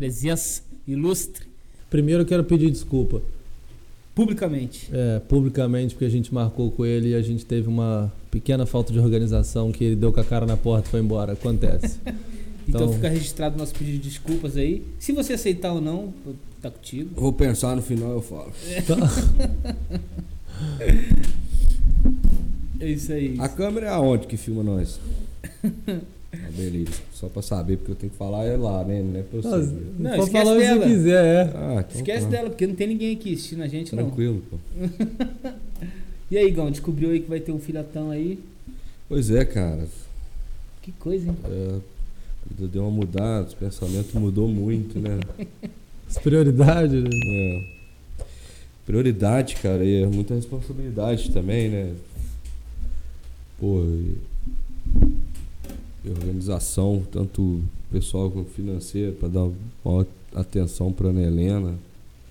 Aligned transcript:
Presença 0.00 0.62
ilustre. 0.88 1.44
Primeiro 1.90 2.22
eu 2.22 2.26
quero 2.26 2.42
pedir 2.42 2.70
desculpa. 2.70 3.20
Publicamente. 4.14 4.88
É, 4.90 5.18
publicamente, 5.28 5.92
porque 5.94 6.06
a 6.06 6.08
gente 6.08 6.32
marcou 6.32 6.70
com 6.70 6.86
ele 6.86 7.10
e 7.10 7.14
a 7.14 7.20
gente 7.20 7.44
teve 7.44 7.68
uma 7.68 8.10
pequena 8.30 8.64
falta 8.64 8.94
de 8.94 8.98
organização 8.98 9.70
que 9.70 9.84
ele 9.84 9.96
deu 9.96 10.10
com 10.10 10.18
a 10.18 10.24
cara 10.24 10.46
na 10.46 10.56
porta 10.56 10.88
e 10.88 10.90
foi 10.90 11.00
embora. 11.00 11.32
Acontece. 11.34 11.98
Então, 12.68 12.82
Então- 12.82 12.94
fica 12.94 13.08
registrado 13.08 13.58
nosso 13.58 13.74
pedido 13.74 13.98
de 13.98 14.08
desculpas 14.10 14.56
aí. 14.56 14.84
Se 15.00 15.10
você 15.12 15.32
aceitar 15.32 15.72
ou 15.72 15.80
não, 15.80 16.14
tá 16.62 16.70
contigo. 16.70 17.20
Vou 17.20 17.32
pensar 17.32 17.74
no 17.74 17.82
final 17.82 18.12
eu 18.12 18.22
falo. 18.22 18.52
É 22.78 22.88
isso 22.88 23.12
aí. 23.12 23.34
A 23.40 23.48
câmera 23.48 23.86
é 23.86 23.90
aonde 23.90 24.26
que 24.28 24.36
filma 24.36 24.62
nós? 24.62 25.00
Ah, 26.32 26.48
beleza. 26.56 26.92
Só 27.12 27.28
pra 27.28 27.42
saber, 27.42 27.76
porque 27.78 27.92
eu 27.92 27.96
tenho 27.96 28.12
que 28.12 28.18
falar 28.18 28.44
é 28.44 28.56
lá, 28.56 28.84
né? 28.84 29.02
Não 29.02 29.18
é 29.20 29.22
pra 29.22 29.38
eu 29.38 29.42
Não. 29.42 29.58
Não, 29.98 30.10
pode 30.10 30.22
esquece 30.24 30.44
falar 30.44 30.52
o 30.52 30.60
que 30.60 30.66
dela. 30.66 30.80
você 30.80 30.88
quiser, 30.94 31.24
é. 31.24 31.52
Ah, 31.56 31.84
então 31.88 31.96
Esquece 32.00 32.24
tá. 32.24 32.30
dela, 32.30 32.50
porque 32.50 32.66
não 32.66 32.74
tem 32.74 32.86
ninguém 32.86 33.16
aqui 33.16 33.34
assistindo 33.34 33.62
a 33.62 33.68
gente, 33.68 33.94
não. 33.94 34.04
Tranquilo, 34.04 34.42
pô. 34.50 34.56
E 36.30 36.38
aí, 36.38 36.48
Gão, 36.52 36.70
descobriu 36.70 37.10
aí 37.10 37.18
que 37.18 37.28
vai 37.28 37.40
ter 37.40 37.50
um 37.50 37.58
filhotão 37.58 38.12
aí? 38.12 38.38
Pois 39.08 39.32
é, 39.32 39.44
cara. 39.44 39.88
Que 40.80 40.92
coisa, 40.92 41.26
hein? 41.28 41.36
É, 41.44 41.74
a 41.74 42.54
vida 42.54 42.68
deu 42.68 42.82
uma 42.82 42.90
mudada, 42.92 43.48
os 43.48 43.54
pensamentos 43.54 44.12
mudou 44.14 44.46
muito, 44.46 44.96
né? 45.00 45.18
As 46.08 46.18
prioridades. 46.18 47.02
né? 47.02 47.10
É. 47.10 47.64
Prioridade, 48.86 49.56
cara, 49.56 49.84
e 49.84 50.02
é 50.04 50.06
muita 50.06 50.34
responsabilidade 50.36 51.30
também, 51.32 51.68
né? 51.68 51.94
Pô, 53.58 53.82
e 53.84 54.16
organização, 56.08 57.02
tanto 57.12 57.60
pessoal 57.92 58.30
como 58.30 58.44
financeira, 58.44 59.12
pra 59.12 59.28
dar 59.28 59.48
maior 59.84 60.06
atenção 60.34 60.92
pra 60.92 61.08
Ana 61.08 61.22
Helena. 61.22 61.74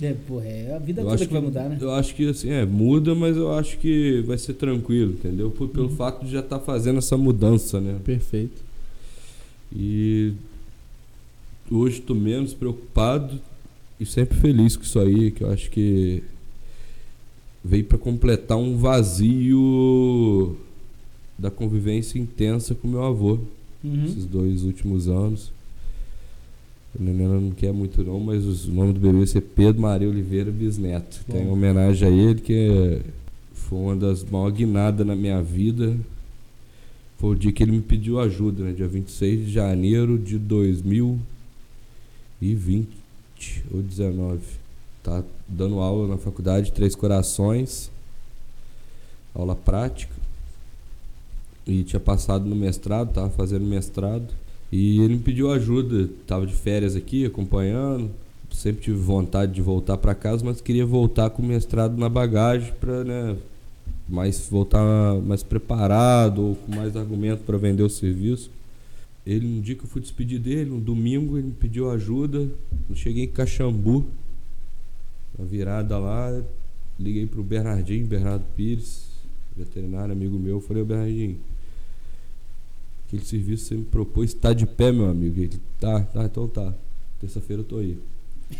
É, 0.01 0.13
porra, 0.27 0.45
é 0.45 0.75
a 0.75 0.79
vida 0.79 1.01
Eu 1.01 1.05
toda 1.05 1.15
acho 1.15 1.27
que 1.27 1.33
vai 1.33 1.41
mudar, 1.41 1.67
né? 1.69 1.77
Eu 1.81 1.91
acho 1.91 2.15
que 2.15 2.29
assim, 2.29 2.49
é, 2.49 2.65
muda, 2.65 3.13
mas 3.13 3.35
eu 3.35 3.51
acho 3.53 3.77
que 3.79 4.21
vai 4.25 4.37
ser 4.37 4.53
tranquilo, 4.53 5.11
entendeu? 5.11 5.51
Por- 5.51 5.67
Pelo 5.67 5.89
Uhum. 5.89 5.95
fato 5.95 6.25
de 6.25 6.31
já 6.31 6.39
estar 6.39 6.59
fazendo 6.59 6.99
essa 6.99 7.17
mudança, 7.17 7.81
né? 7.81 7.97
Perfeito. 8.05 8.61
E 9.75 10.31
hoje 11.69 11.99
estou 11.99 12.15
menos 12.15 12.53
preocupado 12.53 13.39
e 13.99 14.05
sempre 14.05 14.37
feliz 14.39 14.77
com 14.77 14.83
isso 14.83 14.97
aí, 14.99 15.31
que 15.31 15.43
eu 15.43 15.51
acho 15.51 15.69
que 15.69 16.23
veio 17.63 17.83
para 17.83 17.97
completar 17.97 18.57
um 18.57 18.77
vazio 18.77 20.55
da 21.37 21.51
convivência 21.51 22.17
intensa 22.17 22.73
com 22.73 22.87
meu 22.87 23.03
avô 23.03 23.37
Uhum. 23.83 24.05
esses 24.05 24.25
dois 24.25 24.63
últimos 24.63 25.07
anos. 25.07 25.51
A 26.99 27.03
Nenena 27.03 27.39
não 27.39 27.51
quer 27.51 27.71
muito 27.71 28.03
não, 28.03 28.19
mas 28.19 28.43
os- 28.45 28.65
o 28.67 28.71
nome 28.71 28.93
do 28.93 28.99
bebê 28.99 29.17
vai 29.19 29.27
ser 29.27 29.41
Pedro 29.41 29.81
Maria 29.81 30.09
Oliveira 30.09 30.51
Bisneto. 30.51 31.21
Que 31.29 31.37
é 31.37 31.41
em 31.41 31.45
Bom. 31.45 31.53
homenagem 31.53 32.07
a 32.07 32.11
ele, 32.11 32.41
que 32.41 32.53
é- 32.53 33.01
foi 33.53 33.77
uma 33.79 33.95
das 33.95 34.23
maiores 34.23 34.57
guinadas 34.57 35.05
na 35.05 35.15
minha 35.15 35.41
vida. 35.41 35.95
Foi 37.19 37.31
o 37.31 37.35
dia 37.35 37.51
que 37.51 37.61
ele 37.61 37.73
me 37.73 37.81
pediu 37.81 38.19
ajuda, 38.19 38.63
né? 38.63 38.71
Dia 38.73 38.87
26 38.87 39.45
de 39.45 39.51
janeiro 39.51 40.17
de 40.17 40.37
2020 40.39 41.23
ou 43.71 43.81
19. 43.81 44.39
Tá 45.03 45.23
dando 45.47 45.79
aula 45.79 46.07
na 46.07 46.17
faculdade 46.17 46.71
Três 46.71 46.95
Corações, 46.95 47.91
aula 49.35 49.55
prática. 49.55 50.13
E 51.69 51.83
tinha 51.83 51.99
passado 51.99 52.49
no 52.49 52.55
mestrado, 52.55 53.13
tava 53.13 53.29
fazendo 53.29 53.63
mestrado. 53.63 54.27
E 54.71 54.99
ele 55.01 55.17
me 55.17 55.19
pediu 55.19 55.51
ajuda, 55.51 56.09
tava 56.25 56.47
de 56.47 56.53
férias 56.53 56.95
aqui, 56.95 57.27
acompanhando. 57.27 58.09
Sempre 58.51 58.81
tive 58.81 58.97
vontade 58.97 59.53
de 59.53 59.61
voltar 59.61 59.95
para 59.97 60.15
casa, 60.15 60.43
mas 60.43 60.59
queria 60.59 60.83
voltar 60.83 61.29
com 61.29 61.43
o 61.43 61.45
mestrado 61.45 61.95
na 61.95 62.09
bagagem 62.09 62.73
para, 62.79 63.03
né, 63.03 63.37
mais 64.07 64.49
voltar 64.49 64.83
mais 65.21 65.43
preparado 65.43 66.41
ou 66.43 66.55
com 66.55 66.75
mais 66.75 66.97
argumento 66.97 67.43
para 67.43 67.55
vender 67.59 67.83
o 67.83 67.89
serviço. 67.89 68.49
Ele, 69.23 69.45
um 69.45 69.61
dia 69.61 69.75
que 69.75 69.83
eu 69.83 69.87
fui 69.87 70.01
despedir 70.01 70.39
dele, 70.39 70.71
um 70.71 70.79
domingo, 70.79 71.37
ele 71.37 71.47
me 71.47 71.53
pediu 71.53 71.91
ajuda. 71.91 72.49
Eu 72.89 72.95
cheguei 72.95 73.25
em 73.25 73.27
Caxambu, 73.27 74.07
na 75.37 75.45
virada 75.45 75.99
lá, 75.99 76.41
liguei 76.99 77.27
pro 77.27 77.43
Bernardinho, 77.43 78.07
Bernardo 78.07 78.43
Pires, 78.55 79.07
veterinário, 79.55 80.11
amigo 80.11 80.39
meu. 80.39 80.59
Falei, 80.59 80.81
ô 80.81 80.85
Bernardinho, 80.87 81.37
aquele 83.09 83.25
serviço 83.25 83.63
que 83.63 83.69
você 83.69 83.75
me 83.75 83.85
propôs 83.85 84.29
está 84.29 84.53
de 84.53 84.67
pé, 84.67 84.91
meu 84.91 85.09
amigo. 85.09 85.41
Ele, 85.41 85.59
tá, 85.79 86.01
tá, 86.01 86.25
então 86.25 86.47
tá. 86.47 86.73
Terça-feira 87.19 87.63
eu 87.63 87.65
tô 87.65 87.77
aí. 87.77 87.97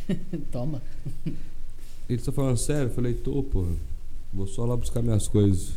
Toma. 0.51 0.81
Ele 2.09 2.21
tá 2.21 2.31
falando 2.31 2.57
sério? 2.57 2.89
Eu 2.89 2.93
falei, 2.93 3.13
tô, 3.13 3.43
porra. 3.43 3.71
Vou 4.33 4.47
só 4.47 4.65
lá 4.65 4.75
buscar 4.75 5.03
minhas 5.03 5.27
coisas. 5.27 5.73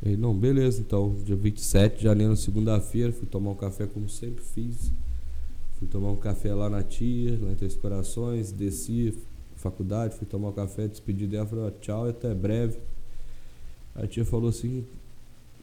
Ele, 0.00 0.16
não, 0.16 0.32
beleza, 0.32 0.80
então. 0.80 1.16
Dia 1.24 1.34
27 1.34 1.98
de 1.98 2.04
janeiro, 2.04 2.36
segunda-feira, 2.36 3.12
fui 3.12 3.26
tomar 3.26 3.50
um 3.50 3.56
café 3.56 3.86
como 3.86 4.08
sempre 4.08 4.44
fiz. 4.44 4.92
Fui 5.78 5.88
tomar 5.88 6.12
um 6.12 6.16
café 6.16 6.54
lá 6.54 6.70
na 6.70 6.84
tia, 6.84 7.36
lá 7.42 7.50
em 7.50 7.56
Três 7.56 7.74
Corações, 7.74 8.52
desci, 8.52 9.12
faculdade, 9.56 10.14
fui 10.14 10.26
tomar 10.26 10.50
um 10.50 10.52
café, 10.52 10.86
despedi 10.86 11.26
dela, 11.26 11.46
falei, 11.46 11.64
ó, 11.64 11.70
tchau 11.70 12.08
até 12.08 12.32
breve. 12.32 12.78
A 13.94 14.06
tia 14.06 14.24
falou 14.24 14.50
assim, 14.50 14.84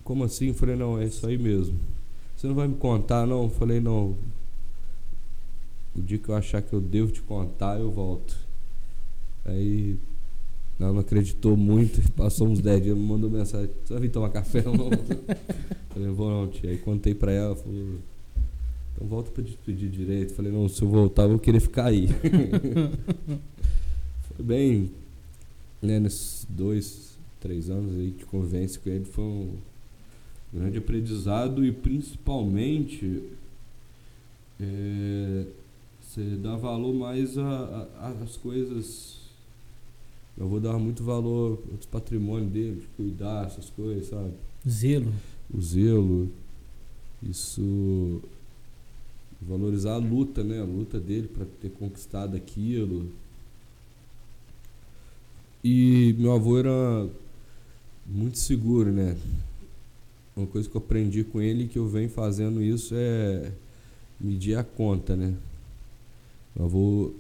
como 0.04 0.24
assim? 0.24 0.48
Eu 0.48 0.54
falei, 0.54 0.76
não, 0.76 1.00
é 1.00 1.06
isso 1.06 1.26
aí 1.26 1.38
mesmo. 1.38 1.78
Você 2.36 2.48
não 2.48 2.56
vai 2.56 2.68
me 2.68 2.76
contar, 2.76 3.28
não? 3.28 3.44
Eu 3.44 3.50
falei, 3.50 3.80
não. 3.80 4.16
O 5.96 6.02
dia 6.02 6.18
que 6.18 6.30
eu 6.30 6.36
achar 6.36 6.62
que 6.62 6.74
eu 6.74 6.82
devo 6.82 7.12
te 7.12 7.22
contar, 7.22 7.80
eu 7.80 7.92
volto. 7.92 8.36
Aí 9.46 9.98
ela 10.80 10.94
não 10.94 11.00
acreditou 11.00 11.56
muito, 11.56 12.02
passou 12.14 12.48
uns 12.48 12.60
10 12.60 12.84
dias, 12.84 12.98
me 12.98 13.04
mandou 13.04 13.30
mensagem, 13.30 13.70
você 13.84 13.94
vai 13.94 14.02
vir 14.02 14.10
tomar 14.10 14.30
café 14.30 14.64
ou 14.66 14.76
não? 14.76 14.90
Falei, 15.90 16.10
vou 16.10 16.30
não, 16.30 16.48
tia. 16.48 16.70
Aí 16.70 16.78
contei 16.78 17.14
pra 17.14 17.32
ela, 17.32 17.56
falou, 17.56 17.98
então 18.96 19.08
volta 19.08 19.32
pra 19.32 19.44
despedir 19.44 19.90
direito. 19.90 20.34
Falei, 20.34 20.52
não, 20.52 20.68
se 20.68 20.82
eu 20.82 20.90
voltar, 20.90 21.24
eu 21.24 21.30
vou 21.30 21.40
querer 21.40 21.60
ficar 21.60 21.86
aí. 21.86 22.08
Foi 24.36 24.46
bem, 24.46 24.92
né, 25.82 26.00
nesses 26.00 26.46
dois, 26.50 27.18
três 27.40 27.70
anos 27.70 27.96
aí 27.96 28.12
de 28.12 28.26
convivência 28.26 28.80
com 28.82 28.90
ele, 28.90 29.06
foi 29.06 29.24
um 29.24 29.54
grande 30.54 30.78
aprendizado 30.78 31.66
e 31.66 31.72
principalmente 31.72 33.24
é, 34.60 35.46
você 36.02 36.22
dá 36.36 36.56
valor 36.56 36.94
mais 36.94 37.38
às 37.38 38.38
coisas. 38.38 39.20
Eu 40.38 40.48
vou 40.48 40.60
dar 40.60 40.78
muito 40.78 41.04
valor 41.04 41.62
aos 41.72 41.86
patrimônio 41.86 42.50
dele, 42.50 42.82
de 42.82 42.88
cuidar 42.98 43.48
essas 43.48 43.70
coisas, 43.70 44.08
sabe? 44.08 44.34
Zelo. 44.68 45.14
O 45.54 45.62
zelo, 45.62 46.30
isso. 47.22 48.22
Valorizar 49.42 49.94
a 49.94 49.98
luta, 49.98 50.44
né? 50.44 50.60
A 50.60 50.66
luta 50.66 51.00
dele 51.00 51.28
para 51.28 51.46
ter 51.60 51.70
conquistado 51.72 52.36
aquilo. 52.36 53.12
E 55.64 56.16
meu 56.18 56.32
avô 56.34 56.58
era 56.58 57.08
muito 58.06 58.38
seguro, 58.38 58.92
né? 58.92 59.18
Uma 60.42 60.48
coisa 60.48 60.70
que 60.70 60.76
eu 60.76 60.82
aprendi 60.82 61.24
com 61.24 61.42
ele 61.42 61.68
que 61.68 61.78
eu 61.78 61.88
venho 61.88 62.10
fazendo 62.10 62.62
isso 62.62 62.94
é 62.98 63.52
medir 64.20 64.56
a 64.58 64.64
conta, 64.64 65.16
né? 65.16 65.34
Meu 66.56 66.66
avô 66.66 67.12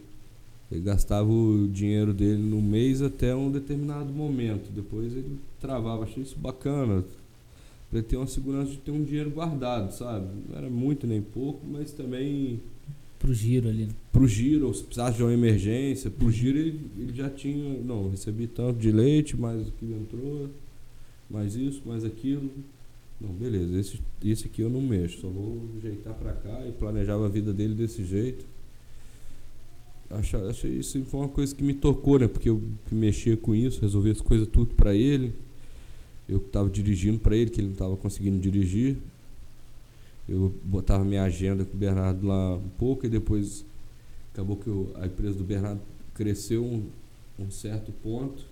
ele 0.71 0.81
gastava 0.81 1.29
o 1.29 1.67
dinheiro 1.67 2.13
dele 2.13 2.41
no 2.41 2.61
mês 2.61 3.01
até 3.01 3.35
um 3.35 3.51
determinado 3.51 4.11
momento. 4.13 4.71
Depois 4.71 5.11
ele 5.13 5.37
travava. 5.59 6.05
Achei 6.05 6.23
isso 6.23 6.37
bacana. 6.39 7.03
Pra 7.89 7.99
ele 7.99 8.07
ter 8.07 8.15
uma 8.15 8.25
segurança 8.27 8.71
de 8.71 8.77
ter 8.77 8.91
um 8.91 9.03
dinheiro 9.03 9.29
guardado, 9.31 9.91
sabe? 9.93 10.27
Não 10.49 10.57
era 10.57 10.69
muito 10.69 11.05
nem 11.05 11.21
pouco, 11.21 11.59
mas 11.69 11.91
também 11.91 12.61
Pro 13.19 13.33
giro 13.33 13.67
ali. 13.67 13.85
né? 13.85 13.89
pro 14.11 14.25
giro, 14.27 14.67
ou 14.67 14.73
se 14.73 14.83
precisasse 14.83 15.17
de 15.17 15.23
uma 15.23 15.33
emergência, 15.33 16.09
pro 16.09 16.31
giro 16.31 16.57
ele, 16.57 16.79
ele 16.97 17.13
já 17.13 17.29
tinha, 17.29 17.77
não, 17.83 18.09
recebi 18.09 18.47
tanto 18.47 18.79
de 18.79 18.91
leite, 18.91 19.37
mais 19.37 19.67
o 19.67 19.71
que 19.73 19.85
entrou, 19.85 20.49
mais 21.29 21.55
isso, 21.55 21.81
mais 21.85 22.03
aquilo. 22.03 22.49
Não, 23.21 23.29
beleza, 23.29 23.79
esse, 23.79 23.99
esse 24.25 24.47
aqui 24.47 24.61
eu 24.63 24.69
não 24.69 24.81
mexo, 24.81 25.19
só 25.21 25.27
vou 25.27 25.69
ajeitar 25.77 26.13
pra 26.15 26.33
cá 26.33 26.65
e 26.67 26.71
planejava 26.71 27.27
a 27.27 27.29
vida 27.29 27.53
dele 27.53 27.75
desse 27.75 28.03
jeito. 28.03 28.43
Acho, 30.09 30.37
achei 30.37 30.71
isso 30.71 31.01
foi 31.05 31.19
uma 31.21 31.29
coisa 31.29 31.53
que 31.55 31.63
me 31.63 31.73
tocou, 31.73 32.17
né? 32.19 32.27
Porque 32.27 32.49
eu 32.49 32.61
mexia 32.91 33.37
com 33.37 33.53
isso, 33.55 33.79
resolvia 33.79 34.11
as 34.11 34.19
coisas 34.21 34.47
tudo 34.47 34.73
pra 34.73 34.93
ele. 34.95 35.33
Eu 36.27 36.37
estava 36.37 36.69
dirigindo 36.69 37.19
pra 37.19 37.35
ele, 37.35 37.49
que 37.51 37.59
ele 37.61 37.67
não 37.67 37.73
estava 37.73 37.95
conseguindo 37.95 38.39
dirigir. 38.39 38.97
Eu 40.27 40.53
botava 40.63 41.05
minha 41.05 41.23
agenda 41.23 41.63
com 41.63 41.75
o 41.75 41.79
Bernardo 41.79 42.25
lá 42.27 42.55
um 42.55 42.69
pouco 42.77 43.05
e 43.05 43.09
depois 43.09 43.63
acabou 44.33 44.57
que 44.57 44.67
eu- 44.67 44.91
a 44.95 45.05
empresa 45.05 45.35
do 45.37 45.43
Bernardo 45.43 45.81
cresceu 46.13 46.63
um, 46.63 46.87
um 47.39 47.51
certo 47.51 47.91
ponto 48.03 48.43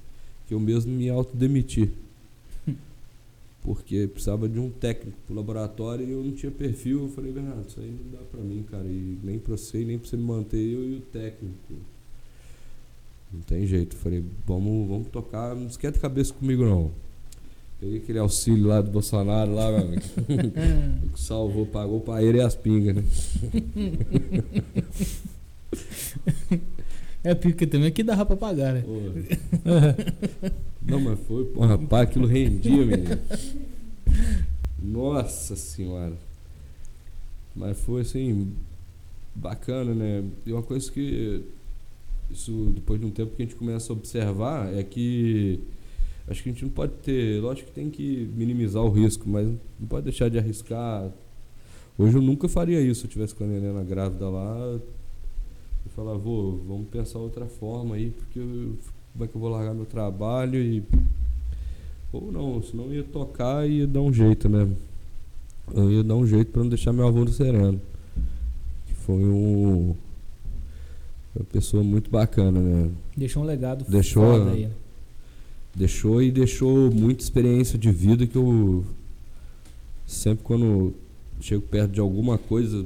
que 0.48 0.54
eu 0.54 0.60
mesmo 0.60 0.92
me 0.92 1.10
autodemiti. 1.10 1.90
Porque 3.62 4.08
precisava 4.08 4.48
de 4.48 4.60
um 4.60 4.70
técnico 4.70 5.18
pro 5.26 5.36
laboratório 5.36 6.08
e 6.08 6.12
eu 6.12 6.24
não 6.24 6.32
tinha 6.32 6.52
perfil. 6.52 7.04
Eu 7.04 7.10
falei, 7.10 7.32
Bernardo, 7.32 7.68
isso 7.68 7.80
aí 7.80 7.92
não 7.92 8.20
dá 8.20 8.26
pra 8.32 8.42
mim, 8.42 8.64
cara. 8.70 8.86
E 8.86 9.18
nem 9.24 9.38
pra 9.38 9.58
você, 9.58 9.84
nem 9.84 9.98
pra 9.98 10.08
você 10.08 10.18
me 10.18 10.24
manter, 10.24 10.58
eu 10.58 10.84
e 10.84 10.96
o 10.96 11.02
técnico. 11.02 11.74
Não 13.32 13.42
tem 13.42 13.66
jeito. 13.68 13.96
Eu 13.96 14.00
falei, 14.00 14.24
vamos, 14.48 14.88
vamos 14.88 15.08
tocar, 15.10 15.56
não 15.56 15.68
esquenta 15.68 15.98
a 15.98 16.02
cabeça 16.02 16.34
comigo 16.34 16.64
não. 16.64 16.92
Peguei 17.80 18.00
aquele 18.00 18.20
auxílio 18.20 18.68
lá 18.68 18.82
do 18.82 18.92
Bolsonaro 18.92 19.54
lá, 19.54 19.72
meu 19.72 19.82
amigo. 19.82 20.02
que 21.14 21.22
salvou, 21.22 21.66
pagou 21.66 22.02
pra 22.02 22.22
ele 22.22 22.40
e 22.40 22.42
as 22.42 22.56
pingas, 22.56 22.96
né? 22.96 23.04
É 27.24 27.36
porque 27.36 27.68
também 27.68 27.92
que 27.92 28.04
dava 28.04 28.26
pra 28.26 28.38
pagar, 28.38 28.74
né? 28.74 28.82
Porra. 28.82 29.96
Não, 30.82 31.00
mas 31.02 31.20
foi, 31.28 31.46
pô, 31.46 31.66
rapaz, 31.66 32.10
aquilo 32.10 32.26
rendia, 32.26 32.86
menino. 32.86 33.20
Nossa 34.82 35.56
senhora. 35.56 36.14
Mas 37.56 37.78
foi 37.80 38.02
assim, 38.02 38.54
bacana, 39.36 39.94
né? 39.94 40.24
E 40.46 40.54
uma 40.54 40.64
coisa 40.64 40.90
que 40.92 41.44
isso 42.32 42.72
depois 42.74 43.00
de 43.00 43.06
um 43.06 43.12
tempo 43.12 43.36
que 43.36 43.42
a 43.42 43.46
gente 43.46 43.56
começa 43.56 43.92
a 43.92 43.96
observar 43.96 44.74
é 44.74 44.84
que 44.84 45.60
acho 46.28 46.44
que 46.44 46.50
a 46.50 46.54
gente 46.54 46.64
não 46.64 46.72
pode 46.72 46.94
ter, 47.04 47.42
lógico 47.42 47.68
que 47.70 47.74
tem 47.74 47.90
que 47.90 48.30
minimizar 48.36 48.84
o 48.84 48.90
risco, 48.90 49.28
mas 49.28 49.48
não 49.80 49.88
pode 49.88 50.06
deixar 50.06 50.30
de 50.30 50.38
arriscar. 50.38 51.12
Hoje 51.98 52.16
eu 52.16 52.22
nunca 52.22 52.48
faria 52.48 52.80
isso 52.80 53.02
se 53.02 53.08
eu 53.08 53.12
tivesse 53.12 53.36
com 53.36 53.44
a 53.44 53.48
Helena 53.48 53.84
grávida 53.84 54.30
lá. 54.30 54.80
Falar, 55.96 56.16
vou, 56.18 56.58
vamos 56.68 56.88
pensar 56.90 57.20
outra 57.20 57.46
forma 57.46 57.96
aí, 57.96 58.12
porque 58.12 58.40
eu, 58.40 58.78
como 59.14 59.26
é 59.26 59.28
que 59.28 59.36
eu 59.36 59.42
vou 59.42 59.50
largar 59.50 59.74
meu 59.74 59.86
trabalho 59.86 60.60
e. 60.62 60.84
Ou 62.12 62.32
não, 62.32 62.62
senão 62.64 62.86
eu 62.86 62.94
ia 62.96 63.04
tocar 63.04 63.68
e 63.70 63.80
ia 63.80 63.88
dar 63.88 64.02
um 64.02 64.12
jeito, 64.14 64.48
né? 64.50 64.68
Eu 65.74 65.92
ia 65.92 66.04
dar 66.04 66.16
um 66.16 66.26
jeito 66.26 66.52
para 66.52 66.62
não 66.64 66.70
deixar 66.70 66.92
meu 66.94 67.08
avô 67.08 67.20
no 67.26 67.32
sereno. 67.32 67.80
Que 68.88 68.94
foi 68.94 69.24
um. 69.24 69.96
Uma 71.36 71.46
pessoa 71.52 71.84
muito 71.84 72.10
bacana, 72.10 72.60
né? 72.60 72.92
Deixou 73.16 73.44
um 73.44 73.46
legado 73.46 73.86
Deixou, 73.88 74.24
foda 74.24 74.52
aí. 74.52 74.66
né? 74.66 74.72
Deixou 75.76 76.22
e 76.22 76.32
deixou 76.32 76.92
muita 76.92 77.24
experiência 77.24 77.78
de 77.78 77.92
vida 77.92 78.26
que 78.26 78.36
eu 78.36 78.84
sempre 80.08 80.44
quando 80.44 80.94
chego 81.40 81.62
perto 81.62 81.92
de 81.92 82.00
alguma 82.00 82.38
coisa 82.38 82.86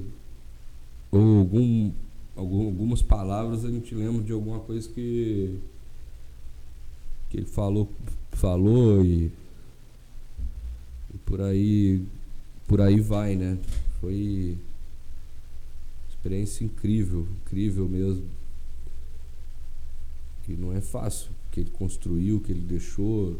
ou 1.09 1.39
algum 1.39 1.91
algumas 2.35 3.01
palavras 3.01 3.63
a 3.63 3.69
gente 3.69 3.93
lembra 3.93 4.23
de 4.23 4.31
alguma 4.31 4.59
coisa 4.59 4.89
que 4.89 5.59
que 7.29 7.37
ele 7.37 7.45
falou 7.45 7.89
falou 8.31 9.03
e, 9.03 9.31
e 11.13 11.17
por 11.25 11.41
aí 11.41 12.03
por 12.67 12.81
aí 12.81 12.99
vai 12.99 13.35
né? 13.35 13.57
Foi 13.99 14.57
experiência 16.09 16.63
incrível 16.63 17.27
incrível 17.45 17.87
mesmo. 17.87 18.25
Que 20.43 20.53
não 20.53 20.73
é 20.73 20.81
fácil 20.81 21.29
que 21.51 21.59
ele 21.59 21.69
construiu, 21.69 22.41
que 22.41 22.51
ele 22.51 22.61
deixou, 22.61 23.39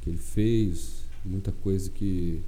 que 0.00 0.10
ele 0.10 0.18
fez, 0.18 1.02
muita 1.24 1.50
coisa 1.50 1.90
que 1.90 2.40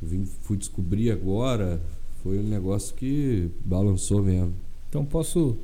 vim, 0.00 0.24
fui 0.24 0.56
descobrir 0.56 1.10
agora, 1.10 1.80
foi 2.22 2.38
um 2.38 2.42
negócio 2.42 2.94
que 2.94 3.48
balançou 3.64 4.22
mesmo. 4.22 4.52
Então 4.88 5.04
posso, 5.04 5.56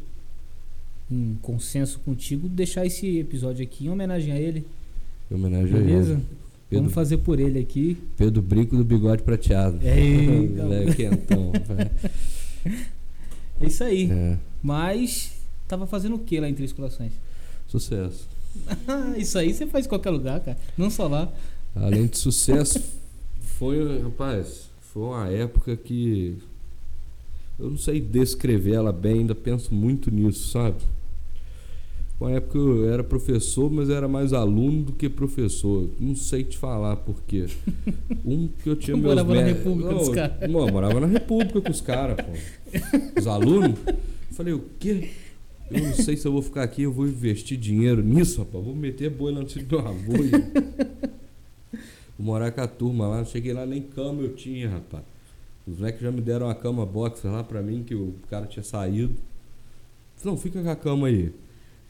em 1.11 1.37
consenso 1.43 1.99
contigo, 2.01 2.49
deixar 2.49 2.87
esse 2.87 3.19
episódio 3.19 3.63
aqui 3.65 3.87
em 3.87 3.91
homenagem 3.91 4.33
a 4.33 4.39
ele. 4.39 4.65
Em 5.31 5.35
homenagem 5.35 5.75
a 5.75 5.79
Beleza? 5.79 6.13
ele. 6.15 6.23
Pedro, 6.69 6.83
Vamos 6.83 6.95
fazer 6.95 7.19
por 7.19 7.39
ele 7.39 7.61
aqui. 7.61 7.97
Pedro 8.17 8.43
Brinco 8.43 8.77
do 8.77 8.85
bigode 8.85 9.23
prateado. 9.23 9.79
Moleque 10.57 10.95
quentão, 10.97 11.53
velho. 11.53 11.91
É 13.61 13.67
isso 13.67 13.85
aí. 13.85 14.11
É, 14.11 14.37
Mas 14.63 15.33
tava 15.69 15.87
fazendo 15.87 16.17
o 16.17 16.19
que 16.19 16.41
lá 16.41 16.49
em 16.49 16.55
Três 16.55 16.73
Corações? 16.73 17.13
sucesso. 17.69 18.29
isso 19.19 19.39
aí 19.39 19.53
você 19.53 19.67
faz 19.67 19.87
em 19.87 19.89
qualquer 19.89 20.11
lugar, 20.11 20.41
cara. 20.41 20.57
Não 20.77 20.89
só 20.91 21.07
lá. 21.07 21.33
Além 21.75 22.07
de 22.07 22.17
sucesso, 22.17 22.83
foi, 23.41 24.01
rapaz, 24.03 24.69
foi 24.97 25.05
uma 25.05 25.29
época 25.29 25.77
que 25.77 26.39
eu 27.59 27.69
não 27.69 27.77
sei 27.77 28.01
descrever 28.01 28.77
ela 28.77 28.91
bem, 28.91 29.19
ainda 29.19 29.35
penso 29.35 29.75
muito 29.75 30.11
nisso, 30.11 30.49
sabe? 30.49 30.79
Uma 32.19 32.31
época 32.31 32.53
que 32.53 32.59
eu 32.59 32.91
era 32.91 33.05
professor, 33.05 33.71
mas 33.71 33.91
era 33.91 34.09
mais 34.09 34.33
aluno 34.33 34.85
do 34.85 34.93
que 34.93 35.11
professor. 35.11 35.87
Não 36.01 36.17
sei 36.17 36.45
te 36.45 36.57
falar 36.57 36.97
por 36.97 37.23
quê. 37.27 37.45
Um 38.25 38.49
que 38.49 38.71
eu 38.71 38.75
tinha 38.75 38.97
Tu 38.97 39.03
meus 39.03 39.15
morava 39.15 39.35
na 39.35 39.43
República 39.43 39.91
Não, 39.91 39.99
dos 39.99 40.09
caras. 40.09 40.41
Não, 40.51 40.67
eu 40.67 40.73
morava 40.73 41.01
na 41.01 41.07
República 41.07 41.61
com 41.61 41.71
os 41.71 41.81
caras, 41.83 42.17
pô. 42.17 43.21
Os 43.21 43.27
alunos. 43.27 43.79
Eu 43.87 43.97
falei, 44.33 44.55
o 44.55 44.65
quê? 44.81 45.11
Eu 45.71 45.83
não 45.83 45.93
sei 45.93 46.17
se 46.17 46.27
eu 46.27 46.33
vou 46.33 46.41
ficar 46.41 46.63
aqui, 46.63 46.85
eu 46.85 46.93
vou 46.93 47.07
investir 47.07 47.59
dinheiro 47.59 48.03
nisso, 48.03 48.39
rapaz. 48.39 48.65
Vou 48.65 48.75
meter 48.75 49.11
boi 49.11 49.31
lá 49.31 49.43
no 49.43 49.49
sítio 49.49 49.69
do 49.69 49.79
avô. 49.79 50.15
Vou 52.19 52.27
morar 52.27 52.51
com 52.51 52.61
a 52.61 52.69
turma 52.69 53.07
lá. 53.07 53.19
Não 53.19 53.25
cheguei 53.25 53.53
lá, 53.53 53.67
nem 53.67 53.83
cama 53.83 54.23
eu 54.23 54.35
tinha, 54.35 54.69
rapaz. 54.69 55.05
Os 55.67 55.79
moleques 55.79 56.01
já 56.01 56.13
me 56.13 56.21
deram 56.21 56.47
uma 56.47 56.55
cama 56.55 56.87
box 56.87 57.25
lá 57.25 57.43
pra 57.43 57.61
mim, 57.61 57.83
que 57.83 57.95
o 57.95 58.15
cara 58.31 58.47
tinha 58.47 58.63
saído. 58.63 59.15
Falei, 60.17 60.35
não, 60.35 60.37
fica 60.37 60.63
com 60.63 60.71
a 60.71 60.77
cama 60.77 61.09
aí. 61.09 61.33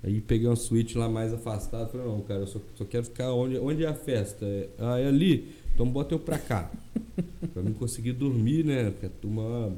Aí 0.02 0.20
peguei 0.20 0.46
uma 0.46 0.56
suíte 0.56 0.96
lá 0.96 1.08
mais 1.08 1.32
afastada. 1.32 1.86
Falei, 1.86 2.06
não, 2.06 2.20
cara, 2.22 2.40
eu 2.40 2.46
só, 2.46 2.60
só 2.74 2.84
quero 2.84 3.04
ficar 3.04 3.32
onde, 3.32 3.58
onde 3.58 3.84
é 3.84 3.88
a 3.88 3.94
festa. 3.94 4.46
É, 4.46 4.68
ah, 4.78 4.98
é 4.98 5.08
ali? 5.08 5.54
Então 5.74 5.86
bota 5.86 6.14
eu 6.14 6.18
pra 6.18 6.38
cá. 6.38 6.70
pra 7.52 7.62
mim 7.62 7.74
conseguir 7.74 8.12
dormir, 8.12 8.64
né? 8.64 8.90
Porque 8.90 9.06
a 9.06 9.10
turma. 9.10 9.72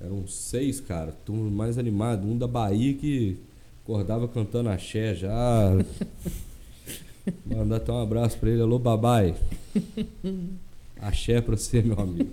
Eram 0.00 0.26
seis, 0.26 0.80
cara. 0.80 1.12
Turma 1.12 1.50
mais 1.50 1.78
animada. 1.78 2.26
Um 2.26 2.36
da 2.36 2.46
Bahia 2.46 2.94
que 2.94 3.38
acordava 3.84 4.26
cantando 4.26 4.70
axé 4.70 5.14
já. 5.14 5.72
Mandar 7.46 7.76
até 7.76 7.92
um 7.92 8.02
abraço 8.02 8.38
pra 8.38 8.50
ele. 8.50 8.62
Alô, 8.62 8.78
babai. 8.78 9.34
Axé 11.00 11.40
pra 11.40 11.56
você, 11.56 11.82
meu 11.82 11.98
amigo. 11.98 12.30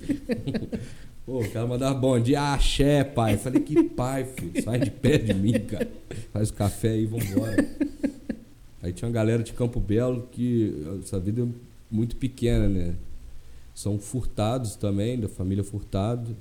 Pô, 1.25 1.41
o 1.41 1.51
cara 1.51 1.67
mandava 1.67 1.93
bom 1.97 2.19
dia, 2.19 2.53
axé, 2.53 3.03
pai. 3.03 3.33
Eu 3.33 3.39
falei, 3.39 3.61
que 3.61 3.83
pai, 3.83 4.25
filho. 4.25 4.63
Sai 4.63 4.79
de 4.79 4.91
pé 4.91 5.17
de 5.17 5.33
mim, 5.33 5.59
cara. 5.59 5.89
Faz 6.31 6.49
o 6.49 6.53
café 6.53 6.91
aí, 6.91 7.05
vambora. 7.05 7.67
Aí 8.81 8.93
tinha 8.93 9.07
uma 9.07 9.13
galera 9.13 9.43
de 9.43 9.53
Campo 9.53 9.79
Belo 9.79 10.27
que 10.31 10.73
essa 11.03 11.19
vida 11.19 11.41
é 11.41 11.47
muito 11.89 12.15
pequena, 12.15 12.67
né? 12.67 12.95
São 13.73 13.97
furtados 13.99 14.75
também, 14.75 15.19
da 15.19 15.27
família 15.27 15.63
Furtado. 15.63 16.35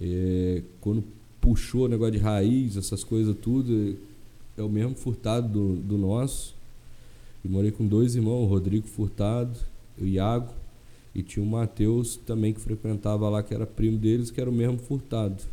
É, 0.00 0.62
quando 0.80 1.04
puxou 1.40 1.84
o 1.84 1.88
negócio 1.88 2.12
de 2.12 2.18
raiz, 2.18 2.76
essas 2.76 3.04
coisas 3.04 3.36
tudo, 3.40 3.96
é 4.56 4.62
o 4.62 4.68
mesmo 4.68 4.94
Furtado 4.94 5.48
do, 5.48 5.76
do 5.76 5.98
nosso. 5.98 6.55
E 7.46 7.48
morei 7.48 7.70
com 7.70 7.86
dois 7.86 8.16
irmãos, 8.16 8.42
o 8.42 8.46
Rodrigo 8.46 8.88
Furtado, 8.88 9.56
o 9.96 10.04
Iago, 10.04 10.52
e 11.14 11.22
tinha 11.22 11.46
o 11.46 11.48
Matheus 11.48 12.16
também 12.16 12.52
que 12.52 12.60
frequentava 12.60 13.28
lá, 13.28 13.40
que 13.40 13.54
era 13.54 13.64
primo 13.64 13.96
deles, 13.96 14.32
que 14.32 14.40
era 14.40 14.50
o 14.50 14.52
mesmo 14.52 14.78
Furtado. 14.78 15.44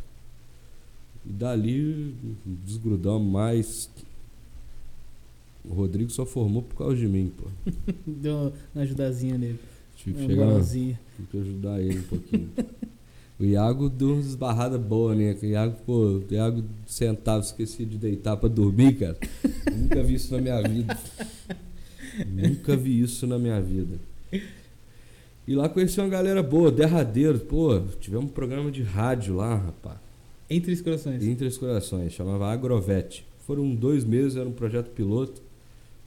E 1.24 1.32
dali 1.32 2.12
desgrudamos 2.44 3.30
mais. 3.30 3.88
O 5.64 5.72
Rodrigo 5.72 6.10
só 6.10 6.26
formou 6.26 6.62
por 6.62 6.74
causa 6.74 6.96
de 6.96 7.06
mim, 7.06 7.30
pô. 7.38 7.44
Deu 8.04 8.52
uma 8.74 8.82
ajudazinha 8.82 9.38
nele. 9.38 9.60
Tive 9.94 10.16
que 10.16 10.34
Uma 10.34 10.64
chegar 10.64 10.96
tive 11.14 11.28
que 11.30 11.38
ajudar 11.38 11.80
ele 11.80 12.00
um 12.00 12.02
pouquinho. 12.02 12.50
o 13.38 13.44
Iago 13.44 13.88
deu 13.88 14.14
umas 14.14 14.26
esbarradas 14.26 14.80
boas, 14.80 15.16
né? 15.16 15.38
O 15.40 15.46
Iago, 15.46 15.76
pô, 15.86 15.92
o 16.18 16.24
Iago 16.28 16.64
sentava, 16.88 17.40
esquecia 17.40 17.86
de 17.86 17.96
deitar 17.96 18.36
pra 18.36 18.48
dormir, 18.48 18.98
cara. 18.98 19.16
Eu 19.70 19.78
nunca 19.78 20.02
vi 20.02 20.14
isso 20.14 20.34
na 20.34 20.40
minha 20.42 20.60
vida. 20.60 20.98
Nunca 22.26 22.76
vi 22.76 23.00
isso 23.00 23.26
na 23.26 23.38
minha 23.38 23.60
vida. 23.60 23.98
E 25.46 25.54
lá 25.54 25.68
conheci 25.68 26.00
uma 26.00 26.08
galera 26.08 26.42
boa, 26.42 26.70
derradeiro. 26.70 27.38
Pô, 27.38 27.80
tivemos 28.00 28.26
um 28.26 28.28
programa 28.28 28.70
de 28.70 28.82
rádio 28.82 29.36
lá, 29.36 29.56
rapaz. 29.56 29.98
Em 30.48 30.60
Três 30.60 30.80
Corações. 30.80 31.22
Entre 31.22 31.46
os 31.46 31.58
corações, 31.58 32.12
chamava 32.12 32.50
Agrovete. 32.50 33.26
Foram 33.46 33.74
dois 33.74 34.04
meses, 34.04 34.36
era 34.36 34.48
um 34.48 34.52
projeto 34.52 34.90
piloto. 34.90 35.42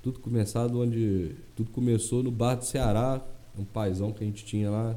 Tudo 0.02 0.20
começado 0.20 0.80
onde. 0.80 1.32
Tudo 1.56 1.70
começou 1.72 2.24
no 2.24 2.32
bar 2.32 2.56
do 2.56 2.66
Ceará, 2.66 3.24
um 3.58 3.64
paizão 3.64 4.12
que 4.12 4.24
a 4.24 4.28
gente 4.28 4.44
tinha 4.44 4.70
lá. 4.70 4.96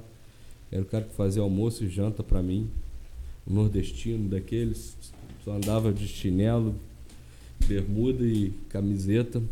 Era 0.73 0.83
o 0.83 0.87
cara 0.87 1.05
que 1.05 1.15
fazia 1.15 1.43
almoço 1.43 1.85
e 1.85 1.89
janta 1.89 2.23
pra 2.23 2.43
mim. 2.43 2.71
Um 3.47 3.55
nordestino 3.55 4.29
daqueles. 4.29 4.97
Só 5.45 5.53
andava 5.53 5.93
de 5.93 6.07
chinelo, 6.07 6.75
bermuda 7.67 8.25
e 8.25 8.53
camiseta. 8.69 9.43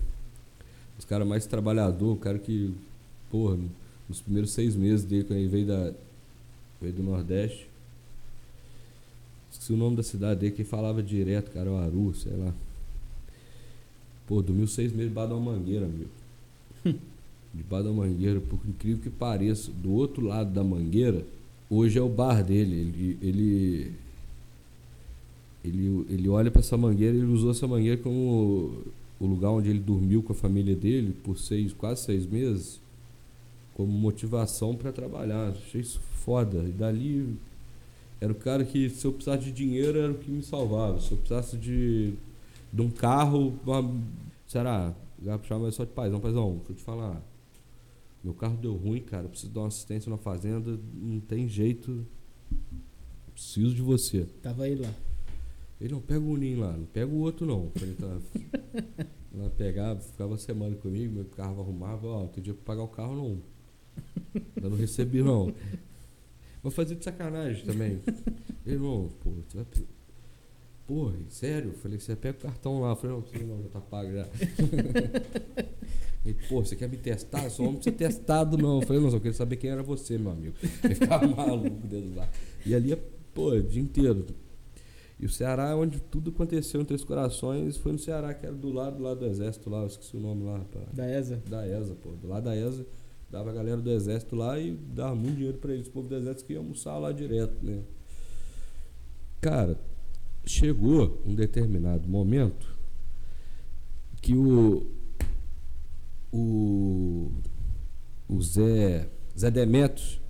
Os 0.98 1.04
caras 1.04 1.26
mais 1.26 1.46
trabalhador, 1.46 2.12
o 2.12 2.16
cara 2.16 2.38
que, 2.38 2.74
porra, 3.30 3.56
nos 4.08 4.20
primeiros 4.20 4.50
seis 4.50 4.74
meses 4.74 5.04
dele, 5.04 5.24
quando 5.24 5.38
ele 5.38 5.48
veio 5.48 5.66
da. 5.66 5.92
veio 6.80 6.92
do 6.92 7.02
Nordeste. 7.02 7.68
Esqueci 9.50 9.72
o 9.72 9.76
nome 9.76 9.96
da 9.96 10.02
cidade 10.02 10.40
dele, 10.40 10.52
que 10.52 10.64
falava 10.64 11.02
direto, 11.02 11.50
Caruaru, 11.52 12.14
sei 12.14 12.32
lá. 12.36 12.52
Pô, 14.26 14.42
dormiu 14.42 14.66
seis 14.66 14.92
meses 14.92 15.08
debaixo 15.08 15.32
de 15.32 15.38
uma 15.38 15.52
mangueira, 15.52 15.86
meu. 15.86 16.94
debaixo 17.54 17.84
da 17.84 17.92
mangueira, 17.92 18.40
por 18.40 18.58
incrível 18.66 19.02
que 19.02 19.10
pareça, 19.10 19.70
do 19.70 19.92
outro 19.92 20.26
lado 20.26 20.52
da 20.52 20.62
mangueira, 20.62 21.24
hoje 21.70 21.98
é 21.98 22.02
o 22.02 22.08
bar 22.08 22.42
dele. 22.42 22.76
Ele, 22.76 23.18
ele, 23.22 23.92
ele, 25.64 26.06
ele 26.10 26.28
olha 26.28 26.50
para 26.50 26.60
essa 26.60 26.76
mangueira, 26.76 27.16
ele 27.16 27.26
usou 27.26 27.52
essa 27.52 27.66
mangueira 27.66 27.96
como 27.96 28.84
o 29.20 29.26
lugar 29.26 29.50
onde 29.50 29.68
ele 29.68 29.80
dormiu 29.80 30.22
com 30.22 30.32
a 30.32 30.36
família 30.36 30.76
dele 30.76 31.12
por 31.24 31.38
seis, 31.38 31.72
quase 31.72 32.02
seis 32.02 32.26
meses, 32.26 32.80
como 33.74 33.90
motivação 33.90 34.74
para 34.76 34.92
trabalhar. 34.92 35.48
Achei 35.50 35.80
isso 35.80 36.00
foda. 36.00 36.62
E 36.64 36.72
dali 36.72 37.36
era 38.20 38.32
o 38.32 38.34
cara 38.34 38.64
que, 38.64 38.88
se 38.90 39.04
eu 39.04 39.12
precisasse 39.12 39.44
de 39.44 39.52
dinheiro, 39.52 39.98
era 39.98 40.12
o 40.12 40.18
que 40.18 40.30
me 40.30 40.42
salvava. 40.42 41.00
Se 41.00 41.12
eu 41.12 41.18
precisasse 41.18 41.56
de, 41.56 42.14
de 42.72 42.82
um 42.82 42.90
carro, 42.90 43.58
uma, 43.64 43.90
será? 44.46 44.94
Já 45.24 45.38
chamava 45.42 45.70
só 45.72 45.84
de 45.84 45.90
paizão, 45.90 46.20
paizão, 46.20 46.56
deixa 46.56 46.72
eu 46.72 46.76
te 46.76 46.82
falar. 46.82 47.20
Meu 48.22 48.34
carro 48.34 48.56
deu 48.56 48.74
ruim, 48.74 49.00
cara. 49.00 49.28
Preciso 49.28 49.52
dar 49.52 49.60
uma 49.60 49.68
assistência 49.68 50.10
na 50.10 50.18
fazenda. 50.18 50.78
Não 50.94 51.20
tem 51.20 51.48
jeito. 51.48 52.04
Preciso 53.32 53.74
de 53.74 53.82
você. 53.82 54.26
Tava 54.42 54.64
aí 54.64 54.74
lá. 54.74 54.92
Ele 55.80 55.92
não 55.92 56.00
pega 56.00 56.20
o 56.20 56.30
Unim 56.30 56.56
lá, 56.56 56.72
não 56.72 56.86
pega 56.86 57.06
o 57.06 57.18
outro 57.18 57.46
não. 57.46 57.70
Ele 57.80 57.94
tá, 57.94 58.18
ela 59.34 59.50
pegava, 59.50 60.00
ficava 60.00 60.32
uma 60.32 60.38
semana 60.38 60.74
comigo, 60.76 61.14
meu 61.14 61.24
carro 61.24 61.60
arrumava, 61.60 62.06
ó, 62.06 62.26
tem 62.26 62.42
dia 62.42 62.54
pra 62.54 62.64
pagar 62.64 62.82
o 62.82 62.88
carro 62.88 63.16
não. 63.16 63.42
Eu 64.60 64.70
não 64.70 64.76
recebi 64.76 65.22
não. 65.22 65.52
Vou 66.62 66.72
fazer 66.72 66.96
de 66.96 67.04
sacanagem 67.04 67.64
também. 67.64 68.00
Irmão, 68.66 69.08
pô, 69.22 69.30
tu 69.48 69.56
vai. 69.56 69.66
Porra, 70.86 71.14
sério? 71.28 71.72
Falei, 71.74 71.98
você 72.00 72.16
pega 72.16 72.38
o 72.38 72.40
cartão 72.40 72.80
lá. 72.80 72.90
Eu 72.90 72.96
falei, 72.96 73.16
não, 73.16 73.56
não, 73.56 73.62
já 73.62 73.68
tá 73.68 73.80
pago 73.80 74.10
já. 74.10 74.26
Ele, 76.24 76.36
pô, 76.48 76.64
você 76.64 76.74
quer 76.74 76.88
me 76.88 76.96
testar? 76.96 77.46
Homem 77.58 77.74
pra 77.74 77.82
ser 77.82 77.92
testado, 77.92 78.58
não. 78.58 78.80
Eu 78.80 78.86
falei, 78.86 79.02
não, 79.02 79.10
só 79.10 79.18
queria 79.18 79.34
saber 79.34 79.56
quem 79.56 79.70
era 79.70 79.82
você, 79.82 80.18
meu 80.18 80.32
amigo. 80.32 80.54
Ele 80.82 80.94
ficava 80.94 81.26
maluco 81.28 81.86
dentro 81.86 82.14
lá. 82.16 82.28
E 82.66 82.74
ali, 82.74 82.92
é, 82.92 82.98
pô, 83.34 83.50
o 83.50 83.62
dia 83.62 83.80
inteiro. 83.80 84.26
E 85.20 85.26
o 85.26 85.28
Ceará, 85.28 85.76
onde 85.76 86.00
tudo 86.00 86.30
aconteceu 86.30 86.80
em 86.80 86.84
Três 86.84 87.02
Corações, 87.02 87.76
foi 87.76 87.92
no 87.92 87.98
Ceará, 87.98 88.32
que 88.32 88.46
era 88.46 88.54
do 88.54 88.70
lado, 88.70 88.98
do 88.98 89.02
lado 89.02 89.20
do 89.20 89.26
exército 89.26 89.68
lá, 89.68 89.80
eu 89.80 89.86
esqueci 89.88 90.16
o 90.16 90.20
nome 90.20 90.44
lá. 90.44 90.60
Pra... 90.70 90.82
Da 90.92 91.10
ESA. 91.10 91.42
Da 91.48 91.66
ESA, 91.66 91.94
pô. 91.96 92.10
Do 92.10 92.28
lado 92.28 92.44
da 92.44 92.56
ESA, 92.56 92.86
dava 93.28 93.50
a 93.50 93.52
galera 93.52 93.80
do 93.80 93.90
exército 93.90 94.36
lá 94.36 94.58
e 94.58 94.72
dava 94.74 95.16
muito 95.16 95.36
dinheiro 95.36 95.58
pra 95.58 95.74
eles. 95.74 95.88
O 95.88 95.90
povo 95.90 96.08
do 96.08 96.14
exército 96.14 96.44
que 96.44 96.52
ia 96.52 96.58
almoçar 96.60 96.96
lá 96.98 97.10
direto, 97.10 97.64
né? 97.64 97.82
Cara, 99.40 99.76
chegou 100.44 101.20
um 101.26 101.34
determinado 101.34 102.08
momento 102.08 102.76
que 104.22 104.34
o 104.34 104.86
o, 106.30 107.32
o 108.28 108.42
Zé 108.42 109.08
Zé 109.36 109.50
Demetrios 109.50 110.20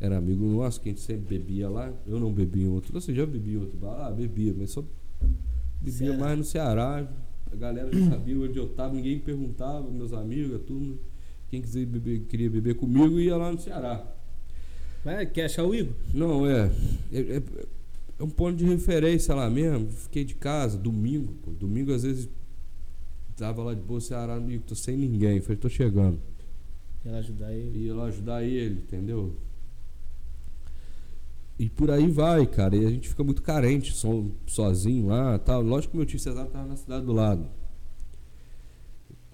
era 0.00 0.16
amigo 0.16 0.44
nosso, 0.46 0.80
que 0.80 0.88
a 0.88 0.92
gente 0.92 1.00
sempre 1.02 1.38
bebia 1.38 1.68
lá. 1.68 1.92
Eu 2.06 2.20
não 2.20 2.32
bebia 2.32 2.64
em 2.64 2.68
outro. 2.68 2.92
Você 2.92 3.14
já 3.14 3.26
bebia 3.26 3.54
em 3.54 3.60
outro 3.60 3.76
bar? 3.76 4.06
Ah, 4.06 4.10
bebia, 4.10 4.54
mas 4.56 4.70
só 4.70 4.84
bebia 5.80 6.16
mais 6.16 6.38
no 6.38 6.44
Ceará. 6.44 7.08
A 7.50 7.56
galera 7.56 7.90
já 7.92 8.10
sabia 8.10 8.38
onde 8.38 8.58
eu 8.58 8.68
tava, 8.68 8.94
ninguém 8.94 9.22
me 9.26 9.90
meus 9.92 10.12
amigos, 10.12 10.54
a 10.54 10.58
turma. 10.58 10.94
Quem 11.50 11.62
quiser 11.62 11.86
beber, 11.86 12.20
queria 12.28 12.50
beber 12.50 12.74
comigo 12.74 13.18
ia 13.18 13.36
lá 13.36 13.50
no 13.50 13.58
Ceará. 13.58 14.06
Vai, 15.04 15.24
quer 15.26 15.46
achar 15.46 15.64
o 15.64 15.74
Igor? 15.74 15.94
Não, 16.12 16.46
é. 16.46 16.70
É, 17.12 17.20
é- 17.20 17.42
é 18.18 18.22
um 18.22 18.28
ponto 18.28 18.56
de 18.56 18.64
referência 18.66 19.32
lá 19.34 19.48
mesmo. 19.48 19.88
Fiquei 19.90 20.24
de 20.24 20.34
casa, 20.34 20.76
domingo, 20.76 21.32
pô. 21.42 21.52
Domingo 21.52 21.92
às 21.94 22.02
vezes 22.02 22.28
tava 23.36 23.62
lá 23.62 23.72
de 23.74 23.80
boa 23.80 24.00
Ceará, 24.00 24.34
amigo, 24.34 24.64
tô 24.66 24.74
sem 24.74 24.96
ninguém. 24.96 25.40
Falei, 25.40 25.56
tô 25.56 25.68
chegando. 25.68 26.18
Ela 27.04 27.18
ajudar 27.18 27.52
ele. 27.54 27.86
Ia 27.86 27.94
lá 27.94 28.04
ajudar 28.06 28.42
ele, 28.44 28.74
entendeu? 28.74 29.32
E 31.58 31.68
por 31.68 31.90
aí 31.90 32.08
vai, 32.10 32.46
cara. 32.46 32.76
E 32.76 32.86
a 32.86 32.90
gente 32.90 33.08
fica 33.08 33.24
muito 33.24 33.42
carente, 33.42 33.92
so- 33.92 34.30
sozinho 34.46 35.06
lá 35.08 35.38
tal. 35.38 35.60
Lógico 35.62 35.92
que 35.92 35.96
meu 35.96 36.06
tio 36.06 36.18
Cesar 36.18 36.46
tava 36.46 36.68
na 36.68 36.76
cidade 36.76 37.04
do 37.04 37.12
lado. 37.12 37.48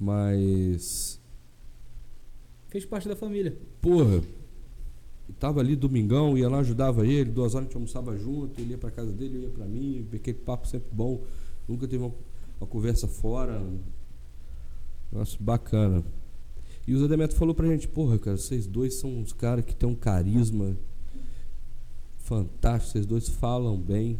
Mas. 0.01 1.21
Fez 2.69 2.85
parte 2.85 3.09
da 3.09 3.15
família. 3.15 3.57
Porra, 3.81 4.23
tava 5.39 5.61
ali 5.61 5.77
domingão, 5.77 6.37
ia 6.37 6.49
lá, 6.49 6.59
ajudava 6.59 7.07
ele, 7.07 7.31
duas 7.31 7.55
horas 7.55 7.67
a 7.67 7.69
gente 7.69 7.77
almoçava 7.77 8.17
junto, 8.19 8.61
ele 8.61 8.71
ia 8.71 8.79
pra 8.79 8.91
casa 8.91 9.13
dele, 9.13 9.37
eu 9.37 9.43
ia 9.43 9.51
pra 9.51 9.65
mim, 9.67 10.07
aquele 10.13 10.39
papo 10.39 10.67
sempre 10.67 10.89
bom, 10.91 11.23
nunca 11.69 11.87
teve 11.87 12.03
uma, 12.03 12.13
uma 12.61 12.67
conversa 12.67 13.07
fora. 13.07 13.63
Nossa, 15.13 15.37
bacana. 15.39 16.03
E 16.87 16.95
o 16.95 16.99
Zé 16.99 17.07
Demetrio 17.07 17.39
falou 17.39 17.55
pra 17.55 17.67
gente, 17.69 17.87
porra, 17.87 18.19
cara, 18.19 18.37
vocês 18.37 18.67
dois 18.67 18.95
são 18.95 19.11
uns 19.19 19.33
caras 19.33 19.65
que 19.65 19.77
tem 19.77 19.89
um 19.89 19.95
carisma 19.95 20.77
fantástico, 22.25 22.93
vocês 22.93 23.07
dois 23.07 23.29
falam 23.29 23.79
bem. 23.79 24.19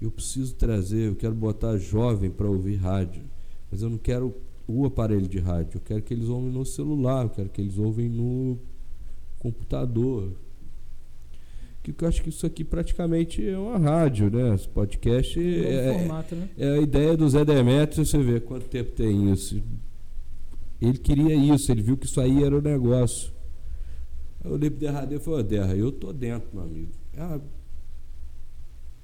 Eu 0.00 0.10
preciso 0.10 0.54
trazer, 0.54 1.08
eu 1.08 1.14
quero 1.14 1.34
botar 1.34 1.76
jovem 1.76 2.30
pra 2.30 2.48
ouvir 2.48 2.76
rádio, 2.76 3.22
mas 3.70 3.82
eu 3.82 3.90
não 3.90 3.98
quero 3.98 4.34
o 4.66 4.86
aparelho 4.86 5.28
de 5.28 5.38
rádio, 5.38 5.76
eu 5.76 5.80
quero 5.80 6.02
que 6.02 6.14
eles 6.14 6.28
ouvem 6.28 6.50
no 6.50 6.64
celular, 6.64 7.24
eu 7.24 7.30
quero 7.30 7.48
que 7.50 7.60
eles 7.60 7.76
ouvem 7.76 8.08
no 8.08 8.58
computador. 9.38 10.32
Que 11.82 11.94
eu 11.98 12.08
acho 12.08 12.22
que 12.22 12.28
isso 12.28 12.46
aqui 12.46 12.62
praticamente 12.62 13.46
é 13.46 13.58
uma 13.58 13.78
rádio, 13.78 14.30
né? 14.30 14.54
Esse 14.54 14.68
podcast 14.68 15.38
Novo 15.38 15.66
é, 15.66 15.98
formato, 15.98 16.34
né? 16.34 16.48
é 16.58 16.68
a 16.74 16.78
ideia 16.78 17.16
do 17.16 17.28
Zé 17.28 17.44
Demetrio, 17.44 18.04
você 18.04 18.18
vê 18.18 18.38
quanto 18.38 18.68
tempo 18.68 18.92
tem 18.92 19.32
isso. 19.32 19.62
Ele 20.80 20.98
queria 20.98 21.34
isso, 21.34 21.70
ele 21.70 21.82
viu 21.82 21.96
que 21.96 22.06
isso 22.06 22.20
aí 22.20 22.42
era 22.42 22.56
o 22.56 22.60
negócio. 22.60 23.32
Aí 24.42 24.50
eu 24.50 24.54
olhei 24.54 24.70
pro 24.70 24.80
Derradeiro 24.80 25.22
e 25.22 25.24
falei, 25.24 25.40
ô 25.40 25.42
Derra, 25.42 25.76
eu 25.76 25.92
tô 25.92 26.12
dentro, 26.12 26.48
meu 26.52 26.62
amigo. 26.62 26.92
Ah, 27.16 27.40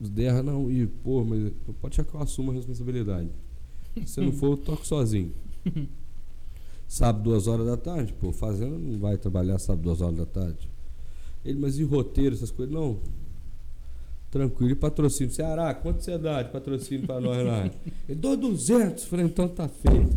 os 0.00 0.10
Derra 0.10 0.42
não, 0.42 0.70
e 0.70 0.86
pô, 0.86 1.24
mas 1.24 1.52
pode 1.80 1.94
achar 1.94 2.04
que 2.04 2.14
eu 2.14 2.20
assumo 2.20 2.50
a 2.50 2.54
responsabilidade. 2.54 3.30
Se 4.04 4.20
não 4.20 4.32
for, 4.32 4.52
eu 4.52 4.56
toco 4.56 4.86
sozinho. 4.86 5.32
Sábado, 6.86 7.24
duas 7.24 7.46
horas 7.46 7.66
da 7.66 7.76
tarde, 7.76 8.12
pô, 8.12 8.32
fazenda 8.32 8.78
não 8.78 8.98
vai 8.98 9.16
trabalhar 9.16 9.58
sábado, 9.58 9.82
duas 9.82 10.00
horas 10.00 10.16
da 10.16 10.26
tarde. 10.26 10.70
Ele, 11.44 11.58
mas 11.58 11.78
e 11.78 11.84
roteiro, 11.84 12.34
essas 12.34 12.50
coisas? 12.50 12.74
Não. 12.74 12.98
Tranquilo, 14.30 14.72
e 14.72 14.74
patrocínio. 14.74 15.32
Ceará, 15.32 15.72
quanto 15.74 16.02
você 16.02 16.18
dá 16.18 16.42
de 16.42 16.50
patrocínio 16.50 17.06
pra 17.06 17.20
nós 17.20 17.44
lá? 17.44 17.70
Ele, 18.08 18.18
dou 18.18 18.36
200. 18.36 19.04
Falei, 19.04 19.26
então 19.26 19.48
tá 19.48 19.68
feito. 19.68 20.16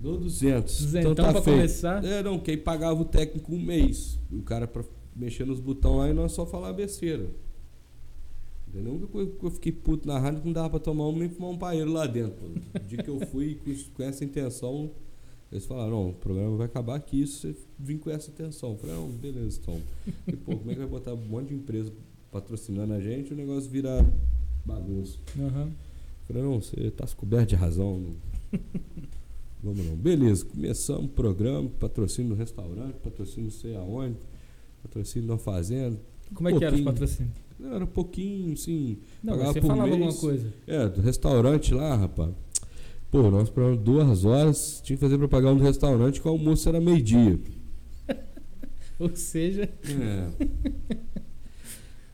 Dou 0.00 0.16
200. 0.18 0.80
Duzentão 0.82 1.12
então 1.12 1.24
tá 1.24 1.32
pra 1.32 1.42
feito. 1.42 1.56
começar? 1.56 2.04
É, 2.04 2.22
não, 2.22 2.38
quem 2.38 2.56
pagava 2.56 3.00
o 3.00 3.04
técnico 3.04 3.52
um 3.54 3.60
mês. 3.60 4.18
O 4.30 4.42
cara 4.42 4.66
pra 4.66 4.84
mexer 5.16 5.44
nos 5.44 5.58
botões 5.60 5.96
lá 5.98 6.08
e 6.10 6.12
nós 6.14 6.32
só 6.32 6.46
falar 6.46 6.72
besteira. 6.72 7.28
Entendeu? 8.68 8.92
A 8.92 8.94
única 8.96 9.08
coisa 9.12 9.30
que 9.32 9.44
eu 9.44 9.50
fiquei 9.50 9.72
puto 9.72 10.06
na 10.06 10.18
rádio 10.18 10.38
é 10.38 10.40
que 10.42 10.46
não 10.46 10.52
dava 10.52 10.70
pra 10.70 10.78
tomar 10.78 11.08
um 11.08 11.16
nem 11.18 11.28
fumar 11.28 11.50
um 11.50 11.58
paeiro 11.58 11.90
lá 11.92 12.06
dentro. 12.06 12.46
O 12.74 12.78
dia 12.86 13.02
que 13.02 13.08
eu 13.10 13.18
fui 13.26 13.54
com, 13.64 13.70
isso- 13.70 13.90
essa 13.98 14.24
intenção, 14.24 14.90
eles 15.50 15.64
falaram, 15.64 15.90
não, 15.90 16.10
o 16.10 16.14
programa 16.14 16.56
vai 16.56 16.66
acabar 16.66 16.94
aqui, 16.94 17.26
se 17.26 17.32
você 17.52 17.56
vir 17.78 17.98
com 17.98 18.10
essa 18.10 18.30
intenção. 18.30 18.72
Eu 18.72 18.76
falei, 18.76 18.94
não, 18.94 19.08
beleza, 19.08 19.58
então. 19.60 19.80
E, 20.26 20.36
pô, 20.36 20.56
como 20.56 20.70
é 20.70 20.74
que 20.74 20.80
vai 20.80 20.88
botar 20.88 21.14
um 21.14 21.16
monte 21.16 21.48
de 21.48 21.54
empresa 21.54 21.90
patrocinando 22.30 22.92
a 22.92 23.00
gente 23.00 23.30
e 23.30 23.32
o 23.32 23.36
negócio 23.36 23.68
virar 23.70 24.04
bagunça? 24.64 25.16
Aham. 25.40 25.68
Eu 25.72 26.26
falei, 26.34 26.42
não, 26.42 26.60
você 26.60 26.90
tá 26.90 27.06
coberto 27.16 27.48
de 27.48 27.54
razão. 27.56 27.98
Não. 28.52 28.60
Vamos 29.62 29.84
não. 29.84 29.96
Beleza, 29.96 30.44
começamos 30.44 31.06
o 31.06 31.08
programa, 31.08 31.68
patrocínio 31.80 32.30
no 32.30 32.36
restaurante, 32.36 32.94
patrocínio 33.02 33.44
não 33.44 33.50
sei 33.50 33.74
aonde, 33.74 34.16
patrocínio 34.82 35.28
na 35.28 35.38
fazenda. 35.38 36.00
Como 36.32 36.48
é 36.48 36.56
que 36.56 36.64
era 36.64 36.74
os 36.74 36.82
patrocínios? 36.82 37.34
Era 37.60 37.84
um 37.84 37.88
pouquinho, 37.88 38.52
assim. 38.52 38.98
Não, 39.22 39.36
você 39.36 39.60
falava 39.60 39.82
mês. 39.82 39.94
alguma 39.94 40.14
coisa. 40.14 40.52
É, 40.66 40.88
do 40.88 41.00
restaurante 41.00 41.74
lá, 41.74 41.96
rapaz. 41.96 42.32
Pô, 43.10 43.30
nosso 43.30 43.50
programa 43.52 43.82
duas 43.82 44.24
horas, 44.24 44.80
tinha 44.84 44.96
que 44.96 45.00
fazer 45.00 45.18
propaganda 45.18 45.58
do 45.58 45.64
restaurante 45.64 46.20
que 46.20 46.28
o 46.28 46.30
almoço 46.30 46.68
era 46.68 46.80
meio-dia. 46.80 47.40
Ou 48.98 49.14
seja, 49.16 49.68
É. 49.84 50.28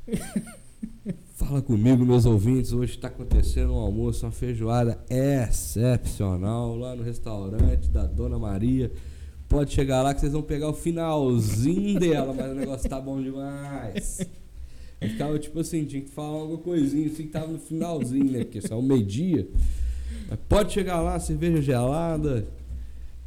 Fala 1.46 1.60
comigo, 1.60 2.06
meus 2.06 2.24
ouvintes. 2.24 2.72
Hoje 2.72 2.94
está 2.94 3.08
acontecendo 3.08 3.74
um 3.74 3.76
almoço, 3.76 4.24
uma 4.24 4.32
feijoada 4.32 4.98
excepcional 5.10 6.74
lá 6.74 6.96
no 6.96 7.02
restaurante 7.02 7.90
da 7.90 8.06
Dona 8.06 8.38
Maria. 8.38 8.90
Pode 9.46 9.74
chegar 9.74 10.00
lá 10.00 10.14
que 10.14 10.20
vocês 10.20 10.32
vão 10.32 10.40
pegar 10.40 10.70
o 10.70 10.72
finalzinho 10.72 12.00
dela, 12.00 12.32
mas 12.32 12.50
o 12.50 12.54
negócio 12.54 12.88
tá 12.88 12.98
bom 12.98 13.20
demais. 13.20 14.26
Eu 14.98 15.10
ficava 15.10 15.38
tipo 15.38 15.60
assim, 15.60 15.84
tinha 15.84 16.00
que 16.00 16.08
falar 16.08 16.28
alguma 16.28 16.58
coisinha 16.58 17.08
assim 17.08 17.24
que 17.24 17.32
tava 17.32 17.48
no 17.48 17.58
finalzinho, 17.58 18.32
né? 18.32 18.44
Porque 18.44 18.62
só 18.62 18.76
é 18.76 18.78
o 18.78 18.82
meio-dia. 18.82 19.46
Mas 20.30 20.38
pode 20.48 20.72
chegar 20.72 21.02
lá, 21.02 21.20
cerveja 21.20 21.60
gelada. 21.60 22.48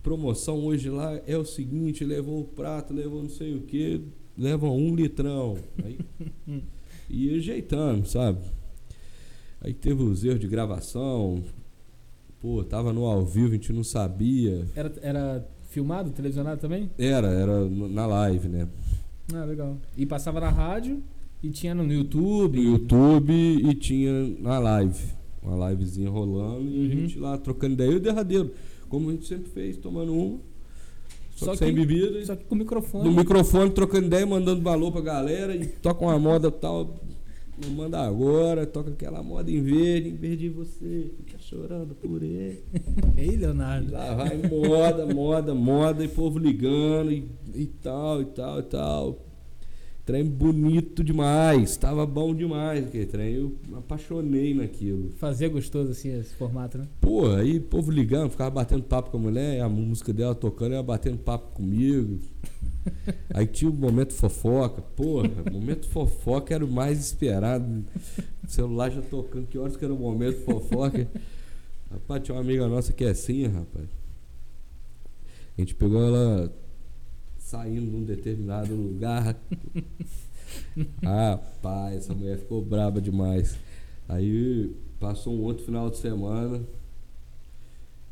Promoção 0.02 0.66
hoje 0.66 0.90
lá 0.90 1.22
é 1.28 1.38
o 1.38 1.46
seguinte: 1.46 2.04
levou 2.04 2.42
o 2.42 2.46
prato, 2.46 2.96
levou 2.96 3.22
não 3.22 3.30
sei 3.30 3.54
o 3.54 3.62
que, 3.62 4.02
leva 4.36 4.68
um 4.68 4.96
litrão. 4.96 5.56
Aí 5.84 6.00
ia 7.10 7.38
ajeitando, 7.38 8.08
sabe? 8.08 8.40
Aí 9.62 9.74
teve 9.74 10.04
os 10.04 10.24
erros 10.24 10.40
de 10.40 10.48
gravação. 10.48 11.44
pô, 12.40 12.64
tava 12.64 12.94
no 12.94 13.06
ao 13.06 13.26
vivo, 13.26 13.48
a 13.50 13.52
gente 13.54 13.74
não 13.74 13.84
sabia. 13.84 14.66
Era, 14.76 14.94
era 15.02 15.48
filmado, 15.70 16.12
televisionado 16.12 16.62
também? 16.62 16.90
Era, 16.98 17.28
era 17.28 17.68
na 17.68 18.06
live, 18.06 18.48
né? 18.48 18.68
Ah, 19.34 19.44
legal. 19.44 19.78
E 19.98 20.06
passava 20.06 20.40
na 20.40 20.50
rádio 20.50 21.02
e 21.44 21.50
tinha 21.50 21.74
no 21.76 21.92
YouTube. 21.92 22.58
No 22.60 22.64
YouTube 22.74 23.34
e 23.34 23.74
tinha 23.74 24.12
na 24.40 24.60
live. 24.60 25.04
Uma 25.42 25.70
livezinha 25.70 26.10
rolando 26.10 26.70
e 26.70 26.78
a 26.78 26.82
Uhum. 26.84 26.90
gente 26.90 27.20
lá 27.20 27.38
trocando 27.38 27.74
ideia. 27.74 27.92
E 27.92 27.96
o 27.96 28.00
derradeiro, 28.00 28.52
como 28.88 29.10
a 29.10 29.14
gente 29.14 29.26
sempre 29.26 29.50
fez, 29.50 29.78
tomando 29.78 30.14
uma. 30.14 30.40
Só, 31.38 31.46
Só 31.46 31.52
que 31.52 31.58
sem 31.60 31.74
bebida. 31.74 32.20
e 32.20 32.26
Só 32.26 32.36
que 32.36 32.44
com 32.46 32.56
microfone. 32.56 33.04
no 33.08 33.16
microfone, 33.16 33.70
trocando 33.70 34.08
ideia, 34.08 34.26
mandando 34.26 34.62
valor 34.62 34.92
pra 34.92 35.02
galera 35.02 35.56
e 35.56 35.68
toca 35.68 36.04
uma 36.04 36.18
moda 36.20 36.50
tal. 36.52 36.96
Não 37.64 37.72
manda 37.72 38.00
agora, 38.00 38.66
toca 38.68 38.92
aquela 38.92 39.24
moda 39.24 39.50
em 39.50 39.62
verde, 39.62 40.10
em 40.10 40.16
vez 40.16 40.38
de 40.38 40.50
você 40.50 41.12
ficar 41.18 41.40
chorando 41.40 41.96
por 41.96 42.22
ele. 42.22 42.64
Ei, 43.18 43.30
E 43.30 43.36
Leonardo. 43.36 43.92
lá 43.92 44.14
vai 44.16 44.38
moda, 44.38 45.06
moda, 45.12 45.56
moda, 45.56 46.04
e 46.04 46.08
povo 46.08 46.38
ligando 46.38 47.12
e, 47.12 47.28
e 47.56 47.66
tal, 47.66 48.22
e 48.22 48.26
tal, 48.26 48.60
e 48.60 48.64
tal. 48.64 49.20
Trem 50.08 50.24
bonito 50.24 51.04
demais, 51.04 51.76
tava 51.76 52.06
bom 52.06 52.34
demais 52.34 52.88
aquele 52.88 53.06
trem. 53.06 53.34
Eu 53.36 53.58
me 53.68 53.76
apaixonei 53.76 54.54
naquilo. 54.54 55.12
Fazia 55.18 55.50
gostoso 55.50 55.92
assim 55.92 56.18
esse 56.18 56.34
formato, 56.34 56.78
né? 56.78 56.88
Pô, 57.02 57.28
aí 57.36 57.60
povo 57.60 57.92
ligando, 57.92 58.30
ficava 58.30 58.50
batendo 58.50 58.84
papo 58.84 59.12
com 59.12 59.18
a 59.18 59.20
mulher, 59.20 59.60
a 59.60 59.68
música 59.68 60.14
dela 60.14 60.34
tocando, 60.34 60.76
ela 60.76 60.82
batendo 60.82 61.18
papo 61.18 61.52
comigo. 61.56 62.22
Aí 63.34 63.46
tinha 63.46 63.70
o 63.70 63.74
momento 63.74 64.14
fofoca. 64.14 64.82
Porra, 64.82 65.30
o 65.46 65.52
momento 65.52 65.86
fofoca 65.90 66.56
era 66.56 66.64
o 66.64 66.72
mais 66.72 67.00
esperado. 67.02 67.84
O 68.46 68.50
celular 68.50 68.90
já 68.90 69.02
tocando, 69.02 69.46
que 69.48 69.58
horas 69.58 69.76
que 69.76 69.84
era 69.84 69.94
o 69.94 70.00
momento 70.00 70.40
fofoca? 70.46 71.06
Rapaz, 71.92 72.24
tinha 72.24 72.34
uma 72.34 72.42
amiga 72.42 72.66
nossa 72.66 72.94
que 72.94 73.04
é 73.04 73.10
assim, 73.10 73.46
rapaz. 73.48 73.90
A 75.58 75.60
gente 75.62 75.76
pegou 75.76 76.02
ela 76.02 76.50
saindo 77.48 77.90
num 77.90 78.04
determinado 78.04 78.76
lugar. 78.76 79.40
Rapaz, 81.02 81.96
essa 81.96 82.14
mulher 82.14 82.38
ficou 82.40 82.62
braba 82.62 83.00
demais. 83.00 83.58
Aí 84.08 84.76
passou 85.00 85.34
um 85.34 85.42
outro 85.44 85.64
final 85.64 85.90
de 85.90 85.98
semana. 85.98 86.62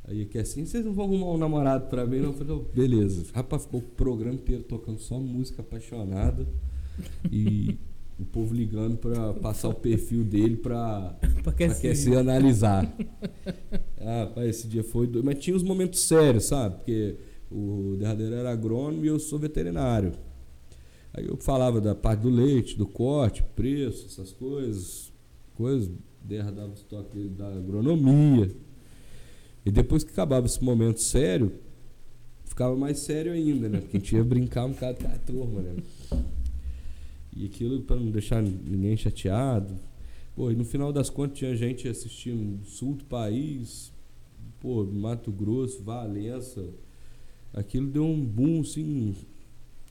Aí 0.07 0.25
que 0.25 0.37
assim, 0.37 0.65
vocês 0.65 0.85
não 0.85 0.93
vão 0.93 1.05
arrumar 1.05 1.31
um 1.31 1.37
namorado 1.37 1.89
pra 1.89 2.05
mim? 2.05 2.19
Não, 2.19 2.29
eu 2.29 2.33
falei, 2.33 2.55
"Não, 2.55 2.63
beleza. 2.73 3.25
Rapaz, 3.33 3.63
ficou 3.63 3.81
o 3.81 3.83
programa 3.83 4.35
inteiro 4.35 4.63
tocando 4.63 4.99
só 4.99 5.19
música 5.19 5.61
apaixonada. 5.61 6.47
E 7.29 7.77
o 8.17 8.23
povo 8.23 8.53
ligando 8.55 8.95
pra 8.95 9.33
passar 9.33 9.67
o 9.67 9.73
perfil 9.73 10.23
dele 10.23 10.55
pra 10.55 11.13
Pra 11.43 11.51
que 11.51 11.65
aquecer 11.65 12.13
e 12.13 12.15
analisar. 12.15 12.89
Ah, 13.99 14.31
pai, 14.33 14.47
esse 14.47 14.65
dia 14.65 14.83
foi 14.83 15.07
doido. 15.07 15.25
Mas 15.25 15.39
tinha 15.39 15.57
uns 15.57 15.63
momentos 15.63 15.99
sérios, 15.99 16.45
sabe? 16.45 16.75
Porque 16.77 17.17
o 17.51 17.95
derradeiro 17.97 18.35
era 18.35 18.51
agrônomo 18.51 19.05
e 19.05 19.07
eu 19.07 19.19
sou 19.19 19.37
veterinário. 19.39 20.13
Aí 21.13 21.25
eu 21.27 21.37
falava 21.37 21.79
da 21.79 21.95
parte 21.95 22.21
do 22.21 22.29
leite, 22.29 22.77
do 22.77 22.85
corte, 22.85 23.43
preço, 23.55 24.07
essas 24.07 24.31
coisas. 24.33 25.11
Coisas. 25.55 25.89
Derra 26.21 26.51
dava 26.51 26.71
o 26.71 26.73
estoque 26.73 27.29
da 27.29 27.47
agronomia. 27.47 28.51
E 29.65 29.71
depois 29.71 30.03
que 30.03 30.11
acabava 30.11 30.45
esse 30.45 30.63
momento 30.63 30.99
sério, 30.99 31.53
ficava 32.43 32.75
mais 32.75 32.99
sério 32.99 33.31
ainda, 33.31 33.69
né? 33.69 33.79
Porque 33.79 33.97
a 33.97 33.99
gente 33.99 34.15
ia 34.15 34.23
brincar 34.23 34.65
um 34.65 34.71
bocado 34.71 35.03
com 35.03 35.07
a 35.07 35.17
turma, 35.17 35.61
né? 35.61 35.75
E 37.35 37.45
aquilo 37.45 37.81
para 37.81 37.95
não 37.95 38.11
deixar 38.11 38.41
ninguém 38.41 38.97
chateado. 38.97 39.75
Pô, 40.35 40.51
e 40.51 40.55
no 40.55 40.65
final 40.65 40.91
das 40.91 41.09
contas 41.09 41.37
tinha 41.37 41.55
gente 41.55 41.87
assistindo 41.87 42.57
do 42.57 42.65
sul 42.65 42.95
do 42.95 43.05
país, 43.05 43.93
pô, 44.59 44.83
Mato 44.83 45.31
Grosso, 45.31 45.81
Valença. 45.83 46.65
Aquilo 47.55 47.87
deu 47.87 48.05
um 48.05 48.23
boom, 48.23 48.61
assim, 48.61 49.15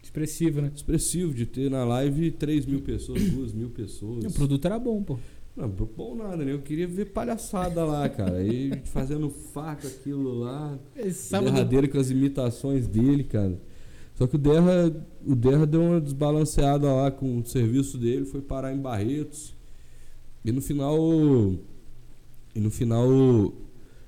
Expressivo, 0.05 0.61
né? 0.61 0.71
expressivo 0.75 1.33
de 1.33 1.47
ter 1.47 1.71
na 1.71 1.83
live 1.83 2.31
3 2.31 2.67
mil 2.67 2.83
pessoas, 2.83 3.23
2 3.33 3.53
mil 3.55 3.71
pessoas. 3.71 4.25
O 4.25 4.31
produto 4.33 4.65
era 4.67 4.79
bom, 4.79 5.03
pô. 5.03 5.19
Não, 5.57 5.69
bom 5.69 6.15
nada, 6.15 6.45
né? 6.45 6.53
Eu 6.53 6.61
queria 6.61 6.87
ver 6.87 7.07
palhaçada 7.07 7.85
lá, 7.85 8.09
cara. 8.09 8.37
Aí 8.37 8.73
fazendo 8.85 9.31
faca 9.31 9.89
aquilo 9.89 10.41
lá. 10.41 10.79
Esse 10.95 11.33
derradeiro 11.33 11.89
com 11.89 11.99
as 11.99 12.11
imitações 12.11 12.87
dele, 12.87 13.25
cara. 13.25 13.59
Só 14.15 14.27
que 14.27 14.37
o 14.37 14.39
Derra, 14.39 14.95
o 15.27 15.35
Derra 15.35 15.67
deu 15.67 15.81
uma 15.81 16.01
desbalanceada 16.01 16.93
lá 16.93 17.11
com 17.11 17.39
o 17.39 17.47
serviço 17.47 17.97
dele, 17.97 18.27
foi 18.27 18.43
parar 18.43 18.75
em 18.75 18.79
Barretos. 18.79 19.55
E 20.45 20.53
no 20.53 20.61
final. 20.61 20.99
E 22.55 22.61
no 22.61 22.71
final 22.71 23.53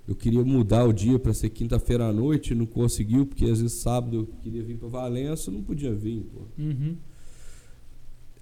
eu 0.06 0.14
queria 0.14 0.44
mudar 0.44 0.84
o 0.84 0.92
dia 0.92 1.18
para 1.18 1.34
ser 1.34 1.50
quinta-feira 1.50 2.06
à 2.06 2.12
noite, 2.12 2.54
não 2.54 2.66
conseguiu, 2.66 3.26
porque 3.26 3.44
às 3.44 3.60
vezes 3.60 3.72
sábado 3.72 4.16
eu 4.16 4.26
queria 4.42 4.62
vir 4.62 4.76
para 4.76 4.88
Valença, 4.88 5.50
não 5.50 5.62
podia 5.62 5.92
vir, 5.94 6.22
pô. 6.32 6.42
Uhum. 6.58 6.96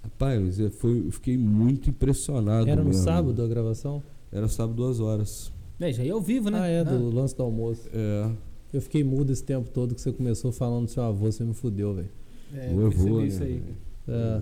Rapaz, 0.03 0.59
é, 0.59 0.69
foi, 0.69 0.99
eu 1.07 1.11
fiquei 1.11 1.35
muito 1.35 1.89
impressionado. 1.89 2.69
Era 2.69 2.83
no 2.83 2.89
mesmo. 2.89 3.03
sábado 3.03 3.41
a 3.41 3.47
gravação? 3.47 4.03
Era 4.31 4.47
sábado, 4.47 4.75
duas 4.75 4.99
horas. 4.99 5.51
É, 5.79 5.91
já 5.91 6.03
ia 6.03 6.13
ao 6.13 6.21
vivo, 6.21 6.49
né? 6.51 6.59
Ah, 6.61 6.67
é, 6.67 6.83
do 6.83 7.09
lance 7.09 7.35
do 7.35 7.41
almoço. 7.43 7.89
É, 7.91 8.29
Eu 8.71 8.81
fiquei 8.81 9.03
mudo 9.03 9.31
esse 9.31 9.43
tempo 9.43 9.69
todo 9.69 9.95
que 9.95 10.01
você 10.01 10.11
começou 10.11 10.51
falando 10.51 10.85
do 10.85 10.91
seu 10.91 11.01
avô, 11.03 11.31
você 11.31 11.43
me 11.43 11.53
fudeu, 11.53 11.95
velho. 11.95 12.09
É, 12.53 12.69
o 12.69 12.81
eu 12.81 12.87
avô, 12.87 12.89
percebi 12.89 13.15
né? 13.15 13.25
isso 13.27 13.43
aí. 13.43 13.63
É, 14.07 14.41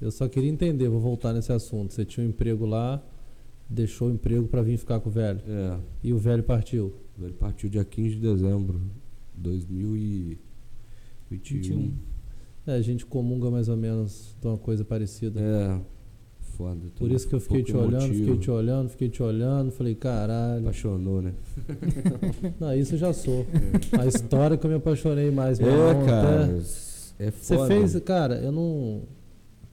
eu 0.00 0.10
só 0.12 0.28
queria 0.28 0.48
entender, 0.48 0.88
vou 0.88 1.00
voltar 1.00 1.32
nesse 1.32 1.52
assunto. 1.52 1.92
Você 1.92 2.04
tinha 2.04 2.24
um 2.24 2.28
emprego 2.30 2.64
lá, 2.64 3.02
deixou 3.70 4.08
o 4.08 4.10
emprego 4.12 4.46
pra 4.48 4.60
vir 4.62 4.76
ficar 4.76 4.98
com 5.00 5.08
o 5.08 5.12
velho. 5.12 5.40
É. 5.46 5.78
E 6.02 6.12
o 6.12 6.18
velho 6.18 6.42
partiu. 6.42 6.92
Ele 7.20 7.32
partiu 7.34 7.68
dia 7.70 7.84
15 7.84 8.16
de 8.16 8.20
dezembro 8.20 8.80
de 9.34 9.42
2021. 9.42 10.38
21. 11.30 11.92
É, 12.66 12.74
a 12.74 12.82
gente 12.82 13.06
comunga 13.06 13.50
mais 13.50 13.68
ou 13.68 13.76
menos 13.76 14.34
de 14.40 14.46
uma 14.46 14.58
coisa 14.58 14.84
parecida. 14.84 15.40
É, 15.40 15.80
foda. 16.56 16.80
Por 16.96 17.10
isso 17.10 17.28
que 17.28 17.34
eu 17.34 17.40
fiquei 17.40 17.62
te 17.62 17.74
olhando, 17.76 18.12
fiquei 18.12 18.36
te 18.38 18.50
olhando, 18.50 18.88
fiquei 18.88 19.08
te 19.08 19.22
olhando, 19.22 19.70
falei, 19.70 19.94
caralho. 19.94 20.62
Apaixonou, 20.62 21.22
né? 21.22 21.32
Não, 22.60 22.74
isso 22.74 22.94
eu 22.94 22.98
já 22.98 23.12
sou. 23.12 23.46
A 23.98 24.06
história 24.06 24.56
que 24.56 24.66
eu 24.66 24.70
me 24.70 24.76
apaixonei 24.76 25.30
mais, 25.30 25.60
É, 25.60 25.64
cara. 26.06 26.60
É 27.18 27.30
Você 27.30 27.54
foda. 27.56 27.66
fez, 27.68 28.00
cara, 28.00 28.36
eu 28.36 28.50
não. 28.50 29.02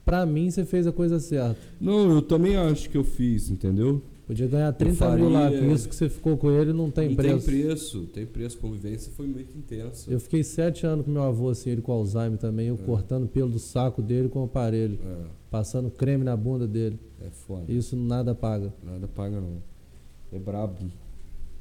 Pra 0.08 0.26
mim, 0.26 0.50
você 0.50 0.64
fez 0.64 0.88
a 0.88 0.92
coisa 0.94 1.20
certa. 1.20 1.58
Não, 1.82 2.10
eu 2.16 2.22
também 2.22 2.56
acho 2.56 2.90
que 2.90 2.98
eu 2.98 3.04
fiz, 3.04 3.50
entendeu? 3.50 4.02
Podia 4.26 4.48
ganhar 4.48 4.72
30 4.72 5.10
mil 5.18 5.30
lá, 5.30 5.44
faria- 5.50 5.60
com 5.60 5.72
isso 5.74 5.88
que 5.90 5.94
você 5.96 6.08
ficou 6.10 6.38
com 6.38 6.50
ele 6.50 6.72
não 6.72 6.90
tem 6.90 7.10
Não 7.10 7.16
preço. 7.18 7.46
tem 7.52 7.62
preço, 7.62 8.02
tem 8.14 8.26
preço. 8.26 8.58
Convivência 8.58 9.12
foi 9.12 9.28
muito 9.28 9.58
intensa. 9.58 10.10
Eu 10.10 10.18
fiquei 10.22 10.44
sete 10.46 10.86
anos 10.86 11.04
com 11.06 11.12
meu 11.12 11.24
avô, 11.24 11.50
assim, 11.50 11.70
ele 11.72 11.82
com 11.82 11.92
Alzheimer 11.92 12.38
também, 12.38 12.68
eu 12.68 12.76
É. 12.76 12.86
cortando 12.86 13.28
pelo 13.28 13.50
do 13.52 13.60
saco 13.60 14.02
dele 14.02 14.30
com 14.30 14.40
o 14.42 14.46
aparelho, 14.46 14.98
É, 15.06 15.26
passando 15.52 15.90
creme 15.92 16.24
na 16.24 16.38
bunda 16.38 16.66
dele. 16.66 16.98
é 17.22 17.30
foda. 17.30 17.70
Isso 17.70 17.96
nada 17.98 18.34
paga. 18.34 18.74
Nada 18.82 19.08
paga 19.10 19.42
não. 19.42 19.62
É 20.32 20.40
brabo. 20.40 20.76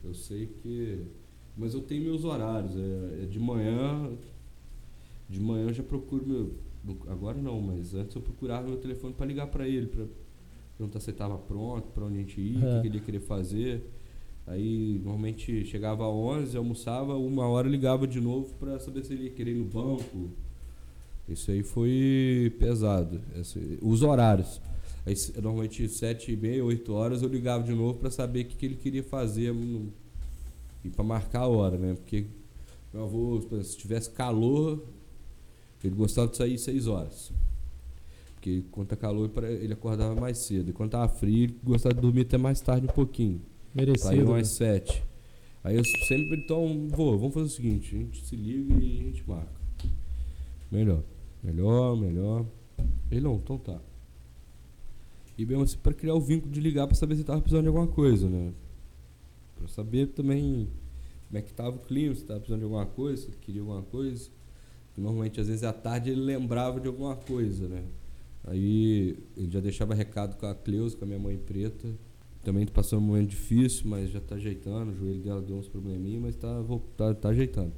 Eu 0.04 0.14
sei 0.14 0.46
que. 0.62 0.98
Mas 1.56 1.74
eu 1.74 1.80
tenho 1.80 2.04
meus 2.04 2.24
horários. 2.24 2.76
É, 2.76 3.22
é 3.24 3.26
de 3.26 3.40
manhã. 3.40 4.08
De 5.28 5.40
manhã 5.40 5.66
eu 5.68 5.74
já 5.74 5.82
procuro 5.82 6.24
meu. 6.26 6.50
Agora 7.08 7.36
não, 7.40 7.60
mas 7.60 7.94
antes 7.94 8.14
eu 8.14 8.22
procurava 8.22 8.66
meu 8.68 8.76
telefone 8.78 9.12
para 9.14 9.26
ligar 9.26 9.46
para 9.48 9.66
ele, 9.68 9.86
para 9.86 10.04
perguntar 10.78 11.00
se 11.00 11.10
ele 11.10 11.14
estava 11.14 11.36
pronto, 11.38 11.88
para 11.88 12.04
onde 12.04 12.16
a 12.16 12.20
gente 12.20 12.40
ia, 12.40 12.58
o 12.64 12.78
É. 12.78 12.80
que 12.82 12.86
ele 12.88 12.98
ia 12.98 13.02
querer 13.02 13.20
fazer. 13.20 13.90
Aí 14.46 15.00
normalmente 15.02 15.64
chegava 15.64 16.04
às 16.06 16.12
11, 16.12 16.56
almoçava, 16.56 17.16
uma 17.16 17.48
hora 17.48 17.68
ligava 17.68 18.06
de 18.06 18.20
novo 18.20 18.54
para 18.54 18.78
saber 18.78 19.04
se 19.04 19.12
ele 19.12 19.24
ia 19.24 19.30
querer 19.30 19.52
ir 19.52 19.58
no 19.58 19.64
banco. 19.64 20.30
Isso 21.28 21.50
aí 21.50 21.64
foi 21.64 22.54
pesado. 22.58 23.20
Esse- 23.34 23.78
os 23.82 24.02
horários. 24.02 24.60
Aí, 25.04 25.14
normalmente 25.42 25.88
sete 25.88 26.32
e 26.32 26.36
meia, 26.36 26.64
8 26.64 26.92
horas 26.92 27.22
eu 27.22 27.28
ligava 27.28 27.64
de 27.64 27.72
novo 27.72 27.98
para 27.98 28.10
saber 28.10 28.44
o 28.44 28.48
que, 28.48 28.56
que 28.56 28.66
ele 28.66 28.76
queria 28.76 29.02
fazer 29.02 29.52
no- 29.52 29.92
e 30.84 30.90
para 30.90 31.04
marcar 31.04 31.40
a 31.40 31.48
hora, 31.48 31.76
né? 31.76 31.94
Porque 31.94 32.26
meu 32.92 33.02
avô, 33.04 33.40
se 33.62 33.76
tivesse 33.76 34.10
calor, 34.10 34.84
ele 35.84 35.94
gostava 35.94 36.28
de 36.28 36.36
sair 36.36 36.58
6 36.58 36.86
horas. 36.86 37.32
Porque 38.34 38.64
quando 38.70 38.88
tá 38.88 38.96
calor 38.96 39.30
ele 39.44 39.72
acordava 39.72 40.18
mais 40.18 40.38
cedo. 40.46 40.70
E 40.70 40.72
quando 40.72 40.90
tava 40.90 41.08
frio, 41.08 41.44
ele 41.44 41.58
gostava 41.64 41.94
de 41.94 42.00
dormir 42.00 42.22
até 42.22 42.38
mais 42.38 42.60
tarde 42.60 42.86
um 42.86 42.92
pouquinho. 42.92 43.40
Saiu 43.74 43.86
Merecido. 43.86 44.30
mais 44.30 44.48
né? 44.60 44.78
7. 44.78 45.04
Aí 45.64 45.76
eu 45.76 45.82
sempre, 46.06 46.36
então, 46.44 46.88
vou, 46.90 47.18
vamos 47.18 47.34
fazer 47.34 47.46
o 47.46 47.50
seguinte, 47.50 47.96
a 47.96 47.98
gente 47.98 48.24
se 48.24 48.36
liga 48.36 48.74
e 48.74 49.00
a 49.00 49.04
gente 49.04 49.28
marca. 49.28 49.60
Melhor. 50.70 51.02
Melhor, 51.42 51.96
melhor. 51.96 52.46
Ele 53.10 53.20
não, 53.20 53.34
então 53.34 53.58
tá. 53.58 53.80
E 55.36 55.44
mesmo 55.44 55.64
assim 55.64 55.76
pra 55.78 55.92
criar 55.92 56.14
o 56.14 56.20
vínculo 56.20 56.52
de 56.52 56.60
ligar 56.60 56.86
pra 56.86 56.94
saber 56.94 57.16
se 57.16 57.24
tava 57.24 57.40
precisando 57.40 57.62
de 57.62 57.68
alguma 57.68 57.88
coisa, 57.88 58.28
né? 58.28 58.52
Pra 59.56 59.68
saber 59.68 60.06
também 60.08 60.68
como 61.26 61.38
é 61.38 61.42
que 61.42 61.52
tava 61.52 61.76
o 61.76 61.80
clima, 61.80 62.14
se 62.14 62.24
tava 62.24 62.40
precisando 62.40 62.60
de 62.60 62.64
alguma 62.64 62.86
coisa, 62.86 63.22
se 63.22 63.36
queria 63.38 63.60
alguma 63.60 63.82
coisa. 63.82 64.30
Normalmente, 64.96 65.40
às 65.40 65.48
vezes, 65.48 65.62
à 65.64 65.72
tarde 65.72 66.10
ele 66.10 66.20
lembrava 66.20 66.80
de 66.80 66.88
alguma 66.88 67.16
coisa, 67.16 67.68
né? 67.68 67.82
Aí 68.44 69.18
ele 69.36 69.50
já 69.50 69.60
deixava 69.60 69.94
recado 69.94 70.36
com 70.36 70.46
a 70.46 70.54
Cleusa, 70.54 70.96
com 70.96 71.04
a 71.04 71.08
minha 71.08 71.18
mãe 71.18 71.36
preta, 71.36 71.88
também 72.44 72.64
passando 72.66 73.00
um 73.02 73.06
momento 73.06 73.30
difícil, 73.30 73.84
mas 73.86 74.10
já 74.10 74.20
tá 74.20 74.36
ajeitando. 74.36 74.92
O 74.92 74.94
joelho 74.94 75.20
dela 75.22 75.42
deu 75.42 75.56
uns 75.56 75.68
probleminhas, 75.68 76.22
mas 76.22 76.36
tá, 76.36 76.60
vol- 76.62 76.80
tá, 76.96 77.12
tá 77.14 77.30
ajeitando. 77.30 77.72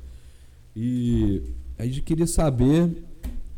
E 0.77 1.43
a 1.79 1.85
gente 1.87 2.03
queria 2.03 2.27
saber 2.27 2.85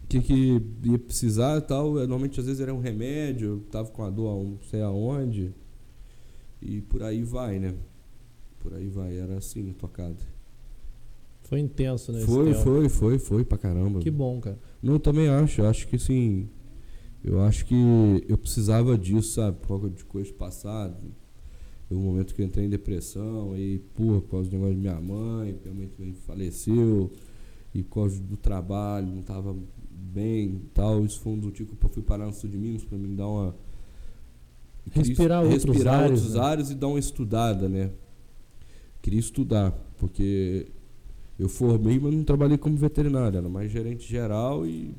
o 0.05 0.07
que, 0.09 0.21
que 0.21 0.63
ia 0.85 0.99
precisar 0.99 1.59
e 1.59 1.63
tal. 1.63 1.97
Eh, 1.99 2.07
Normalmente, 2.07 2.41
às 2.41 2.47
vezes, 2.47 2.61
era 2.61 2.73
um 2.75 2.81
remédio, 2.81 3.49
eu 3.49 3.61
tava 3.71 3.91
com 3.91 4.03
a 4.05 4.11
dor 4.11 4.43
não 4.45 4.59
sei 4.63 4.83
aonde. 4.83 5.53
E 6.61 6.81
por 6.83 7.03
aí 7.03 7.23
vai, 7.23 7.59
né? 7.59 7.75
Por 8.61 8.75
aí 8.75 8.89
vai, 8.89 9.17
era 9.19 9.39
assim 9.39 9.63
casa. 9.89 10.27
Foi 11.51 11.59
intenso, 11.59 12.13
né? 12.13 12.21
Foi, 12.21 12.55
foi, 12.55 12.89
foi, 12.89 13.19
foi 13.19 13.45
pra 13.45 13.59
caramba. 13.59 13.99
Que 13.99 14.09
bom, 14.09 14.41
cara. 14.41 14.57
Não, 14.81 14.93
eu 14.93 15.01
também 15.01 15.29
acho. 15.29 15.61
Eu 15.61 15.67
acho 15.67 15.89
que 15.89 15.97
assim. 15.97 16.49
Eu 17.25 17.41
acho 17.41 17.67
que 17.67 17.75
eu 18.29 18.39
precisava 18.39 18.97
disso, 18.97 19.33
sabe? 19.33 19.59
Por 19.59 19.67
causa 19.67 19.91
de 19.91 20.05
coisas 20.05 20.31
passadas. 20.31 20.97
Um 21.91 21.99
momento 21.99 22.37
que 22.37 22.41
eu 22.41 22.47
entrei 22.47 22.67
em 22.67 22.69
depressão, 22.69 23.59
e, 23.59 23.81
pô, 23.97 24.21
por 24.21 24.31
causa 24.31 24.49
do 24.49 24.53
negócio 24.53 24.77
de 24.77 24.81
minha 24.81 25.01
mãe, 25.01 25.59
minha 25.61 25.75
mãe 25.75 25.89
também 25.89 26.13
faleceu, 26.13 27.11
e 27.75 27.83
por 27.83 27.95
causa 27.97 28.21
do 28.21 28.37
trabalho, 28.37 29.09
não 29.09 29.23
tava 29.23 29.57
bem 29.91 30.51
e 30.51 30.69
tal. 30.73 31.05
Isso 31.05 31.19
foi 31.19 31.33
um 31.33 31.39
do 31.41 31.51
tipo 31.51 31.75
que 31.75 31.85
eu 31.85 31.91
fui 31.91 32.03
parar 32.05 32.27
no 32.27 32.33
sul 32.33 32.49
de 32.49 32.57
Minas 32.57 32.85
pra 32.85 32.97
me 32.97 33.09
dar 33.17 33.27
uma. 33.27 33.57
queria 34.85 35.09
Respirar 35.09 35.43
outros 35.43 35.65
respirar 35.65 35.95
ares, 36.05 36.21
outros 36.21 36.35
né? 36.37 36.41
ares 36.41 36.71
e 36.71 36.75
dar 36.77 36.87
uma 36.87 36.99
estudada, 37.01 37.69
né? 37.69 37.91
Queria 39.03 39.19
estudar, 39.19 39.73
porque 39.99 40.69
eu 41.41 41.49
formei, 41.49 41.99
mas 41.99 42.15
não 42.15 42.23
trabalhei 42.23 42.59
como 42.59 42.77
veterinário, 42.77 43.39
era 43.39 43.49
mais 43.49 43.71
gerente 43.71 44.07
geral 44.07 44.67
e 44.67 44.95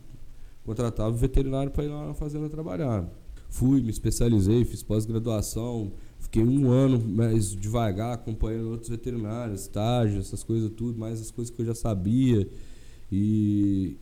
contratava 0.66 1.10
o 1.10 1.18
veterinário 1.18 1.72
para 1.72 1.84
ir 1.84 1.90
lá 1.90 2.08
na 2.08 2.14
fazenda 2.14 2.50
trabalhar. 2.50 3.08
Fui, 3.50 3.82
me 3.82 3.92
especializei, 3.92 4.66
fiz 4.66 4.82
pós-graduação, 4.82 5.92
fiquei 6.20 6.44
um 6.44 6.72
ano 6.72 7.00
mais 7.00 7.52
devagar 7.52 8.14
acompanhando 8.14 8.72
outros 8.72 8.90
veterinários, 8.90 9.62
estágio, 9.62 10.20
essas 10.20 10.44
coisas 10.44 10.72
tudo, 10.72 10.98
mais 10.98 11.22
as 11.22 11.30
coisas 11.30 11.54
que 11.54 11.62
eu 11.62 11.66
já 11.66 11.76
sabia 11.76 12.48
e 13.12 13.98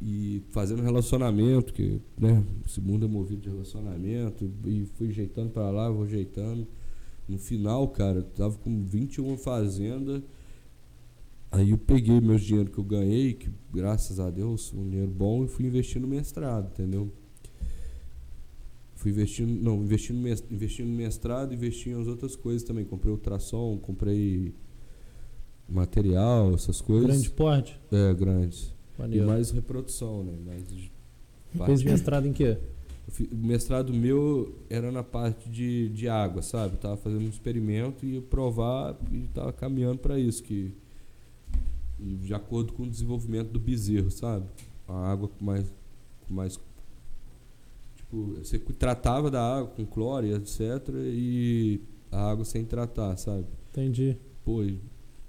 e 0.00 0.42
fazendo 0.50 0.82
relacionamento, 0.82 1.72
que 1.72 1.98
né, 2.20 2.44
esse 2.66 2.78
mundo 2.78 3.06
é 3.06 3.08
movido 3.08 3.40
de 3.40 3.48
relacionamento, 3.48 4.50
e 4.66 4.84
fui 4.98 5.08
ajeitando 5.08 5.48
para 5.48 5.70
lá, 5.70 5.88
vou 5.88 6.04
ajeitando. 6.04 6.66
No 7.26 7.38
final, 7.38 7.88
cara, 7.88 8.18
eu 8.18 8.22
tava 8.22 8.58
com 8.58 8.84
21 8.84 9.38
fazenda. 9.38 10.22
Aí 11.54 11.70
eu 11.70 11.78
peguei 11.78 12.20
meus 12.20 12.42
dinheiro 12.42 12.68
que 12.68 12.78
eu 12.78 12.84
ganhei, 12.84 13.32
que 13.34 13.48
graças 13.72 14.18
a 14.18 14.28
Deus, 14.28 14.72
um 14.72 14.88
dinheiro 14.88 15.10
bom, 15.10 15.44
e 15.44 15.48
fui 15.48 15.64
investir 15.64 16.02
no 16.02 16.08
mestrado, 16.08 16.66
entendeu? 16.72 17.12
Fui 18.96 19.12
investindo, 19.12 19.62
não, 19.62 19.82
investi 19.82 20.12
no, 20.12 20.20
mes- 20.20 20.44
investi 20.50 20.82
no 20.82 20.96
mestrado, 20.96 21.54
investi 21.54 21.90
em 21.90 22.00
as 22.00 22.08
outras 22.08 22.34
coisas 22.34 22.64
também. 22.64 22.84
Comprei 22.84 23.12
ultrassom, 23.12 23.78
comprei 23.78 24.52
material, 25.68 26.54
essas 26.54 26.80
coisas. 26.80 27.06
Grande 27.06 27.30
porte. 27.30 27.80
É, 27.92 28.12
grandes. 28.14 28.74
E 28.96 29.00
Maneiro. 29.00 29.26
mais 29.26 29.50
reprodução, 29.50 30.24
né? 30.24 30.32
Mais 30.44 30.64
Fez 31.66 31.82
mestrado 31.84 32.26
em 32.26 32.32
quê? 32.32 32.58
O 33.30 33.36
mestrado 33.36 33.92
meu 33.92 34.58
era 34.68 34.90
na 34.90 35.04
parte 35.04 35.48
de, 35.48 35.88
de 35.90 36.08
água, 36.08 36.42
sabe? 36.42 36.74
Eu 36.74 36.78
tava 36.78 36.96
fazendo 36.96 37.26
um 37.26 37.28
experimento 37.28 38.04
e 38.04 38.14
ia 38.14 38.22
provar 38.22 38.98
e 39.12 39.28
tava 39.32 39.52
caminhando 39.52 39.98
para 39.98 40.18
isso, 40.18 40.42
que 40.42 40.54
e 40.54 40.83
de 41.98 42.34
acordo 42.34 42.72
com 42.72 42.84
o 42.84 42.90
desenvolvimento 42.90 43.50
do 43.50 43.60
bezerro, 43.60 44.10
sabe? 44.10 44.46
A 44.86 45.10
água 45.10 45.28
com 45.28 45.44
mais, 45.44 45.72
com 46.26 46.34
mais 46.34 46.60
tipo, 47.96 48.34
você 48.36 48.58
tratava 48.58 49.30
da 49.30 49.42
água 49.42 49.70
com 49.70 49.86
cloro 49.86 50.26
e 50.26 50.32
etc 50.32 50.88
e 50.96 51.80
a 52.10 52.30
água 52.30 52.44
sem 52.44 52.64
tratar, 52.64 53.16
sabe? 53.16 53.46
Entendi. 53.70 54.16
Pô, 54.44 54.58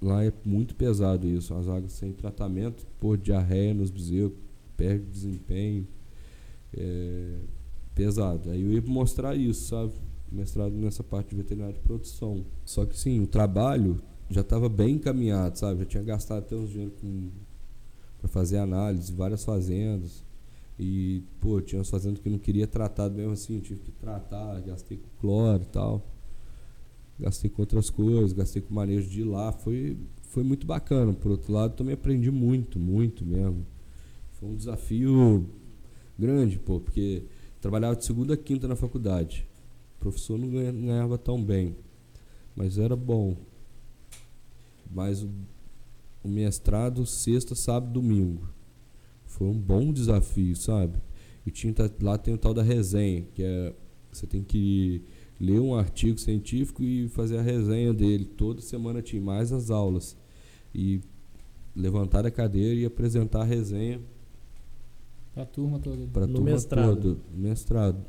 lá 0.02 0.24
é 0.24 0.34
muito 0.44 0.76
pesado 0.76 1.28
isso, 1.28 1.54
as 1.54 1.68
águas 1.68 1.94
sem 1.94 2.12
tratamento, 2.12 2.86
pô, 3.00 3.16
diarreia 3.16 3.74
nos 3.74 3.90
bezerros, 3.90 4.34
perde 4.76 5.06
desempenho, 5.06 5.88
é 6.74 7.40
pesado. 7.96 8.52
Aí 8.52 8.62
eu 8.62 8.74
ia 8.74 8.82
mostrar 8.82 9.36
isso, 9.36 9.70
sabe? 9.70 9.94
Mestrado 10.32 10.74
nessa 10.74 11.02
parte 11.02 11.30
de 11.30 11.38
veterinária 11.38 11.74
de 11.74 11.80
produção. 11.80 12.46
Só 12.66 12.86
que 12.86 12.98
sim, 12.98 13.22
o 13.22 13.28
trabalho 13.28 14.02
já 14.30 14.42
estava 14.42 14.68
bem 14.70 14.96
encaminhado, 14.96 15.58
sabe? 15.58 15.80
Já 15.82 15.86
tinha 15.86 16.04
gastado 16.04 16.40
até 16.40 16.56
uns 16.56 16.70
dinheiro 16.70 16.94
para 18.20 18.28
fazer 18.28 18.58
análise, 18.58 19.14
várias 19.14 19.44
fazendas. 19.44 20.24
E, 20.80 21.24
pô, 21.40 21.62
tinha 21.62 21.80
umas 21.80 21.90
fazendas 21.90 22.20
que 22.20 22.30
não 22.30 22.38
queria 22.38 22.68
tratar 22.68 23.10
mesmo 23.10 23.32
assim, 23.32 23.60
tive 23.60 23.80
que 23.80 23.92
tratar, 23.92 24.60
gastei 24.62 24.98
com 24.98 25.08
cloro 25.22 25.64
e 25.64 25.68
tal 25.68 26.16
gastei 27.20 27.50
com 27.50 27.62
outras 27.62 27.90
coisas, 27.90 28.34
gastei 28.34 28.62
com 28.62 28.74
manejo 28.74 29.10
de 29.10 29.22
ir 29.22 29.24
lá, 29.24 29.52
foi, 29.52 29.98
foi 30.30 30.44
muito 30.44 30.68
bacana. 30.68 31.14
Por 31.14 31.32
outro 31.32 31.52
lado, 31.54 31.76
também 31.76 31.94
aprendi 31.94 32.30
muito, 32.30 32.78
muito 32.78 33.26
mesmo. 33.26 33.66
Foi 34.34 34.50
um 34.50 34.56
desafio 34.56 35.46
grande, 36.18 36.60
pô, 36.60 36.80
porque 36.80 37.24
trabalhava 37.62 37.96
de 37.96 38.06
segunda 38.06 38.34
a 38.34 38.38
quinta 38.38 38.68
na 38.68 38.76
faculdade. 38.76 39.48
O 39.98 40.00
professor 40.00 40.38
não 40.38 40.50
ganhava 40.50 41.18
tão 41.18 41.42
bem, 41.42 41.76
mas 42.56 42.78
era 42.78 42.96
bom. 42.96 43.36
Mas 44.92 45.24
o, 45.24 45.30
o 46.24 46.28
mestrado, 46.28 47.06
sexta, 47.06 47.56
sábado, 47.56 47.92
domingo. 47.94 48.48
Foi 49.26 49.48
um 49.48 49.58
bom 49.60 49.92
desafio, 49.92 50.56
sabe? 50.56 50.98
E 51.46 51.52
tinha, 51.52 51.74
lá 52.02 52.18
tem 52.18 52.34
o 52.34 52.38
tal 52.38 52.54
da 52.54 52.64
resenha, 52.64 53.24
que 53.34 53.44
é 53.44 53.74
você 54.12 54.26
tem 54.26 54.42
que 54.44 55.02
ler 55.40 55.60
um 55.60 55.76
artigo 55.76 56.18
científico 56.18 56.82
e 56.84 57.10
fazer 57.10 57.38
a 57.38 57.42
resenha 57.42 57.94
dele. 57.94 58.24
Toda 58.26 58.62
semana 58.62 59.02
tinha 59.02 59.22
mais 59.22 59.52
as 59.52 59.70
aulas. 59.70 60.16
E 60.74 61.02
levantar 61.76 62.26
a 62.26 62.32
cadeira 62.32 62.80
e 62.80 62.86
apresentar 62.86 63.42
a 63.42 63.46
resenha 63.46 64.00
Pra 65.34 65.46
turma 65.46 65.80
toda. 65.80 66.08
para 66.08 66.24
a 66.24 66.28
No 66.28 66.36
turma 66.36 66.52
mestrado. 66.52 67.02
toda. 67.02 67.20
Mestrado. 67.38 68.06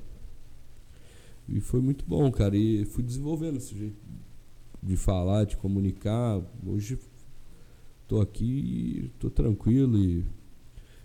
E 1.48 1.58
foi 1.60 1.80
muito 1.80 2.04
bom, 2.06 2.30
cara. 2.30 2.56
E 2.56 2.84
fui 2.84 3.02
desenvolvendo 3.02 3.56
esse 3.56 3.76
jeito 3.76 3.96
de 4.86 4.96
falar, 4.96 5.44
de 5.44 5.56
comunicar. 5.56 6.40
Hoje 6.64 6.96
tô 8.06 8.20
aqui, 8.20 9.10
tô 9.18 9.28
tranquilo 9.28 9.98
e 9.98 10.24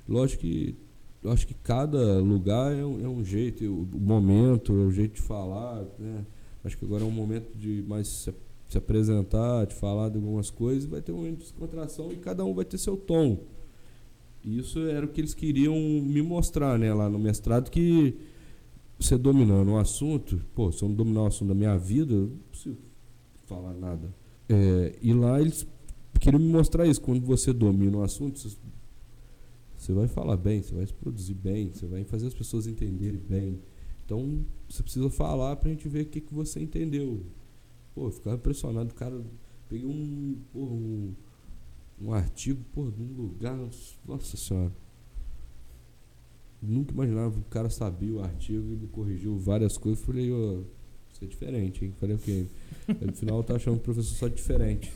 lógico 0.08 0.42
que 0.42 0.76
eu 1.24 1.32
acho 1.32 1.48
que 1.48 1.54
cada 1.56 2.20
lugar 2.20 2.74
é 2.74 2.86
um, 2.86 3.04
é 3.04 3.08
um 3.08 3.24
jeito, 3.24 3.64
o 3.66 3.88
o 3.96 4.00
momento, 4.00 4.72
é 4.72 4.86
o 4.86 4.92
jeito 4.92 5.16
de 5.16 5.22
falar, 5.22 5.84
né? 5.98 6.26
Acho 6.64 6.78
que 6.78 6.86
agora 6.86 7.04
é 7.04 7.06
um 7.06 7.12
momento 7.12 7.58
de 7.58 7.84
mais 7.88 8.08
se, 8.08 8.34
se 8.70 8.78
apresentar, 8.78 9.66
de 9.66 9.74
falar 9.74 10.10
de 10.10 10.18
algumas 10.18 10.52
coisas, 10.52 10.86
vai 10.86 11.02
ter 11.02 11.12
um 11.12 11.18
momento 11.18 11.38
de 11.38 11.44
descontração 11.44 12.12
e 12.12 12.18
cada 12.18 12.46
um 12.46 12.54
vai 12.54 12.66
ter 12.66 12.78
seu 12.78 12.96
tom. 12.96 13.40
E 14.44 14.60
isso 14.60 14.80
era 14.80 15.06
o 15.06 15.10
que 15.10 15.22
eles 15.22 15.34
queriam 15.34 15.76
me 15.76 16.22
mostrar, 16.22 16.78
né, 16.78 16.94
lá 16.94 17.10
no 17.10 17.18
mestrado, 17.20 17.70
que 17.70 18.16
você 19.00 19.18
dominando 19.18 19.70
um 19.70 19.78
assunto, 19.78 20.40
pô, 20.54 20.72
se 20.72 20.84
eu 20.84 20.90
não 20.90 20.96
dominar 20.96 21.24
o 21.24 21.28
assunto 21.28 21.50
da 21.50 21.56
minha 21.56 21.78
vida, 21.78 22.14
eu 22.14 22.22
não 22.22 22.38
preciso 22.50 22.78
falar 23.56 23.74
nada. 23.74 24.14
É, 24.48 24.96
e 25.02 25.14
lá 25.14 25.40
eles 25.42 25.68
queriam 26.20 26.40
me 26.40 26.48
mostrar 26.48 26.86
isso, 26.86 27.02
quando 27.02 27.26
você 27.26 27.52
domina 27.52 27.98
um 27.98 28.04
assunto, 28.04 28.40
você- 28.40 29.94
vai 29.94 30.08
falar 30.08 30.38
bem, 30.38 30.62
você 30.62 30.74
vai 30.74 30.86
produzir 30.88 31.34
bem, 31.34 31.72
você 31.74 31.86
vai 31.86 32.04
fazer 32.04 32.28
as 32.28 32.34
pessoas 32.34 32.68
entenderem 32.68 33.20
bem. 33.20 33.60
Então, 34.06 34.46
você 34.70 34.84
precisa 34.84 35.10
falar 35.10 35.56
pra 35.56 35.70
gente 35.70 35.88
ver 35.90 36.04
o 36.04 36.06
que, 36.06 36.22
que 36.22 36.34
você 36.34 36.60
entendeu. 36.62 37.26
Pô, 37.96 38.08
eu 38.08 38.12
ficava 38.12 38.36
impressionado, 38.36 38.92
o 38.92 38.94
cara. 38.94 39.22
Peguei 39.68 39.86
um. 39.88 40.38
Porra, 40.52 40.72
um, 40.74 41.14
um 42.02 42.14
artigo, 42.14 42.62
porra, 42.74 42.92
de 42.92 43.02
um 43.02 43.14
lugar. 43.16 43.58
Nossa 44.08 44.38
senhora. 44.38 44.72
Nunca 46.62 46.94
imaginava 46.94 47.40
o 47.40 47.44
cara 47.44 47.70
sabia 47.70 48.14
o 48.14 48.22
artigo 48.22 48.72
e 48.72 48.76
me 48.76 48.88
corrigiu 48.88 49.38
várias 49.38 49.78
coisas. 49.78 50.04
Falei, 50.04 50.32
ô, 50.32 50.64
isso 51.12 51.24
é 51.24 51.28
diferente, 51.28 51.86
hein? 51.86 51.94
Falei, 52.00 52.16
ok. 52.16 52.50
Aí, 53.00 53.08
no 53.08 53.14
final 53.14 53.38
eu 53.38 53.44
tava 53.44 53.58
achando 53.58 53.78
o 53.78 53.80
professor 53.80 54.16
só 54.16 54.28
diferente. 54.28 54.92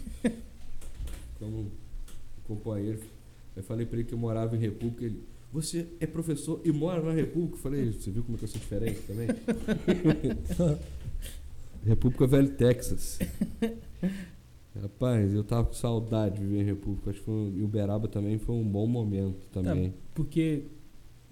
Como 1.40 1.72
companheiro. 2.48 3.00
Aí 3.56 3.64
falei 3.64 3.86
pra 3.86 3.98
ele 4.00 4.08
que 4.08 4.14
eu 4.14 4.18
morava 4.18 4.56
em 4.56 4.60
República. 4.60 5.06
Ele, 5.06 5.24
você 5.52 5.88
é 6.00 6.06
professor 6.08 6.60
e 6.66 6.72
mora 6.72 7.02
na 7.02 7.12
República? 7.14 7.56
Eu 7.56 7.60
Falei, 7.62 7.92
você 7.92 8.12
viu 8.12 8.24
como 8.24 8.36
é 8.36 8.40
que 8.40 8.44
eu 8.46 8.50
sou 8.50 8.60
diferente 8.60 9.00
também? 9.02 9.28
República 11.86 12.28
Velho 12.28 12.50
Texas. 12.56 13.20
Rapaz, 14.82 15.34
eu 15.34 15.44
tava 15.44 15.66
com 15.68 15.74
saudade 15.74 16.36
de 16.40 16.42
viver 16.46 16.62
em 16.62 16.66
República. 16.66 17.10
Acho 17.12 17.20
que 17.20 17.26
foi, 17.26 17.34
um- 17.34 17.54
e 17.56 17.62
Uberaba 17.64 18.08
também 18.08 18.38
foi 18.38 18.56
um 18.56 18.68
bom 18.68 18.86
momento 18.88 19.48
também. 19.52 19.94
Porque, 20.14 20.64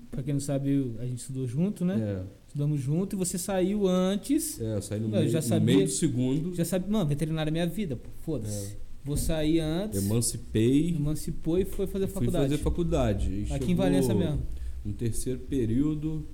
pra 0.09 0.23
quem 0.23 0.33
não 0.35 0.39
sabe, 0.41 0.95
a 0.99 1.05
gente 1.05 1.19
estudou 1.19 1.45
junto, 1.47 1.83
né? 1.83 1.99
É, 1.99 2.23
Estudamos 2.53 2.79
junto 2.79 3.15
e 3.15 3.17
você 3.17 3.35
saiu 3.39 3.87
antes. 3.87 4.61
é, 4.61 4.75
eu 4.75 4.81
saí 4.83 4.99
no, 4.99 5.07
Eu 5.07 5.09
meio, 5.09 5.27
já 5.29 5.39
no 5.41 5.47
sabia- 5.47 5.75
meio 5.75 5.87
do 5.87 5.91
segundo, 5.91 6.53
Já 6.53 6.63
sabe, 6.63 6.87
mano, 6.87 7.09
veterinária 7.09 7.49
é 7.49 7.51
minha 7.51 7.65
vida, 7.65 7.95
pô. 7.95 8.09
Foda-se. 8.21 8.73
É. 8.75 8.77
Vou 9.03 9.17
sair 9.17 9.59
antes, 9.59 10.05
emancipei 10.05 10.89
emancipou 10.95 11.57
e 11.57 11.65
foi 11.65 11.87
fazer 11.87 12.05
fui 12.05 12.13
faculdade. 12.13 12.51
fazer 12.51 12.57
faculdade. 12.63 13.47
Aqui 13.51 13.71
em 13.71 13.75
Valença 13.75 14.13
mesmo. 14.13 14.43
No 14.85 14.93
terceiro 14.93 15.39
período, 15.39 16.25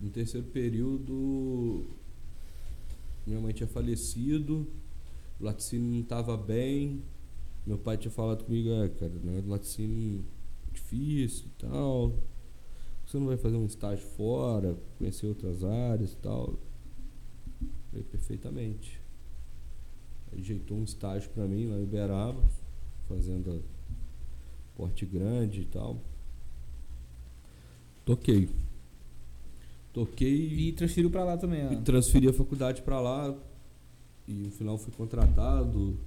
no 0.00 0.08
terceiro 0.08 0.46
período, 0.46 1.84
minha 3.26 3.38
mãe 3.38 3.52
tinha 3.52 3.66
falecido, 3.68 4.66
o 5.38 5.44
laticínio 5.44 5.90
não 5.92 6.00
estava 6.00 6.36
bem. 6.38 7.02
Meu 7.66 7.76
pai 7.76 7.98
tinha 7.98 8.10
falado 8.10 8.44
comigo, 8.44 8.70
é, 8.70 8.88
cara, 8.88 9.12
né, 9.22 9.42
laticínio 9.46 10.24
difícil 10.72 11.44
e 11.48 11.60
tal. 11.60 12.14
Você 13.10 13.18
não 13.18 13.26
vai 13.26 13.36
fazer 13.36 13.56
um 13.56 13.66
estágio 13.66 14.06
fora, 14.10 14.78
conhecer 14.96 15.26
outras 15.26 15.64
áreas 15.64 16.12
e 16.12 16.16
tal. 16.18 16.54
Falei, 17.90 18.04
perfeitamente. 18.04 19.00
Aí 20.30 20.38
ajeitou 20.38 20.76
um 20.76 20.84
estágio 20.84 21.28
para 21.30 21.44
mim 21.48 21.66
lá 21.66 21.76
em 21.76 21.82
Uberaba, 21.82 22.40
fazenda 23.08 23.60
porte 24.76 25.04
grande 25.04 25.62
e 25.62 25.64
tal. 25.64 26.00
Toquei. 28.04 28.48
Toquei 29.92 30.68
E 30.68 30.72
transferiu 30.72 31.10
pra 31.10 31.24
lá 31.24 31.36
também, 31.36 31.66
ó. 31.66 31.72
e 31.72 31.80
transferi 31.82 32.28
a 32.28 32.32
faculdade 32.32 32.80
para 32.80 33.00
lá. 33.00 33.36
E 34.28 34.34
no 34.34 34.52
final 34.52 34.78
fui 34.78 34.92
contratado. 34.92 35.98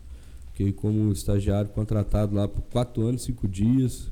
Fiquei 0.54 0.72
como 0.72 1.12
estagiário 1.12 1.70
contratado 1.72 2.34
lá 2.34 2.48
por 2.48 2.62
quatro 2.62 3.06
anos, 3.06 3.24
cinco 3.24 3.46
dias. 3.46 4.10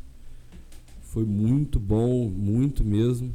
Foi 1.11 1.25
muito 1.25 1.77
bom, 1.77 2.29
muito 2.29 2.83
mesmo. 2.85 3.33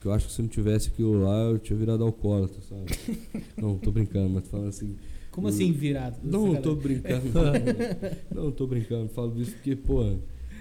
Que 0.00 0.06
eu 0.06 0.12
acho 0.12 0.28
que 0.28 0.32
se 0.32 0.40
não 0.40 0.48
tivesse 0.48 0.88
aquilo 0.88 1.22
lá, 1.24 1.42
eu 1.50 1.58
tinha 1.58 1.76
virado 1.76 2.04
alcoólatra, 2.04 2.60
sabe? 2.62 2.86
não, 3.60 3.76
tô 3.76 3.90
brincando, 3.90 4.30
mas 4.30 4.44
tô 4.44 4.50
falando 4.50 4.68
assim. 4.68 4.94
Como 5.32 5.48
assim 5.48 5.72
virado? 5.72 6.18
Não, 6.22 6.52
Essa 6.52 6.62
tô 6.62 6.76
galera- 6.76 7.20
brincando. 7.20 7.28
não, 8.34 8.50
tô 8.52 8.66
brincando. 8.66 9.08
Falo 9.08 9.38
isso 9.40 9.52
porque, 9.52 9.74
pô, 9.74 10.02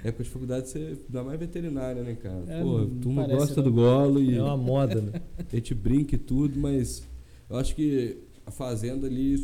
época 0.04 0.24
de 0.24 0.30
faculdade 0.30 0.68
você 0.70 0.98
dá 1.08 1.24
mais 1.24 1.40
veterinária, 1.40 2.02
né, 2.04 2.16
cara? 2.16 2.44
É, 2.48 2.62
pô, 2.62 2.80
não 2.80 3.00
turma 3.00 3.22
parece, 3.22 3.40
gosta 3.40 3.56
não. 3.62 3.64
do 3.64 3.74
golo 3.74 4.20
e 4.22 4.36
É 4.36 4.42
uma 4.44 4.58
moda, 4.58 5.02
né? 5.02 5.22
a 5.52 5.56
gente 5.56 5.76
brinca 5.76 6.16
e 6.16 6.18
tudo, 6.18 6.60
mas 6.60 7.08
eu 7.48 7.58
acho 7.58 7.76
que 7.76 8.18
a 8.46 8.50
fazenda 8.52 9.06
ali 9.08 9.36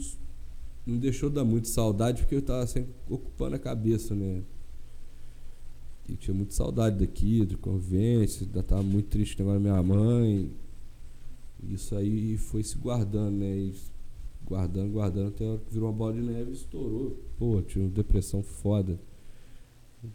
não 0.85 0.97
deixou 0.97 1.29
dar 1.29 1.45
muito 1.45 1.67
saudade 1.67 2.23
porque 2.23 2.35
eu 2.35 2.41
tava 2.41 2.65
sempre 2.67 2.91
ocupando 3.09 3.55
a 3.55 3.59
cabeça, 3.59 4.13
né? 4.15 4.41
E 6.07 6.11
eu 6.11 6.17
tinha 6.17 6.35
muita 6.35 6.53
saudade 6.53 6.99
daqui, 6.99 7.43
do 7.45 7.57
convêncio, 7.57 8.45
ainda 8.45 8.61
tava 8.61 8.83
muito 8.83 9.07
triste 9.09 9.35
com 9.37 9.43
o 9.43 9.45
negócio 9.59 9.63
da 9.63 9.81
minha 9.83 9.95
mãe. 9.95 10.51
Isso 11.67 11.95
aí 11.95 12.37
foi 12.37 12.61
se 12.63 12.77
guardando, 12.77 13.37
né? 13.37 13.57
E 13.57 13.73
guardando, 14.45 14.91
guardando, 14.91 15.27
até 15.29 15.45
a 15.45 15.49
hora 15.51 15.61
que 15.65 15.73
virou 15.73 15.89
uma 15.89 15.95
bola 15.97 16.13
de 16.13 16.21
neve 16.21 16.51
e 16.51 16.53
estourou. 16.53 17.17
Pô, 17.37 17.61
tinha 17.63 17.83
uma 17.85 17.91
depressão 17.91 18.43
foda. 18.43 18.99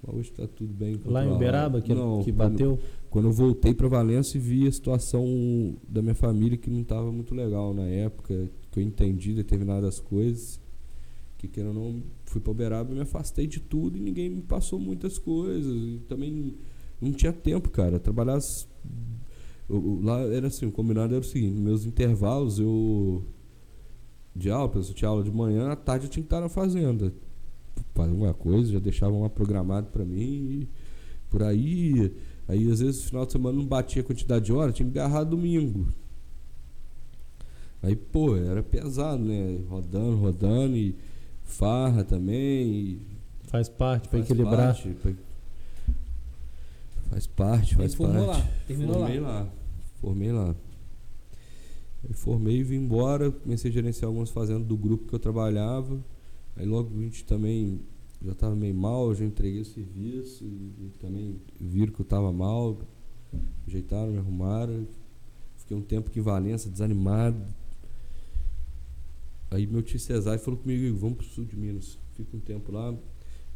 Mas 0.07 0.14
Hoje 0.14 0.31
tá 0.31 0.46
tudo 0.46 0.72
bem. 0.72 0.94
Lá 1.05 1.24
em. 1.24 1.33
Uberaba, 1.33 1.81
que, 1.81 1.92
Não, 1.92 2.22
que 2.22 2.33
quando- 2.33 2.50
bateu. 2.53 2.79
quando 3.11 3.24
eu 3.26 3.33
voltei 3.33 3.74
para 3.74 3.88
Valência 3.88 4.38
e 4.38 4.40
vi 4.40 4.68
a 4.68 4.70
situação 4.72 5.74
da 5.88 6.00
minha 6.00 6.14
família 6.14 6.57
que 6.57 6.70
não 6.70 6.83
estava 6.83 7.11
muito 7.11 7.35
legal 7.35 7.74
na 7.74 7.87
época, 7.87 8.48
que 8.70 8.79
eu 8.79 8.85
entendi 8.85 9.35
determinadas 9.35 9.98
coisas, 9.98 10.61
que 11.40 11.48
querendo 11.48 11.81
ou 11.81 11.92
não, 11.92 12.03
fui 12.26 12.38
para 12.38 12.50
Uberaba 12.50 12.92
me 12.92 13.00
afastei 13.00 13.46
de 13.46 13.61
tudo 13.61 13.96
e 13.96 14.00
ninguém 14.00 14.29
me 14.29 14.42
passou 14.42 14.79
muitas 14.79 15.16
coisas. 15.16 15.74
E 15.74 16.00
também 16.07 16.55
não 17.00 17.12
tinha 17.12 17.33
tempo, 17.33 17.70
cara. 17.70 17.98
Trabalhar. 17.98 18.38
lá 20.03 20.20
era 20.20 20.48
assim, 20.48 20.66
o 20.66 20.72
combinado 20.72 21.14
era 21.14 21.24
o 21.24 21.26
seguinte, 21.26 21.59
meus 21.59 21.87
intervalos 21.87 22.59
eu. 22.59 23.24
De 24.37 24.48
aula, 24.50 24.70
eu 24.74 24.83
tinha 24.94 25.09
aula 25.09 25.24
de 25.24 25.31
manhã, 25.31 25.70
à 25.72 25.76
tarde 25.76 26.07
eu 26.07 26.11
tinha 26.11 26.22
que 26.22 26.26
estar 26.26 26.40
na 26.40 26.48
fazenda. 26.48 27.12
Fazer 27.94 28.11
alguma 28.11 28.35
coisa, 28.35 28.72
já 28.72 28.79
deixavam 28.79 29.22
lá 29.22 29.29
programado 29.29 29.88
para 29.88 30.05
mim 30.05 30.68
por 31.31 31.42
aí. 31.42 32.12
Aí 32.46 32.70
às 32.70 32.81
vezes 32.81 33.03
no 33.03 33.09
final 33.09 33.26
de 33.26 33.33
semana 33.33 33.59
não 33.59 33.66
batia 33.66 34.03
a 34.03 34.05
quantidade 34.05 34.44
de 34.44 34.53
horas, 34.53 34.74
tinha 34.74 34.88
que 34.88 34.98
agarrar 34.98 35.24
domingo. 35.24 35.87
Aí, 37.83 37.96
pô, 37.96 38.37
era 38.37 38.62
pesado, 38.62 39.24
né? 39.24 39.59
Rodando, 39.68 40.16
rodando 40.16 40.76
e 40.76 40.94
farra 41.50 42.04
também. 42.04 42.68
E 42.68 43.00
Faz 43.44 43.68
parte 43.68 44.08
pra 44.08 44.18
faz 44.18 44.24
equilibrar. 44.30 44.74
Parte, 44.74 44.88
pra- 44.90 45.12
Faz 47.10 47.26
parte, 47.26 47.74
faz 47.74 47.90
Ele 47.92 47.96
formou 47.96 48.26
parte. 48.26 48.40
lá, 48.42 48.50
terminou 48.66 48.94
Formei 48.94 49.20
lá. 49.20 49.28
lá. 49.28 49.52
Formei 50.00 50.32
lá. 50.32 50.54
Aí 52.04 52.14
formei 52.14 52.56
e 52.58 52.62
vim 52.62 52.76
embora, 52.76 53.30
comecei 53.30 53.70
a 53.70 53.74
gerenciar 53.74 54.06
algumas 54.08 54.30
fazendas 54.30 54.66
do 54.66 54.76
grupo 54.76 55.06
que 55.08 55.14
eu 55.14 55.18
trabalhava. 55.18 55.98
Aí 56.56 56.64
logo 56.64 56.96
a 56.96 57.02
gente 57.02 57.24
também 57.24 57.80
já 58.24 58.32
estava 58.32 58.54
meio 58.54 58.74
mal, 58.74 59.08
eu 59.08 59.14
já 59.16 59.24
entreguei 59.24 59.60
o 59.60 59.64
serviço 59.64 60.44
e, 60.44 60.72
e 60.86 60.92
também 61.00 61.40
viram 61.60 61.92
que 61.92 62.00
eu 62.00 62.04
estava 62.04 62.32
mal, 62.32 62.78
ajeitaram, 63.66 64.12
me 64.12 64.18
arrumaram. 64.18 64.86
Fiquei 65.56 65.76
um 65.76 65.82
tempo 65.82 66.08
aqui 66.08 66.20
em 66.20 66.22
Valença, 66.22 66.70
desanimado. 66.70 67.36
Aí 69.50 69.66
meu 69.66 69.82
tio 69.82 69.98
Cesário 69.98 70.40
falou 70.40 70.58
comigo, 70.60 70.82
"Igor, 70.84 70.98
vamos 71.00 71.18
pro 71.18 71.26
sul 71.26 71.44
de 71.44 71.56
Minas, 71.56 71.98
fica 72.14 72.36
um 72.36 72.40
tempo 72.40 72.70
lá, 72.70 72.96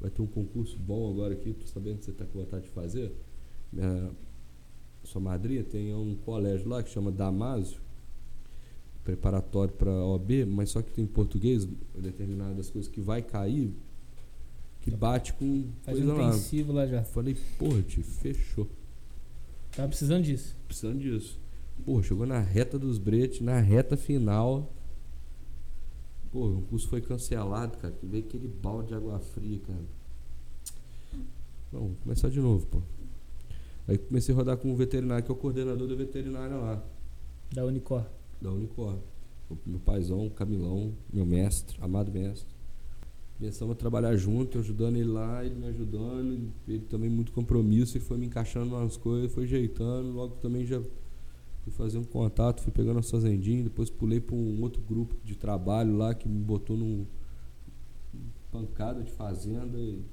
vai 0.01 0.11
ter 0.11 0.23
um 0.23 0.27
concurso 0.27 0.77
bom 0.79 1.11
agora 1.11 1.35
aqui, 1.35 1.53
tô 1.53 1.67
sabendo 1.67 1.99
que 1.99 2.05
você 2.07 2.11
está 2.11 2.25
com 2.25 2.39
vontade 2.41 2.65
de 2.65 2.71
fazer. 2.71 3.13
Minha, 3.73 4.11
sua 5.05 5.21
madrinha 5.21 5.63
tem 5.63 5.95
um 5.95 6.17
colégio 6.17 6.69
lá 6.69 6.83
que 6.83 6.91
chama 6.91 7.13
Damásio, 7.13 7.81
preparatório 9.05 9.75
para 9.75 9.91
OB, 9.91 10.45
mas 10.47 10.71
só 10.71 10.81
que 10.83 10.91
tem 10.91 11.05
em 11.05 11.09
português 11.09 11.69
determinadas 11.97 12.71
coisas 12.71 12.91
que 12.91 13.01
vai 13.01 13.23
cair, 13.23 13.73
que 14.81 14.91
bate 14.91 15.33
com 15.35 15.67
Faz 15.83 15.99
coisa 15.99 16.13
um 16.13 16.17
lá. 16.17 16.29
intensivo 16.29 16.73
lá 16.73 16.87
já. 16.87 17.03
Falei, 17.05 17.37
porra, 17.59 17.83
tio, 17.83 18.03
fechou. 18.03 18.67
Tava 19.77 19.89
precisando 19.89 20.25
disso. 20.25 20.57
Precisando 20.67 20.99
disso. 20.99 21.39
Pô, 21.85 22.03
chegou 22.03 22.27
na 22.27 22.41
reta 22.41 22.79
dos 22.79 22.99
bretes, 22.99 23.41
na 23.41 23.61
reta 23.61 23.97
final. 23.97 24.73
Pô, 26.35 26.49
o 26.49 26.63
curso 26.63 26.89
foi 26.89 27.01
cancelado, 27.01 27.79
cara. 27.79 27.95
Que 27.95 28.05
veio 28.05 28.25
aquele 28.25 28.49
balde 28.49 28.89
de 28.89 28.95
água 28.95 29.21
fria, 29.21 29.61
cara. 29.65 29.85
Vou 31.73 31.95
começar 32.03 32.29
de 32.29 32.41
novo, 32.41 32.67
pô. 32.67 32.83
Aí 33.87 33.97
comecei 33.99 34.35
a 34.35 34.37
rodar 34.39 34.57
com 34.57 34.73
o 34.73 34.77
veterinário, 34.77 35.25
que 35.25 35.31
é 35.31 35.35
o 35.35 35.37
coordenador 35.37 35.87
da 35.87 35.95
veterinária 35.95 36.57
lá, 36.57 36.85
Da 37.53 37.65
Unicor. 37.65 38.05
da 38.43 38.51
Unicor. 38.51 38.97
O 39.49 39.57
meu 39.65 39.79
paizão, 39.79 40.29
Camilão, 40.29 40.93
meu 41.13 41.25
mestre, 41.25 41.77
amado 41.81 42.11
mestre. 42.11 42.49
Começamos 43.39 43.73
a 43.73 43.77
trabalhar 43.77 44.17
junto, 44.17 44.59
ajudando 44.59 44.97
ele 44.97 45.09
lá, 45.11 45.45
ele 45.45 45.55
me 45.55 45.67
ajudando, 45.67 46.51
ele- 46.67 46.81
também 46.89 47.09
muito 47.11 47.31
compromisso 47.31 47.97
e 47.97 48.01
foi 48.01 48.19
me 48.19 48.27
encaixando 48.27 48.71
nas 48.77 48.97
coisas, 48.97 49.33
foi 49.33 49.45
ajeitando, 49.45 50.11
logo 50.13 50.35
também 50.37 50.67
já 50.67 50.81
fui 51.65 51.73
fazer 51.73 51.97
um 51.97 52.05
contato, 52.05 52.61
fui 52.61 52.71
pegando 52.71 52.99
as 52.99 53.11
fazendinhas, 53.11 53.65
depois 53.65 53.89
pulei 53.89 54.21
para 54.21 54.37
um 54.37 54.61
outro 54.63 54.83
grupo 54.83 55.17
de 55.25 55.35
trabalho 55.35 55.97
lá 55.97 56.15
que 56.15 56.29
me 56.29 56.39
botou 56.39 56.77
num 56.77 57.07
pancada 58.53 59.03
de 59.03 59.11
fazenda 59.11 59.79
e 59.79 60.05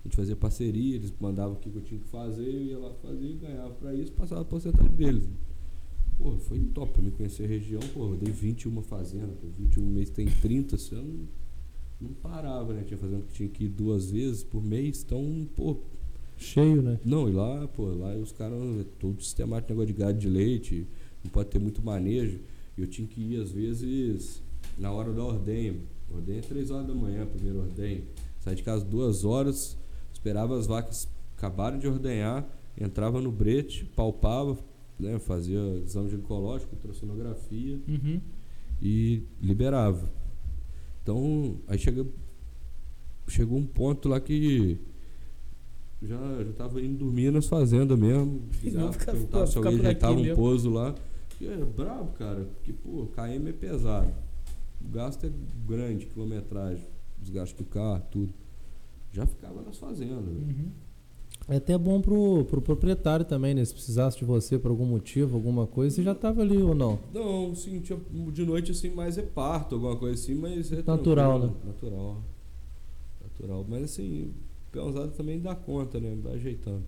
a 0.00 0.08
gente 0.08 0.16
fazia 0.16 0.36
parceria, 0.36 0.94
eles 0.94 1.12
mandavam 1.20 1.54
o 1.54 1.56
que 1.56 1.68
eu 1.68 1.82
tinha 1.82 2.00
que 2.00 2.08
fazer, 2.08 2.48
eu 2.48 2.62
ia 2.62 2.78
lá 2.78 2.94
fazer, 3.02 3.34
ganhava 3.34 3.74
para 3.74 3.92
isso, 3.94 4.12
passava 4.12 4.42
a 4.42 4.44
porcentagem 4.44 4.92
deles. 4.92 5.28
Pô, 6.16 6.38
foi 6.38 6.60
top 6.72 6.92
pra 6.92 7.02
me 7.02 7.10
conhecer 7.10 7.44
a 7.44 7.48
região, 7.48 7.80
pô, 7.92 8.10
eu 8.10 8.16
dei 8.16 8.32
21 8.32 8.80
fazendas, 8.82 9.36
pô, 9.36 9.48
21 9.58 9.82
meses 9.84 10.10
tem 10.10 10.26
30, 10.26 10.78
você 10.78 10.94
não, 10.94 11.28
não 12.00 12.12
parava, 12.14 12.72
né? 12.72 12.84
Tinha 12.84 12.96
fazenda 12.96 13.22
que 13.22 13.34
tinha 13.34 13.48
que 13.48 13.64
ir 13.64 13.68
duas 13.68 14.12
vezes 14.12 14.44
por 14.44 14.62
mês, 14.62 15.02
então, 15.02 15.46
pô, 15.56 15.80
Cheio, 16.36 16.82
né? 16.82 16.98
não, 17.04 17.28
e 17.28 17.32
lá, 17.32 17.66
pô, 17.68 17.86
lá 17.86 18.14
os 18.16 18.30
caras, 18.32 18.58
é 18.80 18.84
todo 18.98 19.22
sistemático 19.22 19.72
negócio 19.72 19.92
de 19.94 19.98
gado 19.98 20.18
de 20.18 20.28
leite, 20.28 20.86
não 21.24 21.30
pode 21.30 21.48
ter 21.48 21.58
muito 21.58 21.82
manejo. 21.82 22.40
E 22.76 22.82
eu 22.82 22.86
tinha 22.86 23.08
que 23.08 23.20
ir, 23.20 23.40
às 23.40 23.50
vezes, 23.50 24.42
na 24.78 24.92
hora 24.92 25.12
da 25.12 25.24
ordenha. 25.24 25.74
Ordenha 26.12 26.38
é 26.38 26.42
3 26.42 26.70
horas 26.70 26.86
da 26.86 26.94
manhã, 26.94 27.26
primeiro 27.26 27.60
ordenha. 27.60 28.02
Saí 28.40 28.54
de 28.54 28.62
casa 28.62 28.84
duas 28.84 29.24
horas, 29.24 29.76
esperava 30.12 30.56
as 30.58 30.66
vacas 30.66 31.08
acabarem 31.36 31.78
de 31.78 31.88
ordenhar, 31.88 32.46
entrava 32.78 33.20
no 33.20 33.32
brete, 33.32 33.84
palpava, 33.96 34.58
né, 34.98 35.18
fazia 35.18 35.58
exame 35.84 36.08
ginecológico, 36.10 36.74
ultrassonografia 36.74 37.78
Uhum. 37.88 38.20
e 38.80 39.22
liberava. 39.42 40.08
Então, 41.02 41.56
aí 41.66 41.78
chega, 41.78 42.06
chegou 43.28 43.58
um 43.58 43.66
ponto 43.66 44.08
lá 44.08 44.20
que 44.20 44.78
já 46.06 46.44
já 46.44 46.52
tava 46.52 46.80
indo 46.80 46.98
dormir 47.04 47.30
nas 47.32 47.46
fazendas 47.46 47.98
mesmo. 47.98 48.42
Não, 48.72 48.92
fica- 48.92 49.12
perguntava 49.12 49.46
se 49.46 49.56
alguém 49.58 49.78
ajeitava 49.80 50.18
um 50.18 50.34
pouso 50.34 50.70
lá. 50.70 50.94
E 51.40 51.46
é 51.46 51.56
brabo, 51.56 52.12
cara, 52.12 52.44
porque, 52.56 52.72
pô, 52.72 53.06
KM 53.14 53.48
é 53.48 53.52
pesado. 53.52 54.12
O 54.84 54.88
gasto 54.88 55.26
é 55.26 55.30
grande, 55.66 56.06
quilometragem, 56.06 56.84
desgaste 57.20 57.54
do 57.56 57.64
carro, 57.64 58.02
tudo. 58.10 58.32
Já 59.12 59.26
ficava 59.26 59.60
nas 59.62 59.76
fazendas. 59.76 60.24
Uhum. 60.26 60.70
É 61.48 61.56
até 61.56 61.76
bom 61.78 62.00
pro, 62.00 62.44
pro 62.46 62.60
proprietário 62.60 63.24
também, 63.24 63.54
né? 63.54 63.64
Se 63.64 63.72
precisasse 63.72 64.18
de 64.18 64.24
você 64.24 64.58
por 64.58 64.70
algum 64.70 64.84
motivo, 64.86 65.36
alguma 65.36 65.66
coisa, 65.66 65.94
você 65.96 66.02
já 66.02 66.14
tava 66.14 66.40
ali 66.42 66.56
ou 66.56 66.74
não? 66.74 66.98
Não, 67.14 67.54
sim, 67.54 67.80
tinha, 67.80 67.98
de 68.32 68.44
noite 68.44 68.72
assim, 68.72 68.90
mais 68.90 69.16
é 69.16 69.22
parto, 69.22 69.74
alguma 69.76 69.96
coisa 69.96 70.14
assim, 70.20 70.34
mas 70.34 70.72
é 70.72 70.82
Natural, 70.82 71.40
tranquilo, 71.40 71.66
Natural. 71.66 72.22
Natural. 73.22 73.66
Mas 73.68 73.84
assim, 73.84 74.32
o 74.78 74.82
peãozado 74.82 75.12
também 75.12 75.40
dá 75.40 75.54
conta, 75.54 75.98
né? 76.00 76.14
Vai 76.22 76.34
ajeitando. 76.34 76.84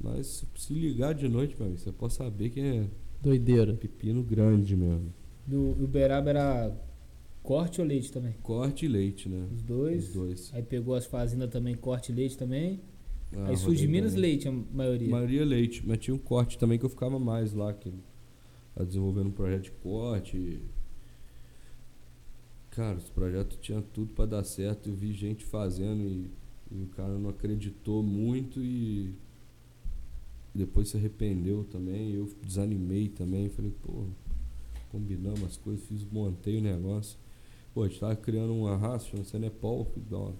Mas 0.00 0.46
se- 0.56 0.72
ligar 0.74 1.14
de 1.14 1.28
noite, 1.28 1.54
meu 1.56 1.66
amigo, 1.66 1.80
você 1.80 1.92
pode 1.92 2.12
saber 2.14 2.50
que 2.50 2.60
é 2.60 2.86
Doideira. 3.22 3.74
pepino 3.74 4.22
grande 4.22 4.76
mesmo. 4.76 5.12
Do 5.46 5.70
Uberaba 5.82 6.30
era 6.30 6.76
Corte 7.42 7.80
ou 7.80 7.86
leite 7.86 8.12
também? 8.12 8.34
Corte 8.42 8.84
e 8.84 8.88
leite, 8.88 9.28
né? 9.28 9.46
Os 9.52 9.62
dois. 9.62 10.08
Os 10.08 10.14
dois. 10.14 10.50
Aí 10.54 10.62
pegou 10.62 10.94
as 10.94 11.06
fazendas 11.06 11.50
também, 11.50 11.74
corte 11.74 12.12
e 12.12 12.14
leite 12.14 12.36
também. 12.36 12.80
Ah, 13.32 13.46
Aí 13.48 13.54
rodei 13.56 13.86
Minas, 13.86 14.12
bem. 14.12 14.20
leite 14.22 14.48
a 14.48 14.52
maioria. 14.52 15.08
Maria 15.08 15.44
Leite, 15.44 15.82
mas 15.86 15.98
tinha 15.98 16.14
um 16.14 16.18
corte 16.18 16.58
também 16.58 16.78
que 16.78 16.84
eu 16.84 16.90
ficava 16.90 17.18
mais 17.18 17.52
lá, 17.54 17.72
que 17.72 17.90
tá 18.74 18.84
desenvolvendo 18.84 19.28
um 19.28 19.32
projeto 19.32 19.62
de 19.64 19.70
corte. 19.70 20.60
Cara, 22.70 22.98
esse 22.98 23.10
projeto 23.10 23.56
tinha 23.60 23.80
tudo 23.82 24.12
pra 24.14 24.26
dar 24.26 24.44
certo. 24.44 24.88
Eu 24.88 24.94
vi 24.94 25.12
gente 25.12 25.44
fazendo 25.44 26.02
e, 26.02 26.30
e 26.70 26.82
o 26.82 26.86
cara 26.88 27.18
não 27.18 27.30
acreditou 27.30 28.02
muito 28.02 28.60
e 28.62 29.14
depois 30.54 30.88
se 30.88 30.96
arrependeu 30.96 31.64
também. 31.64 32.12
Eu 32.12 32.28
desanimei 32.42 33.08
também. 33.08 33.48
Falei, 33.48 33.72
pô, 33.82 34.06
combinamos 34.90 35.42
as 35.44 35.56
coisas, 35.56 35.84
fiz, 35.86 36.04
montei 36.04 36.58
o 36.58 36.62
negócio. 36.62 37.18
Pô, 37.74 37.82
a 37.82 37.88
gente 37.88 38.00
tava 38.00 38.16
criando 38.16 38.54
uma 38.54 38.76
raça, 38.76 39.06
chama 39.06 39.24
Senepol, 39.24 39.86
que 39.86 40.00
dá 40.00 40.18
um 40.18 40.34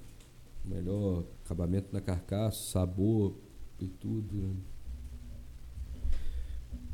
melhor 0.65 1.25
acabamento 1.45 1.89
na 1.93 2.01
carcaça, 2.01 2.59
sabor 2.71 3.37
e 3.79 3.87
tudo. 3.87 4.37
né? 4.37 4.55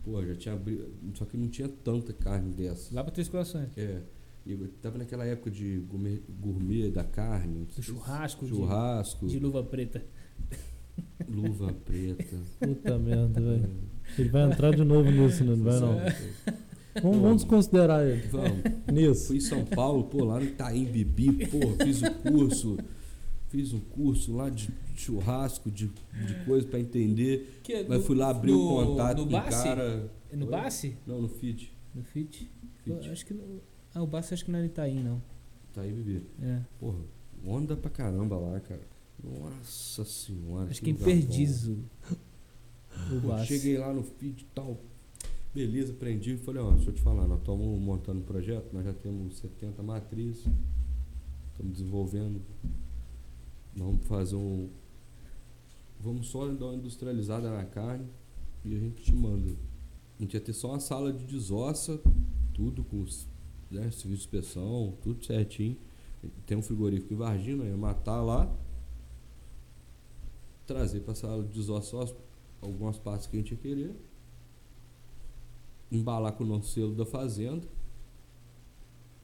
Pô, 0.04 0.24
já 0.24 0.34
tinha 0.36 0.54
abri... 0.54 0.86
Só 1.14 1.24
que 1.24 1.36
não 1.36 1.48
tinha 1.48 1.68
tanta 1.68 2.12
carne 2.12 2.52
dessa. 2.52 2.94
Lá 2.94 3.02
pra 3.02 3.12
Três 3.12 3.28
Corações. 3.28 3.70
É. 3.76 4.02
Eu 4.46 4.68
tava 4.80 4.96
naquela 4.98 5.24
época 5.24 5.50
de 5.50 5.78
gourmet, 5.88 6.22
gourmet 6.40 6.90
da 6.90 7.02
carne. 7.02 7.66
Do 7.74 7.82
churrasco, 7.82 8.44
de- 8.44 8.52
Churrasco, 8.52 9.26
De 9.26 9.38
luva 9.40 9.62
preta. 9.64 10.04
luva 11.28 11.72
preta. 11.72 12.36
Puta 12.60 12.98
merda, 12.98 13.40
velho. 13.40 13.70
Ele 14.18 14.28
vai 14.28 14.50
entrar 14.50 14.74
de 14.74 14.84
novo 14.84 15.10
nisso, 15.10 15.44
não 15.44 15.56
vai 15.56 15.80
não. 15.80 15.96
Vamos, 17.02 17.18
vamos 17.20 17.36
desconsiderar 17.42 18.06
ele 18.06 18.22
Vamos. 18.28 18.62
nisso. 18.92 19.26
Fui 19.26 19.36
em 19.36 19.40
São 19.40 19.64
Paulo, 19.64 20.04
pô, 20.04 20.24
lá 20.24 20.38
no 20.38 20.44
Itaim 20.46 20.84
Bibi, 20.84 21.46
pô, 21.46 21.84
fiz 21.84 22.00
o 22.02 22.10
curso. 22.22 22.78
Fiz 23.48 23.72
um 23.72 23.80
curso 23.80 24.34
lá 24.34 24.48
de 24.48 24.70
churrasco, 24.94 25.70
de, 25.70 25.88
de 25.88 26.34
coisa 26.46 26.66
pra 26.66 26.78
entender. 26.80 27.60
Que 27.62 27.72
é 27.74 27.86
Mas 27.88 28.04
fui 28.06 28.16
lá 28.16 28.30
abrir 28.30 28.52
o 28.52 28.68
contato 28.68 29.18
no 29.24 29.30
com 29.30 29.36
o 29.36 29.42
cara. 29.42 30.10
É 30.32 30.36
No 30.36 30.46
Oi? 30.46 30.50
Bassi? 30.50 30.96
Não, 31.06 31.20
no 31.22 31.28
FIT. 31.28 31.72
No 31.94 32.02
FIT? 32.02 32.50
Acho 33.10 33.26
que 33.26 33.34
no... 33.34 33.60
Ah, 33.96 34.02
o 34.02 34.06
Bassi 34.06 34.34
acho 34.34 34.44
que 34.44 34.50
não 34.50 34.58
é 34.58 34.62
no 34.62 34.68
Itaim, 34.68 35.02
não. 35.02 35.22
Itaim 35.70 35.90
Bibi. 35.94 36.22
É. 36.42 36.60
Porra, 36.78 36.98
onda 37.46 37.74
pra 37.74 37.88
caramba 37.88 38.36
lá, 38.36 38.60
cara. 38.60 38.86
Nossa 39.24 40.04
senhora. 40.04 40.68
Acho 40.68 40.82
que 40.82 40.90
em 40.90 40.92
lugar 40.92 41.06
bom. 41.06 41.12
Perdizo. 41.12 41.78
Pô, 43.22 43.44
cheguei 43.46 43.78
lá 43.78 43.94
no 43.94 44.02
feed 44.02 44.42
e 44.42 44.46
tal. 44.54 44.78
Beleza, 45.54 45.94
aprendi 45.94 46.34
e 46.34 46.36
falei, 46.36 46.60
ó, 46.60 46.72
deixa 46.72 46.90
eu 46.90 46.94
te 46.94 47.00
falar, 47.00 47.26
nós 47.26 47.38
estamos 47.38 47.80
montando 47.80 48.20
um 48.20 48.22
projeto, 48.22 48.70
nós 48.74 48.84
já 48.84 48.92
temos 48.92 49.38
70 49.38 49.82
matrizes, 49.82 50.44
estamos 51.52 51.72
desenvolvendo. 51.72 52.42
Vamos 53.74 54.06
fazer 54.06 54.36
um. 54.36 54.68
Vamos 55.98 56.26
só 56.26 56.46
dar 56.48 56.66
uma 56.66 56.74
industrializada 56.74 57.50
na 57.50 57.64
carne 57.64 58.06
e 58.62 58.76
a 58.76 58.78
gente 58.78 59.02
te 59.02 59.14
manda. 59.14 59.56
A 60.18 60.22
gente 60.22 60.34
ia 60.34 60.40
ter 60.40 60.52
só 60.52 60.68
uma 60.68 60.80
sala 60.80 61.10
de 61.14 61.24
desossa, 61.24 61.98
tudo 62.52 62.84
com 62.84 63.00
os 63.00 63.26
né, 63.70 63.82
serviço 63.90 64.06
de 64.06 64.14
inspeção, 64.14 64.94
tudo 65.02 65.24
certinho. 65.24 65.76
Tem 66.46 66.56
um 66.56 66.62
frigorífico 66.62 67.12
em 67.12 67.16
Varginha, 67.16 67.64
ia 67.64 67.76
matar 67.76 68.22
lá, 68.22 68.52
trazer 70.66 71.00
para 71.00 71.12
a 71.12 71.16
sala 71.16 71.42
de 71.44 71.60
as- 71.60 72.14
algumas 72.60 72.98
partes 72.98 73.26
que 73.26 73.36
a 73.36 73.40
gente 73.40 73.52
ia 73.52 73.56
querer, 73.58 73.94
embalar 75.90 76.32
com 76.32 76.42
o 76.44 76.46
nosso 76.46 76.72
selo 76.72 76.94
da 76.94 77.06
fazenda, 77.06 77.66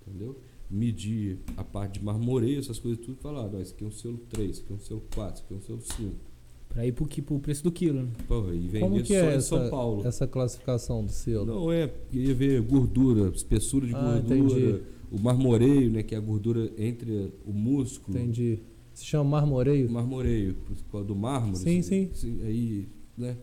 entendeu? 0.06 0.38
Medir 0.70 1.38
a 1.56 1.64
parte 1.64 1.98
de 1.98 2.04
marmoreio, 2.04 2.60
essas 2.60 2.78
coisas 2.78 3.04
tudo, 3.04 3.18
falar, 3.20 3.52
ó, 3.52 3.58
esse 3.60 3.74
aqui 3.74 3.84
é 3.84 3.86
um 3.86 3.90
selo 3.90 4.18
3, 4.30 4.50
esse 4.50 4.62
aqui 4.62 4.72
é 4.72 4.76
um 4.76 4.80
selo 4.80 5.02
4, 5.14 5.34
esse 5.34 5.44
aqui 5.44 5.54
é 5.54 5.56
um 5.56 5.60
selo 5.60 5.80
5. 5.82 6.31
Pra 6.72 6.86
ir 6.86 6.92
pro, 6.92 7.04
qui- 7.06 7.20
pro 7.20 7.38
preço 7.38 7.62
do 7.62 7.70
quilo, 7.70 8.02
né? 8.02 8.08
Porra, 8.26 8.54
e 8.54 8.80
Como 8.80 9.02
que 9.02 9.08
só 9.08 9.14
é 9.14 9.34
em 9.34 9.36
essa, 9.36 9.58
São 9.58 9.68
Paulo. 9.70 10.06
essa 10.06 10.26
classificação 10.26 11.04
do 11.04 11.12
selo? 11.12 11.44
Não 11.44 11.70
é, 11.70 11.92
ia 12.10 12.34
ver 12.34 12.62
gordura, 12.62 13.28
espessura 13.28 13.86
de 13.86 13.94
Ah, 13.94 14.18
gordura, 14.26 14.38
entendi. 14.38 14.82
o 15.10 15.20
marmoreio, 15.20 15.90
né, 15.90 16.02
que 16.02 16.14
é 16.14 16.18
a 16.18 16.20
gordura 16.20 16.72
entre 16.78 17.30
o 17.44 17.52
músculo. 17.52 18.16
Entendi. 18.18 18.60
Se 18.94 19.04
chama 19.04 19.28
marmoreio? 19.40 19.86
O 19.86 19.92
marmoreio, 19.92 20.54
por 20.54 20.76
causa 20.90 21.06
do 21.06 21.14
mármore. 21.14 21.58
Sim, 21.58 21.82
sim. 21.82 22.10
Aí, 22.42 22.88
né? 23.18 23.36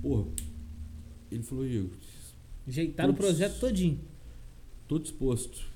Porra, 0.00 0.26
ele 1.32 1.42
falou, 1.42 1.66
Igor, 1.66 1.90
Jeitaram 2.68 3.12
o 3.12 3.16
projeto 3.16 3.58
todinho. 3.58 3.98
tô 4.86 5.00
disposto. 5.00 5.66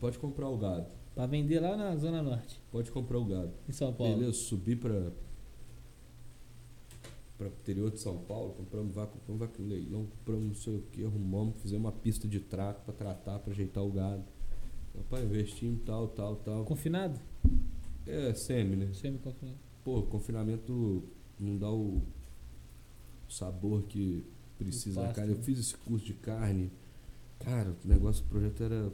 Pode 0.00 0.18
comprar 0.18 0.48
o 0.48 0.56
gado. 0.58 0.86
Pra 1.14 1.26
vender 1.26 1.60
lá 1.60 1.76
na 1.76 1.94
Zona 1.96 2.20
Norte, 2.22 2.60
Pode 2.72 2.90
comprar 2.90 3.18
o 3.18 3.24
gado. 3.24 3.52
em 3.68 3.72
São 3.72 3.92
Paulo. 3.92 4.14
Beleza, 4.16 4.32
subi 4.38 4.74
pra. 4.74 5.12
Para 7.42 7.48
o 7.48 7.52
interior 7.60 7.90
de 7.90 7.98
São 7.98 8.18
Paulo, 8.18 8.52
compramos 8.52 8.94
vaca, 8.94 9.12
compramos 9.14 9.40
vaca 9.40 9.60
em 9.60 9.66
leilão, 9.66 10.06
compramos 10.06 10.46
não 10.46 10.54
sei 10.54 10.76
o 10.76 10.82
que, 10.92 11.04
arrumamos, 11.04 11.60
fizemos 11.60 11.84
uma 11.84 11.90
pista 11.90 12.28
de 12.28 12.38
trato 12.38 12.84
para 12.84 12.94
tratar, 12.94 13.40
para 13.40 13.52
ajeitar 13.52 13.82
o 13.82 13.90
gado. 13.90 14.22
Rapaz, 14.96 15.24
investimos 15.24 15.82
tal, 15.84 16.06
tal, 16.06 16.36
tal. 16.36 16.64
Confinado? 16.64 17.18
É, 18.06 18.32
semi, 18.32 18.76
né? 18.76 18.92
Semi-confinado. 18.92 19.58
Pô, 19.82 20.02
confinamento 20.02 21.02
não 21.40 21.58
dá 21.58 21.68
o 21.68 22.00
sabor 23.28 23.82
que 23.84 24.24
precisa 24.56 25.02
da 25.02 25.12
carne. 25.12 25.32
Eu 25.32 25.38
né? 25.38 25.42
fiz 25.42 25.58
esse 25.58 25.76
curso 25.76 26.06
de 26.06 26.14
carne. 26.14 26.70
Cara, 27.40 27.74
o 27.84 27.88
negócio, 27.88 28.24
o 28.24 28.28
projeto 28.28 28.62
era. 28.62 28.92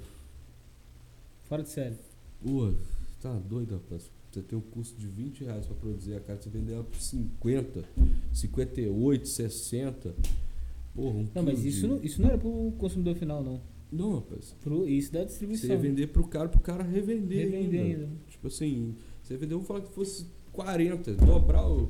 Fora 1.44 1.62
de 1.62 1.68
série. 1.68 1.98
Pô, 2.42 2.72
tá 3.20 3.34
doido, 3.34 3.74
rapaz. 3.74 4.10
Você 4.38 4.42
tem 4.44 4.56
um 4.58 4.62
custo 4.62 4.98
de 5.00 5.06
20 5.08 5.42
reais 5.44 5.66
pra 5.66 5.74
produzir 5.74 6.14
a 6.14 6.20
carne, 6.20 6.40
você 6.42 6.48
vende 6.48 6.72
ela 6.72 6.84
por 6.84 7.00
50, 7.00 7.84
58, 8.32 9.28
60. 9.28 10.14
Porra, 10.94 11.16
um 11.18 11.26
Não, 11.34 11.42
mas 11.42 11.64
isso 11.64 11.80
de- 11.82 11.86
não, 11.88 12.02
isso 12.02 12.22
não 12.22 12.28
era 12.28 12.38
pro 12.38 12.72
consumidor 12.78 13.14
final, 13.16 13.42
não. 13.42 13.60
Não, 13.90 14.16
rapaz. 14.16 14.54
Pro, 14.62 14.86
isso 14.88 15.12
da 15.12 15.20
Você 15.20 15.26
distribuição. 15.26 15.70
ia 15.70 15.78
vender 15.78 16.06
pro 16.08 16.26
cara, 16.28 16.48
pro 16.48 16.60
cara 16.60 16.82
revender, 16.84 17.50
Revender 17.50 17.80
ainda. 17.84 18.02
ainda. 18.04 18.08
Tipo 18.28 18.46
assim, 18.48 18.94
você 19.22 19.34
ia 19.34 19.38
vender, 19.38 19.54
vamos 19.54 19.66
falar 19.66 19.80
que 19.80 19.92
fosse 19.92 20.26
40, 20.52 21.14
dobrar 21.14 21.66
o. 21.68 21.88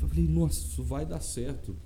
Eu 0.00 0.08
falei, 0.08 0.26
nossa, 0.26 0.58
isso 0.60 0.82
vai 0.82 1.04
dar 1.04 1.20
certo. 1.20 1.76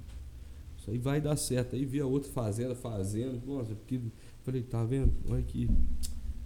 Isso 0.79 0.91
aí 0.91 0.99
vai 0.99 1.21
dar 1.21 1.37
certo. 1.37 1.75
Aí 1.77 1.85
via 1.85 2.07
outra 2.07 2.31
fazenda 2.31 2.75
fazendo, 2.75 3.41
nossa, 3.47 3.75
porque. 3.75 4.01
Falei, 4.45 4.63
tá 4.63 4.83
vendo? 4.85 5.13
Olha 5.29 5.41
aqui. 5.41 5.69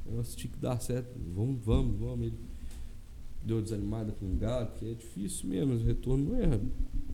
O 0.06 0.10
negócio 0.10 0.36
tinha 0.36 0.52
que 0.52 0.58
dar 0.58 0.78
certo. 0.80 1.10
Vamos, 1.34 1.60
vamos, 1.64 1.98
vamos. 1.98 2.26
Ele 2.26 2.36
deu 3.46 3.62
desanimada 3.62 4.10
com 4.12 4.26
o 4.26 4.34
gato, 4.36 4.78
que 4.78 4.90
é 4.90 4.94
difícil 4.94 5.48
mesmo, 5.48 5.74
o 5.74 5.78
retorno 5.78 6.30
não 6.30 6.36
é 6.36 6.46
Não 6.48 6.54
é 6.54 6.60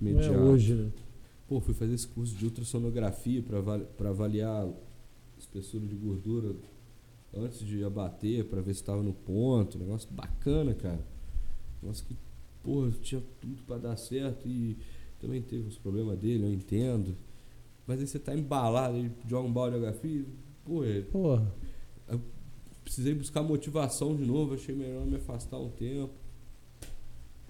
imediato. 0.00 0.38
hoje, 0.38 0.74
né? 0.74 0.90
Pô, 1.46 1.60
fui 1.60 1.74
fazer 1.74 1.92
esse 1.92 2.08
curso 2.08 2.34
de 2.34 2.44
ultrassonografia 2.46 3.42
para 3.42 4.08
avaliar 4.08 4.64
a 4.66 4.72
espessura 5.38 5.86
de 5.86 5.94
gordura 5.94 6.54
antes 7.34 7.60
de 7.60 7.84
abater, 7.84 8.46
para 8.46 8.62
ver 8.62 8.72
se 8.74 8.80
estava 8.80 9.02
no 9.02 9.12
ponto. 9.12 9.78
Negócio 9.78 10.08
bacana, 10.10 10.74
cara. 10.74 11.04
Negócio 11.82 12.06
que, 12.06 12.16
pô, 12.62 12.88
tinha 13.02 13.22
tudo 13.40 13.62
para 13.64 13.76
dar 13.76 13.96
certo 13.96 14.48
e 14.48 14.78
também 15.20 15.42
teve 15.42 15.68
os 15.68 15.76
problemas 15.76 16.18
dele, 16.18 16.44
eu 16.44 16.52
entendo. 16.52 17.14
Mas 17.86 18.00
aí 18.00 18.06
você 18.06 18.18
tá 18.18 18.34
embalado, 18.34 18.96
ele 18.96 19.10
joga 19.28 19.46
um 19.46 19.52
balde 19.52 19.78
de 19.78 19.92
HFI, 19.92 20.26
pô, 20.64 20.82
é, 20.84 21.02
Porra. 21.02 21.52
precisei 22.82 23.14
buscar 23.14 23.42
motivação 23.42 24.16
de 24.16 24.24
novo, 24.24 24.54
achei 24.54 24.74
melhor 24.74 25.04
me 25.04 25.16
afastar 25.16 25.58
um 25.58 25.68
tempo. 25.68 26.21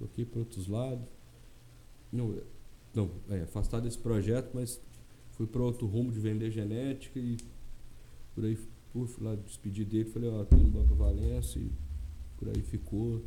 Toquei 0.03 0.25
para 0.25 0.41
outros 0.41 0.67
lados. 0.67 1.07
Não, 2.11 2.37
não, 2.93 3.09
é, 3.31 3.43
afastar 3.43 3.81
desse 3.81 3.97
projeto, 3.97 4.51
mas 4.53 4.81
fui 5.31 5.47
para 5.47 5.63
outro 5.63 5.87
rumo 5.87 6.11
de 6.11 6.19
vender 6.19 6.51
genética 6.51 7.21
e 7.21 7.37
por 8.35 8.45
aí 8.45 8.59
fui 8.93 9.09
lá 9.21 9.37
despedir 9.37 9.87
dele, 9.87 10.05
falei, 10.11 10.29
ó, 10.29 10.45
tô 10.45 10.57
indo 10.57 10.67
embora 10.67 10.87
pra 10.87 10.97
Valência 10.97 11.61
e 11.61 11.71
por 12.37 12.49
aí 12.49 12.61
ficou. 12.63 13.23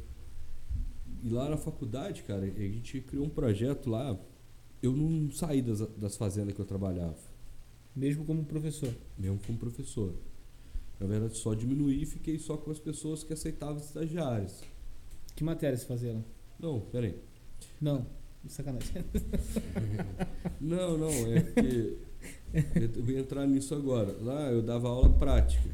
E 1.24 1.30
lá 1.30 1.50
na 1.50 1.56
faculdade, 1.56 2.24
cara, 2.24 2.44
a 2.44 2.50
gente 2.50 3.00
criou 3.00 3.26
um 3.26 3.30
projeto 3.30 3.90
lá. 3.90 4.20
Eu 4.84 4.92
não 4.92 5.32
saí 5.32 5.62
das, 5.62 5.80
das 5.96 6.18
fazendas 6.18 6.54
que 6.54 6.60
eu 6.60 6.66
trabalhava 6.66 7.18
Mesmo 7.96 8.26
como 8.26 8.44
professor. 8.44 8.94
mesmo 9.18 9.40
como 9.48 9.58
professor. 9.58 10.14
Na 11.00 11.08
verdade, 11.08 11.38
só 11.38 11.54
diminuí 11.54 12.04
e 12.04 12.06
fiquei 12.06 12.38
só 12.38 12.58
com 12.58 12.70
as 12.70 12.80
pessoas 12.80 13.24
que 13.24 13.32
aceitavam 13.32 13.78
estagiários. 13.78 14.62
Que 15.36 15.44
matéria 15.44 15.78
você 15.78 15.86
fazia 15.86 16.14
lá? 16.14 16.35
Não, 16.60 16.80
peraí. 16.80 17.16
Não, 17.82 18.06
sacanagem. 18.48 19.04
Não, 20.62 20.98
não, 20.98 21.10
é 21.10 21.42
porque. 21.42 21.98
eu 22.96 23.04
vou 23.04 23.18
entrar 23.18 23.46
nisso 23.46 23.76
agora. 23.76 24.16
Lá 24.22 24.52
eu 24.52 24.62
dava 24.62 24.88
aula 24.88 25.10
prática. 25.10 25.70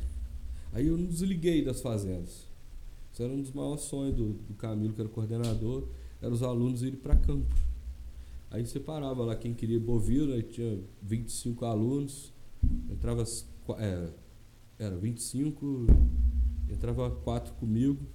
Aí 0.73 0.87
eu 0.87 0.97
não 0.97 1.05
desliguei 1.05 1.63
das 1.63 1.81
fazendas. 1.81 2.47
Isso 3.11 3.21
era 3.21 3.31
um 3.31 3.41
dos 3.41 3.51
maiores 3.51 3.83
sonhos 3.83 4.15
do, 4.15 4.33
do 4.33 4.53
Camilo, 4.53 4.93
que 4.93 5.01
era 5.01 5.09
coordenador, 5.09 5.87
era 6.21 6.33
os 6.33 6.41
alunos 6.41 6.81
irem 6.81 6.99
para 6.99 7.15
campo. 7.15 7.53
Aí 8.49 8.65
separava 8.65 9.23
lá 9.23 9.35
quem 9.35 9.53
queria 9.53 9.79
bovino, 9.79 10.33
aí 10.33 10.43
tinha 10.43 10.79
25 11.01 11.65
alunos, 11.65 12.33
entrava 12.89 13.23
é, 13.77 14.09
Era 14.79 14.97
25, 14.97 15.87
entrava 16.69 17.11
quatro 17.11 17.53
comigo, 17.53 18.05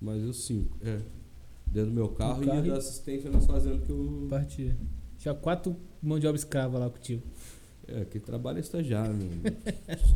mas 0.00 0.22
eu 0.22 0.32
cinco. 0.32 0.76
É. 0.82 1.00
Dentro 1.72 1.90
do 1.90 1.94
meu 1.94 2.08
carro, 2.08 2.44
carro 2.44 2.64
e 2.64 2.66
ia 2.66 2.72
da 2.72 2.78
assistência 2.78 3.30
nas 3.30 3.46
fazendas 3.46 3.84
que 3.86 3.90
eu. 3.90 4.26
Partia. 4.28 4.76
Tinha 5.18 5.34
quatro 5.34 5.74
mão 6.02 6.18
de 6.18 6.26
obra 6.26 6.36
escrava 6.38 6.78
lá 6.78 6.90
contigo. 6.90 7.22
É, 7.88 8.04
quem 8.04 8.20
trabalha 8.20 8.58
é 8.58 8.60
estagiário, 8.60 9.14
né? 9.14 9.28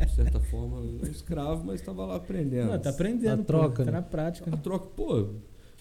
De 0.05 0.11
certa 0.15 0.39
forma, 0.39 0.81
é 1.05 1.09
escravo, 1.09 1.65
mas 1.65 1.79
estava 1.81 2.05
lá 2.05 2.15
aprendendo. 2.15 2.71
Não, 2.71 2.79
tá 2.79 2.89
aprendendo. 2.91 3.41
A 3.41 3.45
troca, 3.45 3.69
pô, 3.77 3.85
Tá 3.85 3.85
né? 3.85 3.91
na 3.91 4.01
prática. 4.01 4.49
A 4.49 4.55
Né? 4.55 4.61
troca, 4.63 4.85
pô, 4.87 5.27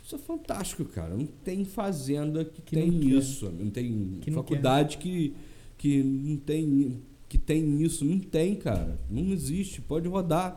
isso 0.05 0.15
é 0.15 0.19
fantástico, 0.19 0.85
cara. 0.87 1.15
Não 1.17 1.27
tem 1.27 1.65
fazenda 1.65 2.45
que, 2.45 2.63
Que 2.63 2.77
tem 2.77 2.91
não 2.91 3.03
isso. 3.19 3.51
Não 3.51 3.71
tem 3.71 4.19
Que 4.21 4.31
não 4.31 4.43
faculdade 4.43 4.99
que, 4.99 5.35
que 5.77 6.03
não 6.03 6.37
tem 6.39 7.03
que 7.29 7.39
tem 7.39 7.83
isso. 7.83 8.05
Não 8.05 8.19
tem, 8.21 8.55
cara. 8.55 8.99
Não 9.11 9.23
existe. 9.33 9.81
Pode 9.81 10.09
rodar. 10.09 10.57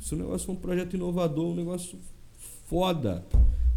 Se 0.00 0.14
o 0.14 0.18
negócio 0.18 0.46
for 0.46 0.52
um 0.52 0.56
projeto 0.56 0.94
inovador, 0.94 1.52
um 1.52 1.54
negócio 1.56 1.98
foda. 2.66 3.24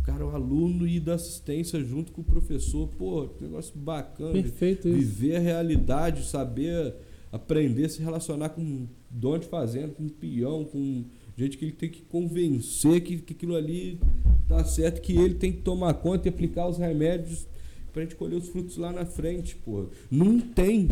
Cara, 0.03 0.25
o 0.25 0.29
aluno 0.29 0.85
ir 0.85 0.99
da 0.99 1.13
assistência 1.15 1.83
junto 1.83 2.11
com 2.11 2.21
o 2.21 2.23
professor, 2.23 2.87
pô, 2.89 3.29
negócio 3.39 3.73
bacana. 3.77 4.33
Perfeito 4.33 4.87
isso. 4.87 4.97
Viver 4.97 5.37
a 5.37 5.39
realidade, 5.39 6.25
saber 6.25 6.93
aprender 7.33 7.85
a 7.85 7.89
se 7.89 7.99
relacionar 7.99 8.49
com 8.49 8.87
dono 9.09 9.39
de 9.39 9.47
fazenda, 9.47 9.89
com 9.89 10.07
peão, 10.07 10.63
com 10.65 11.03
gente 11.35 11.57
que 11.57 11.65
ele 11.65 11.71
tem 11.71 11.89
que 11.89 12.03
convencer 12.03 13.01
que, 13.01 13.17
que 13.17 13.33
aquilo 13.33 13.55
ali 13.55 13.99
tá 14.47 14.63
certo, 14.63 15.01
que 15.01 15.13
ele 15.13 15.33
tem 15.33 15.51
que 15.51 15.61
tomar 15.61 15.95
conta 15.95 16.27
e 16.27 16.29
aplicar 16.29 16.67
os 16.67 16.77
remédios 16.77 17.47
pra 17.91 18.03
gente 18.03 18.15
colher 18.15 18.35
os 18.35 18.49
frutos 18.49 18.77
lá 18.77 18.91
na 18.91 19.03
frente, 19.03 19.55
pô. 19.55 19.87
Não 20.11 20.39
tem. 20.39 20.87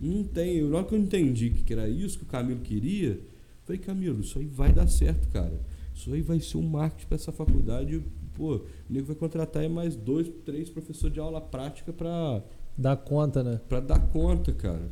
Não 0.00 0.24
tem. 0.24 0.56
Eu, 0.56 0.70
na 0.70 0.78
hora 0.78 0.86
que 0.86 0.94
eu 0.94 0.98
entendi 0.98 1.50
que 1.50 1.72
era 1.74 1.86
isso 1.88 2.18
que 2.18 2.24
o 2.24 2.28
Camilo 2.28 2.60
queria, 2.60 3.20
falei, 3.64 3.80
Camilo, 3.80 4.20
isso 4.20 4.38
aí 4.38 4.46
vai 4.46 4.72
dar 4.72 4.86
certo, 4.86 5.28
cara. 5.28 5.60
Isso 5.94 6.10
aí 6.12 6.22
vai 6.22 6.40
ser 6.40 6.56
um 6.56 6.62
marketing 6.62 7.06
pra 7.06 7.16
essa 7.16 7.32
faculdade. 7.32 8.02
Pô, 8.36 8.56
o 8.56 8.62
nego 8.88 9.06
vai 9.06 9.16
contratar 9.16 9.62
aí 9.62 9.68
mais 9.68 9.96
dois, 9.96 10.28
três 10.44 10.68
professores 10.68 11.12
de 11.14 11.20
aula 11.20 11.40
prática 11.40 11.92
pra 11.92 12.42
Dá 12.76 12.94
conta, 12.94 13.42
né? 13.42 13.58
Pra 13.68 13.80
dar 13.80 13.98
conta, 14.08 14.52
cara. 14.52 14.90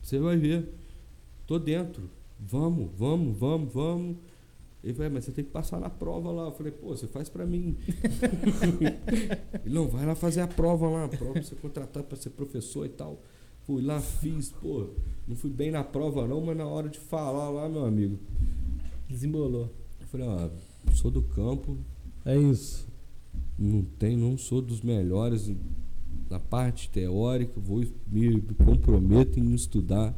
Você 0.00 0.18
vai 0.18 0.36
ver. 0.36 0.72
Tô 1.46 1.58
dentro. 1.58 2.08
Vamos, 2.38 2.90
vamos, 2.96 3.36
vamos, 3.36 3.72
vamos. 3.72 4.16
Ele 4.84 4.92
vai, 4.92 5.08
mas 5.08 5.24
você 5.24 5.32
tem 5.32 5.44
que 5.44 5.50
passar 5.50 5.80
na 5.80 5.90
prova 5.90 6.30
lá. 6.30 6.44
Eu 6.44 6.52
falei, 6.52 6.70
pô, 6.70 6.88
você 6.88 7.08
faz 7.08 7.28
pra 7.28 7.44
mim. 7.44 7.76
Ele 9.64 9.74
não, 9.74 9.88
vai 9.88 10.06
lá 10.06 10.14
fazer 10.14 10.42
a 10.42 10.46
prova 10.46 10.88
lá. 10.88 11.04
A 11.06 11.08
prova 11.08 11.32
pra 11.32 11.42
você 11.42 11.56
contratar 11.56 12.04
pra 12.04 12.16
ser 12.16 12.30
professor 12.30 12.86
e 12.86 12.90
tal. 12.90 13.20
Fui 13.64 13.82
lá, 13.82 14.00
fiz, 14.00 14.52
pô. 14.52 14.90
Não 15.26 15.34
fui 15.34 15.50
bem 15.50 15.70
na 15.70 15.82
prova 15.82 16.28
não, 16.28 16.40
mas 16.40 16.56
na 16.56 16.66
hora 16.66 16.88
de 16.88 16.98
falar 16.98 17.48
lá, 17.48 17.68
meu 17.68 17.84
amigo. 17.84 18.18
Desembolou. 19.08 19.72
Eu 20.00 20.06
falei, 20.06 20.28
ó, 20.28 20.50
sou 20.92 21.10
do 21.10 21.22
campo, 21.22 21.78
É 22.24 22.36
isso. 22.36 22.88
não 23.58 23.82
tem, 23.82 24.16
não 24.16 24.36
sou 24.38 24.62
dos 24.62 24.80
melhores 24.80 25.52
na 26.30 26.40
parte 26.40 26.88
teórica, 26.90 27.60
vou 27.60 27.84
me 28.06 28.40
comprometo 28.64 29.38
em 29.38 29.54
estudar, 29.54 30.16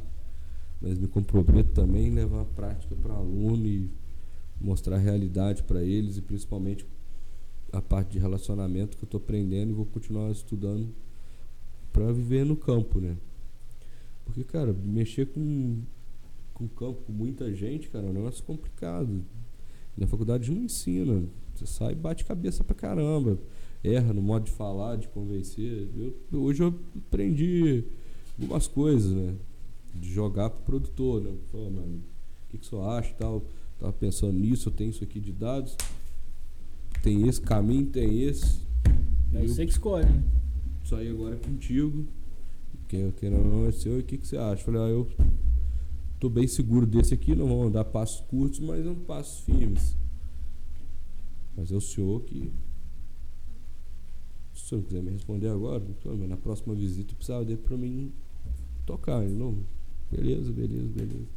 mas 0.81 0.97
me 0.97 1.07
comprometo 1.07 1.71
também 1.73 2.07
em 2.07 2.11
levar 2.11 2.41
a 2.41 2.45
prática 2.45 2.95
para 2.95 3.13
aluno 3.13 3.67
e 3.67 3.89
mostrar 4.59 4.95
a 4.95 4.99
realidade 4.99 5.63
para 5.63 5.83
eles 5.83 6.17
e 6.17 6.21
principalmente 6.21 6.85
a 7.71 7.81
parte 7.81 8.13
de 8.13 8.19
relacionamento 8.19 8.97
que 8.97 9.03
eu 9.03 9.07
estou 9.07 9.19
aprendendo 9.19 9.71
e 9.71 9.73
vou 9.73 9.85
continuar 9.85 10.31
estudando 10.31 10.89
para 11.91 12.11
viver 12.11 12.45
no 12.45 12.55
campo, 12.55 12.99
né? 12.99 13.17
Porque, 14.25 14.43
cara, 14.43 14.73
mexer 14.73 15.27
com 15.27 15.81
com 16.57 16.67
campo, 16.67 17.03
com 17.03 17.13
muita 17.13 17.53
gente, 17.53 17.87
cara, 17.87 18.07
é 18.07 18.09
um 18.09 18.13
negócio 18.13 18.43
complicado. 18.43 19.23
Na 19.95 20.07
faculdade 20.07 20.51
não 20.51 20.63
ensina. 20.63 21.23
Você 21.57 21.65
sai 21.65 21.93
e 21.93 21.95
bate 21.95 22.23
cabeça 22.23 22.63
pra 22.63 22.75
caramba. 22.75 23.39
Erra 23.83 24.13
no 24.13 24.21
modo 24.21 24.45
de 24.45 24.51
falar, 24.51 24.95
de 24.97 25.07
convencer. 25.07 25.89
Eu, 25.95 26.39
hoje 26.39 26.61
eu 26.61 26.73
aprendi 27.07 27.83
algumas 28.39 28.67
coisas, 28.67 29.11
né? 29.11 29.35
De 29.95 30.11
jogar 30.13 30.49
pro 30.51 30.63
produtor, 30.63 31.21
né? 31.21 31.33
Pô, 31.51 31.57
mano, 31.69 32.03
o 32.45 32.49
que, 32.49 32.57
que 32.57 32.65
você 32.65 32.75
acha 32.75 33.13
tal? 33.15 33.43
Tava 33.79 33.93
pensando 33.93 34.33
nisso, 34.33 34.69
eu 34.69 34.73
tenho 34.73 34.91
isso 34.91 35.03
aqui 35.03 35.19
de 35.19 35.31
dados. 35.31 35.75
Tem 37.01 37.27
esse 37.27 37.41
caminho, 37.41 37.87
tem 37.87 38.23
esse. 38.23 38.61
É 39.33 39.41
você 39.41 39.65
que 39.65 39.71
escolhe, 39.71 40.05
né? 40.05 40.23
sair 40.83 41.09
agora 41.09 41.35
contigo. 41.37 42.05
Quem 42.87 43.11
quem 43.11 43.29
não 43.29 43.65
é 43.67 43.71
seu, 43.71 43.97
e 43.97 43.99
o 43.99 44.03
que, 44.03 44.17
que 44.17 44.27
você 44.27 44.37
acha? 44.37 44.63
Falei, 44.63 44.81
ah, 44.81 44.87
eu 44.87 45.07
tô 46.19 46.29
bem 46.29 46.47
seguro 46.47 46.85
desse 46.85 47.13
aqui, 47.13 47.35
não 47.35 47.47
vou 47.47 47.63
andar 47.63 47.83
passos 47.85 48.21
curtos, 48.21 48.59
mas 48.59 48.85
não 48.85 48.95
passos 48.95 49.41
firmes. 49.41 49.95
Mas 51.57 51.71
é 51.71 51.75
o 51.75 51.81
senhor 51.81 52.21
que. 52.21 52.51
Se 54.53 54.63
o 54.63 54.67
senhor 54.67 54.83
quiser 54.83 55.01
me 55.01 55.11
responder 55.11 55.49
agora, 55.49 55.83
mas 56.05 56.29
na 56.29 56.37
próxima 56.37 56.75
visita 56.75 57.11
eu 57.11 57.15
precisava 57.15 57.43
dele 57.43 57.59
pra 57.63 57.75
mim 57.75 58.11
tocar. 58.85 59.23
Ele, 59.23 59.33
não, 59.35 59.57
beleza, 60.11 60.51
beleza, 60.53 60.87
beleza. 60.87 61.27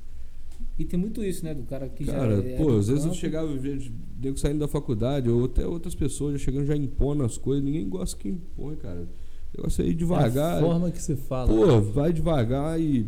E 0.79 0.85
tem 0.85 0.99
muito 0.99 1.25
isso, 1.25 1.45
né? 1.45 1.55
Do 1.55 1.63
cara 1.63 1.89
que 1.89 2.05
Cara, 2.05 2.43
já 2.43 2.49
é 2.49 2.57
pô, 2.57 2.77
às 2.77 2.89
vezes 2.89 3.05
eu 3.05 3.11
campo. 3.11 3.21
chegava, 3.21 3.51
eu 3.51 3.59
vejo 3.59 3.93
nego 4.23 4.39
saindo 4.39 4.59
da 4.59 4.69
faculdade, 4.69 5.29
ou 5.31 5.47
até 5.47 5.67
outras 5.67 5.95
pessoas 5.95 6.35
já 6.35 6.39
chegando, 6.39 6.67
já 6.67 6.77
impondo 6.77 7.25
as 7.25 7.39
coisas. 7.39 7.65
Ninguém 7.65 7.89
gosta 7.89 8.17
que 8.17 8.29
impõe, 8.29 8.77
cara. 8.77 9.09
O 9.53 9.57
negócio 9.57 9.83
é 9.83 9.89
ir 9.89 9.95
devagar. 9.95 10.57
É 10.57 10.59
a 10.59 10.67
forma 10.67 10.91
que 10.91 11.03
se 11.03 11.17
fala. 11.17 11.49
Pô, 11.49 11.81
vai 11.81 12.13
devagar 12.13 12.81
e 12.81 13.07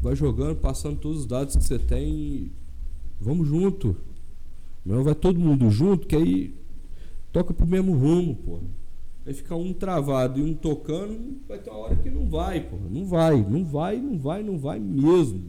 vai 0.00 0.14
jogando, 0.16 0.56
passando 0.56 0.96
todos 0.98 1.20
os 1.20 1.26
dados 1.26 1.56
que 1.56 1.62
você 1.62 1.78
tem 1.78 2.12
e 2.12 2.52
vamos 3.20 3.46
junto. 3.48 3.96
Não 4.84 5.02
vai 5.02 5.14
todo 5.14 5.38
mundo 5.38 5.70
junto, 5.70 6.06
que 6.06 6.16
aí 6.16 6.54
toca 7.32 7.52
pro 7.52 7.66
mesmo 7.66 7.92
rumo, 7.94 8.34
pô. 8.34 8.58
Aí 9.26 9.34
fica 9.34 9.54
um 9.54 9.72
travado 9.72 10.40
e 10.40 10.42
um 10.42 10.54
tocando, 10.54 11.36
vai 11.46 11.58
ter 11.58 11.70
uma 11.70 11.78
hora 11.80 11.96
que 11.96 12.10
não 12.10 12.28
vai, 12.28 12.60
pô. 12.60 12.76
Não 12.90 13.04
vai, 13.04 13.42
não 13.42 13.64
vai, 13.64 13.98
não 14.00 14.18
vai, 14.18 14.42
não 14.42 14.58
vai 14.58 14.80
mesmo. 14.80 15.42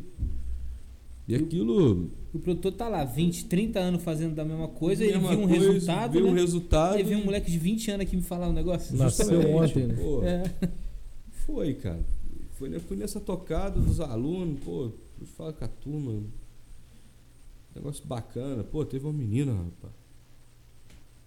E 1.27 1.35
aquilo. 1.35 2.09
O 2.33 2.39
produtor 2.39 2.73
tá 2.73 2.87
lá, 2.87 3.03
20, 3.05 3.45
30 3.45 3.79
anos 3.79 4.03
fazendo 4.03 4.35
da 4.35 4.43
mesma 4.43 4.67
coisa, 4.67 5.03
ele 5.03 5.13
mesma 5.13 5.29
viu 5.29 5.39
um 5.39 5.47
coisa, 5.47 5.71
resultado, 5.71 6.11
Viu 6.13 6.25
né? 6.25 6.31
um 6.31 6.33
resultado. 6.33 6.95
Aí 6.95 7.03
vem 7.03 7.17
um 7.17 7.25
moleque 7.25 7.49
de 7.51 7.57
20 7.57 7.91
anos 7.91 8.05
aqui 8.05 8.15
me 8.15 8.21
falar 8.21 8.49
um 8.49 8.53
negócio. 8.53 8.95
Nasceu 8.97 9.41
Justamente, 9.41 9.55
ontem, 9.55 9.87
né? 9.87 9.95
Pô, 9.95 10.23
É. 10.23 10.43
Foi, 11.45 11.73
cara. 11.73 11.99
Foi, 12.51 12.79
fui 12.79 12.97
nessa 12.97 13.19
tocada 13.19 13.79
dos 13.79 13.99
alunos, 13.99 14.59
pô, 14.63 14.91
fui 15.17 15.27
falar 15.27 15.53
com 15.53 15.65
a 15.65 15.67
turma. 15.67 16.21
Negócio 17.75 18.05
bacana. 18.05 18.63
Pô, 18.63 18.83
teve 18.85 19.05
uma 19.05 19.13
menina, 19.13 19.53
rapaz. 19.53 19.93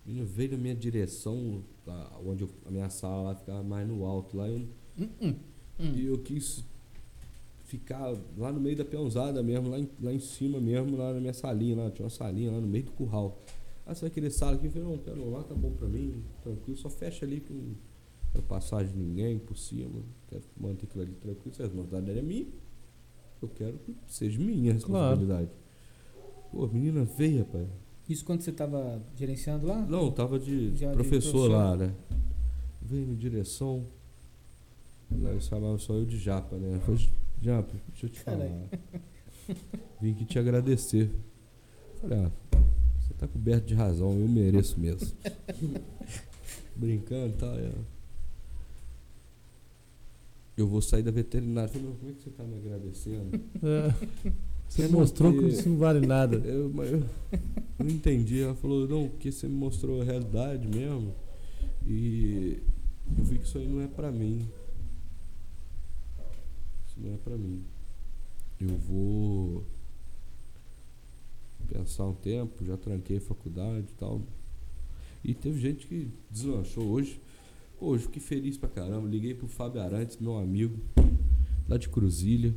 A 0.05 0.09
menina 0.09 0.27
veio 0.27 0.53
na 0.53 0.59
minha 0.59 0.75
direção, 0.75 1.63
lá 1.87 2.21
onde 2.25 2.43
eu- 2.45 2.51
a 2.67 2.71
minha 2.71 2.91
sala 2.91 3.23
lá 3.31 3.35
ficava 3.35 3.63
mais 3.63 3.89
no 3.89 4.05
alto. 4.05 4.37
Lá 4.37 4.49
eu, 4.49 4.67
hum, 4.99 5.09
hum. 5.21 5.35
E 5.95 6.05
eu 6.07 6.19
quis 6.19 6.63
ficar 7.65 8.15
lá 8.37 8.53
no 8.53 8.61
meio 8.61 8.77
da 8.77 8.85
peãozada 8.85 9.43
mesmo, 9.43 9.71
lá 9.71 9.79
em, 9.79 9.89
lá 10.01 10.13
em 10.13 10.19
cima 10.21 10.61
mesmo, 10.61 10.97
lá 10.97 11.13
na 11.15 11.21
minha 11.21 11.33
salinha, 11.33 11.77
lá, 11.77 11.91
tinha 11.91 12.05
uma 12.05 12.11
salinha 12.11 12.51
lá 12.53 12.61
no 12.61 12.67
meio 12.67 12.85
do 12.85 12.93
curral. 12.93 13.43
Ah, 13.87 13.95
você 13.95 14.03
vai 14.03 14.11
querer 14.11 14.31
sala 14.31 14.57
aqui? 14.57 14.67
Eu 14.67 14.71
falei, 14.73 14.89
não, 14.89 14.99
quero 14.99 15.31
lá, 15.31 15.43
tá 15.43 15.55
bom 15.55 15.71
pra 15.73 15.89
mim, 15.89 16.23
tranquilo, 16.43 16.77
só 16.77 16.89
fecha 16.89 17.25
ali 17.25 17.41
que 17.41 17.53
não 17.53 17.75
quero 18.33 18.45
passagem 18.45 18.93
de 18.93 18.99
ninguém 18.99 19.39
por 19.39 19.57
cima, 19.57 20.03
quero 20.29 20.43
manter 20.59 20.87
aquilo 20.87 21.03
ali 21.03 21.13
tranquilo, 21.15 21.55
se 21.55 21.63
a 21.63 21.65
responsabilidade 21.67 22.19
é 22.19 22.23
minha, 22.23 22.47
eu 23.43 23.49
quero 23.49 23.79
que 23.79 23.95
seja 24.07 24.39
minha 24.39 24.71
a 24.71 24.75
responsabilidade. 24.75 25.51
Pô, 26.55 26.67
a 26.67 26.69
menina 26.69 27.05
veio, 27.05 27.41
rapaz. 27.41 27.67
Isso 28.09 28.25
quando 28.25 28.43
você 28.43 28.53
tava 28.53 29.03
gerenciando 29.17 29.67
lá? 29.67 29.81
Não, 29.81 30.13
tava 30.13 30.39
de 30.39 30.71
de 30.71 30.87
professor, 30.87 31.51
lá, 31.51 31.77
né? 31.77 31.93
Veio 32.81 33.11
em 33.11 33.17
direção. 33.17 33.85
Lá 35.11 35.33
eles 35.33 35.47
chamavam 35.47 35.79
só 35.81 35.95
eu 35.95 36.05
de 36.05 36.17
Japa, 36.17 36.57
né? 36.57 36.79
Falei, 36.87 37.09
Japa, 37.43 37.75
deixa 37.89 38.07
eu 38.07 38.11
te 38.11 38.21
falar. 38.21 38.39
Caralho. 38.39 38.71
Vim 40.01 40.13
aqui 40.13 40.25
te 40.25 40.39
agradecer. 40.39 41.11
Falei, 42.01 42.19
ah, 42.19 42.31
você 43.01 43.15
tá 43.15 43.27
coberto 43.27 43.67
de 43.67 43.75
razão, 43.75 44.13
eu 44.13 44.29
mereço 44.29 44.79
mesmo. 44.79 45.11
Brincando 46.77 47.35
e 47.35 47.37
tal, 47.37 47.59
é. 47.59 47.73
Eu 50.57 50.69
vou 50.69 50.81
sair 50.81 51.03
da 51.03 51.11
veterinária. 51.11 51.69
Falei, 51.69 51.89
"Não, 51.89 51.97
como 51.97 52.11
é 52.13 52.15
que 52.15 52.23
você 52.23 52.31
tá 52.31 52.45
me 52.45 52.59
agradecendo? 52.59 53.41
É. 53.61 54.35
Você 54.75 54.89
mostrou 54.89 55.33
que 55.33 55.47
isso 55.47 55.69
não 55.69 55.77
vale 55.77 56.05
nada. 56.05 56.37
Eu, 56.37 56.69
eu 56.83 57.05
não 57.79 57.89
entendi. 57.89 58.43
Ela 58.43 58.57
falou, 58.57 58.89
não, 58.89 59.09
porque 59.09 59.31
você 59.31 59.47
me 59.47 59.55
mostrou 59.55 60.03
a 60.03 60.05
realidade 60.05 60.67
mesmo. 60.67 61.15
E 61.87 62.61
eu 63.17 63.25
vi 63.25 63.39
que 63.39 63.45
isso 63.45 63.57
aí 63.57 63.69
não 63.69 63.81
é 63.81 63.87
pra 63.87 64.11
mim. 64.11 64.45
Isso 66.89 66.97
não 66.99 67.15
é 67.15 67.17
pra 67.19 67.37
mim. 67.37 67.63
Eu 68.61 68.77
vou 68.77 69.65
pensar 71.69 72.07
um 72.07 72.15
tempo, 72.15 72.65
já 72.65 72.77
tranquei 72.77 73.19
a 73.19 73.21
faculdade 73.21 73.87
e 73.89 73.95
tal. 73.97 74.23
E 75.23 75.35
teve 75.35 75.61
gente 75.61 75.87
que 75.87 76.09
deslanchou 76.29 76.85
hoje. 76.85 77.21
Hoje 77.81 78.07
fiquei 78.07 78.21
feliz 78.21 78.59
pra 78.59 78.69
caramba. 78.69 79.07
Liguei 79.07 79.35
pro 79.35 79.47
Fábio 79.47 79.81
Arantes, 79.81 80.19
meu 80.19 80.37
amigo, 80.37 80.77
lá 81.69 81.77
de 81.77 81.89
Cruzilha, 81.89 82.53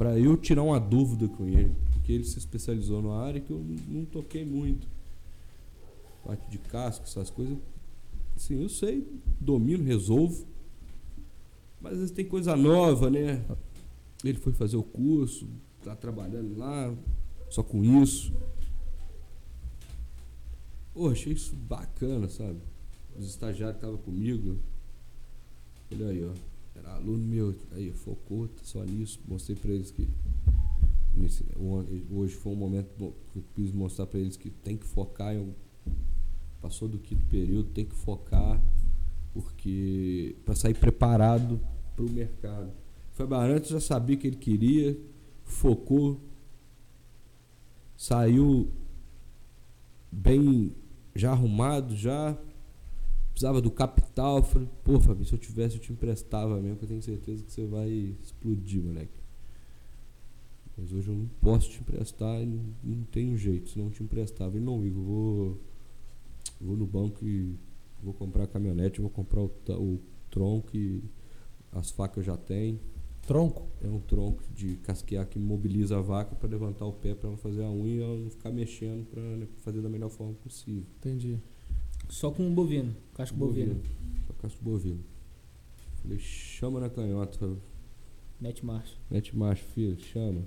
pra 0.00 0.18
eu 0.18 0.34
tirar 0.34 0.62
uma 0.62 0.80
dúvida 0.80 1.28
com 1.28 1.46
ele. 1.46 1.76
porque 1.92 2.10
ele 2.10 2.24
se 2.24 2.38
especializou 2.38 3.02
numa 3.02 3.22
área 3.22 3.38
que 3.38 3.50
eu 3.50 3.62
não 3.86 4.06
toquei 4.06 4.46
muito. 4.46 4.88
Parte 6.24 6.50
de 6.50 6.56
casco, 6.56 7.04
essas 7.04 7.28
coisas. 7.28 7.58
Assim, 8.34 8.62
eu 8.62 8.70
sei, 8.70 9.06
domino, 9.38 9.84
resolvo. 9.84 10.46
Mas 11.82 11.92
às 11.92 11.98
vezes 11.98 12.14
tem 12.14 12.24
coisa 12.24 12.56
nova, 12.56 13.10
né? 13.10 13.44
Ele 14.24 14.38
foi 14.38 14.54
fazer 14.54 14.78
o 14.78 14.82
curso, 14.82 15.46
tá 15.84 15.94
trabalhando 15.94 16.56
lá, 16.56 16.96
só 17.50 17.62
com 17.62 17.84
isso. 18.02 18.32
Pô, 20.94 21.10
achei 21.10 21.34
isso 21.34 21.54
bacana, 21.54 22.26
sabe? 22.26 22.58
Os 23.18 23.28
estagiários 23.28 23.76
estavam 23.76 23.98
comigo. 23.98 24.56
Olha 25.92 26.08
aí, 26.08 26.24
ó. 26.24 26.49
Era 26.80 26.94
aluno 26.94 27.24
meu, 27.24 27.54
aí 27.72 27.92
focou 27.92 28.48
só 28.62 28.82
nisso. 28.84 29.20
Mostrei 29.28 29.56
pra 29.56 29.70
eles 29.70 29.90
que. 29.90 30.08
Hoje 32.10 32.34
foi 32.34 32.52
um 32.52 32.56
momento 32.56 32.88
que 33.32 33.38
eu 33.38 33.44
quis 33.54 33.72
mostrar 33.72 34.06
pra 34.06 34.18
eles 34.18 34.36
que 34.36 34.50
tem 34.50 34.76
que 34.76 34.86
focar 34.86 35.34
em. 35.34 35.54
Passou 36.60 36.88
do 36.88 36.98
quinto 36.98 37.24
período, 37.26 37.70
tem 37.70 37.84
que 37.84 37.94
focar, 37.94 38.62
porque. 39.32 40.36
para 40.44 40.54
sair 40.54 40.74
preparado 40.74 41.60
pro 41.96 42.10
mercado. 42.10 42.70
Foi 43.12 43.26
Barantes 43.26 43.70
já 43.70 43.80
sabia 43.80 44.16
o 44.16 44.18
que 44.18 44.26
ele 44.26 44.36
queria, 44.36 44.98
focou, 45.44 46.18
saiu 47.96 48.70
bem 50.10 50.74
já 51.14 51.32
arrumado, 51.32 51.94
já 51.94 52.36
precisava 53.40 53.60
do 53.62 53.70
capital. 53.70 54.42
Falei, 54.42 54.68
pô, 54.84 55.00
Fabinho, 55.00 55.24
se 55.24 55.32
eu 55.32 55.38
tivesse, 55.38 55.76
eu 55.76 55.80
te 55.80 55.92
emprestava 55.92 56.60
mesmo, 56.60 56.76
que 56.76 56.84
eu 56.84 56.88
tenho 56.88 57.02
certeza 57.02 57.42
que 57.42 57.50
você 57.50 57.64
vai 57.64 57.88
explodir, 58.22 58.82
moleque. 58.82 59.18
Mas 60.76 60.92
hoje 60.92 61.08
eu 61.08 61.14
não 61.14 61.26
posso 61.40 61.70
te 61.70 61.80
emprestar, 61.80 62.44
não, 62.44 62.62
não 62.84 63.04
tenho 63.04 63.36
jeito, 63.36 63.70
se 63.70 63.78
não 63.78 63.90
te 63.90 64.02
emprestava. 64.02 64.56
Ele 64.56 64.64
não, 64.64 64.84
Igor, 64.84 65.02
vou, 65.02 65.60
vou 66.60 66.76
no 66.76 66.86
banco 66.86 67.26
e 67.26 67.56
vou 68.02 68.12
comprar 68.12 68.44
a 68.44 68.46
caminhonete, 68.46 69.00
vou 69.00 69.10
comprar 69.10 69.40
o, 69.40 69.50
o 69.68 70.00
tronco 70.30 70.76
e 70.76 71.02
as 71.72 71.90
facas 71.90 72.18
eu 72.18 72.22
já 72.34 72.36
tenho. 72.36 72.78
Tronco? 73.26 73.68
É 73.82 73.88
um 73.88 74.00
tronco 74.00 74.42
de 74.54 74.76
casquear 74.76 75.26
que 75.26 75.38
mobiliza 75.38 75.98
a 75.98 76.00
vaca 76.00 76.34
para 76.34 76.48
levantar 76.48 76.84
o 76.84 76.92
pé 76.92 77.14
para 77.14 77.28
ela 77.28 77.38
fazer 77.38 77.62
a 77.62 77.70
unha 77.70 77.94
e 77.94 78.02
ela 78.02 78.16
não 78.16 78.30
ficar 78.30 78.50
mexendo 78.50 79.06
para 79.06 79.22
fazer 79.62 79.80
da 79.80 79.88
melhor 79.88 80.10
forma 80.10 80.34
possível. 80.34 80.84
Entendi. 80.98 81.38
Só 82.10 82.28
com 82.32 82.46
o 82.46 82.50
bovino, 82.50 82.94
casco 83.14 83.36
bovino. 83.36 83.80
Só 84.26 84.32
casco 84.32 84.62
bovino. 84.62 85.04
Falei, 86.02 86.18
chama 86.18 86.80
na 86.80 86.90
canhota. 86.90 87.56
Mete 88.40 88.66
marcha. 88.66 88.96
Mete 89.08 89.36
macho, 89.36 89.62
filho, 89.66 89.96
chama. 90.00 90.42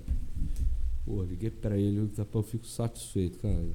Pô, 1.06 1.22
liguei 1.22 1.50
pra 1.50 1.78
ele, 1.78 1.96
eu, 1.96 2.10
eu 2.34 2.42
fico 2.42 2.66
satisfeito, 2.66 3.38
cara. 3.38 3.66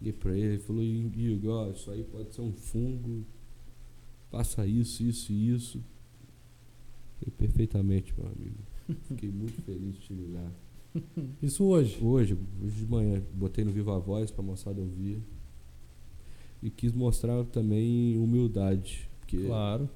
Liguei 0.00 0.12
pra 0.12 0.36
ele, 0.36 0.54
ele 0.54 0.58
falou, 0.58 0.82
Igor, 0.82 1.66
ó, 1.66 1.70
isso 1.70 1.90
aí 1.90 2.04
pode 2.04 2.32
ser 2.32 2.42
um 2.42 2.52
fungo. 2.52 3.26
Passa 4.30 4.64
isso, 4.64 5.02
isso 5.02 5.32
e 5.32 5.50
isso. 5.50 5.84
Falei, 7.18 7.34
perfeitamente, 7.36 8.14
meu 8.16 8.28
amigo. 8.28 8.58
Fiquei 9.08 9.32
muito 9.32 9.60
feliz 9.62 9.96
de 9.96 10.00
te 10.00 10.14
ligar. 10.14 10.52
Isso 11.42 11.64
hoje. 11.64 11.98
Hoje, 12.02 12.38
hoje 12.62 12.76
de 12.76 12.86
manhã, 12.86 13.22
botei 13.34 13.64
no 13.64 13.70
Viva 13.70 13.98
Voz 13.98 14.30
pra 14.30 14.42
moçada 14.42 14.80
ouvir. 14.80 15.22
E 16.62 16.70
quis 16.70 16.92
mostrar 16.92 17.44
também 17.46 18.16
humildade. 18.18 19.08
Porque 19.20 19.38
Claro. 19.46 19.88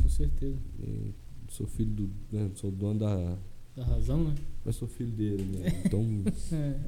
Com 0.00 0.08
certeza. 0.08 0.56
eh, 0.82 1.10
sou 1.48 1.66
filho 1.66 1.90
do. 1.90 2.10
Né, 2.32 2.50
sou 2.54 2.70
dono 2.70 3.00
da. 3.00 3.36
Da 3.76 3.84
razão, 3.84 4.24
né? 4.24 4.34
Mas 4.64 4.76
sou 4.76 4.88
filho 4.88 5.10
dele, 5.12 5.42
né? 5.44 5.82
Então 5.84 6.04
É. 6.52 6.80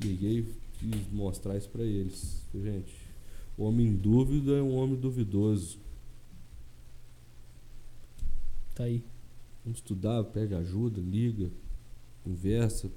liguei 0.00 0.38
e 0.40 0.44
quis 0.78 1.12
mostrar 1.12 1.56
isso 1.56 1.68
pra 1.68 1.82
eles. 1.82 2.42
Gente, 2.54 2.94
o 3.58 3.64
homem 3.64 3.88
em 3.88 3.96
dúvida 3.96 4.52
é 4.52 4.62
um 4.62 4.74
homem 4.76 4.96
duvidoso. 4.96 5.78
Tá 8.74 8.84
aí. 8.84 9.02
Vamos 9.64 9.78
estudar, 9.78 10.22
pede 10.24 10.54
ajuda, 10.54 11.00
liga, 11.00 11.50
conversa. 12.22 12.88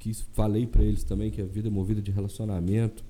Quis, 0.00 0.22
falei 0.32 0.66
pra 0.66 0.82
eles 0.82 1.04
também 1.04 1.30
que 1.30 1.40
a 1.40 1.44
vida 1.46 1.68
é 1.68 1.70
movida 1.70 2.02
de 2.02 2.10
relacionamento. 2.10 3.04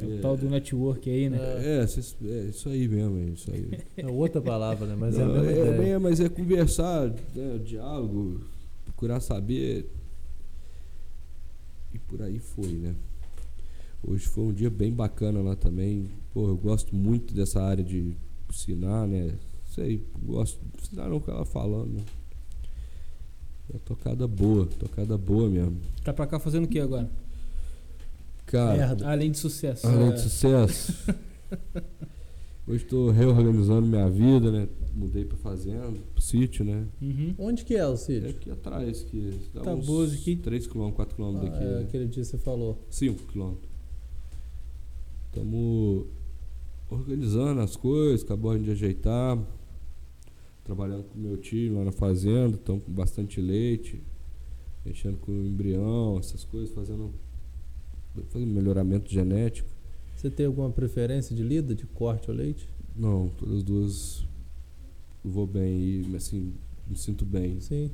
É 0.00 0.06
o 0.06 0.20
tal 0.22 0.36
do 0.36 0.48
network 0.48 1.08
aí, 1.10 1.28
né? 1.28 1.38
É, 1.82 1.86
cês- 1.86 2.16
é 2.24 2.44
isso 2.44 2.68
aí 2.68 2.88
mesmo, 2.88 3.18
é 3.18 3.24
isso 3.24 3.50
aí. 3.52 3.78
É 3.96 4.06
outra 4.06 4.40
palavra, 4.40 4.86
né? 4.86 4.96
Mas 4.98 5.18
é 5.18 5.24
Não, 5.24 5.36
é, 5.44 5.78
bem, 5.78 5.98
mas 5.98 6.18
é 6.20 6.28
conversar, 6.28 7.08
né, 7.34 7.58
diálogo, 7.64 8.40
procurar 8.84 9.20
saber. 9.20 9.86
E 11.92 11.98
por 11.98 12.22
aí 12.22 12.38
foi, 12.38 12.68
né? 12.72 12.94
Hoje 14.02 14.26
foi 14.26 14.44
um 14.44 14.52
dia 14.52 14.70
bem 14.70 14.92
bacana 14.92 15.40
lá 15.42 15.54
também. 15.54 16.08
Pô, 16.32 16.48
eu 16.48 16.56
gosto 16.56 16.94
muito 16.96 17.34
dessa 17.34 17.62
área 17.62 17.84
de 17.84 18.14
ensinar, 18.50 19.06
né? 19.06 19.34
Sei, 19.74 20.02
gosto 20.24 20.58
de 20.74 20.82
ensinar 20.82 21.08
não 21.08 21.20
que 21.20 21.30
ela 21.30 21.44
falando, 21.44 21.92
né? 21.92 22.02
É 23.74 23.78
tocada 23.78 24.26
boa, 24.26 24.66
tocada 24.78 25.16
boa 25.16 25.48
mesmo. 25.48 25.76
Tá 26.02 26.12
pra 26.12 26.26
cá 26.26 26.38
fazendo 26.38 26.64
o 26.64 26.68
que 26.68 26.80
agora? 26.80 27.08
Cara, 28.46 28.76
Merda. 28.76 29.08
Além 29.08 29.30
de 29.30 29.38
sucesso. 29.38 29.86
além 29.86 30.08
É. 30.08 30.12
de 30.12 30.20
sucesso. 30.20 30.92
Hoje 32.66 32.84
estou 32.84 33.10
reorganizando 33.10 33.86
minha 33.86 34.08
vida, 34.08 34.50
né? 34.52 34.68
Mudei 34.94 35.24
pra 35.24 35.36
fazenda, 35.38 35.98
pro 36.14 36.22
sítio, 36.22 36.64
né? 36.64 36.86
Uhum. 37.00 37.34
Onde 37.38 37.64
que 37.64 37.74
é 37.74 37.86
o 37.88 37.94
É 37.94 37.96
sítio? 37.96 38.30
aqui 38.30 38.50
atrás, 38.50 39.02
que 39.02 39.40
dá 39.54 39.62
Tá 39.62 39.74
uns 39.74 40.12
aqui. 40.14 40.36
3 40.36 40.66
km, 40.66 40.90
4 40.92 41.16
km 41.16 41.36
Ah, 41.36 41.40
daqui. 41.40 41.56
é, 41.64 41.66
né? 41.76 41.80
aquele 41.80 42.06
dia 42.06 42.22
você 42.24 42.38
falou. 42.38 42.78
5 42.90 43.22
km. 43.32 43.54
Estamos 45.26 46.06
organizando 46.90 47.60
as 47.62 47.74
coisas, 47.74 48.22
acabando 48.22 48.64
de 48.64 48.70
ajeitar. 48.70 49.38
Trabalhando 50.62 51.04
com 51.04 51.18
meu 51.18 51.36
tio 51.38 51.74
lá 51.78 51.84
na 51.86 51.90
fazenda, 51.92 52.54
estamos 52.56 52.84
com 52.84 52.92
bastante 52.92 53.40
leite, 53.40 54.00
mexendo 54.84 55.16
com 55.18 55.32
o 55.32 55.44
embrião, 55.46 56.16
essas 56.20 56.44
coisas, 56.44 56.70
fazendo, 56.72 57.12
fazendo 58.28 58.52
melhoramento 58.52 59.10
genético. 59.10 59.68
Você 60.16 60.30
tem 60.30 60.46
alguma 60.46 60.70
preferência 60.70 61.34
de 61.34 61.42
lida, 61.42 61.74
de 61.74 61.86
corte 61.86 62.30
ou 62.30 62.36
leite? 62.36 62.68
Não, 62.94 63.28
todas 63.30 63.56
as 63.56 63.62
duas 63.62 64.26
vou 65.24 65.46
bem 65.46 66.04
e 66.10 66.16
assim, 66.16 66.54
me 66.86 66.96
sinto 66.96 67.24
bem. 67.24 67.60
Sim. 67.60 67.90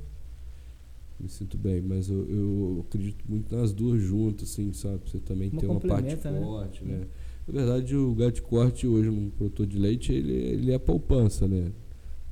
Me 1.21 1.29
sinto 1.29 1.59
bem, 1.59 1.83
mas 1.83 2.09
eu, 2.09 2.29
eu 2.29 2.85
acredito 2.87 3.25
muito 3.29 3.55
nas 3.55 3.73
duas 3.73 4.01
juntas, 4.01 4.51
assim, 4.51 4.73
sabe? 4.73 5.01
Você 5.11 5.19
também 5.19 5.51
Uma 5.51 5.61
tem 5.61 5.69
uma 5.69 5.81
parte 5.81 6.15
né? 6.31 6.41
forte, 6.41 6.85
né? 6.85 7.07
Na 7.47 7.55
verdade, 7.55 7.97
o 7.97 8.15
gado 8.15 8.33
de 8.33 8.43
corte 8.43 8.87
hoje, 8.87 9.09
um 9.09 9.31
produtor 9.31 9.67
de 9.67 9.79
leite, 9.79 10.13
ele, 10.13 10.33
ele 10.33 10.73
é 10.73 10.79
poupança, 10.79 11.49
né? 11.49 11.73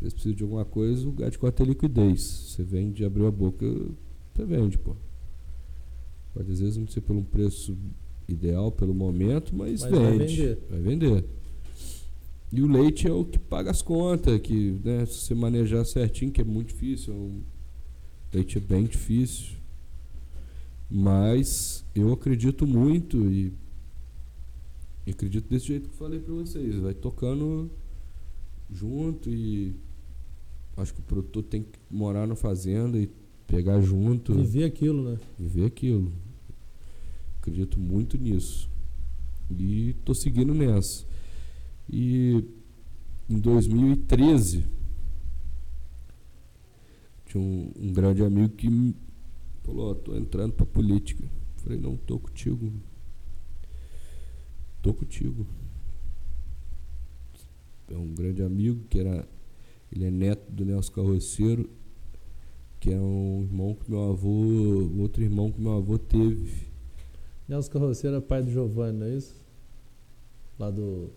Você 0.01 0.11
precisa 0.11 0.35
de 0.35 0.43
alguma 0.43 0.65
coisa, 0.65 1.09
o 1.09 1.13
gado 1.13 1.33
de 1.33 1.39
corte 1.39 1.63
é 1.63 1.67
liquidez. 1.67 2.21
Você 2.21 2.63
vende, 2.63 3.05
abriu 3.05 3.27
a 3.27 3.31
boca, 3.31 3.67
você 4.35 4.45
vende, 4.45 4.79
pô. 4.79 4.95
Pode 6.37 6.53
às 6.53 6.61
vezes 6.61 6.77
não 6.77 6.87
ser 6.87 7.01
pelo 7.01 7.25
preço 7.25 7.75
ideal, 8.29 8.71
pelo 8.71 8.93
momento, 8.93 9.57
mas, 9.57 9.81
Mas 9.81 9.91
vende. 9.91 9.99
vai 9.99 10.19
vender. 10.19 10.59
Vai 10.69 10.81
vender. 10.81 11.25
E 12.53 12.61
o 12.61 12.67
leite 12.67 13.09
é 13.09 13.13
o 13.13 13.25
que 13.25 13.39
paga 13.39 13.71
as 13.71 13.81
contas, 13.81 14.39
que 14.41 14.79
né, 14.85 15.07
se 15.07 15.15
você 15.15 15.35
manejar 15.35 15.85
certinho, 15.87 16.31
que 16.31 16.43
é 16.43 16.45
muito 16.45 16.69
difícil, 16.69 17.15
é 17.15 17.17
um 17.17 17.41
leite 18.35 18.59
é 18.59 18.61
bem 18.61 18.85
difícil. 18.85 19.57
Mas 20.91 21.83
eu 21.95 22.13
acredito 22.13 22.67
muito 22.67 23.17
e, 23.31 23.51
e 25.07 25.11
acredito 25.11 25.49
desse 25.49 25.69
jeito 25.69 25.89
que 25.89 25.95
eu 25.95 25.99
falei 25.99 26.21
pra 26.21 26.35
vocês. 26.35 26.77
Vai 26.77 26.93
tocando 26.93 27.71
junto 28.71 29.31
e 29.31 29.75
acho 30.77 30.93
que 30.93 31.01
o 31.01 31.05
produtor 31.05 31.43
tem 31.45 31.63
que 31.63 31.79
morar 31.91 32.27
na 32.27 32.37
fazenda 32.37 32.99
e 32.99 33.09
pegar 33.47 33.81
junto, 33.81 34.35
Viver 34.35 34.65
aquilo, 34.65 35.03
né? 35.13 35.19
viver 35.39 35.65
aquilo. 35.65 36.13
Acredito 37.47 37.79
muito 37.79 38.19
nisso. 38.19 38.69
E 39.57 39.95
tô 40.05 40.13
seguindo 40.13 40.53
nessa. 40.53 41.07
E 41.89 42.45
em 43.31 43.39
2013 43.39 44.65
tinha 47.25 47.41
um, 47.41 47.71
um 47.79 47.93
grande 47.93 48.25
amigo 48.25 48.49
que 48.49 48.69
me 48.69 48.97
falou, 49.63 49.95
tô 49.95 50.17
entrando 50.17 50.55
pra 50.55 50.67
política. 50.67 51.25
Falei, 51.59 51.79
não, 51.79 51.97
tô 51.97 52.19
contigo. 52.19 52.73
Tô 54.83 54.93
contigo. 54.93 55.47
É 57.89 57.97
um 57.97 58.13
grande 58.13 58.43
amigo 58.43 58.85
que 58.91 58.99
era. 58.99 59.29
Ele 59.93 60.05
é 60.05 60.11
neto 60.11 60.51
do 60.51 60.65
Nelson 60.65 60.93
Carroceiro, 60.93 61.71
que 62.81 62.91
é 62.91 62.99
um 62.99 63.45
irmão 63.45 63.77
que 63.77 63.89
meu 63.89 64.03
avô. 64.11 64.91
Outro 64.99 65.23
irmão 65.23 65.53
que 65.53 65.61
meu 65.61 65.75
avô 65.75 65.97
teve. 65.97 66.66
Nelson 67.49 67.71
Carroceiro 67.73 68.17
é 68.17 68.21
pai 68.21 68.43
do 68.43 68.51
Giovanni, 68.51 68.99
não 68.99 69.07
é 69.07 69.17
isso? 69.17 69.35
Lá 70.59 70.71
do. 70.71 71.11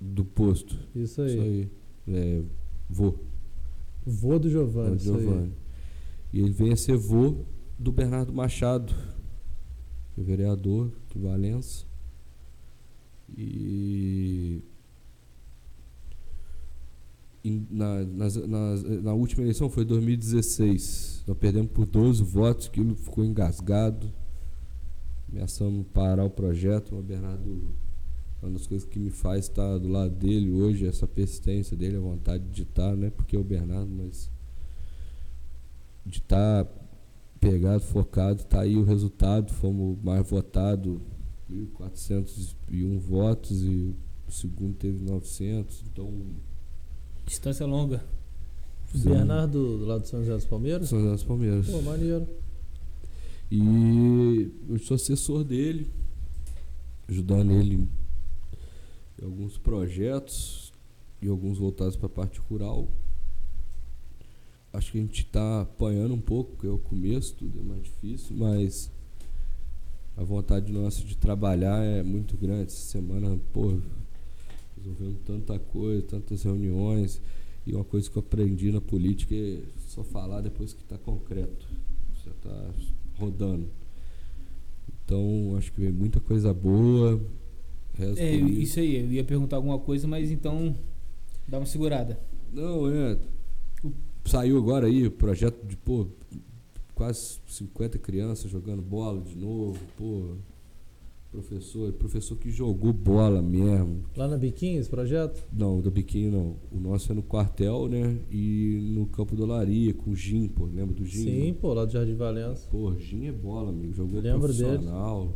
Do 0.00 0.24
posto. 0.24 0.78
Isso 0.94 1.20
aí. 1.22 1.28
Isso 1.30 1.40
aí. 1.40 1.70
É, 2.08 2.42
vô. 2.88 3.14
Vô 4.06 4.38
do 4.38 4.48
Giovanni. 4.48 4.92
o 4.92 4.96
isso 4.96 5.14
aí. 5.14 5.20
Giovanni. 5.22 5.52
E 6.32 6.40
ele 6.40 6.50
vem 6.52 6.72
a 6.72 6.76
ser 6.76 6.96
vô 6.96 7.44
do 7.78 7.90
Bernardo 7.92 8.32
Machado, 8.32 8.92
que 10.14 10.20
é 10.20 10.24
vereador 10.24 10.90
de 11.12 11.18
Valença. 11.18 11.84
E 13.36 14.62
na, 17.70 18.04
nas- 18.04 18.36
nas- 18.36 18.82
na 19.02 19.14
última 19.14 19.42
eleição 19.42 19.70
foi 19.70 19.84
2016. 19.84 21.22
Nós 21.26 21.36
perdemos 21.38 21.70
por 21.72 21.86
12 21.86 22.22
votos, 22.22 22.66
aquilo 22.66 22.94
ficou 22.94 23.24
engasgado. 23.24 24.12
Ameaçamos 25.30 25.86
parar 25.92 26.24
o 26.24 26.30
projeto, 26.30 26.96
o 26.96 27.02
Bernardo, 27.02 27.70
uma 28.42 28.52
das 28.52 28.66
coisas 28.66 28.88
que 28.88 28.98
me 28.98 29.10
faz 29.10 29.44
estar 29.44 29.78
do 29.78 29.88
lado 29.88 30.14
dele 30.14 30.50
hoje, 30.50 30.86
essa 30.86 31.06
persistência 31.06 31.76
dele, 31.76 31.96
a 31.96 32.00
vontade 32.00 32.44
de 32.44 32.62
estar, 32.62 32.96
não 32.96 33.06
é 33.06 33.10
porque 33.10 33.36
é 33.36 33.38
o 33.38 33.44
Bernardo, 33.44 33.90
mas 33.90 34.30
de 36.06 36.18
estar 36.18 36.66
pegado, 37.38 37.82
focado, 37.82 38.44
tá 38.44 38.62
aí 38.62 38.76
o 38.76 38.84
resultado, 38.84 39.52
fomos 39.52 39.98
mais 40.02 40.28
votados, 40.28 40.98
1.401 41.50 42.98
votos 42.98 43.62
e 43.62 43.94
o 44.26 44.32
segundo 44.32 44.74
teve 44.74 45.02
900, 45.04 45.84
então 45.90 46.10
Distância 47.28 47.66
longa. 47.66 48.02
Sim. 48.90 49.10
Bernardo, 49.10 49.78
do 49.78 49.84
lado 49.84 50.00
do 50.00 50.08
São 50.08 50.20
José 50.20 50.34
dos 50.34 50.46
Palmeiras? 50.46 50.88
são 50.88 51.12
os 51.12 51.22
Palmeiras. 51.22 51.68
Pô, 51.68 51.82
maneiro. 51.82 52.26
E 53.50 54.50
eu 54.68 54.78
sou 54.78 54.94
assessor 54.94 55.42
dele, 55.42 55.90
ajudando 57.08 57.52
ele 57.52 57.88
em 59.20 59.24
alguns 59.24 59.56
projetos 59.56 60.72
e 61.22 61.28
alguns 61.28 61.58
voltados 61.58 61.96
para 61.96 62.06
a 62.06 62.10
parte 62.10 62.38
rural. 62.40 62.88
Acho 64.72 64.92
que 64.92 64.98
a 64.98 65.00
gente 65.00 65.22
está 65.22 65.62
apanhando 65.62 66.12
um 66.14 66.20
pouco, 66.20 66.52
porque 66.52 66.66
é 66.66 66.70
o 66.70 66.78
começo, 66.78 67.34
tudo 67.34 67.58
é 67.58 67.62
mais 67.62 67.82
difícil, 67.82 68.36
mas 68.36 68.90
a 70.14 70.22
vontade 70.22 70.70
nossa 70.70 71.02
de 71.02 71.16
trabalhar 71.16 71.82
é 71.82 72.02
muito 72.02 72.36
grande. 72.36 72.64
Essa 72.64 72.90
semana, 72.90 73.40
pô, 73.52 73.78
resolvemos 74.76 75.20
tanta 75.24 75.58
coisa, 75.58 76.02
tantas 76.02 76.42
reuniões. 76.42 77.20
E 77.66 77.74
uma 77.74 77.84
coisa 77.84 78.10
que 78.10 78.16
eu 78.16 78.20
aprendi 78.20 78.70
na 78.70 78.80
política 78.80 79.34
é 79.34 79.62
só 79.86 80.04
falar 80.04 80.42
depois 80.42 80.72
que 80.72 80.82
está 80.82 80.98
concreto. 80.98 81.66
Já 82.24 82.30
está 82.30 82.74
rodando. 83.18 83.68
Então, 85.04 85.54
acho 85.56 85.72
que 85.72 85.80
vem 85.80 85.92
muita 85.92 86.20
coisa 86.20 86.52
boa. 86.52 87.20
É, 87.98 88.34
isso 88.36 88.78
aí, 88.78 88.96
eu 88.96 89.12
ia 89.12 89.24
perguntar 89.24 89.56
alguma 89.56 89.78
coisa, 89.78 90.06
mas 90.06 90.30
então 90.30 90.76
dá 91.46 91.58
uma 91.58 91.66
segurada. 91.66 92.18
Não, 92.52 92.88
é. 92.90 93.18
Saiu 94.24 94.58
agora 94.58 94.86
aí 94.86 95.06
o 95.06 95.10
projeto 95.10 95.66
de, 95.66 95.76
pô, 95.76 96.06
quase 96.94 97.40
50 97.46 97.98
crianças 97.98 98.50
jogando 98.50 98.82
bola 98.82 99.20
de 99.22 99.36
novo, 99.36 99.78
pô. 99.96 100.36
Professor, 101.42 101.92
professor 101.92 102.36
que 102.36 102.50
jogou 102.50 102.92
bola 102.92 103.40
mesmo. 103.40 104.02
Lá 104.16 104.26
na 104.26 104.36
Biquinha, 104.36 104.80
esse 104.80 104.90
projeto? 104.90 105.46
Não, 105.52 105.80
do 105.80 105.88
biquinho 105.88 106.32
não. 106.32 106.56
O 106.72 106.80
nosso 106.80 107.12
é 107.12 107.14
no 107.14 107.22
quartel, 107.22 107.86
né? 107.88 108.18
E 108.28 108.80
no 108.96 109.06
campo 109.06 109.36
do 109.36 109.44
Olaria, 109.44 109.94
com 109.94 110.10
o 110.10 110.16
Gin, 110.16 110.48
pô. 110.48 110.64
Lembra 110.66 110.96
do 110.96 111.04
Gin? 111.04 111.22
Sim, 111.22 111.54
pô, 111.60 111.72
lá 111.74 111.84
do 111.84 111.92
Jardim 111.92 112.14
Valença. 112.16 112.66
Pô, 112.68 112.92
Gin 112.98 113.26
é 113.26 113.32
bola, 113.32 113.70
amigo. 113.70 113.92
Jogou 113.94 114.20
Lembro 114.20 114.52
dele. 114.52 114.64
profissional. 114.78 115.32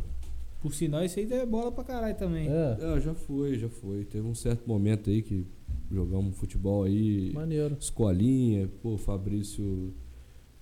Por 0.61 0.73
sinal, 0.73 1.05
isso 1.05 1.19
aí 1.19 1.31
é 1.31 1.45
bola 1.45 1.71
pra 1.71 1.85
caralho 1.85 2.17
também. 2.17 2.49
É, 2.49 2.77
É, 2.81 2.99
já 2.99 3.13
foi, 3.13 3.57
já 3.57 3.69
foi. 3.69 4.03
Teve 4.03 4.27
um 4.27 4.35
certo 4.35 4.67
momento 4.67 5.09
aí 5.09 5.21
que 5.21 5.45
jogamos 5.89 6.35
futebol 6.35 6.83
aí. 6.83 7.31
maneiro. 7.33 7.77
Escolinha, 7.79 8.69
pô, 8.81 8.97
Fabrício 8.97 9.93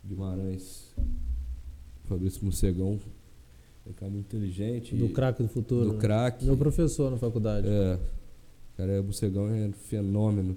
Guimarães, 0.05 0.93
Fabrício 2.05 2.43
Morcegão, 2.43 2.93
é 2.93 3.20
um 3.85 3.93
cara 3.93 4.11
muito 4.11 4.25
inteligente. 4.25 4.95
Do 4.95 5.09
craque 5.09 5.43
do 5.43 5.49
futuro. 5.49 5.85
Do 5.85 5.93
né? 5.93 5.99
craque. 5.99 6.45
Meu 6.45 6.57
professor 6.57 7.11
na 7.11 7.17
faculdade. 7.17 7.67
É, 7.67 7.95
o 8.73 8.77
cara 8.77 8.91
é 8.91 9.01
Morcegão 9.01 9.49
é 9.49 9.67
um 9.67 9.73
fenômeno. 9.73 10.55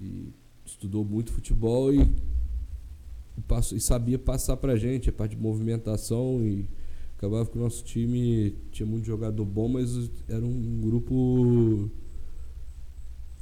E 0.00 0.32
estudou 0.64 1.04
muito 1.04 1.32
futebol 1.32 1.92
e, 1.92 2.00
e 2.00 3.40
passou, 3.46 3.76
e 3.76 3.80
sabia 3.80 4.18
passar 4.18 4.56
pra 4.56 4.76
gente 4.76 5.08
a 5.08 5.12
parte 5.12 5.36
de 5.36 5.42
movimentação 5.42 6.40
e 6.42 6.68
acabava 7.16 7.48
que 7.48 7.56
o 7.56 7.60
nosso 7.60 7.84
time 7.84 8.56
tinha 8.72 8.86
muito 8.86 9.06
jogador 9.06 9.44
bom, 9.44 9.68
mas 9.68 10.10
era 10.28 10.44
um 10.44 10.80
grupo 10.80 11.90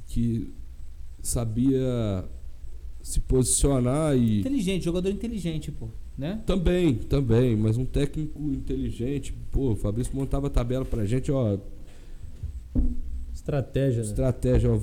que 0.07 0.53
sabia 1.22 2.28
se 3.03 3.20
posicionar 3.20 4.16
e 4.16 4.41
Inteligente, 4.41 4.85
jogador 4.85 5.11
inteligente, 5.11 5.72
pô. 5.72 5.89
Né? 6.17 6.43
também, 6.45 6.95
também, 6.95 7.57
mas 7.57 7.79
um 7.79 7.87
técnico 7.87 8.39
inteligente, 8.53 9.33
pô, 9.51 9.73
o 9.73 9.77
Fabrício 9.77 10.15
montava 10.15 10.47
a 10.49 10.51
tabela 10.51 10.85
pra 10.85 11.07
gente, 11.07 11.33
ó, 11.33 11.59
Estratégia, 13.33 14.03
né? 14.03 14.09
estratégia, 14.09 14.71
ó, 14.71 14.81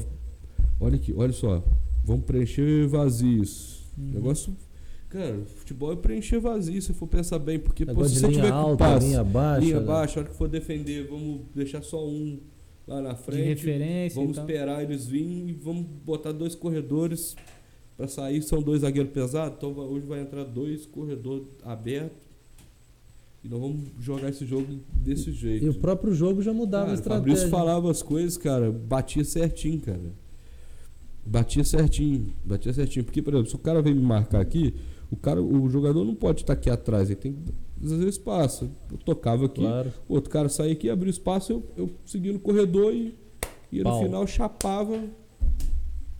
olha 0.79 0.95
aqui, 0.95 1.13
olha 1.15 1.31
só, 1.31 1.63
vamos 2.03 2.25
preencher 2.25 2.87
vazios. 2.87 3.83
Uhum. 3.97 4.11
Negócio, 4.13 4.55
cara, 5.07 5.39
futebol 5.55 5.93
é 5.93 5.95
preencher 5.95 6.39
vazio, 6.39 6.81
se 6.81 6.93
for 6.93 7.07
pensar 7.07 7.39
bem, 7.39 7.59
porque 7.59 7.85
pô, 7.85 8.03
se 8.05 8.15
de 8.15 8.19
você 8.19 8.27
tiver 8.29 8.49
com 8.49 8.55
alta, 8.55 8.85
passe, 8.85 9.07
linha 9.07 9.23
baixa. 9.23 9.65
linha 9.65 9.79
né? 9.79 9.85
baixa, 9.85 10.19
a 10.19 10.23
hora 10.23 10.31
que 10.31 10.37
for 10.37 10.49
defender, 10.49 11.07
vamos 11.07 11.41
deixar 11.53 11.81
só 11.83 12.05
um 12.05 12.39
lá 12.87 13.01
na 13.01 13.13
De 13.13 13.21
frente, 13.21 13.47
referência 13.47 14.19
vamos 14.19 14.37
esperar 14.37 14.83
eles 14.83 15.05
virem 15.05 15.49
e 15.49 15.53
vamos 15.53 15.85
botar 16.03 16.31
dois 16.31 16.55
corredores 16.55 17.35
pra 17.99 18.07
sair, 18.07 18.41
são 18.41 18.61
dois 18.61 18.79
zagueiros 18.81 19.11
pesados, 19.11 19.57
então 19.57 19.73
hoje 19.77 20.05
vai 20.05 20.21
entrar 20.21 20.45
dois 20.45 20.85
corredores 20.85 21.45
abertos 21.65 22.17
e 23.43 23.49
nós 23.49 23.59
vamos 23.59 23.81
jogar 23.99 24.29
esse 24.29 24.45
jogo 24.45 24.67
desse 24.89 25.33
jeito. 25.33 25.65
E 25.65 25.69
o 25.69 25.73
próprio 25.73 26.13
jogo 26.13 26.41
já 26.41 26.53
mudava 26.53 26.85
Cara, 26.85 26.91
a 26.91 26.95
o 26.95 26.95
estratégia. 26.95 27.25
Fabrício 27.35 27.49
falava 27.49 27.91
as 27.91 28.01
coisas, 28.01 28.37
cara, 28.37 28.71
batia 28.71 29.25
certinho, 29.25 29.81
cara. 29.81 30.13
Batia 31.25 31.63
certinho, 31.65 32.33
batia 32.45 32.71
certinho. 32.71 33.03
Porque, 33.03 33.21
por 33.21 33.33
exemplo, 33.33 33.49
se 33.49 33.55
o 33.55 33.59
cara 33.59 33.81
vem 33.81 33.93
me 33.93 34.01
marcar 34.01 34.39
aqui, 34.39 34.73
o, 35.11 35.17
cara, 35.17 35.41
o 35.43 35.69
jogador 35.69 36.05
não 36.05 36.15
pode 36.15 36.41
estar 36.41 36.53
aqui 36.53 36.69
atrás, 36.69 37.09
ele 37.09 37.19
tem 37.19 37.33
que 37.33 37.51
fazer 37.85 38.07
espaço. 38.07 38.69
Eu 38.89 38.97
tocava 38.97 39.45
aqui, 39.45 39.59
Claro. 39.61 39.91
o 40.07 40.13
outro 40.13 40.29
cara 40.29 40.47
saía 40.47 40.71
aqui, 40.71 40.89
abria 40.89 41.09
espaço, 41.09 41.51
eu, 41.51 41.63
eu 41.77 41.89
seguia 42.05 42.31
no 42.31 42.39
corredor 42.39 42.93
e, 42.93 43.13
e 43.71 43.83
no 43.83 43.99
final 43.99 44.25
chapava 44.25 44.97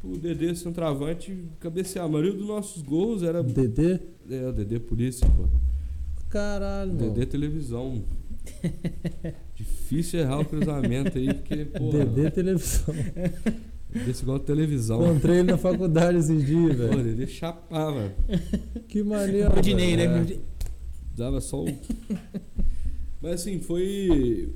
o 0.04 0.18
Dedê 0.18 0.56
centroavante 0.56 1.38
cabecear. 1.60 2.06
A 2.06 2.08
maioria 2.08 2.34
dos 2.34 2.48
nossos 2.48 2.82
gols 2.82 3.24
era. 3.24 3.44
DD? 3.44 4.00
É, 4.30 4.48
o 4.48 4.54
Dedê 4.54 4.80
polícia, 4.80 5.28
pô. 5.30 5.46
Caralho, 6.30 6.94
mano. 6.94 7.12
Dedê 7.14 7.26
televisão. 7.26 8.04
Difícil 9.56 10.22
errar 10.22 10.40
o 10.40 10.46
cruzamento 10.46 11.18
aí, 11.18 11.34
porque, 11.34 11.66
pô. 11.66 11.90
DD 11.90 12.32
televisão. 12.32 12.96
Desse 14.06 14.22
igual 14.24 14.40
televisão. 14.40 15.04
Encontrei 15.04 15.40
ele 15.40 15.52
na 15.52 15.58
faculdade 15.58 16.20
esses 16.20 16.46
dias, 16.46 16.76
Pô, 16.76 16.88
velho. 16.88 17.04
Dedê 17.04 17.28
chapava. 17.28 18.14
Que 18.88 19.04
maneiro. 19.04 19.50
Rodinei, 19.50 19.98
velho. 19.98 20.12
né? 20.26 20.34
É. 20.34 20.40
Dava 21.18 21.42
só 21.42 21.64
um. 21.64 21.78
Mas 23.22 23.34
assim, 23.42 23.60
foi. 23.60 24.54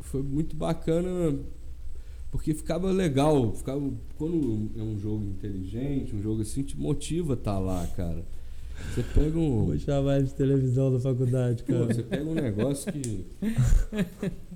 Foi 0.00 0.22
muito 0.22 0.56
bacana. 0.56 1.38
Porque 2.30 2.54
ficava 2.54 2.90
legal. 2.90 3.54
Ficava, 3.54 3.80
quando 4.16 4.70
é 4.76 4.82
um 4.82 4.98
jogo 4.98 5.24
inteligente, 5.24 6.14
um 6.14 6.22
jogo 6.22 6.42
assim, 6.42 6.62
te 6.62 6.78
motiva 6.78 7.34
a 7.34 7.36
estar 7.36 7.58
lá, 7.58 7.86
cara. 7.96 8.24
Você 8.94 9.02
pega 9.02 9.38
um. 9.38 9.66
Vou 9.66 9.78
chamar 9.78 10.18
ele 10.18 10.26
de 10.26 10.34
televisão 10.34 10.92
da 10.92 11.00
faculdade, 11.00 11.62
Pô, 11.64 11.72
cara. 11.72 11.86
você 11.86 12.02
pega 12.02 12.24
um 12.24 12.34
negócio 12.34 12.92
que. 12.92 13.26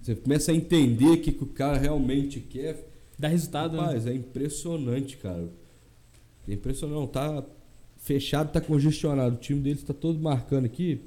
Você 0.00 0.14
começa 0.14 0.50
a 0.50 0.54
entender 0.54 1.04
o 1.04 1.20
que, 1.20 1.30
que 1.30 1.44
o 1.44 1.48
cara 1.48 1.76
realmente 1.76 2.40
quer. 2.40 2.88
Dá 3.18 3.28
resultado, 3.28 3.76
né? 3.76 3.82
Rapaz, 3.82 4.06
é 4.06 4.14
impressionante, 4.14 5.18
cara. 5.18 5.50
É 6.48 6.54
impressionante. 6.54 6.98
Não, 6.98 7.06
tá 7.06 7.44
fechado, 7.98 8.50
tá 8.50 8.62
congestionado. 8.62 9.36
O 9.36 9.38
time 9.38 9.60
deles 9.60 9.82
tá 9.82 9.92
todo 9.92 10.18
marcando 10.18 10.64
aqui. 10.64 11.02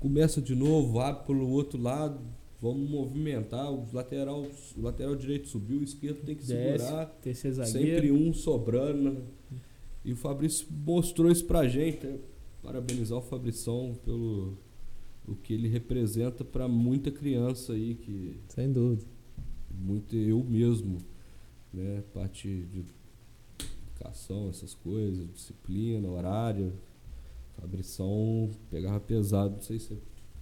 Começa 0.00 0.42
de 0.42 0.56
novo, 0.56 0.94
vai 0.94 1.14
pelo 1.24 1.48
outro 1.48 1.80
lado. 1.80 2.18
Vamos 2.60 2.88
movimentar. 2.90 3.72
O 3.72 3.86
lateral, 3.92 4.46
o 4.76 4.80
lateral 4.82 5.16
direito 5.16 5.48
subiu, 5.48 5.80
o 5.80 5.82
esquerdo 5.84 6.22
tem 6.24 6.34
que 6.36 6.44
Desce, 6.44 6.78
segurar. 6.84 7.06
terceiro 7.22 7.56
zagueiro. 7.56 7.88
Sempre 7.94 8.12
um 8.12 8.32
sobrando. 8.32 9.24
E 10.04 10.12
o 10.12 10.16
Fabrício 10.16 10.66
mostrou 10.70 11.30
isso 11.30 11.44
pra 11.46 11.66
gente. 11.68 12.06
né? 12.06 12.18
Parabenizar 12.62 13.18
o 13.18 13.22
Fabrição 13.22 13.96
pelo 14.04 14.56
o 15.26 15.34
que 15.36 15.52
ele 15.54 15.68
representa 15.68 16.44
pra 16.44 16.66
muita 16.66 17.10
criança 17.10 17.72
aí 17.74 17.94
que 17.94 18.36
Sem 18.48 18.72
dúvida. 18.72 19.04
muito 19.70 20.16
eu 20.16 20.42
mesmo, 20.42 20.98
né, 21.72 22.02
parte 22.12 22.48
de 22.48 22.84
educação, 23.94 24.48
essas 24.48 24.74
coisas, 24.74 25.30
disciplina, 25.32 26.08
horário. 26.08 26.72
Fabrição 27.60 28.50
pegava 28.70 28.98
pesado, 28.98 29.54
não 29.54 29.60
sei 29.62 29.78
se 29.78 29.92
é 29.92 29.96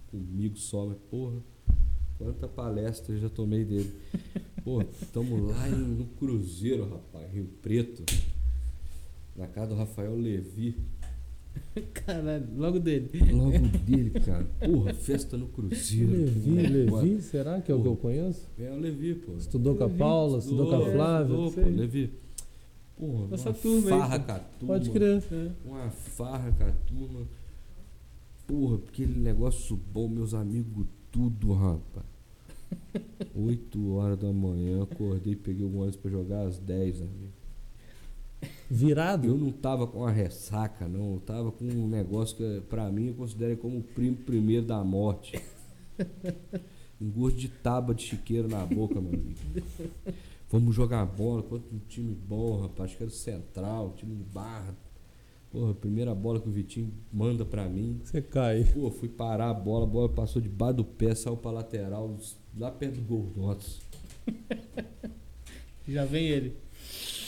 comigo 0.09 0.57
só, 0.57 0.85
mas 0.87 0.97
porra, 1.09 1.37
quanta 2.19 2.47
palestra 2.47 3.15
eu 3.15 3.19
já 3.19 3.29
tomei 3.29 3.65
dele. 3.65 3.91
Pô, 4.63 4.83
tamo 5.11 5.47
lá 5.47 5.67
em- 5.69 5.71
no 5.75 6.05
Cruzeiro, 6.05 6.87
rapaz, 6.87 7.31
Rio 7.33 7.45
Preto, 7.61 8.03
na 9.35 9.47
casa 9.47 9.69
do 9.69 9.75
Rafael 9.75 10.15
Levi. 10.15 10.75
Caralho, 12.05 12.45
logo 12.57 12.79
dele. 12.79 13.09
Logo 13.31 13.57
dele, 13.85 14.11
cara. 14.11 14.45
Porra, 14.59 14.93
festa 14.93 15.37
no 15.37 15.47
Cruzeiro. 15.47 16.11
Levi. 16.11 16.51
Levi, 16.67 17.21
será 17.21 17.61
que 17.61 17.71
é 17.71 17.75
o 17.75 17.81
que 17.81 17.87
eu 17.87 17.95
conheço? 17.95 18.47
É 18.59 18.69
o 18.71 18.79
Levi, 18.79 19.15
pô. 19.15 19.35
Estudou 19.37 19.75
com 19.75 19.83
a 19.83 19.87
Levi, 19.87 19.97
Paula, 19.97 20.39
estudou 20.39 20.69
com 20.69 20.75
a 20.75 20.91
Flávia. 20.91 21.33
Estudou, 21.45 21.51
pô, 21.51 21.69
Levi. 21.69 22.13
Porra, 22.97 23.27
Nossa 23.29 23.49
uma 23.49 23.55
turma 23.55 23.91
aí, 23.93 23.99
farra 23.99 24.19
pô. 24.19 24.25
com 24.25 24.31
a 24.33 24.39
turma. 24.39 24.67
Pode 24.75 24.89
crer. 24.91 25.23
Uma 25.65 25.89
farra 25.89 26.51
com 26.51 26.63
a 26.65 26.71
turma. 26.71 27.27
Porra, 28.45 28.75
aquele 28.87 29.19
negócio 29.19 29.75
bom, 29.77 30.07
meus 30.09 30.33
amigos, 30.33 30.85
tudo, 31.11 31.53
rapaz. 31.53 32.05
8 33.35 33.93
horas 33.93 34.19
da 34.19 34.31
manhã, 34.31 34.83
acordei, 34.83 35.35
peguei 35.35 35.65
o 35.65 35.77
ônibus 35.77 35.95
pra 35.95 36.11
jogar 36.11 36.47
às 36.47 36.57
10, 36.59 37.01
amigo. 37.01 37.39
Virado? 38.69 39.27
Eu 39.27 39.37
não 39.37 39.51
tava 39.51 39.87
com 39.87 39.99
uma 39.99 40.11
ressaca, 40.11 40.87
não. 40.87 41.13
Eu 41.13 41.19
tava 41.19 41.51
com 41.51 41.65
um 41.65 41.87
negócio 41.87 42.37
que, 42.37 42.61
pra 42.69 42.89
mim, 42.91 43.07
eu 43.07 43.13
considero 43.15 43.57
como 43.57 43.79
o 43.79 43.83
primo 43.83 44.17
primeiro 44.17 44.65
da 44.65 44.83
morte. 44.83 45.41
Um 47.01 47.09
gosto 47.09 47.39
de 47.39 47.47
tábua 47.47 47.95
de 47.95 48.03
chiqueiro 48.03 48.49
na 48.49 48.65
boca, 48.65 48.99
meu 48.99 49.13
amigo. 49.13 49.39
Vamos 50.49 50.75
jogar 50.75 51.05
bola 51.05 51.41
contra 51.41 51.73
um 51.73 51.79
time 51.87 52.13
bom, 52.13 52.59
rapaz. 52.59 52.89
Acho 52.89 52.97
que 52.97 53.03
era 53.03 53.09
o 53.09 53.13
Central, 53.13 53.93
time 53.95 54.15
de 54.17 54.23
barra. 54.23 54.75
Porra, 55.51 55.71
a 55.71 55.75
primeira 55.75 56.13
bola 56.13 56.39
que 56.39 56.47
o 56.47 56.51
Vitinho 56.51 56.93
manda 57.11 57.43
pra 57.43 57.67
mim. 57.67 57.99
Você 58.03 58.21
cai. 58.21 58.63
Pô, 58.65 58.91
fui 58.91 59.09
parar 59.09 59.49
a 59.49 59.53
bola, 59.53 59.85
a 59.85 59.89
bola 59.89 60.07
passou 60.09 60.39
debaixo 60.41 60.75
do 60.77 60.85
pé, 60.85 61.15
saiu 61.15 61.35
pra 61.37 61.49
lateral, 61.49 62.17
lá 62.57 62.69
perto 62.69 62.95
do 62.95 63.01
gol. 63.01 63.33
Já 65.87 66.05
vem 66.05 66.25
ele. 66.27 66.55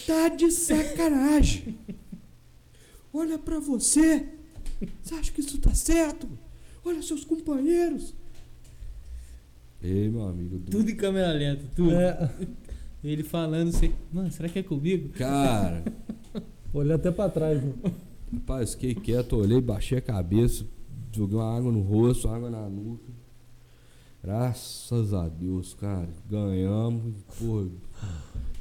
Tá 0.05 0.29
de 0.29 0.51
sacanagem. 0.51 1.77
Olha 3.11 3.39
pra 3.39 3.59
você. 3.59 4.27
Você 5.01 5.15
acha 5.15 5.31
que 5.31 5.41
isso 5.41 5.57
tá 5.59 5.73
certo? 5.73 6.27
Olha 6.85 7.01
seus 7.01 7.23
companheiros. 7.25 8.13
Ei, 9.81 10.09
meu 10.09 10.23
amigo. 10.27 10.59
do- 10.59 10.71
Tudo 10.71 10.89
em 10.91 10.95
câmera 10.95 11.31
lenta, 11.31 11.63
tudo. 11.75 11.91
É, 11.91 12.31
Ele 13.03 13.23
falando, 13.23 13.71
você, 13.71 13.91
mano, 14.13 14.31
será 14.31 14.47
que 14.47 14.59
é 14.59 14.63
comigo? 14.63 15.09
Cara, 15.09 15.83
olhei 16.71 16.93
até 16.93 17.09
pra 17.09 17.29
trás. 17.29 17.61
né? 17.63 17.73
Rapaz, 18.33 18.71
fiquei 18.73 18.95
quieto, 18.95 19.37
olhei, 19.37 19.61
baixei 19.61 19.97
a 19.97 20.01
cabeça, 20.01 20.65
joguei 21.11 21.37
uma 21.37 21.57
água 21.57 21.71
no 21.71 21.81
rosto, 21.81 22.27
água 22.27 22.49
na 22.49 22.69
nuca. 22.69 23.11
Graças 24.23 25.13
a 25.13 25.27
Deus, 25.27 25.73
cara, 25.73 26.07
ganhamos, 26.29 27.15
pô, 27.39 27.65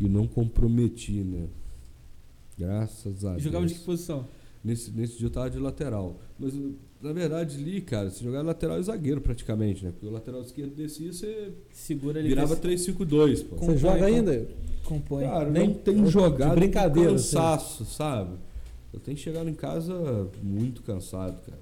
e 0.00 0.08
não 0.08 0.26
comprometi, 0.26 1.22
né? 1.22 1.48
Graças 2.58 3.24
a 3.24 3.38
Jogava 3.38 3.66
de 3.66 3.72
Deus. 3.74 3.80
que 3.80 3.86
posição? 3.86 4.26
Nesse, 4.62 4.90
nesse 4.90 5.16
dia 5.18 5.26
eu 5.26 5.30
tava 5.30 5.48
de 5.50 5.58
lateral. 5.58 6.18
Mas 6.38 6.52
na 7.00 7.12
verdade, 7.12 7.56
ali, 7.56 7.80
cara, 7.80 8.10
se 8.10 8.22
jogar 8.22 8.42
lateral 8.42 8.78
e 8.78 8.82
zagueiro 8.82 9.20
praticamente, 9.20 9.84
né? 9.84 9.90
Porque 9.90 10.06
o 10.06 10.10
lateral 10.10 10.40
esquerdo 10.42 10.74
descia, 10.74 11.12
você 11.12 11.52
Segura 11.72 12.18
ele. 12.18 12.28
virava 12.28 12.54
com 12.56 12.62
3-5-2, 12.62 13.42
pô. 13.48 13.56
Com- 13.56 13.66
Você 13.66 13.78
joga 13.78 14.04
ainda? 14.04 14.46
Compõe. 14.84 15.24
Cara, 15.24 15.50
Nem- 15.50 15.78
não 15.86 16.04
de 16.04 16.10
jogado 16.10 16.54
brincadeira, 16.54 17.10
com 17.10 17.16
cansaço, 17.16 17.84
sabe? 17.86 18.36
Eu 18.92 19.00
tenho 19.00 19.16
chegado 19.16 19.48
em 19.48 19.54
casa 19.54 19.94
muito 20.42 20.82
cansado, 20.82 21.40
cara. 21.44 21.60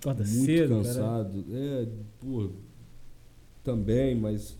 Acorda 0.00 0.24
muito 0.24 0.44
cedo, 0.44 0.68
cara. 0.68 0.84
cansado. 0.84 1.44
É, 1.50 1.88
pô, 2.20 2.50
também, 3.64 4.14
mas 4.14 4.56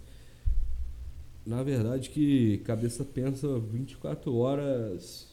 na 1.46 1.62
verdade 1.62 2.10
que 2.10 2.58
cabeça 2.58 3.04
pensa 3.04 3.58
24 3.58 4.34
horas. 4.34 5.28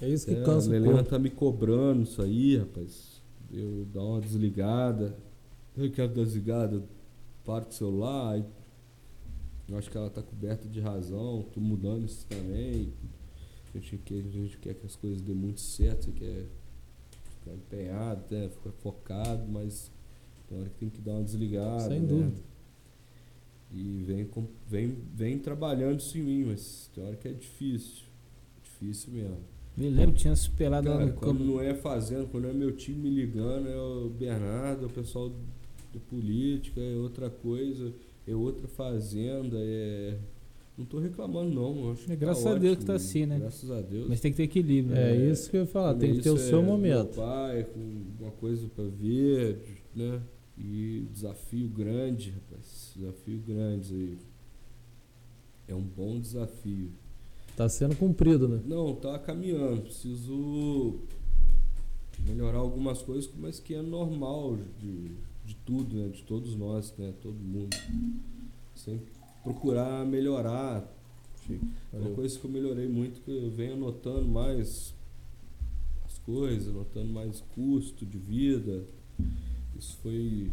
É 0.00 0.08
isso 0.08 0.26
que 0.26 0.34
É, 0.34 0.42
cansa 0.42 0.72
a 0.72 0.76
Helena 0.76 1.02
tá 1.02 1.18
me 1.18 1.28
cobrando 1.28 2.02
isso 2.02 2.22
aí, 2.22 2.56
rapaz. 2.56 3.20
Eu 3.52 3.86
dar 3.92 4.02
uma 4.02 4.20
desligada. 4.20 5.14
Eu 5.76 5.90
quero 5.90 6.12
desligada, 6.12 6.82
paro 7.44 7.64
com 7.66 7.70
o 7.70 7.74
celular. 7.74 8.42
Eu 9.68 9.78
acho 9.78 9.90
que 9.90 9.96
ela 9.96 10.10
tá 10.10 10.22
coberta 10.22 10.66
de 10.68 10.80
razão. 10.80 11.44
Tô 11.52 11.60
mudando 11.60 12.04
isso 12.04 12.26
também. 12.26 12.92
A 13.74 13.78
gente 13.78 13.98
quer, 13.98 14.18
a 14.18 14.30
gente 14.30 14.58
quer 14.58 14.74
que 14.74 14.86
as 14.86 14.96
coisas 14.96 15.20
dêem 15.20 15.36
muito 15.36 15.60
certo, 15.60 16.06
você 16.06 16.12
quer 16.12 16.46
ficar 17.38 17.54
empenhado, 17.54 18.24
né? 18.30 18.48
ficar 18.48 18.72
focado, 18.72 19.46
mas 19.48 19.90
tem 20.48 20.58
hora 20.58 20.68
que 20.68 20.74
tem 20.76 20.88
que 20.88 21.00
dar 21.00 21.12
uma 21.12 21.22
desligada. 21.22 21.88
Sem 21.88 22.00
né? 22.00 22.08
dúvida. 22.08 22.50
E 23.72 24.02
vem, 24.04 24.28
vem, 24.68 24.96
vem 25.14 25.38
trabalhando 25.38 26.00
isso 26.00 26.18
em 26.18 26.22
mim, 26.22 26.44
mas 26.46 26.90
tem 26.94 27.04
hora 27.04 27.16
que 27.16 27.28
é 27.28 27.32
difícil. 27.32 28.04
Difícil 28.62 29.12
mesmo. 29.12 29.38
Me 29.76 29.88
lembro, 29.88 30.16
tinha 30.16 30.34
se 30.34 30.50
pelado 30.50 30.88
lá 30.88 30.96
Cara, 30.96 31.06
no 31.06 31.12
quando 31.14 31.38
campo. 31.38 31.50
não 31.52 31.60
é 31.60 31.74
fazendo, 31.74 32.28
quando 32.28 32.48
é 32.48 32.52
meu 32.52 32.72
time 32.74 33.08
me 33.08 33.10
ligando, 33.10 33.68
é 33.68 33.76
o 33.76 34.10
Bernardo, 34.10 34.82
é 34.82 34.86
o 34.86 34.90
pessoal 34.90 35.30
da 35.94 36.00
política, 36.08 36.80
é 36.80 36.96
outra 36.96 37.30
coisa, 37.30 37.92
é 38.26 38.34
outra 38.34 38.66
fazenda, 38.66 39.56
é. 39.58 40.18
Não 40.80 40.86
tô 40.86 40.98
reclamando 40.98 41.50
não, 41.50 41.92
acho 41.92 42.06
que 42.06 42.12
É, 42.12 42.16
graças 42.16 42.42
tá 42.42 42.52
a 42.52 42.54
Deus 42.54 42.72
ótimo, 42.72 42.80
que 42.80 42.86
tá 42.86 42.94
assim, 42.94 43.26
né? 43.26 43.38
Graças 43.38 43.70
a 43.70 43.82
Deus. 43.82 44.08
Mas 44.08 44.18
tem 44.18 44.30
que 44.30 44.38
ter 44.38 44.44
equilíbrio. 44.44 44.96
É 44.96 45.14
né? 45.14 45.30
isso 45.30 45.50
que 45.50 45.58
eu 45.58 45.60
ia 45.60 45.66
falar, 45.66 45.94
tem 45.94 46.14
que 46.14 46.22
ter 46.22 46.30
o 46.30 46.36
é 46.36 46.38
seu 46.38 46.62
Meu 46.62 46.70
momento. 46.70 47.16
pai, 47.16 47.64
com 47.64 48.02
uma 48.18 48.30
coisa 48.30 48.66
pra 48.74 48.84
ver, 48.84 49.82
né? 49.94 50.22
E 50.56 51.06
desafio 51.12 51.68
grande, 51.68 52.30
rapaz. 52.30 52.94
Desafio 52.96 53.42
grande 53.46 53.94
aí. 53.94 54.18
É 55.68 55.74
um 55.74 55.82
bom 55.82 56.18
desafio. 56.18 56.90
Tá 57.54 57.68
sendo 57.68 57.94
cumprido, 57.94 58.48
né? 58.48 58.62
Não, 58.64 58.94
tá 58.94 59.18
caminhando. 59.18 59.82
Preciso 59.82 61.00
melhorar 62.26 62.58
algumas 62.58 63.02
coisas, 63.02 63.30
mas 63.38 63.60
que 63.60 63.74
é 63.74 63.82
normal 63.82 64.56
de, 64.78 65.10
de 65.44 65.54
tudo, 65.56 65.94
né? 65.94 66.08
De 66.08 66.22
todos 66.22 66.54
nós, 66.54 66.94
né? 66.96 67.12
Todo 67.20 67.36
mundo. 67.36 67.76
Sempre 68.74 69.19
procurar 69.42 70.04
melhorar. 70.06 70.96
Uma 71.48 71.58
Valeu. 71.92 72.14
coisa 72.14 72.38
que 72.38 72.44
eu 72.44 72.50
melhorei 72.50 72.88
muito, 72.88 73.20
que 73.22 73.30
eu 73.30 73.50
venho 73.50 73.72
anotando 73.74 74.26
mais 74.28 74.94
as 76.06 76.18
coisas, 76.18 76.68
anotando 76.68 77.12
mais 77.12 77.40
custo 77.54 78.06
de 78.06 78.18
vida. 78.18 78.84
Isso 79.76 79.96
foi 80.02 80.50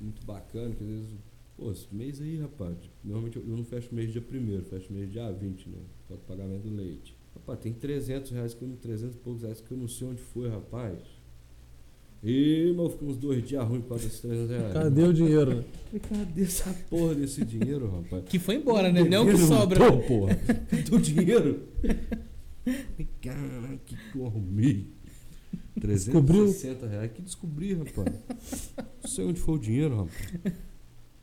muito 0.00 0.24
bacana, 0.26 0.74
que 0.74 0.82
às 0.82 0.88
vezes, 0.90 1.10
pô, 1.56 1.70
esse 1.70 1.86
mês 1.94 2.20
aí, 2.20 2.38
rapaz, 2.38 2.76
normalmente 3.04 3.36
eu 3.36 3.42
eu 3.46 3.56
não 3.56 3.64
fecho 3.64 3.94
mês 3.94 4.10
dia 4.10 4.22
primeiro, 4.22 4.64
fecho 4.64 4.92
mês 4.92 5.10
dia 5.12 5.30
20, 5.30 5.68
né? 5.68 5.78
Para 6.08 6.16
o 6.16 6.20
pagamento 6.20 6.62
do 6.62 6.74
leite. 6.74 7.14
Rapaz, 7.34 7.60
tem 7.60 7.72
300 7.72 8.32
reais, 8.32 8.54
que 8.54 8.62
eu, 8.62 8.68
não- 8.68 8.76
300 8.76 9.14
e 9.14 9.18
poucos 9.18 9.42
reais 9.42 9.60
que 9.60 9.70
eu 9.70 9.78
não 9.78 9.86
sei 9.86 10.08
onde 10.08 10.20
foi, 10.22 10.48
rapaz. 10.48 10.98
E, 12.22 12.74
mas 12.76 12.92
fiquei 12.92 13.08
uns 13.08 13.16
dois 13.16 13.48
dias 13.48 13.64
ruins 13.66 13.82
por 13.82 13.88
causa 13.90 14.04
desses 14.04 14.20
300 14.20 14.50
reais. 14.50 14.72
Cadê 14.74 15.02
o 15.04 15.12
dinheiro, 15.12 15.54
né? 15.56 15.64
Cadê 16.06 16.42
essa 16.42 16.70
porra 16.90 17.14
desse 17.14 17.44
dinheiro, 17.44 17.90
rapaz? 17.90 18.24
Que 18.26 18.38
foi 18.38 18.56
embora, 18.56 18.92
né? 18.92 19.02
Não 19.04 19.26
que 19.26 19.38
sobra. 19.38 19.78
Tô, 19.78 19.98
porra. 20.00 20.34
Cadê 20.34 20.94
o 20.94 20.98
dinheiro? 20.98 21.62
Caraca, 23.22 23.80
que 23.86 23.96
que 23.96 24.18
eu 24.18 24.26
arrumei? 24.26 24.86
360 25.80 26.86
reais. 26.86 27.10
Que 27.12 27.22
descobri, 27.22 27.72
rapaz. 27.72 28.14
Não 29.02 29.10
sei 29.10 29.24
onde 29.24 29.40
foi 29.40 29.54
o 29.54 29.58
dinheiro, 29.58 29.96
rapaz. 29.96 30.54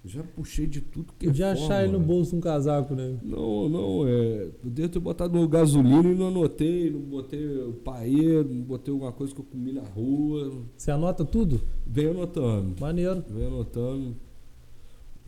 Já 0.05 0.23
puxei 0.23 0.65
de 0.67 0.79
tudo 0.79 1.11
que 1.19 1.25
é 1.25 1.29
Podia 1.29 1.47
forma, 1.47 1.65
achar 1.65 1.83
ele 1.83 1.91
no 1.91 1.99
né? 1.99 2.05
bolso 2.05 2.35
um 2.35 2.39
casaco, 2.39 2.95
né? 2.95 3.17
Não, 3.21 3.67
não, 3.67 4.07
é. 4.07 4.43
Eu 4.63 4.69
devo 4.69 4.89
ter 4.89 4.99
botado 4.99 5.37
no 5.37 5.47
gasolina 5.49 6.09
e 6.09 6.15
não 6.15 6.27
anotei, 6.29 6.89
não 6.91 6.99
botei 7.01 7.45
o 7.45 7.73
paeiro, 7.73 8.47
não 8.47 8.61
botei 8.63 8.93
alguma 8.93 9.11
coisa 9.11 9.33
que 9.35 9.41
eu 9.41 9.45
comi 9.45 9.73
na 9.73 9.81
rua. 9.81 10.53
Você 10.77 10.91
anota 10.91 11.25
tudo? 11.25 11.59
Venho 11.85 12.11
anotando. 12.11 12.73
Maneiro. 12.79 13.21
Venho 13.29 13.47
anotando. 13.47 14.15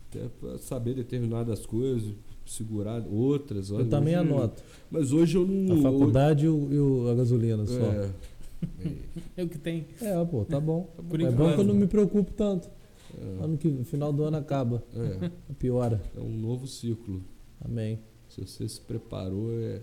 Até 0.09 0.27
pra 0.39 0.57
saber 0.57 0.93
determinadas 0.95 1.65
coisas, 1.65 2.13
segurar 2.45 3.03
outras. 3.11 3.69
Eu 3.71 3.77
Olha, 3.77 3.85
também 3.85 4.17
hoje- 4.17 4.29
anoto. 4.33 4.63
Mas 4.89 5.11
hoje 5.11 5.37
eu 5.37 5.45
não. 5.45 5.77
A 5.79 5.81
faculdade 5.91 6.45
e, 6.45 6.49
o- 6.49 6.67
e 6.71 6.79
o- 6.79 7.09
a 7.09 7.15
gasolina 7.15 7.65
só. 7.65 7.73
É, 7.85 8.09
É 9.37 9.43
o 9.43 9.49
que 9.49 9.57
tem. 9.57 9.85
É, 10.01 10.23
pô, 10.25 10.45
tá 10.45 10.59
bom. 10.59 10.89
Por 11.09 11.19
é 11.19 11.23
enquanto. 11.25 11.37
bom 11.37 11.53
que 11.55 11.61
eu 11.61 11.65
não 11.65 11.75
me 11.75 11.87
preocupo 11.87 12.31
tanto. 12.33 12.69
É, 13.17 13.43
Ano 13.43 13.57
que, 13.57 13.67
no 13.69 13.83
final 13.85 14.11
do 14.13 14.23
ano 14.23 14.37
acaba. 14.37 14.83
é, 14.93 15.29
Piora. 15.57 16.01
é 16.15 16.19
um 16.19 16.29
novo 16.29 16.67
ciclo. 16.67 17.21
Amém. 17.63 17.99
Se 18.27 18.41
você 18.45 18.67
se 18.67 18.79
preparou, 18.81 19.51
é. 19.53 19.81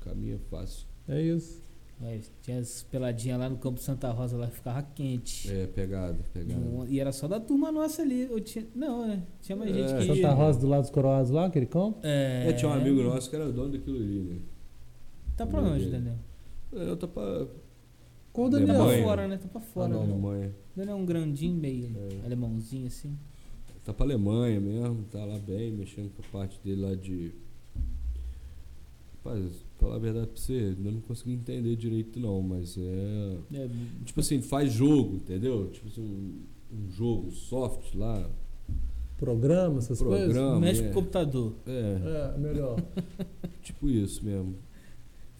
O 0.00 0.04
caminho 0.04 0.36
é 0.36 0.38
fácil. 0.50 0.86
É 1.08 1.20
isso. 1.22 1.62
Mas 2.00 2.30
tinha 2.42 2.58
as 2.58 2.82
peladinhas 2.82 3.38
lá 3.38 3.48
no 3.48 3.56
campo 3.56 3.80
Santa 3.80 4.10
Rosa, 4.10 4.36
lá 4.36 4.48
ficava 4.48 4.82
quente. 4.82 5.50
É, 5.50 5.66
pegada, 5.68 6.18
pegada. 6.34 6.60
E 6.88 6.98
era 7.00 7.12
só 7.12 7.26
da 7.28 7.38
turma 7.40 7.70
nossa 7.70 8.02
ali. 8.02 8.22
Eu 8.22 8.40
tinha, 8.40 8.66
não, 8.74 9.06
né? 9.06 9.22
Tinha 9.40 9.56
mais 9.56 9.70
É, 9.70 9.74
gente 10.00 10.08
que 10.08 10.16
Santa. 10.22 10.34
Rosa 10.34 10.58
do 10.60 10.66
lado 10.66 10.80
dos 10.82 10.90
coroados 10.90 11.30
lá, 11.30 11.46
aquele 11.46 11.66
campo? 11.66 12.00
É, 12.02 12.48
É, 12.48 12.52
tinha 12.52 12.68
um 12.70 12.74
amigo 12.74 13.00
nosso 13.02 13.30
que 13.30 13.36
era 13.36 13.50
dono 13.50 13.70
daquilo 13.72 13.96
ali, 13.96 14.20
né? 14.20 14.38
Tá 15.36 15.46
pra 15.46 15.60
onde, 15.62 15.88
Daniel? 15.88 16.16
É, 16.72 16.96
tá 16.96 17.06
pra. 17.08 17.46
Qual 18.32 18.48
o 18.48 18.50
Tá 18.50 18.58
Daniel? 18.58 18.74
pra 18.84 19.02
fora, 19.02 19.28
né? 19.28 19.36
Tá 19.38 19.48
pra 19.48 19.60
fora. 19.60 19.86
Ah, 19.86 19.88
não. 19.96 20.06
né? 20.06 20.12
Alemanha. 20.12 20.54
Daniel 20.76 20.96
é 20.96 21.00
um 21.00 21.04
grandinho, 21.06 21.54
meio 21.56 21.90
É. 21.96 22.26
alemãozinho 22.26 22.86
assim. 22.86 23.16
Tá 23.84 23.92
pra 23.92 24.06
Alemanha 24.06 24.58
mesmo, 24.60 25.04
tá 25.10 25.24
lá 25.24 25.38
bem, 25.38 25.70
mexendo 25.70 26.10
com 26.14 26.22
a 26.22 26.40
parte 26.40 26.58
dele 26.64 26.80
lá 26.80 26.94
de. 26.94 27.32
Rapaz, 29.24 29.64
falar 29.78 29.96
a 29.96 29.98
verdade 29.98 30.26
pra 30.28 30.36
você, 30.40 30.74
eu 30.84 30.92
não 30.92 31.00
consegui 31.00 31.32
entender 31.32 31.76
direito 31.76 32.18
não, 32.20 32.42
mas 32.42 32.76
é. 32.78 33.36
É, 33.54 33.68
Tipo 34.04 34.20
assim, 34.20 34.40
faz 34.42 34.72
jogo, 34.72 35.16
entendeu? 35.16 35.70
Tipo 35.70 35.88
assim, 35.88 36.02
um, 36.02 36.76
um 36.76 36.90
jogo, 36.90 37.30
soft 37.30 37.94
lá, 37.94 38.28
Programa, 39.16 39.78
essas 39.78 40.02
coisas? 40.02 40.24
programa. 40.32 40.60
mexe 40.60 40.80
é. 40.80 40.84
com 40.84 40.90
o 40.90 40.94
computador. 40.94 41.54
É, 41.66 42.32
É, 42.34 42.38
melhor. 42.38 42.82
tipo 43.62 43.88
isso 43.88 44.24
mesmo. 44.24 44.56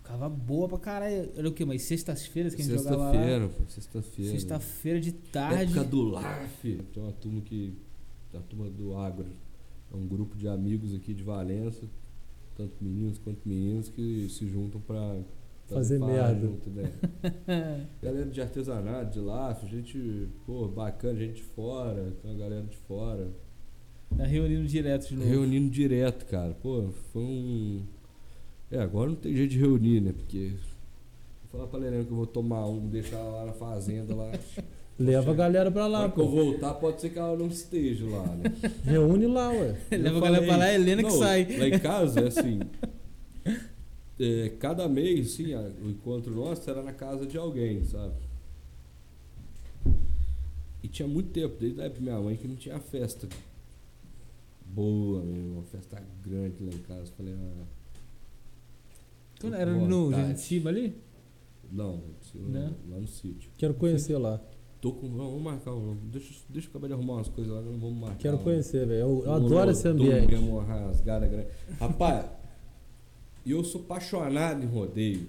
Ficava 0.04 0.28
boa 0.28 0.68
pra 0.68 0.78
caralho. 0.78 1.32
Era 1.34 1.48
o 1.48 1.52
quê? 1.52 1.64
Mas 1.64 1.82
sextas-feiras 1.84 2.54
que 2.54 2.60
a 2.60 2.64
gente 2.64 2.76
jogava 2.76 2.96
lá? 2.96 3.12
Sexta-feira, 3.12 3.48
pô, 3.48 3.62
sexta-feira. 3.68 4.30
Sexta-feira 4.32 5.00
de 5.00 5.12
tarde. 5.12 5.62
Época 5.62 5.84
do 5.84 6.02
LARF. 6.02 6.82
Tem 6.92 7.02
uma 7.02 7.12
turma 7.12 7.40
que. 7.40 7.74
A 8.34 8.40
turma 8.40 8.68
do 8.68 8.94
Agro. 8.98 9.26
É 9.90 9.96
um 9.96 10.06
grupo 10.06 10.36
de 10.36 10.46
amigos 10.46 10.94
aqui 10.94 11.14
de 11.14 11.22
Valença, 11.22 11.86
tanto 12.54 12.74
meninos 12.82 13.16
quanto 13.16 13.48
meninas, 13.48 13.88
que 13.88 14.28
se 14.28 14.46
juntam 14.46 14.80
pra 14.80 15.22
Fazer 15.66 15.98
merda. 15.98 16.46
Junto, 16.46 16.68
né? 16.68 16.90
galera 18.02 18.26
de 18.26 18.40
artesanato, 18.42 19.12
de 19.12 19.20
LARF, 19.20 19.66
gente, 19.66 20.28
pô, 20.44 20.68
bacana, 20.68 21.18
gente 21.18 21.36
de 21.36 21.42
fora, 21.42 22.12
tem 22.20 22.30
uma 22.30 22.38
galera 22.38 22.66
de 22.66 22.76
fora. 22.76 23.30
Tá 24.14 24.24
reunindo 24.24 24.66
direto 24.66 25.08
de 25.08 25.16
novo. 25.16 25.28
Reunindo 25.28 25.70
direto, 25.70 26.26
cara. 26.26 26.52
Pô, 26.54 26.90
foi 27.12 27.22
um. 27.22 27.82
É, 28.74 28.80
agora 28.80 29.08
não 29.08 29.16
tem 29.16 29.32
jeito 29.36 29.52
de 29.52 29.58
reunir, 29.60 30.00
né? 30.00 30.12
Porque. 30.12 30.50
Vou 31.44 31.52
falar 31.52 31.66
pra 31.68 31.78
Lorena 31.78 32.04
que 32.04 32.10
eu 32.10 32.16
vou 32.16 32.26
tomar 32.26 32.66
um, 32.66 32.88
deixar 32.88 33.18
ela 33.18 33.30
lá 33.30 33.44
na 33.46 33.52
fazenda 33.52 34.16
lá. 34.16 34.32
Leva 34.98 35.30
a 35.30 35.34
galera 35.34 35.70
pra 35.70 35.86
lá, 35.86 36.00
hora 36.00 36.10
que 36.10 36.18
eu 36.20 36.24
pô. 36.24 36.30
voltar, 36.30 36.74
pode 36.74 37.00
ser 37.00 37.10
que 37.10 37.18
ela 37.18 37.36
não 37.36 37.46
esteja 37.46 38.04
lá, 38.04 38.26
né? 38.26 38.52
Reúne 38.82 39.26
lá, 39.28 39.48
ué. 39.50 39.76
Leva 39.92 40.18
a 40.18 40.20
galera 40.20 40.44
pra 40.44 40.56
lá, 40.56 40.68
é 40.68 40.74
Helena 40.74 41.04
que 41.04 41.08
não, 41.08 41.18
sai. 41.18 41.56
Lá 41.56 41.68
em 41.68 41.78
casa 41.78 42.20
é 42.20 42.26
assim. 42.26 42.60
é, 44.18 44.48
cada 44.58 44.88
mês, 44.88 45.30
sim, 45.32 45.54
o 45.54 45.90
encontro 45.90 46.34
nosso 46.34 46.68
era 46.68 46.82
na 46.82 46.92
casa 46.92 47.26
de 47.26 47.38
alguém, 47.38 47.84
sabe? 47.84 48.14
E 50.82 50.88
tinha 50.88 51.06
muito 51.06 51.30
tempo, 51.30 51.54
desde 51.60 51.80
a 51.80 51.84
época 51.84 52.00
da 52.00 52.10
minha 52.10 52.20
mãe, 52.20 52.36
que 52.36 52.48
não 52.48 52.56
tinha 52.56 52.78
festa 52.80 53.28
boa 54.66 55.22
mesmo, 55.22 55.58
uma 55.58 55.62
festa 55.62 56.02
grande 56.24 56.64
lá 56.64 56.72
em 56.72 56.78
casa. 56.78 57.12
Falei, 57.16 57.34
ah, 57.34 57.64
Tô 59.40 59.48
era 59.48 59.72
no. 59.72 60.12
Genitiba 60.12 60.70
ali? 60.70 60.94
Não, 61.70 62.02
Né? 62.34 62.72
lá 62.88 62.98
no 63.00 63.06
sítio. 63.08 63.50
Quero 63.56 63.74
conhecer 63.74 64.16
lá. 64.18 64.40
Tô 64.80 64.92
com. 64.92 65.08
Vamos 65.08 65.42
marcar 65.42 65.72
um. 65.74 65.96
Deixa, 66.12 66.32
deixa 66.48 66.68
eu 66.68 66.70
acabar 66.70 66.88
de 66.88 66.92
arrumar 66.94 67.14
umas 67.14 67.28
coisas 67.28 67.52
lá, 67.52 67.60
não 67.62 67.78
vamos 67.78 67.98
marcar. 68.00 68.18
Quero 68.18 68.36
um- 68.36 68.42
conhecer, 68.42 68.86
velho. 68.86 69.00
Eu, 69.00 69.22
eu 69.24 69.30
um 69.30 69.34
adoro 69.34 69.70
esse 69.70 69.88
ambiente. 69.88 70.34
uma 70.34 70.62
rasgada 70.62 71.26
grande. 71.26 71.48
Rapaz, 71.80 72.26
eu 73.46 73.64
sou 73.64 73.80
apaixonado 73.82 74.62
em 74.62 74.66
rodeio. 74.66 75.26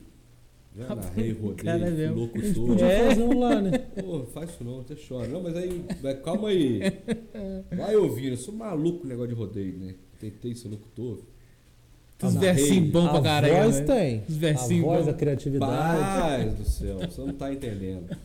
Já 0.78 0.93
narrei 0.93 1.32
rodeio, 1.32 1.56
cara, 1.56 1.88
é 1.88 1.95
gente 1.95 2.14
locutor. 2.20 2.68
podia 2.68 2.86
É. 2.86 3.08
fazer 3.10 3.24
um 3.24 3.39
lá, 3.39 3.62
né? 3.62 3.78
Pô, 4.03 4.26
faz 4.26 4.49
isso 4.49 4.64
não, 4.64 4.82
até 4.82 4.93
chora. 4.95 5.28
Não, 5.30 5.41
mas 5.41 5.56
aí, 5.56 5.86
calma 6.22 6.49
aí. 6.49 6.80
Vai 7.76 7.95
ouvindo, 7.95 8.34
eu 8.34 8.38
sou 8.38 8.53
maluco 8.53 8.99
com 8.99 9.08
negócio 9.08 9.30
de 9.34 9.36
rodeio, 9.39 9.78
né? 9.80 9.95
Tentei 10.20 10.53
ser 10.53 10.68
locutor. 10.68 11.20
Os 12.24 12.34
versinhos 12.36 12.91
bons 12.91 13.09
pra 13.09 13.20
a 13.20 13.22
caralho. 13.22 13.53
voz 13.63 13.80
né? 13.80 13.86
tem. 13.86 14.24
Os 14.28 14.36
A 14.36 14.39
versinhos 14.39 14.86
voz, 14.86 15.07
a 15.07 15.11
bons. 15.11 15.18
criatividade. 15.20 16.22
Paz 16.22 16.53
do 16.55 16.66
céu, 16.66 16.97
você 16.99 17.22
não 17.22 17.34
tá 17.34 17.53
entendendo. 17.53 18.18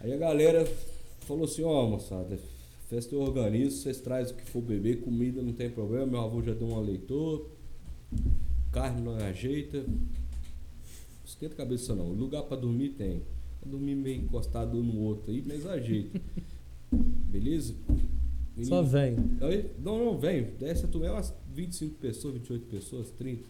Aí 0.00 0.12
a 0.12 0.16
galera 0.16 0.66
falou 1.20 1.44
assim, 1.44 1.62
ó 1.62 1.86
moçada, 1.86 2.38
festa 2.88 3.14
eu 3.14 3.20
organizo, 3.20 3.78
vocês 3.78 4.00
trazem 4.00 4.32
o 4.34 4.36
que 4.36 4.48
for 4.50 4.62
beber, 4.62 5.00
comida 5.00 5.42
não 5.42 5.52
tem 5.52 5.68
problema, 5.68 6.06
meu 6.06 6.20
avô 6.20 6.42
já 6.42 6.54
deu 6.54 6.68
um 6.68 6.76
aleitor, 6.76 7.46
carne 8.72 9.02
não 9.02 9.16
ajeita. 9.16 9.84
Esquenta 11.24 11.54
a 11.54 11.56
cabeça 11.58 11.94
não, 11.94 12.06
lugar 12.08 12.42
pra 12.44 12.56
dormir 12.56 12.90
tem. 12.90 13.22
Pra 13.60 13.70
dormir 13.70 13.94
meio 13.94 14.22
encostado 14.22 14.78
um 14.78 14.82
no 14.82 15.00
outro 15.00 15.30
aí, 15.30 15.42
mas 15.46 15.66
ajeita. 15.66 16.20
Beleza? 16.92 17.74
Só 18.62 18.82
vem. 18.82 19.16
Aí, 19.40 19.70
não, 19.78 20.04
não, 20.04 20.18
vem. 20.18 20.48
Desce 20.58 20.84
a 20.84 20.88
turma, 20.88 21.06
é 21.06 21.10
umas 21.12 21.32
25 21.52 21.96
pessoas, 21.96 22.34
28 22.34 22.66
pessoas, 22.66 23.10
30. 23.10 23.48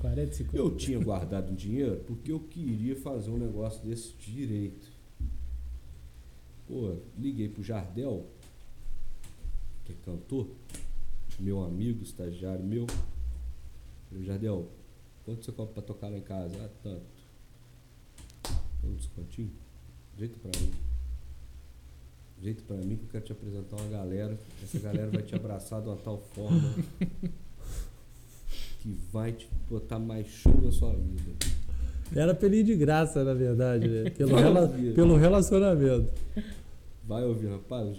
40, 0.00 0.32
50. 0.32 0.56
Eu 0.56 0.76
tinha 0.76 0.98
guardado 0.98 1.50
um 1.50 1.54
dinheiro 1.54 2.02
porque 2.06 2.30
eu 2.30 2.40
queria 2.40 2.96
fazer 2.96 3.30
um 3.30 3.38
negócio 3.38 3.82
desse 3.82 4.12
direito. 4.14 4.88
Pô, 6.68 6.96
liguei 7.18 7.48
pro 7.48 7.62
Jardel, 7.62 8.26
que 9.84 9.92
é 9.92 9.96
cantor, 10.04 10.48
meu 11.38 11.64
amigo, 11.64 12.02
estagiário 12.02 12.64
meu. 12.64 12.86
Falei, 14.08 14.24
Jardel, 14.24 14.68
quanto 15.24 15.44
você 15.44 15.52
cobra 15.52 15.74
pra 15.74 15.82
tocar 15.82 16.08
lá 16.08 16.18
em 16.18 16.22
casa? 16.22 16.54
Ah, 16.64 16.70
tanto. 16.82 17.06
Um 18.84 18.94
descontinho? 18.94 19.52
Jeito 20.18 20.38
pra 20.38 20.50
mim. 20.60 20.72
Jeito 22.42 22.62
pra 22.64 22.76
mim 22.76 22.96
que 22.96 23.04
eu 23.04 23.08
quero 23.10 23.24
te 23.24 23.32
apresentar 23.32 23.76
uma 23.76 23.88
galera. 23.90 24.38
Essa 24.62 24.78
galera 24.78 25.10
vai 25.10 25.22
te 25.22 25.34
abraçar 25.34 25.80
de 25.80 25.88
uma 25.88 25.96
tal 25.96 26.18
forma 26.34 26.74
que 28.82 28.96
vai 29.12 29.32
te 29.32 29.48
botar 29.68 29.98
mais 29.98 30.26
show 30.28 30.60
na 30.60 30.70
sua 30.70 30.92
vida. 30.92 31.32
Era 32.14 32.38
ir 32.54 32.62
de 32.62 32.76
graça, 32.76 33.24
na 33.24 33.34
verdade, 33.34 33.88
né? 33.88 34.10
Pelo, 34.10 34.36
rela- 34.36 34.68
pelo 34.94 35.16
relacionamento. 35.16 36.08
Vai 37.04 37.24
ouvir, 37.24 37.48
rapaz. 37.48 37.98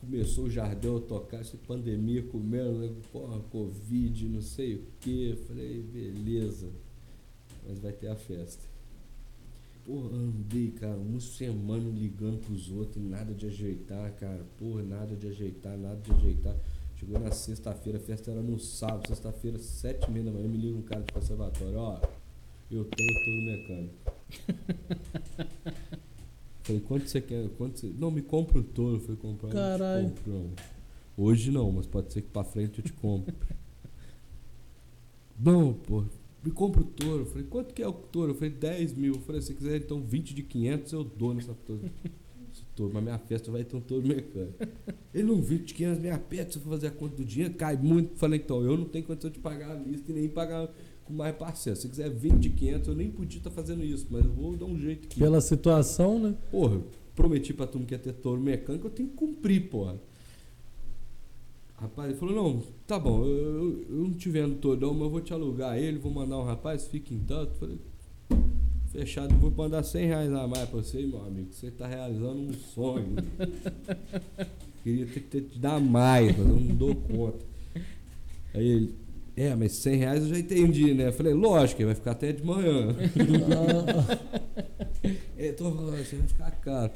Começou 0.00 0.44
o 0.44 0.50
Jardel 0.50 0.96
a 0.96 1.00
tocar, 1.00 1.40
essa 1.40 1.58
pandemia 1.68 2.22
comendo, 2.22 2.78
né? 2.78 2.90
porra, 3.12 3.38
Covid, 3.50 4.28
não 4.28 4.40
sei 4.40 4.76
o 4.76 4.82
que. 5.00 5.36
Falei, 5.46 5.82
beleza. 5.92 6.68
Mas 7.68 7.78
vai 7.80 7.92
ter 7.92 8.06
a 8.08 8.16
festa. 8.16 8.62
Porra, 9.84 10.16
andei, 10.16 10.70
cara, 10.72 10.96
uma 10.96 11.20
semana 11.20 11.90
ligando 11.90 12.38
pros 12.38 12.70
outros, 12.70 12.96
e 12.96 13.00
nada 13.06 13.34
de 13.34 13.46
ajeitar, 13.46 14.12
cara. 14.14 14.44
Porra, 14.58 14.82
nada 14.82 15.16
de 15.16 15.26
ajeitar, 15.28 15.76
nada 15.76 15.96
de 15.96 16.12
ajeitar. 16.12 16.56
Chegou 16.96 17.18
na 17.18 17.30
sexta-feira, 17.30 17.98
a 17.98 18.00
festa 18.00 18.30
era 18.30 18.42
no 18.42 18.58
sábado, 18.58 19.08
sexta-feira, 19.08 19.58
sete 19.58 20.06
e 20.06 20.10
meia 20.10 20.26
da 20.26 20.32
manhã, 20.32 20.46
me 20.48 20.58
liga 20.58 20.76
um 20.76 20.82
cara 20.82 21.02
de 21.02 21.12
conservatório, 21.12 21.78
ó, 21.78 21.98
eu 22.70 22.84
tenho 22.84 23.14
todo 23.24 23.42
mecânico. 23.46 23.94
Falei, 26.62 26.80
quanto 26.82 27.08
você 27.08 27.20
quer? 27.20 27.48
Quanto 27.56 27.80
você... 27.80 27.86
Não, 27.98 28.10
me 28.10 28.22
compra 28.22 28.58
o 28.58 28.62
touro. 28.62 29.00
Falei, 29.00 29.16
comprar, 29.16 29.48
eu 29.48 29.54
Caralho. 29.54 30.10
te 30.10 30.20
compro. 30.20 30.32
não. 30.32 30.50
Hoje 31.16 31.50
não, 31.50 31.72
mas 31.72 31.86
pode 31.86 32.12
ser 32.12 32.22
que 32.22 32.28
pra 32.28 32.44
frente 32.44 32.78
eu 32.78 32.84
te 32.84 32.92
compro. 32.92 33.34
não, 35.38 35.72
pô, 35.72 36.04
me 36.42 36.50
compra 36.50 36.80
o 36.80 36.84
touro. 36.84 37.22
Eu 37.22 37.26
falei, 37.26 37.46
quanto 37.48 37.74
que 37.74 37.82
é 37.82 37.88
o 37.88 37.92
touro? 37.92 38.32
Eu 38.32 38.34
falei, 38.34 38.50
10 38.50 38.94
mil. 38.94 39.14
Eu 39.14 39.20
falei, 39.20 39.40
se 39.40 39.48
você 39.48 39.54
quiser 39.54 39.76
então 39.76 40.02
20 40.02 40.34
de 40.34 40.42
500, 40.42 40.92
eu 40.92 41.04
dou 41.04 41.34
nessa 41.34 41.54
touro. 41.54 41.82
Esse 42.52 42.64
touro, 42.74 42.92
mas 42.94 43.02
minha 43.02 43.18
festa 43.18 43.50
vai 43.50 43.62
ter 43.62 43.76
um 43.76 43.80
touro 43.80 44.06
mecânico. 44.06 44.54
Ele 45.14 45.22
não 45.24 45.40
20 45.40 45.66
de 45.66 45.74
500, 45.74 46.02
me 46.02 46.10
aperta, 46.10 46.52
se 46.52 46.58
eu 46.58 46.62
for 46.62 46.70
fazer 46.70 46.88
a 46.88 46.90
conta 46.90 47.16
do 47.16 47.24
dinheiro, 47.24 47.54
cai 47.54 47.76
muito. 47.76 48.12
Eu 48.12 48.16
falei, 48.16 48.40
então, 48.40 48.62
eu 48.62 48.76
não 48.76 48.86
tenho 48.86 49.04
condição 49.04 49.30
de 49.30 49.38
pagar 49.38 49.70
a 49.70 49.74
lista 49.74 50.10
e 50.10 50.14
nem 50.14 50.28
pagar 50.28 50.68
com 51.04 51.12
mais 51.12 51.36
parcela. 51.36 51.76
Se 51.76 51.88
quiser 51.88 52.10
20 52.10 52.34
de 52.40 52.50
500, 52.50 52.88
eu 52.88 52.94
nem 52.94 53.10
podia 53.10 53.38
estar 53.38 53.50
fazendo 53.50 53.84
isso, 53.84 54.06
mas 54.10 54.24
eu 54.24 54.32
vou 54.32 54.56
dar 54.56 54.66
um 54.66 54.78
jeito 54.78 55.06
aqui. 55.06 55.20
Pela 55.20 55.40
situação, 55.40 56.18
né? 56.18 56.34
Porra, 56.50 56.80
prometi 57.14 57.52
pra 57.52 57.66
turma 57.66 57.86
que 57.86 57.94
ia 57.94 57.98
ter 57.98 58.12
touro 58.14 58.40
mecânico, 58.40 58.86
eu 58.86 58.90
tenho 58.90 59.10
que 59.10 59.14
cumprir, 59.14 59.68
porra. 59.68 60.00
Rapaz, 61.80 62.10
ele 62.10 62.18
falou, 62.18 62.34
não, 62.34 62.62
tá 62.86 62.98
bom, 62.98 63.24
eu, 63.24 63.86
eu, 63.88 63.96
não 63.96 64.12
te 64.12 64.28
vendo 64.28 64.56
touro 64.56 64.78
não, 64.78 64.92
mas 64.92 65.04
eu 65.04 65.10
vou 65.10 65.20
te 65.22 65.32
alugar 65.32 65.78
ele, 65.78 65.98
vou 65.98 66.12
mandar 66.12 66.36
um 66.38 66.44
rapaz, 66.44 66.86
fique 66.86 67.14
em 67.14 67.20
tanto. 67.20 67.54
Falei, 67.54 67.78
fechado, 68.92 69.34
vou 69.36 69.50
mandar 69.50 69.82
100 69.82 70.06
reais 70.06 70.30
a 70.30 70.46
mais 70.46 70.68
pra 70.68 70.82
você, 70.82 71.00
meu 71.06 71.24
amigo, 71.24 71.50
você 71.50 71.70
tá 71.70 71.86
realizando 71.86 72.38
um 72.38 72.52
sonho. 72.52 73.16
Queria 74.84 75.06
ter 75.06 75.20
que 75.20 75.28
ter- 75.28 75.40
te 75.42 75.58
dar 75.58 75.80
mais, 75.80 76.36
mas 76.36 76.46
eu 76.46 76.54
não 76.60 76.74
dou 76.74 76.94
conta. 76.94 77.44
Aí 78.52 78.66
ele, 78.66 78.94
é, 79.34 79.54
mas 79.54 79.72
100 79.72 79.96
reais 79.96 80.22
eu 80.24 80.28
já 80.28 80.38
entendi, 80.38 80.92
né? 80.92 81.08
Eu 81.08 81.12
falei, 81.14 81.32
lógico, 81.32 81.80
ele 81.80 81.86
vai 81.86 81.94
ficar 81.94 82.10
até 82.10 82.30
de 82.30 82.44
manhã. 82.44 82.94
Falando, 85.58 85.96
você 85.96 86.16
vai 86.16 86.28
ficar 86.28 86.50
caro. 86.50 86.92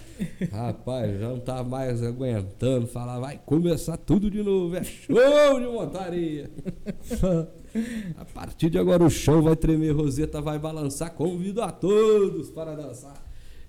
Rapaz, 0.52 1.18
já 1.18 1.28
não 1.28 1.40
tava 1.40 1.68
mais 1.68 2.02
aguentando. 2.02 2.86
Falar, 2.86 3.18
vai 3.18 3.40
começar 3.44 3.96
tudo 3.96 4.30
de 4.30 4.42
novo. 4.42 4.76
É 4.76 4.84
show 4.84 5.60
de 5.60 5.66
montaria. 5.66 6.50
A 8.16 8.24
partir 8.24 8.70
de 8.70 8.78
agora 8.78 9.02
o 9.02 9.10
chão 9.10 9.42
vai 9.42 9.56
tremer, 9.56 9.90
Roseta 9.90 10.40
vai 10.40 10.58
balançar. 10.58 11.12
Convido 11.12 11.60
a 11.60 11.72
todos 11.72 12.50
para 12.50 12.76
dançar. 12.76 13.20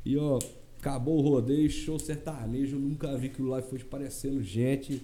E 0.06 0.16
ó, 0.18 0.38
acabou 0.80 1.18
o 1.18 1.22
rodeio, 1.22 1.70
show 1.70 1.98
sertanejo. 1.98 2.78
Nunca 2.78 3.18
vi 3.18 3.28
aquilo 3.28 3.50
lá 3.50 3.60
e 3.60 3.64
foi 3.64 3.80
parecendo 3.80 4.44
gente. 4.44 5.02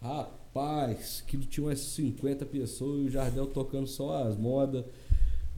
Rapaz, 0.00 1.24
aquilo 1.26 1.44
tinha 1.44 1.66
umas 1.66 1.80
50 1.80 2.46
pessoas 2.46 3.00
e 3.00 3.06
o 3.06 3.10
Jardel 3.10 3.46
tocando 3.46 3.88
só 3.88 4.22
as 4.22 4.36
modas. 4.36 4.84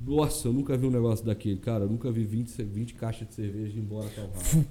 Nossa, 0.04 0.48
eu 0.48 0.52
nunca 0.52 0.76
vi 0.76 0.86
um 0.86 0.90
negócio 0.90 1.24
daquele, 1.24 1.58
cara. 1.58 1.84
Eu 1.84 1.88
nunca 1.90 2.10
vi 2.10 2.24
20, 2.24 2.48
ce- 2.50 2.62
20 2.64 2.94
caixas 2.94 3.28
de 3.28 3.34
cerveja 3.34 3.76
ir 3.76 3.80
embora 3.80 4.08
tão 4.10 4.28
rápido. 4.30 4.66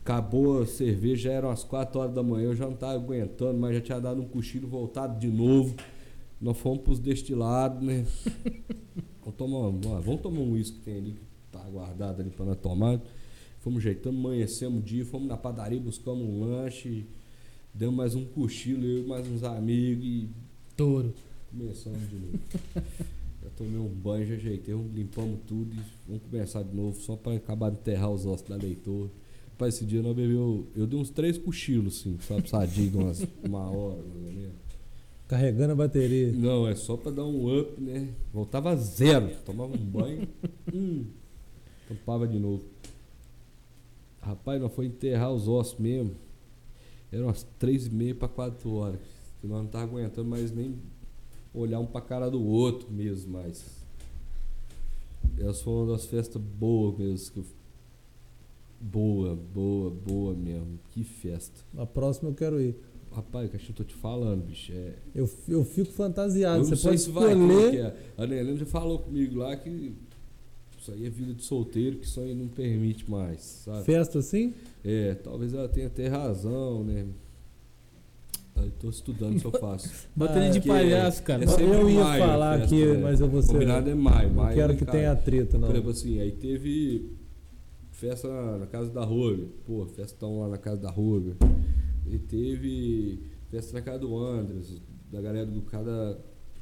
Acabou 0.00 0.62
a 0.62 0.66
cerveja, 0.66 1.28
já 1.28 1.32
eram 1.32 1.50
as 1.50 1.62
4 1.64 2.00
horas 2.00 2.14
da 2.14 2.22
manhã, 2.22 2.46
eu 2.46 2.56
já 2.56 2.66
não 2.66 2.74
tava 2.74 2.94
aguentando, 2.94 3.58
mas 3.58 3.74
já 3.74 3.80
tinha 3.80 4.00
dado 4.00 4.20
um 4.20 4.24
cochilo 4.26 4.66
voltado 4.68 5.18
de 5.18 5.28
novo. 5.28 5.74
Nós 6.40 6.56
fomos 6.58 6.82
pros 6.82 6.98
destilados, 6.98 7.82
né? 7.84 8.06
vamos 9.20 9.36
tomar, 9.36 9.58
um- 9.68 9.80
vamos 10.00 10.20
tomar 10.20 10.40
um 10.40 10.52
uísque 10.52 10.78
que 10.78 10.84
tem 10.84 10.96
ali, 10.98 11.12
que 11.12 11.20
tá 11.52 11.58
guardado 11.70 12.20
ali 12.20 12.30
pra 12.30 12.46
nós 12.46 12.56
tomar. 12.58 13.00
Fomos 13.60 13.82
jeitando, 13.82 14.16
amanhecemos 14.18 14.80
o 14.80 14.82
dia, 14.82 15.04
fomos 15.04 15.28
na 15.28 15.36
padaria, 15.36 15.80
buscamos 15.80 16.22
um 16.24 16.40
lanche, 16.44 17.04
demos 17.74 17.96
mais 17.96 18.14
um 18.14 18.24
cochilo, 18.24 18.84
eu 18.84 19.04
e 19.04 19.06
mais 19.06 19.26
uns 19.28 19.42
amigos 19.42 20.04
e 20.04 20.28
Touro. 20.76 21.12
começamos 21.50 22.08
de 22.08 22.14
novo. 22.16 22.38
tomei 23.58 23.76
um 23.76 23.88
banho, 23.88 24.24
já 24.24 24.34
ajeitei, 24.34 24.74
limpamos 24.94 25.40
tudo 25.44 25.74
e 25.74 25.80
vamos 26.06 26.22
começar 26.22 26.62
de 26.62 26.74
novo, 26.74 26.98
só 27.00 27.16
pra 27.16 27.34
acabar 27.34 27.70
de 27.70 27.78
enterrar 27.78 28.10
os 28.10 28.24
ossos 28.24 28.48
da 28.48 28.54
leitora. 28.54 29.10
Rapaz, 29.50 29.74
esse 29.74 29.84
dia 29.84 30.00
nós 30.00 30.14
bebeu. 30.14 30.68
Eu 30.76 30.86
dei 30.86 30.98
uns 30.98 31.10
três 31.10 31.36
cochilos, 31.36 31.98
assim, 31.98 32.16
sabe, 32.20 32.48
sadio 32.48 33.00
umas, 33.00 33.26
uma 33.44 33.68
hora, 33.68 34.00
mais 34.02 34.26
ou 34.26 34.32
menos. 34.32 34.54
Carregando 35.26 35.72
a 35.72 35.76
bateria. 35.76 36.32
Não, 36.32 36.68
é 36.68 36.76
só 36.76 36.96
pra 36.96 37.10
dar 37.10 37.24
um 37.24 37.60
up, 37.60 37.80
né? 37.80 38.08
Voltava 38.32 38.74
zero. 38.76 39.30
Tomava 39.44 39.74
um 39.74 39.84
banho, 39.84 40.28
hum, 40.72 41.06
tampava 41.88 42.28
de 42.28 42.38
novo. 42.38 42.62
Rapaz, 44.20 44.60
nós 44.60 44.72
foi 44.72 44.86
enterrar 44.86 45.32
os 45.32 45.48
ossos 45.48 45.78
mesmo. 45.78 46.14
Eram 47.10 47.24
umas 47.24 47.42
três 47.58 47.86
e 47.88 47.90
meia 47.90 48.14
pra 48.14 48.28
quatro 48.28 48.70
horas. 48.74 49.00
Nós 49.42 49.62
não 49.62 49.66
tava 49.66 49.84
aguentando 49.84 50.28
mais 50.28 50.52
nem 50.52 50.76
olhar 51.58 51.80
um 51.80 51.86
pra 51.86 52.00
cara 52.00 52.30
do 52.30 52.42
outro 52.44 52.90
mesmo, 52.90 53.32
mais. 53.32 53.64
Essa 55.38 55.62
foi 55.64 55.72
uma 55.72 55.92
das 55.92 56.06
festas 56.06 56.40
boas 56.40 56.98
mesmo. 56.98 57.32
Que 57.32 57.38
eu... 57.40 57.44
Boa, 58.80 59.34
boa, 59.36 59.90
boa 59.90 60.34
mesmo. 60.34 60.78
Que 60.90 61.02
festa. 61.04 61.60
A 61.76 61.84
próxima 61.86 62.30
eu 62.30 62.34
quero 62.34 62.60
ir. 62.60 62.76
Rapaz, 63.10 63.50
que 63.50 63.70
eu 63.70 63.74
tô 63.74 63.84
te 63.84 63.94
falando, 63.94 64.44
bicho. 64.44 64.70
É, 64.72 64.94
Eu, 65.14 65.28
eu 65.48 65.64
fico 65.64 65.90
fantasiado. 65.92 66.58
eu 66.60 66.64
Você 66.64 66.76
pode 66.76 66.98
se 67.00 67.10
vai 67.10 67.32
escolher. 67.32 67.74
é. 67.80 67.96
A 68.16 68.26
Nelena 68.26 68.56
já 68.58 68.66
falou 68.66 68.98
comigo 68.98 69.38
lá 69.38 69.56
que 69.56 69.92
isso 70.78 70.92
aí 70.92 71.06
é 71.06 71.10
vida 71.10 71.34
de 71.34 71.42
solteiro, 71.42 71.96
que 71.98 72.06
isso 72.06 72.20
aí 72.20 72.34
não 72.34 72.46
permite 72.48 73.10
mais, 73.10 73.40
sabe? 73.40 73.84
Festa 73.84 74.18
assim? 74.20 74.54
É, 74.84 75.14
talvez 75.14 75.52
ela 75.54 75.68
tenha 75.68 75.86
até 75.88 76.06
razão, 76.06 76.84
né? 76.84 77.06
Eu 78.64 78.70
tô 78.78 78.88
estudando 78.90 79.38
se 79.38 79.44
eu 79.44 79.50
faço. 79.52 79.88
Ele 80.18 80.28
Ah, 80.28 80.48
de 80.50 80.60
palhaço, 80.60 81.22
cara. 81.22 81.44
é 81.44 81.46
Eu- 81.62 81.88
ia 81.90 82.04
maio, 82.04 82.22
falar 82.24 82.54
aqui, 82.62 82.84
né? 82.86 82.96
mas 82.98 83.20
eu 83.20 83.28
vou 83.28 83.42
ser- 83.42 83.52
Combinado 83.52 83.90
é 83.90 83.94
maio, 83.94 84.30
maio. 84.32 84.54
quero 84.54 84.72
né, 84.72 84.78
que 84.78 84.84
cara? 84.84 84.98
tenha 84.98 85.16
treta, 85.16 85.58
não. 85.58 85.66
Por 85.68 85.74
exemplo 85.76 85.90
assim, 85.90 86.20
aí 86.20 86.32
teve 86.32 87.10
festa 87.92 88.28
na 88.58 88.66
casa 88.66 88.90
da 88.90 89.04
Ruga. 89.04 89.44
Pô, 89.66 89.86
festão 89.86 90.40
lá 90.40 90.48
na 90.48 90.58
casa 90.58 90.80
da 90.80 90.90
Ruga. 90.90 91.36
E 92.06 92.18
teve 92.18 93.20
festa 93.50 93.74
na 93.74 93.82
casa 93.82 93.98
do 94.00 94.16
Andres, 94.16 94.80
da 95.10 95.20
galera 95.20 95.46
do 95.46 95.62
cada 95.62 96.18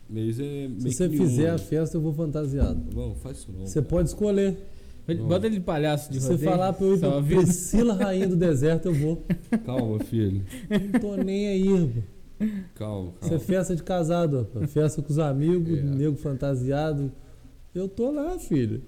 mês 0.09 0.39
é 0.41 0.69
meio 0.69 0.81
Se 0.81 0.93
você 0.93 1.09
fizer 1.09 1.51
a 1.51 1.59
festa, 1.59 1.97
eu 1.97 2.01
vou 2.01 2.13
fantasiado. 2.13 2.81
Não, 2.95 3.15
faz 3.17 3.39
isso 3.39 3.53
não. 3.53 3.67
Você 3.67 3.81
cara. 3.81 3.87
pode 3.89 4.09
escolher. 4.09 4.57
Bota 5.29 5.47
ele 5.47 5.57
de 5.57 5.61
palhaço 5.63 6.11
de 6.11 6.21
Se 6.21 6.27
você 6.27 6.33
rodeio. 6.33 6.51
falar 6.51 6.73
pra 6.73 6.87
eu 6.87 6.95
ir 6.97 6.99
pra. 6.99 7.23
Priscila 7.23 7.95
Rainha 7.95 8.27
do 8.29 8.37
Deserto, 8.37 8.87
eu 8.87 8.95
vou. 8.95 9.23
Calma, 9.65 10.01
filho. 10.01 10.45
Não 10.93 11.01
tô 11.01 11.17
nem 11.17 11.47
aí, 11.49 11.69
irmão. 11.69 12.03
Calma, 12.75 13.13
Isso 13.23 13.27
é 13.27 13.29
calma. 13.31 13.45
festa 13.45 13.77
de 13.77 13.83
casado, 13.83 14.39
rapaz. 14.39 14.73
Festa 14.73 15.01
com 15.03 15.11
os 15.13 15.19
amigos, 15.19 15.79
É. 15.79 15.83
nego 15.83 16.17
fantasiado. 16.17 17.13
Eu 17.75 17.89
tô 17.89 18.11
lá, 18.11 18.39
filho. 18.39 18.83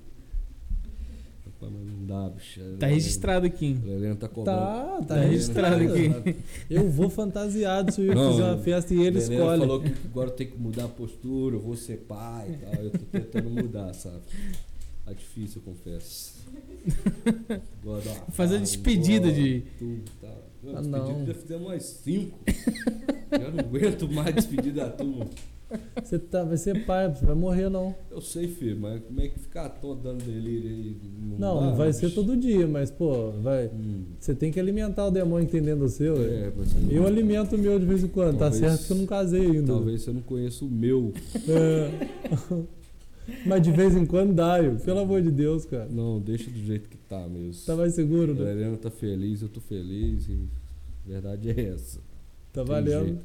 Mas 1.61 1.71
não 1.73 2.07
dá, 2.07 2.31
bicho. 2.31 2.61
Tá 2.79 2.87
registrado 2.87 3.45
aqui. 3.47 3.77
A 3.85 3.91
Helena 3.91 4.15
tá 4.15 4.29
cobrando. 4.29 4.59
Tá, 4.59 4.97
tá, 5.01 5.15
Tá 5.17 5.21
registrado 5.23 5.83
aqui. 5.83 6.37
Eu 6.71 6.89
vou 6.89 7.11
fantasiado 7.11 7.91
se 7.93 8.01
eu 8.07 8.15
Não, 8.15 8.31
fizer 8.33 8.45
uma 8.45 8.59
festa 8.59 8.95
e 8.95 9.03
ele 9.03 9.19
escolhe. 9.19 9.61
falou 9.61 9.81
que 9.83 9.93
agora 10.05 10.31
tem 10.31 10.47
que 10.47 10.57
mudar 10.57 10.85
a 10.85 10.89
postura, 10.89 11.57
eu 11.57 11.61
vou 11.61 11.75
ser 11.77 11.97
pai 12.09 12.51
e 12.53 12.65
tal. 12.65 12.85
Eu 12.85 12.91
tô 12.93 12.99
tentando 13.11 13.51
mudar, 13.51 13.93
sabe? 13.93 14.21
Tá 15.09 15.15
difícil, 15.15 15.63
eu 15.65 15.73
confesso. 15.73 16.35
Fazer 18.33 18.53
farra, 18.55 18.59
despedida 18.61 19.33
de- 19.33 19.63
Tudo, 19.79 20.03
tá. 20.21 20.29
Ah, 20.29 20.81
despedida 20.81 20.99
não. 20.99 21.27
já 21.27 21.35
fizemos 21.35 21.67
umas 21.67 21.83
cinco. 21.83 22.39
Já 23.31 23.51
não 23.51 23.59
aguento 23.61 24.09
mais 24.11 24.35
despedida 24.35 24.85
da 24.87 24.91
turma. 24.91 25.27
Você 26.03 26.19
tá, 26.19 26.45
vai 26.45 26.57
ser 26.57 26.87
pai, 26.87 27.15
você 27.15 27.27
vai 27.27 27.35
morrer 27.35 27.69
não. 27.69 27.95
Eu 28.11 28.23
sei, 28.23 28.49
filho, 28.49 28.81
mas 28.81 29.03
como 29.03 29.21
é 29.21 29.29
que 29.29 29.39
ficar 29.39 29.69
todo 29.69 30.01
dando 30.03 30.25
delírio 30.25 30.71
aí? 30.71 30.97
Não, 31.39 31.61
dá, 31.61 31.67
não 31.67 31.77
vai 31.77 31.93
ser 31.93 32.09
todo 32.15 32.35
dia, 32.39 32.67
mas 32.67 32.91
pô, 32.91 33.31
vai. 33.33 33.67
Hum, 33.67 34.05
Você 34.19 34.35
tem 34.35 34.51
que 34.51 34.59
alimentar 34.59 35.07
o 35.07 35.11
demônio 35.11 35.45
que 35.45 35.53
tem 35.53 35.61
dentro 35.63 35.81
do 35.85 35.91
seu. 35.91 36.17
é, 36.17 36.51
mas 36.57 36.69
você 36.73 36.79
não- 36.79 36.91
Eu 36.91 37.07
alimento 37.07 37.55
o 37.55 37.59
meu 37.59 37.79
de 37.79 37.85
vez 37.85 38.03
em 38.03 38.09
quando, 38.09 38.39
Talvez- 38.39 38.63
tá 38.63 38.69
certo 38.71 38.87
que 38.87 38.93
eu 38.95 38.97
não 38.97 39.07
casei 39.07 39.43
ainda. 39.43 39.67
Talvez 39.75 40.01
você 40.03 40.11
não 40.11 40.23
conheça 40.23 40.65
o 40.65 40.71
meu. 40.71 41.13
É. 41.47 42.09
Mas 43.47 43.63
de 43.63 43.71
vez 43.73 43.95
em 43.97 44.07
quando 44.07 44.33
dá, 44.35 44.63
eu, 44.63 44.77
pelo 44.77 45.01
amor 45.01 45.21
de 45.23 45.31
Deus, 45.31 45.65
cara. 45.65 45.87
Não, 45.91 46.19
deixa 46.21 46.51
do 46.51 46.59
jeito 46.59 46.89
que 46.89 46.97
tá 46.97 47.27
mesmo. 47.29 47.65
Tá 47.67 47.77
mais 47.77 47.95
seguro, 47.95 48.33
A 48.33 48.35
né? 48.45 48.51
Helena 48.53 48.77
tá 48.77 48.91
feliz, 48.91 49.43
eu 49.43 49.49
tô 49.49 49.61
feliz 49.61 50.27
e 50.29 50.49
a 51.07 51.11
verdade 51.13 51.51
é 51.51 51.61
essa. 51.69 51.99
Tá 52.53 52.65
Tem 52.65 52.65
valendo. 52.65 53.05
jeito. 53.07 53.21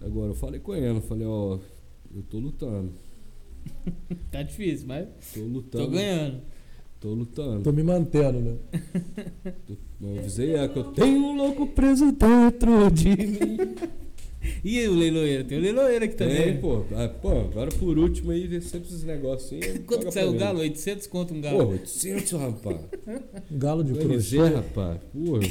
Agora, 0.00 0.30
eu 0.30 0.34
falei 0.34 0.60
com 0.60 0.74
ela, 0.74 0.98
eu 0.98 1.02
falei, 1.02 1.26
ó, 1.26 1.58
eu 2.14 2.22
tô 2.30 2.38
lutando. 2.38 2.90
Tá 4.30 4.42
difícil, 4.42 4.86
mas 4.86 5.06
Tô 5.34 5.40
lutando. 5.40 5.84
tô 5.84 5.90
ganhando. 5.90 6.40
Tô 7.00 7.14
lutando. 7.14 7.62
Tô 7.62 7.72
me 7.72 7.82
mantendo, 7.82 8.40
né? 8.40 8.56
Eu 10.00 10.18
avisei 10.18 10.54
ela 10.54 10.68
que 10.68 10.78
eu 10.78 10.84
tenho 10.92 11.18
um 11.24 11.36
louco 11.36 11.66
preso 11.68 12.12
dentro 12.12 12.90
de 12.90 13.08
mim. 13.16 13.56
E 14.64 14.86
o 14.88 14.94
leiloeiro? 14.94 15.44
Tem 15.44 15.58
o 15.58 15.60
leiloeiro 15.60 16.04
aqui 16.04 16.14
também. 16.14 16.36
Tem, 16.42 16.60
pô. 16.60 16.84
Ah, 16.94 17.08
pô, 17.08 17.30
agora 17.40 17.70
por 17.78 17.98
último 17.98 18.30
aí, 18.32 18.46
vê 18.46 18.60
sempre 18.60 18.88
esses 18.88 19.02
negocinhos. 19.04 19.66
Quanto 19.86 20.02
joga 20.02 20.06
que 20.06 20.12
saiu 20.12 20.30
o 20.30 20.38
galo? 20.38 20.58
800 20.60 21.06
conto 21.06 21.32
um 21.34 21.40
Pô, 21.40 21.48
galo. 21.48 21.68
800, 21.70 22.32
rapaz. 22.32 22.80
Galo 23.50 23.84
de 23.84 23.92
crochê. 23.94 24.38
rapaz. 24.38 24.98
Porra. 25.12 25.46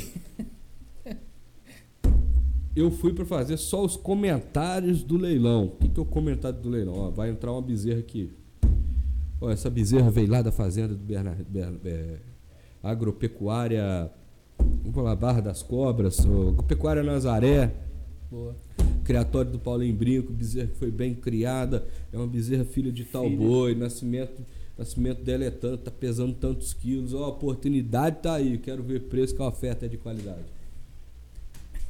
Eu 2.76 2.92
fui 2.92 3.14
pra 3.14 3.24
fazer 3.26 3.56
só 3.58 3.84
os 3.86 3.96
comentários 3.96 5.02
do 5.02 5.18
leilão. 5.18 5.66
O 5.68 5.70
que, 5.78 5.88
que 5.90 6.00
é 6.00 6.04
o 6.04 6.06
comentário 6.06 6.60
do 6.60 6.70
leilão? 6.70 6.94
Ó, 6.94 7.10
vai 7.10 7.30
entrar 7.30 7.52
uma 7.54 7.62
bezerra 7.62 8.00
aqui. 8.00 8.34
Ó, 9.40 9.50
essa 9.50 9.70
bezerra 9.70 10.12
veio 10.12 10.30
lá 10.30 10.42
da 10.42 10.52
fazenda 10.52 10.90
do 10.94 11.00
Bernard, 11.04 11.42
Ber- 11.46 11.80
é, 11.86 12.18
Agropecuária. 12.84 14.12
Vamos 14.58 14.94
falar, 14.94 15.16
Barra 15.16 15.40
das 15.42 15.64
Cobras, 15.64 16.20
ó, 16.26 16.50
Agropecuária 16.50 17.02
Nazaré. 17.02 17.72
Boa. 18.30 18.56
Criatório 19.06 19.52
do 19.52 19.60
Paulinho 19.60 19.96
Brinco, 19.96 20.34
bezerra 20.34 20.68
que 20.68 20.76
foi 20.76 20.92
bem 20.92 21.14
criada, 21.16 21.88
é 22.12 22.18
uma 22.18 22.28
bezerra 22.28 22.66
filha 22.66 22.92
de 22.92 23.06
tal 23.06 23.24
Filha. 23.26 23.38
boi, 23.38 23.76
nascimento, 23.76 24.44
nascimento 24.78 25.22
dela 25.24 25.46
é 25.46 25.52
tanto, 25.52 25.84
tá 25.84 25.92
pesando 25.92 26.34
tantos 26.34 26.74
quilos, 26.74 27.14
ó, 27.14 27.24
a 27.24 27.28
oportunidade 27.30 28.18
tá 28.22 28.34
aí, 28.34 28.58
quero 28.58 28.84
ver 28.84 29.02
preço 29.04 29.36
que 29.36 29.42
a 29.42 29.48
oferta 29.48 29.86
é 29.86 29.90
de 29.90 29.98
qualidade. 29.98 30.44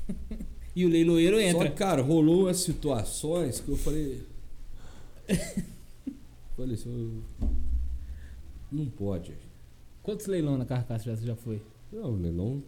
E 0.78 0.84
o 0.86 0.89
leiloeiro 0.89 1.38
Só 1.38 1.41
entra. 1.41 1.70
que, 1.70 1.76
cara, 1.78 2.01
rolou 2.01 2.41
umas 2.41 2.57
situações 2.57 3.61
que 3.61 3.70
eu 3.70 3.78
falei. 3.78 4.22
falei 6.57 6.76
assim, 6.76 6.89
eu- 7.41 7.47
não 8.70 8.86
pode. 8.88 9.32
Quantos 10.03 10.26
leilão 10.28 10.57
na 10.57 10.66
carcaça 10.66 11.05
já, 11.05 11.16
já 11.16 11.34
foi? 11.34 11.61
Não, 11.93 12.11
leilão, 12.18 12.61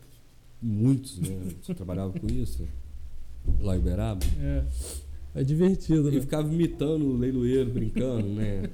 muitos, 0.61 1.19
né? 1.19 1.37
Você 1.61 1.73
trabalhava 1.73 2.17
com 2.17 2.27
isso, 2.27 2.65
lá 3.59 3.75
em 3.75 3.79
Uberaba. 3.79 4.25
É. 4.39 4.65
É 5.35 5.43
divertido, 5.43 6.09
E 6.09 6.15
né? 6.15 6.21
ficava 6.21 6.51
imitando 6.51 7.05
o 7.05 7.17
leiloeiro, 7.17 7.69
brincando, 7.69 8.27
né? 8.27 8.71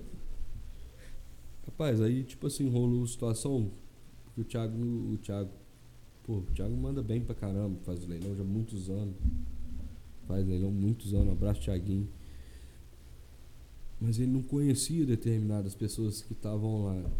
Rapaz, 1.65 1.99
aí 2.01 2.24
tipo 2.24 2.47
assim, 2.47 2.69
rolou 2.69 3.03
a 3.03 3.07
situação 3.07 3.71
que 4.34 4.41
o 4.41 4.43
Thiago, 4.43 4.78
o 4.78 5.17
Thiago, 5.17 5.49
pô, 6.24 6.38
o 6.38 6.45
Thiago 6.53 6.76
manda 6.76 7.01
bem 7.01 7.21
pra 7.21 7.36
caramba, 7.36 7.78
faz 7.84 8.05
leilão 8.07 8.36
já 8.36 8.43
há 8.43 8.45
muitos 8.45 8.89
anos. 8.89 9.15
Faz 10.28 10.47
leilão 10.47 10.71
muitos 10.71 11.13
anos, 11.13 11.34
abraço 11.34 11.61
Thiaguinho. 11.61 12.07
Mas 13.99 14.19
ele 14.19 14.32
não 14.32 14.41
conhecia 14.41 15.05
determinadas 15.05 15.76
pessoas 15.76 16.21
que 16.21 16.34
estavam 16.34 16.86
lá. 16.86 17.11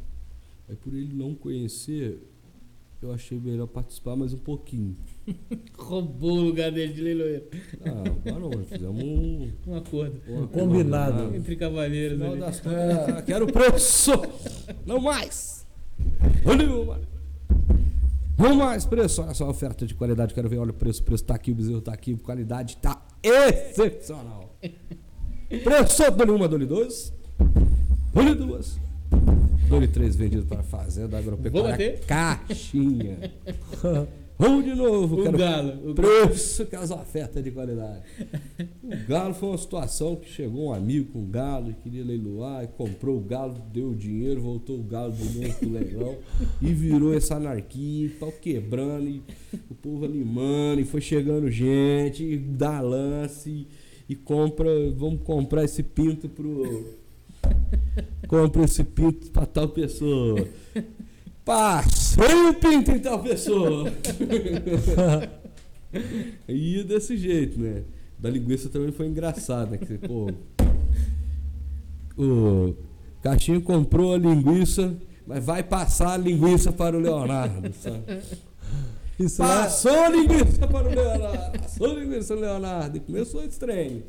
Aí 0.70 0.76
por 0.76 0.94
ele 0.94 1.14
não 1.14 1.36
conhecer, 1.36 2.18
eu 3.04 3.14
achei 3.14 3.40
melhor 3.40 3.68
participar 3.68 4.16
mais 4.16 4.34
um 4.34 4.38
pouquinho. 4.38 4.96
Roubou 5.78 6.38
o 6.38 6.42
lugar 6.42 6.72
dele 6.72 6.94
de 6.94 7.02
leiloeiro. 7.02 7.46
Ah, 7.86 7.90
agora 8.28 8.40
não, 8.40 8.50
nós 8.50 8.68
fizemos 8.70 9.04
um, 9.04 9.52
Um 9.68 9.76
acordo. 9.76 10.22
um 10.28 10.48
Combinado. 10.48 11.36
Entre 11.36 11.56
cavalheiros 11.56 12.18
Final 12.18 12.32
ali. 12.32 12.40
das 12.42 12.60
contas, 12.60 13.26
quero 13.26 13.48
preço! 13.48 14.12
Não 14.86 15.00
mais! 15.00 15.66
Não 18.38 18.56
mais 18.56 18.86
preço! 18.86 19.22
Olha 19.22 19.34
só 19.34 19.46
a 19.46 19.50
oferta 19.50 19.86
de 19.86 19.94
qualidade, 19.94 20.34
quero 20.34 20.50
ver. 20.50 20.58
Olha 20.58 20.72
o 20.72 20.74
preço, 20.74 21.02
o 21.02 21.06
preço 21.06 21.24
tá 21.24 21.36
aqui, 21.36 21.52
o 21.52 21.56
bezerro 21.56 21.82
tá 21.82 21.94
aqui, 21.94 22.16
qualidade 22.18 22.78
tá 22.78 23.02
excepcional! 23.22 24.58
Preço, 25.64 26.10
dole 26.12 26.32
uma, 26.32 26.48
dole 26.48 26.66
dois, 26.66 27.14
dole 28.12 28.34
duas, 28.34 28.80
dole 29.70 29.88
três 29.88 30.16
vendido 30.16 30.46
para 30.46 30.60
a 30.60 30.64
Fazenda 30.64 31.10
Vou 31.10 31.20
Agropecuária 31.20 31.72
bater? 31.72 32.00
Caixinha. 32.06 33.18
Vamos 34.38 34.66
de 34.66 34.74
novo, 34.74 35.22
O 35.22 35.24
quero 35.24 35.38
galo. 35.38 35.92
O 35.92 35.96
preço, 35.96 36.64
aquelas 36.64 36.90
ofertas 36.90 37.44
de 37.44 37.52
qualidade. 37.52 38.02
O 38.84 39.08
galo 39.08 39.34
foi 39.34 39.50
uma 39.50 39.58
situação 39.58 40.16
que 40.16 40.28
chegou 40.28 40.66
um 40.66 40.74
amigo 40.74 41.14
com 41.14 41.26
galo 41.26 41.70
e 41.70 41.74
queria 41.74 42.04
leiloar, 42.04 42.64
e 42.64 42.68
comprou 42.68 43.18
o 43.18 43.22
galo, 43.22 43.56
deu 43.72 43.92
o 43.92 43.96
dinheiro, 43.96 44.42
voltou 44.42 44.80
o 44.80 44.84
galo 44.84 45.14
do 45.14 45.24
novo 45.24 45.54
pro 45.60 45.72
leilão 45.72 46.18
e 46.62 46.74
virou 46.74 47.14
essa 47.14 47.36
anarquia, 47.36 48.12
pau 48.20 48.32
quebrando, 48.32 49.08
e 49.08 49.22
o 49.70 49.76
povo 49.76 50.04
animando, 50.04 50.82
e 50.82 50.86
foi 50.86 51.00
chegando 51.00 51.50
gente, 51.50 52.24
e 52.24 52.38
dá 52.38 52.82
lance, 52.82 53.50
e, 53.50 53.68
e 54.10 54.16
compra, 54.16 54.70
vamos 54.92 55.22
comprar 55.22 55.64
esse 55.64 55.84
pinto 55.84 56.28
pro. 56.28 56.86
Compra 58.34 58.64
esse 58.64 58.84
pinto 58.84 59.30
pra 59.30 59.46
tal 59.46 59.70
pessoa. 59.70 60.48
Passei 61.46 62.34
o 62.50 62.54
pinto 62.56 62.90
em 62.90 62.98
tal 62.98 63.22
pessoa. 63.22 63.94
E 66.50 66.84
desse 66.84 67.16
jeito, 67.16 67.60
né? 67.60 67.84
Da 68.18 68.28
linguiça 68.28 68.68
também 68.68 68.92
foi 68.92 69.06
engraçado, 69.06 69.70
né? 69.70 69.78
Que, 69.78 70.00
pô, 70.00 70.32
o 72.18 72.74
Caixinho 73.22 73.62
comprou 73.62 74.16
a 74.16 74.18
linguiça, 74.18 74.98
mas 75.28 75.46
vai 75.46 75.62
passar 75.62 76.14
a 76.14 76.18
linguiça 76.18 76.72
para 76.72 76.98
o 76.98 77.00
Leonardo, 77.00 77.72
sabe? 77.76 78.24
Isso 79.20 79.44
é, 79.44 79.46
Passou 79.46 79.92
a 79.92 80.10
linguiça 80.10 80.68
para 80.68 80.88
o 80.88 80.96
Leonardo, 80.96 81.60
passou 81.60 81.92
a 81.92 81.94
linguiça 81.94 82.34
para 82.34 82.38
o 82.38 82.40
Leonardo, 82.40 82.98
e 82.98 83.00
começou 83.00 83.44
esse 83.44 83.60
trem. 83.60 84.04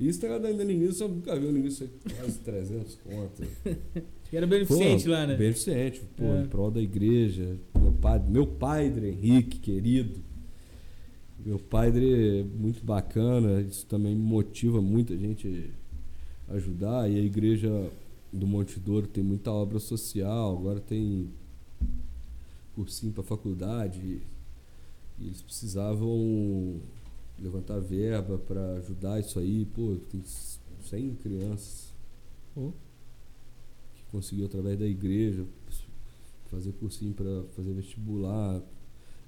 Isso 0.00 0.20
tá 0.20 0.38
dando 0.38 0.62
linguiça, 0.62 1.04
eu 1.04 1.08
nunca 1.08 1.38
vi 1.38 1.46
uma 1.46 1.52
linguiça 1.52 1.88
quase 2.16 2.38
300 2.40 2.94
contas. 2.96 3.48
Que 4.28 4.36
era 4.36 4.46
beneficente 4.46 5.04
Pô, 5.04 5.10
lá, 5.10 5.26
né? 5.26 5.36
Beneficente, 5.36 6.00
pô, 6.16 6.24
É. 6.24 6.42
em 6.42 6.46
prol 6.46 6.70
da 6.70 6.80
igreja. 6.80 7.56
Meu 7.80 7.92
padre, 7.92 8.30
meu 8.32 8.46
padre 8.46 9.08
Henrique, 9.10 9.58
querido. 9.60 10.20
Meu 11.44 11.58
padre 11.58 12.40
é 12.40 12.42
muito 12.42 12.84
bacana, 12.84 13.60
isso 13.60 13.84
também 13.86 14.14
motiva 14.16 14.80
muita 14.80 15.16
gente 15.16 15.70
a 16.48 16.54
ajudar. 16.54 17.08
E 17.10 17.16
a 17.16 17.22
igreja 17.22 17.90
do 18.32 18.46
Monte 18.46 18.80
Douro 18.80 19.06
tem 19.06 19.22
muita 19.22 19.52
obra 19.52 19.78
social, 19.78 20.56
agora 20.58 20.80
tem 20.80 21.28
cursinho 22.74 23.12
para 23.12 23.22
faculdade. 23.22 24.00
E 25.20 25.26
eles 25.26 25.42
precisavam 25.42 26.80
levantar 27.44 27.78
verba 27.80 28.38
para 28.38 28.74
ajudar 28.78 29.20
isso 29.20 29.38
aí. 29.38 29.64
Pô, 29.66 29.96
tem 30.10 30.22
100 30.24 31.14
crianças 31.16 31.94
Oh. 32.56 32.70
que 33.96 34.04
conseguiu 34.12 34.46
através 34.46 34.78
da 34.78 34.86
igreja 34.86 35.44
fazer 36.48 36.72
cursinho 36.72 37.12
para 37.12 37.42
fazer 37.56 37.72
vestibular, 37.72 38.62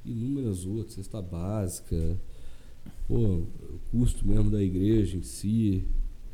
inúmeras 0.05 0.65
outras, 0.65 0.95
cesta 0.95 1.21
básica, 1.21 2.17
pô, 3.09 3.19
o 3.19 3.81
custo 3.91 4.27
mesmo 4.27 4.49
da 4.49 4.63
igreja 4.63 5.17
em 5.17 5.23
si. 5.23 5.85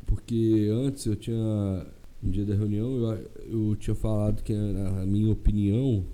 Porque 0.04 0.68
antes 0.70 1.06
eu 1.06 1.16
tinha, 1.16 1.86
no 2.22 2.30
dia 2.30 2.44
da 2.44 2.54
reunião, 2.54 2.90
eu, 2.90 3.70
eu 3.70 3.76
tinha 3.76 3.94
falado 3.94 4.42
que 4.42 4.52
a, 4.52 5.00
a 5.00 5.06
minha 5.06 5.32
opinião, 5.32 6.04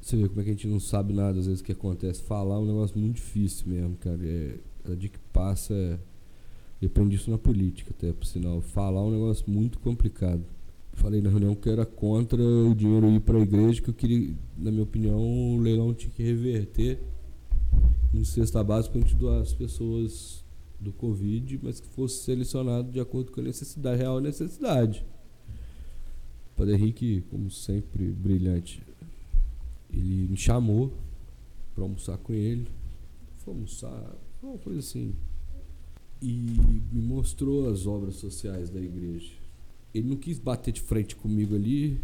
você 0.00 0.16
vê 0.16 0.28
como 0.28 0.40
é 0.40 0.44
que 0.44 0.50
a 0.50 0.52
gente 0.52 0.68
não 0.68 0.78
sabe 0.78 1.12
nada 1.12 1.40
às 1.40 1.46
vezes 1.46 1.60
que 1.60 1.72
acontece. 1.72 2.22
Falar 2.22 2.54
é 2.54 2.58
um 2.58 2.66
negócio 2.66 2.96
muito 2.96 3.16
difícil 3.16 3.66
mesmo, 3.66 3.96
cara. 3.96 4.24
É, 4.24 4.56
cada 4.88 4.96
dia 4.96 5.10
que 5.10 5.18
passa, 5.32 5.74
é, 5.74 5.98
eu 6.80 6.86
aprendi 6.86 7.16
isso 7.16 7.30
na 7.30 7.36
política 7.36 7.90
até, 7.96 8.10
por 8.12 8.24
sinal. 8.24 8.62
Falar 8.62 9.00
é 9.00 9.04
um 9.04 9.10
negócio 9.10 9.44
muito 9.46 9.78
complicado. 9.78 10.42
Falei 10.94 11.20
na 11.20 11.28
reunião 11.28 11.54
que 11.54 11.68
era 11.68 11.84
contra 11.84 12.42
o 12.42 12.74
dinheiro 12.74 13.08
ir 13.10 13.20
para 13.20 13.36
a 13.38 13.40
igreja, 13.40 13.82
que 13.82 13.90
eu 13.90 13.94
queria, 13.94 14.34
na 14.56 14.70
minha 14.70 14.82
opinião, 14.82 15.20
o 15.20 15.60
leilão 15.60 15.92
tinha 15.92 16.10
que 16.10 16.22
reverter 16.22 16.98
em 18.14 18.24
cesta 18.24 18.64
básica 18.64 18.92
para 18.92 19.00
a 19.00 19.04
gente 19.04 19.16
doar 19.16 19.42
às 19.42 19.52
pessoas 19.52 20.42
do 20.80 20.92
Covid, 20.92 21.60
mas 21.62 21.80
que 21.80 21.88
fosse 21.88 22.24
selecionado 22.24 22.90
de 22.90 22.98
acordo 22.98 23.30
com 23.30 23.40
a 23.40 23.44
necessidade, 23.44 23.98
real 23.98 24.20
necessidade. 24.20 25.04
O 26.52 26.56
Padre 26.56 26.74
Henrique, 26.74 27.22
como 27.30 27.50
sempre, 27.50 28.06
brilhante, 28.06 28.82
ele 29.92 30.28
me 30.28 30.36
chamou 30.36 30.92
para 31.74 31.84
almoçar 31.84 32.16
com 32.18 32.32
ele. 32.32 32.66
Foi 33.38 33.54
almoçar, 33.54 34.16
uma 34.46 34.58
coisa 34.58 34.80
assim. 34.80 35.14
E 36.20 36.32
me 36.92 37.02
mostrou 37.02 37.68
as 37.70 37.86
obras 37.86 38.16
sociais 38.16 38.70
da 38.70 38.80
igreja. 38.80 39.32
Ele 39.94 40.08
não 40.08 40.16
quis 40.16 40.38
bater 40.38 40.72
de 40.72 40.80
frente 40.80 41.16
comigo 41.16 41.54
ali, 41.54 42.00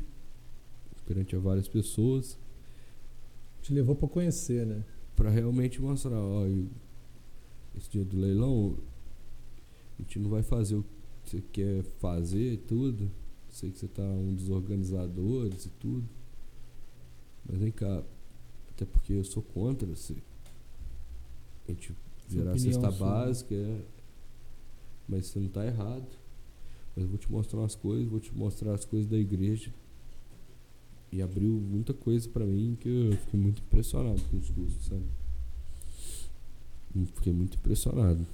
perante 1.06 1.36
a 1.36 1.38
várias 1.38 1.68
pessoas, 1.68 2.38
te 3.62 3.72
levou 3.72 3.94
pra 3.94 4.08
conhecer, 4.08 4.66
né? 4.66 4.84
para 5.16 5.30
realmente 5.30 5.80
mostrar, 5.80 6.18
ó, 6.18 6.46
esse 7.76 7.90
dia 7.90 8.04
do 8.04 8.18
leilão, 8.18 8.76
a 9.98 10.02
gente 10.02 10.18
não 10.18 10.30
vai 10.30 10.42
fazer 10.42 10.76
o 10.76 10.82
que 11.24 11.30
você 11.30 11.42
quer 11.52 11.82
fazer 11.98 12.54
e 12.54 12.56
tudo. 12.56 13.10
Sei 13.50 13.70
que 13.70 13.78
você 13.78 13.86
tá 13.86 14.02
um 14.02 14.34
dos 14.34 14.50
organizadores 14.50 15.66
e 15.66 15.68
tudo. 15.70 16.08
Mas 17.46 17.58
vem 17.58 17.70
cá, 17.70 18.02
até 18.70 18.84
porque 18.84 19.12
eu 19.12 19.24
sou 19.24 19.42
contra 19.42 19.86
você. 19.86 20.16
A 21.68 21.72
gente 21.72 21.94
Opinião 22.26 22.58
cesta 22.58 22.90
sua. 22.90 23.06
básica, 23.06 23.54
é, 23.54 23.80
mas 25.08 25.26
você 25.26 25.38
não 25.38 25.48
tá 25.48 25.64
errado. 25.64 26.06
Mas 26.94 27.04
eu 27.04 27.08
vou 27.08 27.18
te 27.18 27.30
mostrar 27.30 27.58
umas 27.60 27.74
coisas, 27.74 28.08
vou 28.08 28.20
te 28.20 28.34
mostrar 28.34 28.72
as 28.74 28.84
coisas 28.84 29.08
da 29.08 29.18
igreja. 29.18 29.72
E 31.10 31.22
abriu 31.22 31.50
muita 31.52 31.94
coisa 31.94 32.28
pra 32.28 32.44
mim 32.44 32.76
que 32.80 32.88
eu 32.88 33.16
fiquei 33.18 33.38
muito 33.38 33.62
impressionado 33.62 34.20
com 34.30 34.36
os 34.36 34.50
cursos, 34.50 34.86
sabe? 34.86 35.04
Fiquei 37.14 37.32
muito 37.32 37.56
impressionado. 37.56 38.26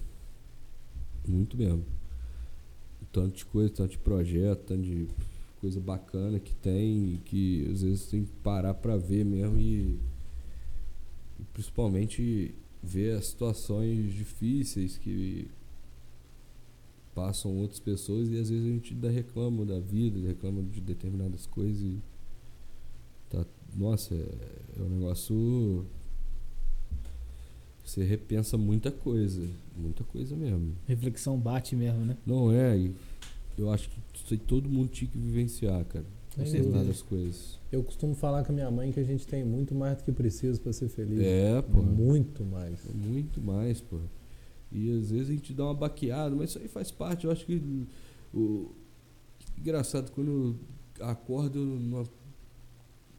Muito 1.26 1.56
mesmo. 1.56 1.84
Tanto 3.12 3.36
de 3.36 3.44
coisa, 3.44 3.70
tanto 3.70 3.90
de 3.92 3.98
projeto, 3.98 4.60
tanto 4.66 4.82
de 4.82 5.08
coisa 5.60 5.80
bacana 5.80 6.38
que 6.38 6.54
tem 6.54 7.14
e 7.14 7.20
que 7.24 7.68
às 7.70 7.82
vezes 7.82 8.06
tem 8.06 8.24
que 8.24 8.32
parar 8.42 8.74
pra 8.74 8.96
ver 8.96 9.24
mesmo 9.24 9.58
e, 9.58 9.98
e 11.38 11.44
principalmente 11.52 12.54
ver 12.82 13.16
as 13.16 13.26
situações 13.26 14.12
difíceis 14.12 14.96
que 14.96 15.48
passam 17.14 17.56
outras 17.56 17.80
pessoas 17.80 18.28
e 18.28 18.38
às 18.38 18.48
vezes 18.48 18.64
a 18.64 18.68
gente 18.68 18.94
ainda 18.94 19.10
reclama 19.10 19.64
da 19.64 19.78
vida, 19.78 20.26
reclama 20.26 20.62
de 20.62 20.80
determinadas 20.80 21.46
coisas 21.46 21.80
e 21.82 21.98
tá, 23.28 23.44
nossa, 23.76 24.14
é, 24.14 24.78
é 24.78 24.82
um 24.82 24.88
negócio 24.88 25.84
você 27.84 28.04
repensa 28.04 28.56
muita 28.56 28.90
coisa, 28.92 29.48
muita 29.76 30.04
coisa 30.04 30.36
mesmo. 30.36 30.76
Reflexão 30.86 31.36
bate 31.36 31.74
mesmo, 31.74 32.04
né? 32.04 32.16
Não 32.24 32.52
é, 32.52 32.78
eu 33.58 33.70
acho 33.70 33.90
que 33.90 34.36
todo 34.36 34.68
mundo 34.68 34.90
tinha 34.90 35.10
que 35.10 35.18
vivenciar, 35.18 35.84
cara. 35.86 36.06
Com 36.34 36.44
certeza. 36.44 36.58
Determinadas 36.58 37.02
coisas. 37.02 37.58
Eu 37.72 37.82
costumo 37.82 38.14
falar 38.14 38.44
com 38.44 38.52
a 38.52 38.54
minha 38.54 38.70
mãe 38.70 38.92
que 38.92 39.00
a 39.00 39.04
gente 39.04 39.26
tem 39.26 39.44
muito 39.44 39.74
mais 39.74 39.98
do 39.98 40.04
que 40.04 40.12
precisa 40.12 40.60
pra 40.60 40.72
ser 40.72 40.88
feliz. 40.88 41.20
É, 41.20 41.60
pô. 41.62 41.82
Muito 41.82 42.44
mais. 42.44 42.80
Muito 42.94 43.40
mais, 43.40 43.80
pô. 43.80 43.98
E 44.72 44.90
às 44.96 45.10
vezes 45.10 45.30
a 45.30 45.32
gente 45.32 45.52
dá 45.52 45.64
uma 45.64 45.74
baqueada, 45.74 46.34
mas 46.34 46.50
isso 46.50 46.58
aí 46.58 46.68
faz 46.68 46.90
parte. 46.90 47.24
Eu 47.26 47.32
acho 47.32 47.44
que 47.44 47.86
o 48.32 48.70
engraçado 49.58 50.10
quando 50.12 50.56
eu 50.98 51.06
acordo 51.06 52.08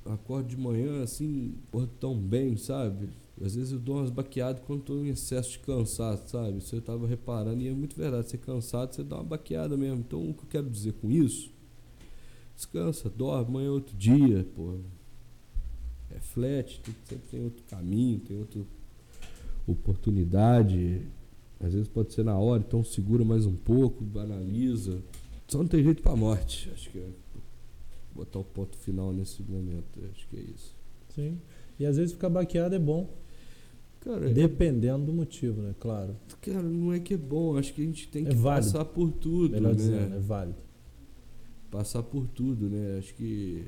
acordo 0.05 0.47
de 0.47 0.57
manhã 0.57 1.03
assim, 1.03 1.55
acordo 1.67 1.91
tão 1.99 2.17
bem, 2.17 2.55
sabe? 2.57 3.09
Às 3.43 3.55
vezes 3.55 3.73
eu 3.73 3.79
dou 3.79 3.97
umas 3.97 4.09
baqueadas 4.09 4.61
quando 4.65 4.83
tô 4.83 5.03
em 5.03 5.09
excesso 5.09 5.51
de 5.51 5.59
cansaço, 5.59 6.29
sabe? 6.29 6.59
Isso 6.59 6.75
eu 6.75 6.81
tava 6.81 7.07
reparando 7.07 7.61
e 7.61 7.67
é 7.67 7.73
muito 7.73 7.95
verdade. 7.95 8.29
Você 8.29 8.38
cansado, 8.38 8.93
você 8.93 9.03
dá 9.03 9.17
uma 9.17 9.23
baqueada 9.23 9.75
mesmo. 9.75 9.99
Então 9.99 10.29
o 10.29 10.33
que 10.33 10.43
eu 10.43 10.49
quero 10.49 10.69
dizer 10.69 10.93
com 10.93 11.11
isso? 11.11 11.51
Descansa, 12.65 13.09
dorme, 13.09 13.47
amanhã 13.49 13.67
é 13.69 13.71
outro 13.71 13.97
dia, 13.97 14.45
pô. 14.55 14.75
Reflete, 16.11 16.79
tem- 16.81 16.93
sempre 17.09 17.27
tem 17.31 17.43
outro 17.43 17.63
caminho, 17.67 18.19
tem 18.19 18.38
outra 18.38 18.61
oportunidade. 19.65 21.01
Às 21.59 21.73
vezes 21.73 21.88
pode 21.88 22.13
ser 22.13 22.23
na 22.23 22.38
hora, 22.38 22.63
então 22.65 22.83
segura 22.83 23.25
mais 23.25 23.47
um 23.47 23.55
pouco, 23.55 24.03
analisa. 24.19 25.01
Só 25.47 25.57
não 25.57 25.67
tem 25.67 25.83
jeito 25.83 26.03
pra 26.03 26.15
morte. 26.15 26.69
Acho 26.71 26.91
que 26.91 26.99
é 26.99 27.07
botar 28.13 28.38
o 28.38 28.43
ponto 28.43 28.77
final 28.77 29.11
nesse 29.11 29.41
momento. 29.41 29.99
Acho 30.11 30.27
que 30.27 30.38
é 30.38 30.41
isso. 30.41 30.75
Sim. 31.15 31.39
E 31.79 31.85
às 31.85 31.97
vezes 31.97 32.13
ficar 32.13 32.29
baqueado 32.29 32.75
é 32.75 32.79
bom. 32.79 33.09
Cara, 34.01 34.29
é- 34.29 34.33
Dependendo 34.33 35.05
do 35.07 35.13
motivo, 35.13 35.63
né? 35.63 35.73
Claro. 35.79 36.15
cara, 36.41 36.61
não 36.61 36.93
é 36.93 36.99
que 36.99 37.15
é 37.15 37.17
bom. 37.17 37.57
Acho 37.57 37.73
que 37.73 37.81
a 37.81 37.85
gente 37.85 38.07
tem 38.07 38.27
É 38.27 38.29
que 38.29 38.35
válido. 38.35 38.71
passar 38.71 38.85
por 38.85 39.11
tudo, 39.13 39.51
Melhor 39.53 39.69
né? 39.69 39.75
dizendo, 39.75 40.15
é 40.15 40.19
válido. 40.19 40.57
Passar 41.72 42.03
por 42.03 42.27
tudo, 42.27 42.69
né? 42.69 42.98
Acho 42.99 43.14
que. 43.15 43.65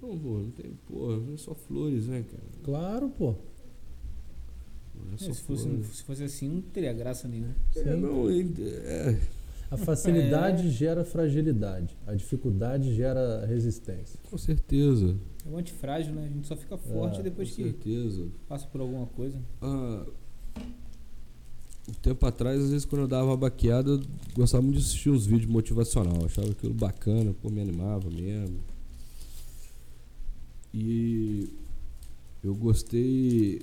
Não, 0.00 0.16
pô, 0.18 0.38
não 0.38 0.50
tem. 0.50 0.72
Pô, 0.86 1.16
não 1.16 1.34
é 1.34 1.36
só 1.36 1.54
flores, 1.54 2.06
né, 2.06 2.22
cara? 2.30 2.42
Claro, 2.62 3.08
pô. 3.10 3.34
É 5.10 5.14
É, 5.14 5.18
se, 5.18 5.42
fosse, 5.42 5.68
se 5.92 6.02
fosse 6.04 6.22
assim, 6.24 6.48
não 6.48 6.60
teria 6.62 6.92
graça 6.92 7.26
nenhuma. 7.26 7.54
É, 7.76 7.96
não, 7.96 8.30
é, 8.30 9.18
A 9.70 9.76
facilidade 9.76 10.70
gera 10.70 11.04
fragilidade. 11.04 11.96
A 12.06 12.14
dificuldade 12.14 12.94
gera 12.94 13.44
resistência. 13.46 14.20
Com 14.30 14.38
certeza. 14.38 15.16
É 15.44 15.48
um 15.48 15.56
antifrágil, 15.56 16.14
né? 16.14 16.26
A 16.26 16.28
gente 16.28 16.46
só 16.46 16.54
fica 16.56 16.76
forte 16.78 17.18
É, 17.20 17.22
depois 17.22 17.50
com 17.50 17.56
que 17.56 17.62
certeza. 17.64 18.28
passa 18.48 18.66
por 18.68 18.80
alguma 18.80 19.06
coisa. 19.06 19.40
Ah, 19.60 20.06
um 21.92 22.00
tempo 22.00 22.24
atrás, 22.26 22.58
às 22.58 22.70
vezes, 22.70 22.86
quando 22.86 23.02
eu 23.02 23.08
dava 23.08 23.26
uma 23.26 23.36
baqueada, 23.36 23.90
eu 23.90 24.00
gostava 24.34 24.62
muito 24.62 24.78
de 24.78 24.84
assistir 24.84 25.10
uns 25.10 25.26
vídeos 25.26 25.50
motivacional. 25.50 26.16
Eu 26.20 26.26
achava 26.26 26.50
aquilo 26.50 26.72
bacana, 26.72 27.34
pô, 27.42 27.50
me 27.50 27.60
animava 27.60 28.08
mesmo. 28.08 28.58
E 30.72 31.50
eu 32.42 32.54
gostei 32.54 33.60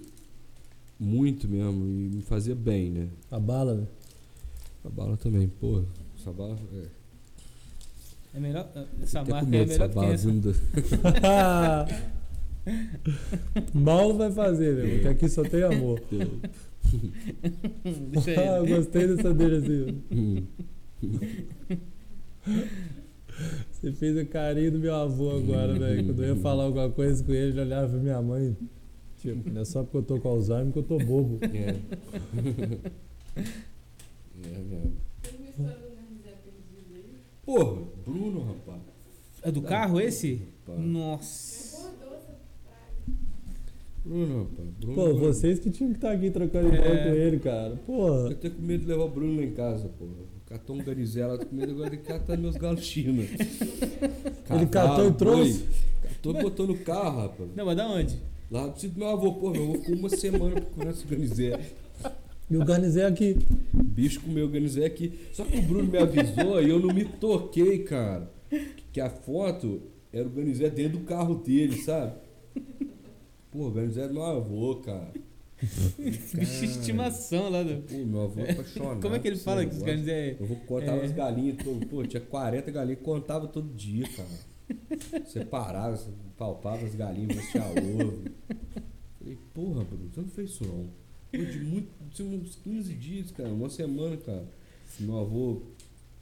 muito 1.00 1.48
mesmo 1.48 1.84
e 1.84 2.16
me 2.16 2.22
fazia 2.22 2.54
bem, 2.54 2.92
né? 2.92 3.08
A 3.32 3.40
bala, 3.40 3.74
né? 3.74 3.88
A 4.86 4.90
bala 4.90 5.18
também, 5.18 5.48
pô. 5.48 5.82
Essa 6.20 6.32
bala. 6.32 6.56
É, 6.74 6.86
É 8.36 8.40
melhor. 8.40 8.70
Essa 9.02 9.22
até 9.22 9.32
com 9.32 9.38
marca 9.38 9.56
é 9.58 9.66
melhor 9.66 9.90
que 9.90 10.00
essa. 10.06 10.28
vindo 10.28 10.54
Mal 13.74 14.16
vai 14.16 14.32
fazer, 14.32 14.76
meu, 14.76 14.94
porque 14.94 15.08
aqui 15.08 15.30
só 15.30 15.44
tem 15.44 15.64
amor. 15.64 16.00
Ah, 18.38 18.58
eu 18.58 18.68
gostei 18.68 19.08
dessa 19.08 19.34
dele 19.34 19.56
assim. 19.58 20.48
Você 23.72 23.92
fez 23.94 24.18
o 24.18 24.26
carinho 24.26 24.74
do 24.74 24.80
meu 24.80 24.94
avô 24.94 25.32
agora, 25.38 25.74
velho. 25.74 26.06
Quando 26.06 26.24
eu 26.24 26.36
ia 26.36 26.42
falar 26.42 26.64
alguma 26.66 26.90
coisa 26.90 27.24
com 27.24 27.32
ele, 27.32 27.52
ele 27.52 27.62
olhava 27.62 27.88
pra 27.88 27.98
minha 27.98 28.22
mãe. 28.22 28.58
Tipo, 29.20 29.50
não 29.50 29.62
é 29.62 29.66
só 29.66 29.84
porque 29.84 29.98
eu 29.98 30.04
tô 30.04 30.20
com 30.20 30.30
Alzheimer 30.30 30.74
que 30.74 30.80
eu 30.80 30.84
tô 30.84 30.98
bobo. 30.98 31.40
É. 31.44 31.76
é 33.38 34.60
mesmo. 34.60 34.94
Tem 35.22 35.34
uma 35.38 35.50
história 35.50 35.78
do 35.78 35.96
Garnizé 35.96 36.34
perdido 36.44 36.96
aí. 36.96 37.16
Porra, 37.46 37.82
Bruno, 38.06 38.44
rapaz. 38.46 38.82
É 39.44 39.52
do 39.52 39.62
carro 39.62 40.02
esse? 40.02 40.42
Rapaz. 40.68 40.86
Nossa. 40.86 41.69
Bruno, 44.10 44.40
rapaz. 44.44 44.70
Bruno, 44.80 44.96
Pô, 44.96 45.14
vocês 45.20 45.60
que 45.60 45.70
tinham 45.70 45.92
que 45.92 45.98
estar 45.98 46.12
aqui 46.12 46.32
trocando 46.32 46.70
ideia 46.70 46.82
É. 46.88 47.04
com 47.10 47.16
ele, 47.16 47.40
cara. 47.40 47.76
Porra. 47.86 48.30
Eu 48.32 48.36
tenho 48.36 48.54
com 48.56 48.62
medo 48.64 48.82
de 48.82 48.88
levar 48.90 49.04
o 49.04 49.10
Bruno 49.10 49.36
lá 49.38 49.44
em 49.44 49.52
casa, 49.52 49.88
porra. 49.88 50.12
Catou 50.48 50.76
um 50.76 50.84
garizela, 50.84 51.38
tô 51.38 51.46
com 51.46 51.56
medo 51.56 51.74
agora 51.74 51.92
de 51.92 51.98
catar 51.98 52.36
meus 52.38 52.56
galos 52.56 52.84
China. 52.84 53.22
Ele 54.50 54.66
catou 54.72 55.08
e 55.08 55.14
trouxe? 55.14 55.64
Catou 56.02 56.36
e 56.40 56.42
botou 56.44 56.66
no 56.68 56.78
carro, 56.80 57.22
rapaz. 57.22 57.50
Não, 57.56 57.66
mas 57.66 57.78
da 57.78 57.88
onde? 57.88 58.18
Lá 58.50 58.66
do 58.66 58.74
sítio 58.80 58.90
do 58.96 59.00
meu 59.00 59.10
avô, 59.10 59.34
porra, 59.34 59.54
meu 59.54 59.64
avô 59.66 59.74
ficou 59.76 59.96
uma 59.96 60.10
semana 60.10 60.56
procurando 60.60 60.94
esse 60.96 61.06
ganizé. 61.06 61.60
E 62.50 62.58
o 62.58 62.66
Garnizé 62.66 63.06
aqui. 63.06 63.38
O 63.72 63.84
bicho 63.84 64.22
comeu 64.22 64.48
o 64.48 64.50
ganizé 64.50 64.84
aqui. 64.86 65.14
Só 65.34 65.44
que 65.46 65.56
o 65.60 65.62
Bruno 65.62 65.92
me 65.92 66.00
avisou 66.00 66.60
e 66.64 66.68
eu 66.72 66.80
não 66.80 66.92
me 66.92 67.06
toquei, 67.06 67.84
cara. 67.84 68.28
Que 68.92 69.00
a 69.00 69.08
foto 69.08 69.80
era 70.12 70.26
o 70.28 70.32
ganizé 70.32 70.68
dentro 70.68 70.98
do 70.98 71.06
carro 71.06 71.36
dele, 71.36 71.78
sabe? 71.78 72.14
Pô, 73.52 73.68
o 73.68 73.72
ganizé 73.72 74.04
é 74.04 74.08
do 74.08 74.14
meu 74.14 74.24
avô, 74.24 74.76
cara. 74.78 75.12
Bicho 76.00 76.38
de 76.38 76.66
estimação 76.66 77.50
lá 77.50 77.64
do. 77.64 77.82
Pô, 77.84 77.98
meu 77.98 78.22
avô 78.22 78.42
é 78.42 78.52
apaixonado. 78.52 79.02
Como 79.02 79.16
é 79.16 79.20
que 79.20 79.28
ele 79.28 79.38
fala 79.38 79.66
que 79.66 79.76
os 79.76 79.84
caras 79.84 80.08
é. 80.08 80.38
Eu 80.40 80.46
vou 80.46 80.58
contava 80.58 81.02
É. 81.02 81.06
as 81.06 81.12
galinhas, 81.12 81.58
todo, 81.64 81.86
pô, 81.88 82.06
tinha 82.06 82.22
40 82.22 82.72
galinhas, 82.72 83.00
contava 83.02 83.48
todo 83.48 83.74
dia, 83.74 84.08
cara. 84.10 85.26
Separava, 85.26 86.00
palpava 86.38 86.86
as 86.86 86.96
galinhas, 86.96 87.36
vestia 87.36 87.62
ovo. 87.66 88.24
Falei, 89.20 89.38
porra, 89.54 89.84
Bruno, 89.84 90.10
você 90.14 90.22
não 90.22 90.30
fez 90.30 90.50
isso 90.52 90.64
não. 90.66 90.90
Pô, 91.32 91.38
de 91.46 91.60
muito, 91.60 91.90
de 92.10 92.24
uns 92.24 92.56
15 92.56 92.94
dias, 92.94 93.32
cara, 93.32 93.50
uma 93.50 93.70
semana, 93.70 94.16
cara. 94.18 94.46
Meu 95.00 95.20
avô 95.20 95.62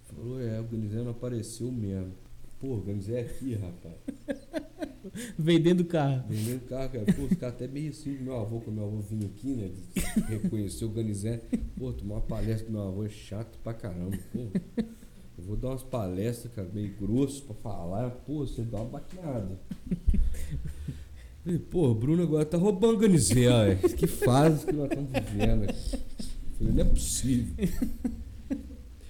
falou, 0.04 0.41
é, 0.41 0.60
o 0.60 0.68
não 1.04 1.12
apareceu 1.12 1.72
mesmo. 1.72 2.14
Pô, 2.59 2.75
o 2.75 2.81
Ganizé 2.81 3.19
é 3.19 3.21
aqui, 3.21 3.53
rapaz. 3.53 3.95
Veio 5.38 5.61
dentro 5.61 5.84
do 5.84 5.89
carro. 5.89 6.23
Vendendo 6.27 6.61
carro, 6.67 6.89
cara. 6.89 7.05
Pô, 7.05 7.27
ficar 7.27 7.49
até 7.49 7.67
meio 7.67 7.89
assim 7.89 8.15
com 8.15 8.23
meu 8.23 8.35
avô, 8.39 8.59
quando 8.59 8.75
meu 8.75 8.85
avô 8.85 8.99
vinha 8.99 9.27
aqui, 9.27 9.53
né? 9.53 9.71
Reconheceu 10.27 10.88
o 10.88 10.91
Ganizé. 10.91 11.41
Pô, 11.77 11.93
tomar 11.93 12.15
uma 12.15 12.21
palestra 12.21 12.65
com 12.65 12.71
meu 12.71 12.81
avô 12.81 13.05
é 13.05 13.09
chato 13.09 13.57
pra 13.63 13.73
caramba. 13.73 14.17
Pô, 14.34 14.39
eu 15.38 15.43
vou 15.43 15.55
dar 15.55 15.69
umas 15.69 15.84
palestras, 15.84 16.51
cara, 16.53 16.67
meio 16.73 16.93
grosso 16.99 17.43
pra 17.43 17.55
falar. 17.55 18.09
Pô, 18.09 18.39
você 18.39 18.63
dá 18.63 18.77
uma 18.77 18.89
baqueada. 18.89 19.59
Pô, 21.69 21.91
o 21.91 21.95
Bruno 21.95 22.23
agora 22.23 22.43
tá 22.45 22.57
roubando 22.57 22.95
o 22.95 22.99
Ganizé. 22.99 23.75
Que 23.97 24.07
fase 24.07 24.65
que 24.65 24.73
nós 24.73 24.89
estamos 24.89 25.11
vivendo. 25.11 25.73
Falei, 26.57 26.73
não 26.73 26.81
é 26.81 26.85
possível. 26.85 27.55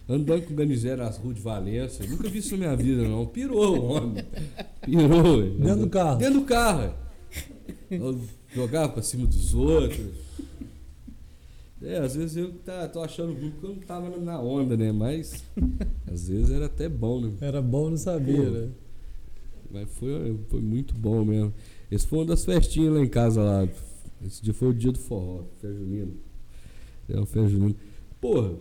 Andando 0.09 0.41
com 0.43 0.53
o 0.53 0.55
Ganizé 0.55 0.95
nas 0.95 1.17
ruas 1.17 1.35
de 1.35 1.41
Valença. 1.41 2.03
Eu 2.03 2.09
nunca 2.11 2.29
vi 2.29 2.39
isso 2.39 2.51
na 2.51 2.57
minha 2.57 2.75
vida, 2.75 3.03
não. 3.03 3.25
Pirou 3.25 3.77
o 3.77 3.85
homem. 3.87 4.23
Pirou. 4.81 5.41
Dentro 5.51 5.81
do 5.81 5.89
carro. 5.89 6.17
Dentro 6.17 6.39
do 6.39 6.45
carro. 6.45 6.93
Eu 7.91 8.19
jogava 8.53 8.93
pra 8.93 9.01
cima 9.03 9.27
dos 9.27 9.53
outros. 9.53 10.27
É, 11.81 11.99
às 11.99 12.15
vezes 12.15 12.37
eu 12.37 12.53
tá, 12.65 12.87
tô 12.87 13.01
achando 13.01 13.33
ruim 13.33 13.51
porque 13.51 13.65
eu 13.65 13.75
não 13.75 13.81
tava 13.81 14.09
na 14.17 14.39
onda, 14.39 14.75
né? 14.75 14.91
Mas 14.91 15.43
às 16.11 16.27
vezes 16.27 16.51
era 16.51 16.65
até 16.65 16.89
bom, 16.89 17.21
né? 17.21 17.33
Era 17.39 17.61
bom 17.61 17.89
não 17.89 17.97
sabia, 17.97 18.43
Pô. 18.43 18.49
né? 18.49 18.69
Mas 19.69 19.89
foi, 19.91 20.39
foi 20.49 20.61
muito 20.61 20.95
bom 20.95 21.23
mesmo. 21.23 21.53
Esse 21.91 22.07
foi 22.07 22.19
uma 22.19 22.25
das 22.25 22.43
festinhas 22.43 22.93
lá 22.93 22.99
em 22.99 23.07
casa 23.07 23.43
lá. 23.43 23.67
Esse 24.25 24.41
dia 24.41 24.53
foi 24.53 24.69
o 24.69 24.73
dia 24.73 24.91
do 24.91 24.97
forró, 24.97 25.43
festa 25.61 25.77
junina. 25.77 26.11
É 27.07 27.17
uma 27.17 27.25
festa 27.25 27.49
junina. 27.49 27.75
Porra, 28.19 28.55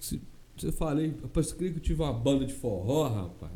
você 0.00 0.72
falei, 0.72 1.14
rapaz, 1.22 1.46
você 1.48 1.54
creio 1.54 1.72
que 1.72 1.78
eu 1.78 1.82
tive 1.82 2.02
uma 2.02 2.12
banda 2.12 2.44
de 2.46 2.52
forró, 2.52 3.08
rapaz? 3.08 3.52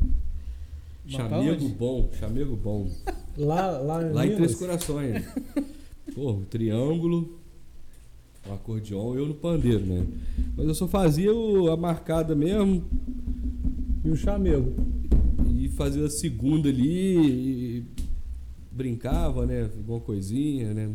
Mas 1.03 1.13
Chamego 1.13 1.67
bom, 1.69 2.09
chamego 2.19 2.55
bom. 2.55 2.89
Lá, 3.37 3.71
lá 3.79 4.03
em 4.03 4.11
Lá 4.13 4.27
em 4.27 4.35
Três 4.35 4.55
Corações. 4.55 5.25
Porra, 6.13 6.37
um 6.39 6.43
triângulo, 6.43 7.39
um 8.47 8.53
acordeon 8.53 9.15
e 9.15 9.17
eu 9.19 9.25
no 9.27 9.33
pandeiro, 9.33 9.85
né? 9.85 10.05
Mas 10.55 10.67
eu 10.67 10.75
só 10.75 10.87
fazia 10.87 11.33
o- 11.33 11.71
a 11.71 11.77
marcada 11.77 12.35
mesmo 12.35 12.83
e 14.03 14.09
o 14.09 14.15
chamego. 14.15 14.73
e 15.55 15.69
fazia 15.69 16.05
a 16.05 16.09
segunda 16.09 16.69
ali 16.69 17.17
e 17.79 17.85
brincava, 18.71 19.45
né? 19.45 19.63
Alguma 19.63 19.99
coisinha, 19.99 20.73
né? 20.73 20.89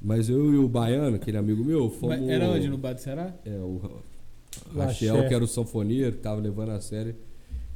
Mas 0.00 0.28
eu 0.28 0.52
e 0.54 0.56
o 0.56 0.66
Baiano, 0.66 1.16
aquele 1.16 1.36
amigo 1.36 1.62
meu, 1.64 1.90
fomos. 1.90 2.18
Mas 2.18 2.28
Era 2.28 2.48
onde? 2.48 2.68
No 2.68 2.78
Bar 2.78 2.94
do 2.94 3.00
Ceará? 3.00 3.34
É, 3.44 3.50
o 3.50 3.80
O 4.74 4.78
Rachel, 4.78 5.28
que 5.28 5.34
era 5.34 5.44
o 5.44 5.48
sanfoneiro, 5.48 6.12
que 6.12 6.18
tava 6.18 6.40
levando 6.40 6.70
a 6.70 6.80
sério. 6.80 7.14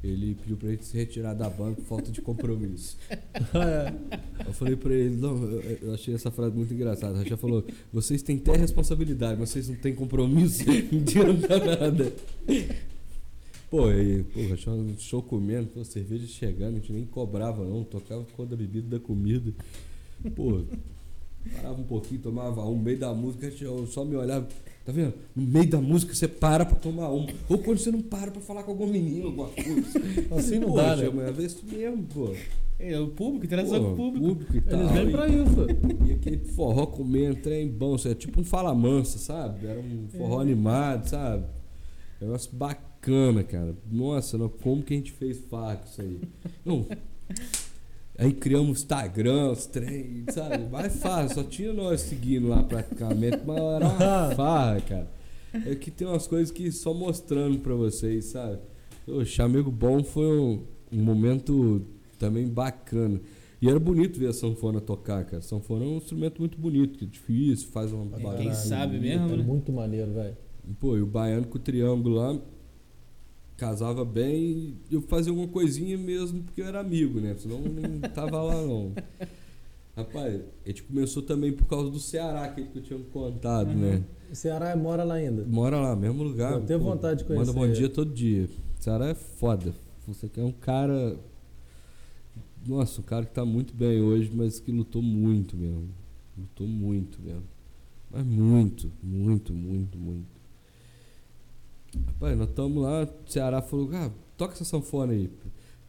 Ele 0.02 0.34
pediu 0.34 0.56
pra 0.58 0.68
gente 0.70 0.84
se 0.84 0.96
retirar 0.98 1.32
da 1.32 1.48
banda 1.48 1.76
por 1.76 1.84
falta 1.84 2.10
de 2.10 2.20
compromisso. 2.20 2.98
Eu 4.46 4.52
falei 4.52 4.76
pra 4.76 4.92
ele, 4.92 5.16
não, 5.16 5.34
eu, 5.82 5.94
achei 5.94 6.14
essa 6.14 6.30
frase 6.30 6.54
muito 6.54 6.74
engraçada. 6.74 7.14
A 7.14 7.22
Rachel 7.22 7.38
falou, 7.38 7.64
vocês 7.90 8.22
têm 8.22 8.36
até 8.36 8.54
responsabilidade, 8.54 9.40
mas 9.40 9.48
vocês 9.48 9.68
não 9.68 9.76
têm 9.76 9.94
compromisso, 9.94 10.62
não 10.92 11.00
adianta 11.00 11.58
nada. 11.58 12.12
Pô, 13.70 13.86
aí, 13.86 14.22
pô, 14.24 14.46
Rachel, 14.50 14.86
show 14.98 15.22
comendo, 15.22 15.68
pô, 15.68 15.82
cerveja 15.82 16.26
chegando, 16.26 16.76
a 16.76 16.80
gente 16.80 16.92
nem 16.92 17.06
cobrava 17.06 17.64
não, 17.64 17.82
tocava 17.82 18.22
por 18.24 18.32
conta 18.34 18.50
da 18.50 18.56
bebida 18.56 18.98
da 18.98 19.00
comida. 19.02 19.54
Pô, 20.36 20.62
parava 21.52 21.80
um 21.80 21.84
pouquinho, 21.84 22.20
tomava 22.20 22.64
um, 22.64 22.76
no 22.76 22.82
meio 22.82 22.98
da 22.98 23.12
música, 23.12 23.46
Rachel 23.46 23.86
só 23.86 24.04
me 24.04 24.16
olhava, 24.16 24.46
tá 24.84 24.92
vendo? 24.92 25.14
No 25.34 25.46
meio 25.46 25.68
da 25.68 25.80
música 25.80 26.14
você 26.14 26.28
para 26.28 26.64
pra 26.64 26.76
tomar 26.76 27.10
um. 27.10 27.26
Ou 27.48 27.58
quando 27.58 27.78
você 27.78 27.90
não 27.90 28.02
para 28.02 28.30
pra 28.30 28.40
falar 28.40 28.62
com 28.62 28.72
algum 28.72 28.86
menino, 28.86 29.26
alguma 29.26 29.48
coisa. 29.48 30.00
Assim 30.36 30.58
não 30.58 30.74
dá, 30.74 30.96
né? 30.96 31.10
Mas 31.14 31.28
às 31.28 31.36
vezes 31.36 31.62
mesmo, 31.62 32.04
pô. 32.04 32.34
É, 32.78 32.98
o 32.98 33.08
público, 33.08 33.46
interação 33.46 33.82
com 33.82 33.92
o 33.92 33.96
Pô, 33.96 34.12
público. 34.12 34.56
e 34.56 34.60
tal. 34.60 34.80
Eles 34.80 34.92
vêm 34.92 35.10
pra 35.12 35.28
isso. 35.28 35.66
e 36.08 36.12
aquele 36.12 36.38
forró 36.38 36.86
comendo, 36.86 37.36
trem 37.36 37.68
bom, 37.68 37.96
é 38.04 38.14
tipo 38.14 38.40
um 38.40 38.44
fala 38.44 38.74
mansa, 38.74 39.16
sabe? 39.18 39.66
Era 39.66 39.78
um 39.78 40.08
forró 40.08 40.40
animado, 40.40 41.08
sabe? 41.08 41.44
Negócio 42.20 42.50
bacana, 42.52 43.44
cara. 43.44 43.76
Nossa, 43.90 44.36
como 44.60 44.82
que 44.82 44.94
a 44.94 44.96
gente 44.96 45.12
fez 45.12 45.38
farra 45.48 45.76
com 45.76 45.86
isso 45.86 46.00
aí? 46.00 46.20
Não. 46.64 46.86
Aí 48.16 48.32
criamos 48.32 48.78
Instagram, 48.78 49.50
os 49.50 49.66
trem, 49.66 50.24
sabe? 50.32 50.68
Mais 50.70 50.96
fácil, 51.00 51.34
só 51.34 51.42
tinha 51.42 51.72
nós 51.72 52.00
seguindo 52.00 52.48
lá 52.48 52.62
praticamente, 52.62 53.40
mas 53.44 53.58
era 53.58 53.86
uma 53.88 54.34
farra, 54.36 54.80
cara. 54.80 55.10
É 55.66 55.74
que 55.74 55.90
tem 55.90 56.06
umas 56.06 56.26
coisas 56.26 56.50
que 56.50 56.70
só 56.70 56.94
mostrando 56.94 57.58
pra 57.58 57.74
vocês, 57.74 58.26
sabe? 58.26 58.58
O 59.06 59.24
Chamego 59.24 59.70
Bom 59.70 60.02
foi 60.04 60.26
um, 60.26 60.62
um 60.92 61.02
momento 61.02 61.82
também 62.18 62.46
bacana. 62.48 63.20
E 63.60 63.68
era 63.68 63.78
bonito 63.78 64.18
ver 64.18 64.28
a 64.28 64.32
sanfona 64.32 64.80
tocar, 64.80 65.24
cara. 65.24 65.40
Sanfona 65.42 65.84
é 65.84 65.88
um 65.88 65.96
instrumento 65.96 66.38
muito 66.40 66.58
bonito, 66.58 66.98
que 66.98 67.04
é 67.04 67.08
difícil, 67.08 67.68
faz 67.70 67.92
uma 67.92 68.04
quem 68.16 68.22
barulho 68.22 68.54
sabe 68.54 68.98
mesmo, 68.98 69.32
É 69.32 69.36
né? 69.36 69.42
muito 69.42 69.72
maneiro, 69.72 70.12
velho. 70.12 70.36
Pô, 70.78 70.96
e 70.96 71.02
o 71.02 71.06
baiano 71.06 71.46
com 71.46 71.56
o 71.56 71.60
triângulo 71.60 72.14
lá 72.16 72.38
casava 73.56 74.04
bem 74.04 74.76
e 74.90 74.94
eu 74.94 75.02
fazia 75.02 75.30
alguma 75.30 75.48
coisinha 75.48 75.96
mesmo 75.96 76.42
porque 76.42 76.60
eu 76.60 76.66
era 76.66 76.80
amigo, 76.80 77.20
né? 77.20 77.34
Senão 77.38 77.60
nem 77.60 78.00
tava 78.10 78.42
lá 78.42 78.54
não. 78.54 78.92
Rapaz, 79.96 80.40
a 80.64 80.68
gente 80.68 80.82
começou 80.82 81.22
também 81.22 81.52
por 81.52 81.66
causa 81.66 81.88
do 81.88 82.00
Ceará, 82.00 82.44
aquele 82.44 82.66
que 82.68 82.78
eu 82.78 82.82
tinha 82.82 82.98
contado, 82.98 83.72
né? 83.72 84.02
O 84.30 84.34
Ceará 84.34 84.74
mora 84.74 85.04
lá 85.04 85.14
ainda. 85.14 85.44
Mora 85.44 85.78
lá, 85.78 85.94
mesmo 85.94 86.24
lugar. 86.24 86.54
Eu 86.54 86.62
tenho 86.62 86.80
pô, 86.80 86.86
vontade 86.86 87.20
de 87.20 87.24
conhecer 87.24 87.46
Manda 87.46 87.66
bom 87.66 87.72
dia 87.72 87.88
todo 87.88 88.12
dia. 88.12 88.48
Ceará 88.80 89.06
é 89.06 89.14
foda. 89.14 89.72
Você 90.08 90.28
é 90.36 90.42
um 90.42 90.52
cara. 90.52 91.16
Nossa, 92.66 93.00
um 93.00 93.04
cara 93.04 93.24
que 93.24 93.32
tá 93.32 93.44
muito 93.44 93.72
bem 93.72 94.00
hoje, 94.00 94.30
mas 94.34 94.58
que 94.58 94.72
lutou 94.72 95.00
muito 95.00 95.56
mesmo. 95.56 95.88
Lutou 96.36 96.66
muito 96.66 97.22
mesmo. 97.22 97.44
Mas 98.10 98.26
muito, 98.26 98.90
muito, 99.02 99.52
muito, 99.52 99.96
muito. 99.96 100.33
Rapaz, 102.06 102.36
nós 102.36 102.48
estamos 102.48 102.82
lá, 102.82 103.02
o 103.04 103.30
Ceará 103.30 103.62
falou, 103.62 103.90
ah, 103.94 104.10
toca 104.36 104.54
essa 104.54 104.64
sanfona 104.64 105.12
aí. 105.12 105.30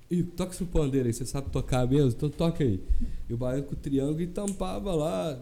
Ih, 0.09 0.23
toca 0.23 0.53
esse 0.53 0.63
pandeiro 0.65 1.07
aí, 1.07 1.13
você 1.13 1.25
sabe 1.25 1.49
tocar 1.49 1.87
mesmo? 1.87 2.09
Então 2.09 2.29
toca 2.29 2.63
aí. 2.63 2.79
E 3.29 3.33
o 3.33 3.37
baiano 3.37 3.63
com 3.63 3.73
o 3.73 3.77
triângulo 3.77 4.21
e 4.21 4.27
tampava 4.27 4.93
lá. 4.93 5.39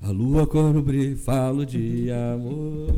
A 0.00 0.10
lua 0.10 0.46
quando 0.46 0.82
brilha, 0.82 1.16
falo 1.16 1.64
de 1.66 2.10
amor. 2.10 2.90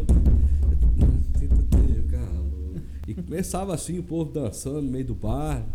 E 3.06 3.14
começava 3.14 3.74
assim, 3.74 3.98
o 3.98 4.02
povo 4.02 4.30
dançando 4.30 4.82
no 4.82 4.90
meio 4.90 5.06
do 5.06 5.14
bar, 5.14 5.66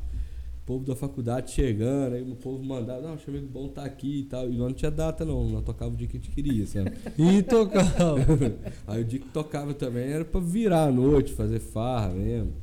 o 0.63 0.65
povo 0.65 0.85
da 0.85 0.95
faculdade 0.95 1.51
chegando, 1.51 2.13
aí 2.13 2.21
o 2.21 2.35
povo 2.35 2.63
mandava, 2.63 3.01
não, 3.01 3.15
o 3.15 3.19
amigo 3.27 3.47
bom 3.47 3.67
tá 3.67 3.83
aqui 3.83 4.21
e 4.21 4.23
tal. 4.23 4.45
E 4.45 4.51
nós 4.57 4.67
não 4.69 4.73
tinha 4.73 4.89
data 4.89 5.25
não, 5.25 5.49
nós 5.49 5.63
tocava 5.63 5.93
o 5.93 5.97
dia 5.97 6.07
que 6.07 6.15
a 6.15 6.19
gente 6.19 6.31
queria, 6.31 6.65
sabe? 6.65 6.91
E 7.19 7.43
tocava. 7.43 8.15
Aí 8.87 9.01
o 9.01 9.05
dia 9.05 9.19
que 9.19 9.27
tocava 9.29 9.73
também 9.73 10.05
era 10.09 10.23
pra 10.23 10.39
virar 10.39 10.85
a 10.85 10.91
noite, 10.91 11.33
fazer 11.33 11.59
farra 11.59 12.09
mesmo. 12.13 12.53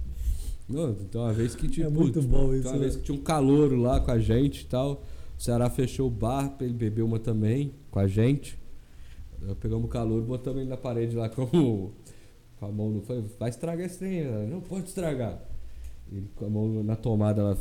Não, 0.68 0.90
então 0.92 1.22
uma 1.22 1.32
vez 1.32 1.54
que 1.54 1.68
tipo, 1.68 1.86
É 1.86 1.90
muito 1.90 2.22
bom 2.22 2.54
isso, 2.54 2.68
Uma 2.68 2.78
vez 2.78 2.94
né? 2.94 3.00
que 3.00 3.06
tinha 3.06 3.18
um 3.18 3.22
calouro 3.22 3.76
lá 3.76 4.00
com 4.00 4.10
a 4.12 4.18
gente 4.18 4.62
e 4.62 4.66
tal. 4.66 5.02
O 5.38 5.42
Ceará 5.42 5.68
fechou 5.68 6.06
o 6.06 6.10
bar 6.10 6.48
pra 6.56 6.64
ele 6.66 6.74
beber 6.74 7.02
uma 7.02 7.18
também 7.18 7.72
com 7.90 7.98
a 7.98 8.06
gente. 8.06 8.58
Aí 9.46 9.54
pegamos 9.56 9.84
o 9.84 9.88
calor, 9.88 10.22
botamos 10.22 10.60
ele 10.60 10.70
na 10.70 10.76
parede 10.76 11.16
lá 11.16 11.28
com, 11.28 11.42
o- 11.42 11.92
com 12.58 12.66
a 12.66 12.70
mão 12.70 12.88
no. 12.90 13.02
Falei, 13.02 13.24
vai 13.38 13.50
estragar 13.50 13.84
esse 13.84 13.98
trem, 13.98 14.24
não 14.48 14.60
pode 14.60 14.86
estragar. 14.86 15.42
Ele 16.10 16.28
com 16.36 16.46
a 16.46 16.48
mão 16.48 16.82
na 16.84 16.94
tomada 16.96 17.42
lá, 17.42 17.56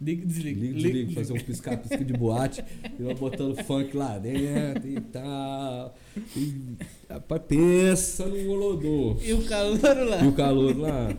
Liga, 0.00 0.26
desliga. 0.26 0.60
liga, 0.60 0.74
desliga, 0.74 1.12
fazer 1.12 1.32
um 1.32 1.40
piscar-pisca 1.40 2.04
de 2.04 2.12
boate, 2.14 2.64
e 2.98 3.02
eu 3.02 3.14
botando 3.14 3.56
funk 3.64 3.96
lá 3.96 4.18
dentro 4.18 4.88
e 4.88 5.00
tal. 5.00 5.94
E, 6.36 6.76
rapaz, 7.08 7.42
pensa 7.46 8.26
no 8.26 8.36
molodô. 8.44 9.16
E 9.22 9.32
o 9.32 9.44
calor 9.44 10.08
lá. 10.08 10.24
E 10.24 10.28
o 10.28 10.32
calor 10.32 10.76
lá. 10.76 11.16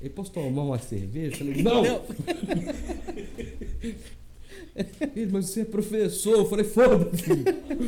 Ele 0.00 0.10
posso 0.10 0.30
tomar 0.30 0.62
uma 0.62 0.78
cerveja? 0.78 1.34
Eu 1.34 1.38
falei, 1.38 1.62
não! 1.62 1.84
Ele, 5.16 5.32
mas 5.32 5.46
você 5.46 5.62
é 5.62 5.64
professor. 5.64 6.38
Eu 6.38 6.46
falei, 6.46 6.64
foda-se. 6.64 7.24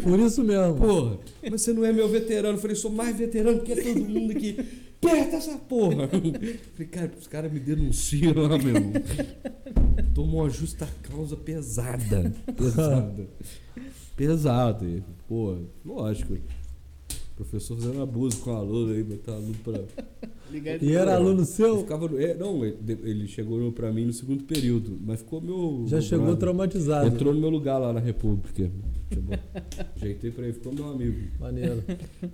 Por 0.03 0.19
isso 0.19 0.43
mesmo. 0.43 0.75
Porra, 0.75 1.19
mas 1.43 1.63
você 1.63 1.73
não 1.73 1.85
é 1.85 1.93
meu 1.93 2.09
veterano. 2.09 2.57
Eu 2.57 2.61
falei, 2.61 2.75
sou 2.75 2.91
mais 2.91 3.17
veterano 3.17 3.61
que 3.61 3.77
todo 3.77 4.01
mundo 4.01 4.33
aqui. 4.33 4.57
Aperta 5.03 5.37
essa 5.37 5.57
porra. 5.59 6.09
Falei, 6.75 6.89
cara, 6.91 7.11
os 7.19 7.27
caras 7.27 7.51
me 7.53 7.59
denunciam 7.59 8.35
lá, 8.35 8.59
meu. 8.59 8.75
Tomou 10.15 10.43
uma 10.43 10.51
justa 10.51 10.87
causa 11.03 11.37
pesada. 11.37 12.35
Pesada. 12.55 13.29
Pesada. 14.15 14.85
E, 14.87 15.03
Pô, 15.27 15.57
lógico. 15.85 16.37
Professor 17.35 17.79
fazendo 17.79 18.03
abuso 18.03 18.37
com 18.41 18.51
o 18.51 18.57
aluno 18.57 18.93
aí, 18.93 19.03
botar 19.03 19.33
aluno 19.33 19.55
pra. 19.65 19.81
Ligado. 20.51 20.83
E 20.85 20.95
era 20.95 21.15
aluno 21.15 21.39
Ele 21.41 21.47
seu? 21.47 21.79
ficava 21.79 22.23
é, 22.23 22.35
não, 22.35 22.63
ele, 22.65 22.77
ele 23.03 23.27
chegou 23.29 23.73
pra 23.73 23.91
mim 23.93 24.05
no 24.05 24.13
segundo 24.13 24.45
período, 24.45 24.99
mas 25.01 25.21
ficou 25.21 25.41
meu. 25.41 25.85
Já 25.87 25.97
meu 25.97 26.03
chegou 26.03 26.25
brother. 26.27 26.41
traumatizado. 26.41 27.07
Entrou 27.07 27.33
no 27.33 27.41
meu 27.41 27.49
lugar 27.49 27.79
lá 27.79 27.93
na 27.95 28.01
República. 28.01 28.71
Ajeitei 29.97 30.31
pra 30.31 30.45
ele, 30.45 30.53
ficou 30.53 30.75
meu 30.75 30.91
amigo. 30.91 31.31
Maneiro. 31.39 31.83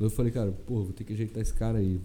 Eu 0.00 0.10
falei, 0.10 0.32
cara, 0.32 0.50
pô, 0.66 0.82
vou 0.82 0.92
ter 0.92 1.04
que 1.04 1.12
ajeitar 1.12 1.40
esse 1.42 1.52
cara 1.54 1.78
aí. 1.78 2.00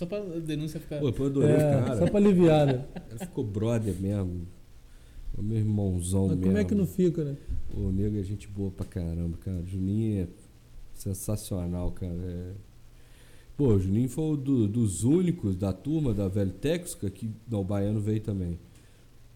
Só 0.00 0.06
pra 0.06 0.18
denúncia 0.40 0.80
ficar. 0.80 0.98
Pô, 0.98 1.08
eu 1.10 1.26
adorei 1.26 1.50
o 1.50 1.56
É, 1.56 1.82
cara. 1.82 1.98
só 1.98 2.06
pra 2.08 2.18
aliviar, 2.18 2.66
né? 2.66 2.86
Ele 3.10 3.18
ficou 3.18 3.44
brother 3.44 3.94
mesmo. 4.00 4.46
É 5.36 5.40
o 5.40 5.44
meu 5.44 5.58
irmãozão 5.58 6.22
Mas 6.28 6.30
mesmo. 6.38 6.44
como 6.46 6.56
é 6.58 6.64
que 6.64 6.74
não 6.74 6.86
fica, 6.86 7.22
né? 7.22 7.36
O 7.74 7.92
nego 7.92 8.16
é 8.18 8.22
gente 8.22 8.48
boa 8.48 8.70
pra 8.70 8.86
caramba, 8.86 9.36
cara. 9.36 9.62
Juninho 9.66 10.22
é 10.22 10.28
sensacional, 10.94 11.90
cara. 11.92 12.14
É... 12.14 12.52
Pô, 13.58 13.74
o 13.74 13.78
Juninho 13.78 14.08
foi 14.08 14.24
um 14.24 14.36
do- 14.36 14.66
dos 14.66 15.04
únicos 15.04 15.54
da 15.54 15.70
turma 15.70 16.14
da 16.14 16.28
Velha 16.28 16.50
Texca 16.50 17.10
que. 17.10 17.30
Não, 17.46 17.60
o 17.60 17.64
Baiano 17.64 18.00
veio 18.00 18.20
também. 18.20 18.58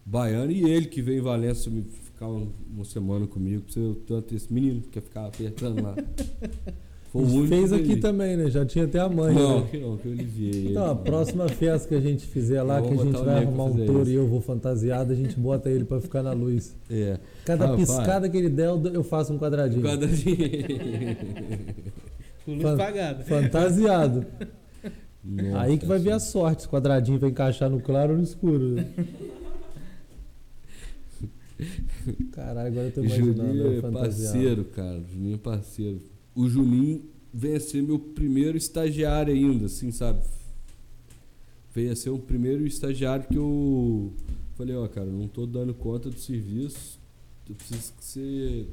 Baiano 0.03 0.51
e 0.51 0.63
ele 0.67 0.87
que 0.87 0.99
veio 0.99 1.19
em 1.19 1.21
Valência 1.21 1.71
me 1.71 1.83
ficar 1.83 2.27
um- 2.27 2.49
uma 2.73 2.85
semana 2.85 3.27
comigo. 3.27 3.61
Pra 3.61 3.71
você 3.71 3.95
tanto 4.07 4.33
esse 4.35 4.51
menino 4.51 4.81
que 4.81 4.89
quer 4.89 5.01
ficar 5.03 5.27
apertando 5.27 5.83
lá. 5.83 5.95
Foi 7.15 7.23
o 7.23 7.27
único. 7.33 7.47
Fez 7.47 7.69
que 7.69 7.75
aqui 7.77 7.95
também, 7.97 8.35
né? 8.35 8.49
Já 8.49 8.65
tinha 8.65 8.83
até 8.83 8.99
a 8.99 9.07
mãe. 9.07 9.33
Não, 9.33 9.61
né? 9.61 9.67
que 9.71 9.77
não, 9.77 9.95
que 9.97 10.05
eu 10.07 10.11
aliviei. 10.11 10.71
Então, 10.71 10.91
a 10.91 10.95
próxima 10.95 11.47
festa 11.47 11.87
que 11.87 11.95
a 11.95 12.01
gente 12.01 12.25
fizer 12.27 12.61
lá, 12.61 12.81
que 12.81 12.89
a 12.93 12.97
gente 12.97 13.17
vai 13.23 13.41
arrumar 13.43 13.63
um 13.65 13.85
touro 13.85 14.01
isso. 14.01 14.11
e 14.11 14.15
eu 14.15 14.27
vou 14.27 14.41
fantasiado, 14.41 15.13
a 15.13 15.15
gente 15.15 15.39
bota 15.39 15.69
ele 15.69 15.85
pra 15.85 16.01
ficar 16.01 16.21
na 16.21 16.33
luz. 16.33 16.75
É. 16.89 17.17
Cada 17.45 17.71
Ah, 17.73 17.77
piscada 17.77 18.27
que 18.27 18.35
ele 18.37 18.49
der, 18.49 18.67
eu 18.93 19.03
faço 19.03 19.31
um 19.31 19.39
quadradinho. 19.39 19.81
Quadradinho. 19.81 20.37
Com 22.45 22.51
luz 22.51 22.61
Fan- 22.63 22.77
pagada. 22.77 23.23
Fantasiado. 23.23 24.25
Nossa, 25.23 25.59
Aí 25.61 25.77
que 25.77 25.85
vai 25.85 25.97
ver 25.97 26.11
a 26.11 26.19
sorte, 26.19 26.63
se 26.63 26.67
o 26.67 26.71
quadradinho 26.71 27.17
vai 27.17 27.29
encaixar 27.29 27.69
no 27.69 27.79
claro 27.79 28.11
ou 28.11 28.17
no 28.17 28.23
escuro. 28.23 28.71
né? 28.75 28.85
Caralho, 32.33 32.67
agora 32.67 32.87
eu 32.87 32.91
tô 32.91 33.01
imaginando 33.01 33.37
Juninho 33.47 33.77
é 33.77 33.81
fantasiado. 33.81 34.33
parceiro, 34.35 34.63
cara. 34.65 35.01
Juninho 35.13 35.35
é 35.35 35.37
parceiro. 35.37 36.01
O 36.35 36.49
Juninho 36.49 37.05
veio 37.33 37.55
a 37.57 37.59
ser 37.59 37.81
meu 37.81 37.97
primeiro 37.97 38.57
estagiário 38.57 39.33
ainda, 39.33 39.65
assim, 39.67 39.91
sabe? 39.91 40.21
Veio 41.73 41.91
a 41.91 41.95
ser 41.95 42.09
o 42.09 42.19
primeiro 42.19 42.67
estagiário 42.67 43.27
que 43.27 43.37
eu 43.37 44.13
falei, 44.55 44.75
ó, 44.75 44.87
cara, 44.87 45.07
não 45.07 45.27
tô 45.27 45.45
dando 45.45 45.73
conta 45.73 46.09
do 46.09 46.19
serviço. 46.19 46.99
Eu 47.47 47.55
preciso 47.55 47.93
que 47.93 48.03
você 48.03 48.67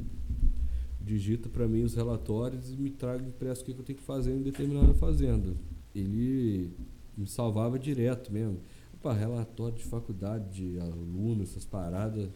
digita 1.01 1.49
pra 1.49 1.67
mim 1.69 1.83
os 1.83 1.95
relatórios 1.95 2.73
e 2.73 2.77
me 2.77 2.91
traga 2.91 3.25
impresso 3.25 3.63
o 3.63 3.65
que 3.65 3.75
que 3.75 3.81
eu 3.81 3.85
tenho 3.85 3.99
que 3.99 4.05
fazer 4.05 4.33
em 4.33 4.43
determinada 4.43 4.95
fazenda. 4.95 5.55
Ele 5.95 6.71
me 7.17 7.27
salvava 7.27 7.79
direto 7.79 8.33
mesmo. 8.33 8.59
Opa, 8.95 9.13
relatório 9.13 9.77
de 9.77 9.85
faculdade, 9.85 10.73
de 10.73 10.79
aluno, 10.79 11.43
essas 11.43 11.65
paradas. 11.65 12.29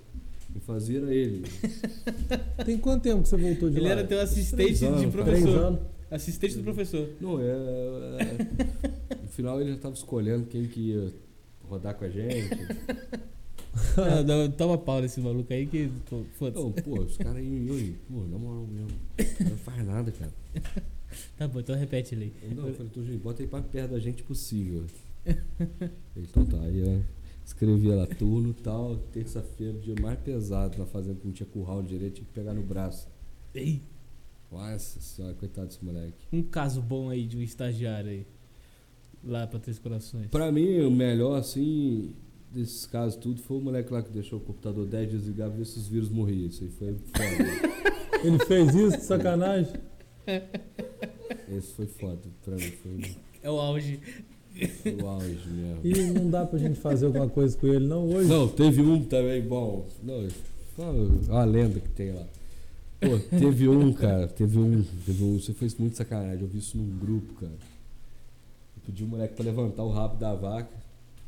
Me 0.54 0.60
fazia 0.60 0.98
era 0.98 1.14
ele. 1.14 1.42
Tem 2.64 2.78
quanto 2.78 3.02
tempo 3.02 3.22
que 3.22 3.28
você 3.28 3.36
voltou 3.36 3.68
de 3.70 3.76
Ele 3.76 3.86
lá? 3.86 3.92
era 3.92 4.04
teu 4.04 4.20
assistente 4.20 4.84
anos, 4.84 5.00
de 5.00 5.06
professor. 5.08 5.58
anos. 5.58 5.80
Assistente 6.10 6.56
do 6.56 6.62
professor. 6.62 7.08
Não, 7.20 7.40
é, 7.40 7.44
é- 7.50 9.16
No 9.22 9.28
final 9.28 9.60
ele 9.60 9.72
já 9.72 9.78
tava 9.78 9.94
escolhendo 9.94 10.46
quem 10.46 10.66
que 10.66 10.80
ia 10.92 11.12
rodar 11.68 11.94
com 11.94 12.04
a 12.04 12.08
gente. 12.08 12.48
Não, 14.24 14.24
não, 14.46 14.50
toma 14.50 14.78
pau 14.78 15.02
nesse 15.02 15.20
maluco 15.20 15.52
aí 15.52 15.66
que. 15.66 15.90
pô, 16.08 16.22
Foda-se. 16.38 16.66
Então, 16.66 16.82
pô, 16.82 17.00
os 17.02 17.18
caras 17.18 17.36
aí, 17.36 17.70
oi, 17.70 17.94
pô, 18.08 18.24
na 18.24 18.38
moral 18.38 18.66
mesmo. 18.66 18.88
Não 19.50 19.56
faz 19.58 19.86
nada, 19.86 20.10
cara. 20.12 20.32
Tá 21.36 21.46
bom, 21.46 21.60
então 21.60 21.76
repete 21.76 22.14
ele 22.14 22.32
aí. 22.42 22.54
Não, 22.54 22.68
eu 22.68 22.74
falei, 22.74 22.90
tu, 22.92 23.04
gente, 23.04 23.18
bota 23.18 23.42
aí 23.42 23.46
pra 23.48 23.60
perto 23.60 23.90
da 23.90 23.98
gente 23.98 24.22
possível. 24.22 24.84
Ele, 25.26 25.38
Então 26.16 26.46
tá, 26.46 26.58
aí 26.62 26.82
ó, 26.84 27.00
escrevia 27.46 27.94
lá, 27.94 28.06
turno 28.06 28.52
tal, 28.52 28.96
terça-feira, 29.12 29.78
dia 29.78 29.94
mais 30.00 30.18
pesado 30.18 30.76
na 30.78 30.84
fazenda, 30.86 31.20
que 31.20 31.26
não 31.26 31.32
tinha 31.32 31.46
curral 31.48 31.82
direito, 31.82 32.14
tinha 32.16 32.26
que 32.26 32.32
pegar 32.32 32.52
no 32.52 32.62
braço. 32.62 33.08
Ei, 33.54 33.80
Nossa 34.50 35.00
senhora, 35.00 35.34
coitado 35.34 35.68
desse 35.68 35.84
moleque. 35.84 36.26
um 36.32 36.42
caso 36.42 36.82
bom 36.82 37.08
aí 37.08 37.26
de 37.26 37.36
um 37.36 37.42
estagiário 37.42 38.10
aí. 38.10 38.26
Lá 39.24 39.46
pra 39.46 39.58
Três 39.58 39.78
Corações. 39.78 40.28
Pra 40.28 40.52
mim, 40.52 40.80
o 40.80 40.90
melhor, 40.90 41.36
assim, 41.38 42.12
desses 42.52 42.86
casos 42.86 43.16
tudo, 43.16 43.40
foi 43.40 43.56
o 43.56 43.60
moleque 43.60 43.92
lá 43.92 44.02
que 44.02 44.10
deixou 44.10 44.38
o 44.38 44.42
computador 44.42 44.86
10 44.86 45.10
desligado 45.10 45.54
e 45.54 45.58
ver 45.58 45.66
se 45.66 45.78
os 45.78 45.88
vírus 45.88 46.08
morriam. 46.10 46.46
Isso 46.48 46.62
aí 46.64 46.70
foi 46.70 46.94
foda. 46.94 47.86
Ele 48.24 48.38
fez 48.46 48.74
isso, 48.74 48.96
de 48.98 49.02
sacanagem? 49.04 49.74
Esse 51.48 51.72
foi 51.74 51.86
foda. 51.86 52.20
Pra 52.44 52.54
mim 52.54 52.70
foi, 52.82 53.16
É 53.42 53.50
o 53.50 53.58
auge. 53.58 54.00
O 55.02 55.06
auge 55.06 55.48
mesmo. 55.48 55.80
E 55.84 56.12
não 56.12 56.30
dá 56.30 56.46
pra 56.46 56.58
gente 56.58 56.78
fazer 56.80 57.06
alguma 57.06 57.28
coisa 57.28 57.56
com 57.56 57.66
ele, 57.66 57.86
não, 57.86 58.08
hoje? 58.08 58.28
Não, 58.28 58.48
teve 58.48 58.80
um 58.82 59.04
também, 59.04 59.42
bom. 59.42 59.86
Não, 60.02 60.26
fala 60.76 61.08
uma 61.28 61.44
lenda 61.44 61.80
que 61.80 61.88
tem 61.90 62.12
lá. 62.12 62.26
Pô, 63.00 63.18
teve 63.38 63.68
um, 63.68 63.92
cara, 63.92 64.26
teve 64.26 64.58
um, 64.58 64.82
teve 65.04 65.22
um. 65.22 65.38
Você 65.38 65.52
fez 65.52 65.74
muito 65.76 65.96
sacanagem, 65.96 66.40
eu 66.40 66.48
vi 66.48 66.58
isso 66.58 66.78
num 66.78 66.98
grupo, 66.98 67.34
cara. 67.34 67.52
Eu 67.52 68.82
pedi 68.86 69.04
o 69.04 69.06
moleque 69.06 69.34
pra 69.34 69.44
levantar 69.44 69.82
o 69.82 69.90
rabo 69.90 70.16
da 70.16 70.34
vaca. 70.34 70.74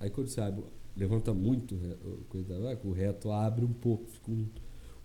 Aí 0.01 0.09
quando 0.09 0.29
você 0.29 0.41
abre, 0.41 0.65
levanta 0.97 1.35
muito 1.35 1.75
o 1.75 2.25
coisa 2.29 2.49
da 2.49 2.59
vaca, 2.59 2.87
o 2.87 2.93
reto 2.93 3.31
abre 3.31 3.65
um 3.65 3.73
pouco, 3.73 4.07
fica 4.07 4.31
um, 4.31 4.47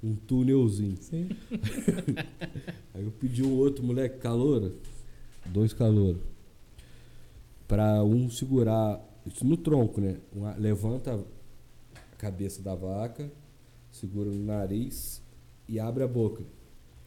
um 0.03 0.15
túnelzinho. 0.15 0.97
Sim. 1.01 1.29
Aí 2.93 3.03
eu 3.03 3.11
pedi 3.11 3.43
um 3.43 3.51
outro 3.57 3.83
moleque 3.83 4.19
calouro, 4.19 4.75
dois 5.45 5.73
calouros, 5.73 6.21
pra 7.73 8.03
um 8.03 8.29
segurar, 8.29 9.01
isso 9.25 9.43
no 9.43 9.57
tronco, 9.57 9.99
né? 9.99 10.17
Uma- 10.31 10.55
levanta 10.55 11.15
a 11.15 12.15
cabeça 12.17 12.61
da 12.61 12.75
vaca, 12.75 13.31
segura 13.91 14.29
no 14.29 14.45
nariz 14.45 15.23
e 15.67 15.79
abre 15.79 16.03
a 16.03 16.07
boca. 16.07 16.43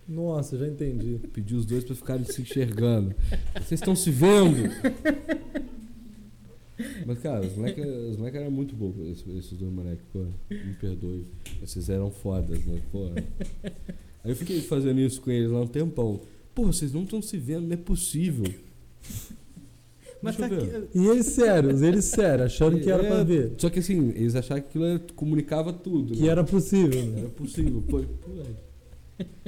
Nossa, 0.09 0.59
já 0.59 0.67
entendi. 0.67 1.21
Pedi 1.33 1.55
os 1.55 1.65
dois 1.65 1.85
pra 1.85 1.95
ficarem 1.95 2.25
se 2.25 2.43
enxergando. 2.43 3.15
Vocês 3.55 3.81
estão 3.81 3.95
se 3.95 4.11
vendo? 4.11 4.69
Mas, 7.07 7.19
cara, 7.21 7.47
os 7.47 7.55
moleques 7.57 7.87
os 7.87 8.17
moleque 8.17 8.37
eram 8.37 8.51
muito 8.51 8.75
bons, 8.75 8.97
esses, 8.99 9.27
esses 9.37 9.57
dois 9.59 9.73
moleques, 9.73 10.05
pô. 10.13 10.27
Me 10.51 10.75
perdoe. 10.81 11.27
Vocês 11.61 11.89
eram 11.89 12.11
fodas, 12.11 12.59
mas, 12.67 12.83
pô. 12.91 13.07
Aí 14.25 14.33
eu 14.33 14.37
fiquei 14.37 14.61
fazendo 14.63 14.99
isso 14.99 15.21
com 15.21 15.31
eles 15.31 15.49
lá 15.49 15.61
um 15.61 15.67
tempão. 15.69 16.21
Pô, 16.53 16.65
vocês 16.65 16.93
não 16.93 17.05
estão 17.05 17.23
se 17.23 17.39
vendo, 17.39 17.69
não 17.69 17.75
é 17.75 17.77
possível. 17.77 18.53
Mas 20.27 20.37
tá 20.37 20.47
aqui. 20.47 20.89
E 20.95 21.07
eles 21.07 21.27
sérios, 21.27 21.83
eles 21.83 22.05
sérios, 22.05 22.47
achando 22.47 22.79
que 22.81 22.91
era 22.91 23.03
É, 23.03 23.07
pra 23.09 23.23
ver. 23.25 23.53
Só 23.59 23.71
que 23.71 23.79
assim, 23.79 24.11
eles 24.11 24.35
achavam 24.35 24.63
que 24.63 24.69
aquilo 24.79 25.01
comunicava 25.15 25.73
tudo. 25.73 26.13
Que 26.15 26.23
né? 26.23 26.29
era 26.29 26.45
possível, 26.45 27.03
né? 27.07 27.21
Era 27.21 27.29
possível, 27.31 27.83
pô. 27.89 28.03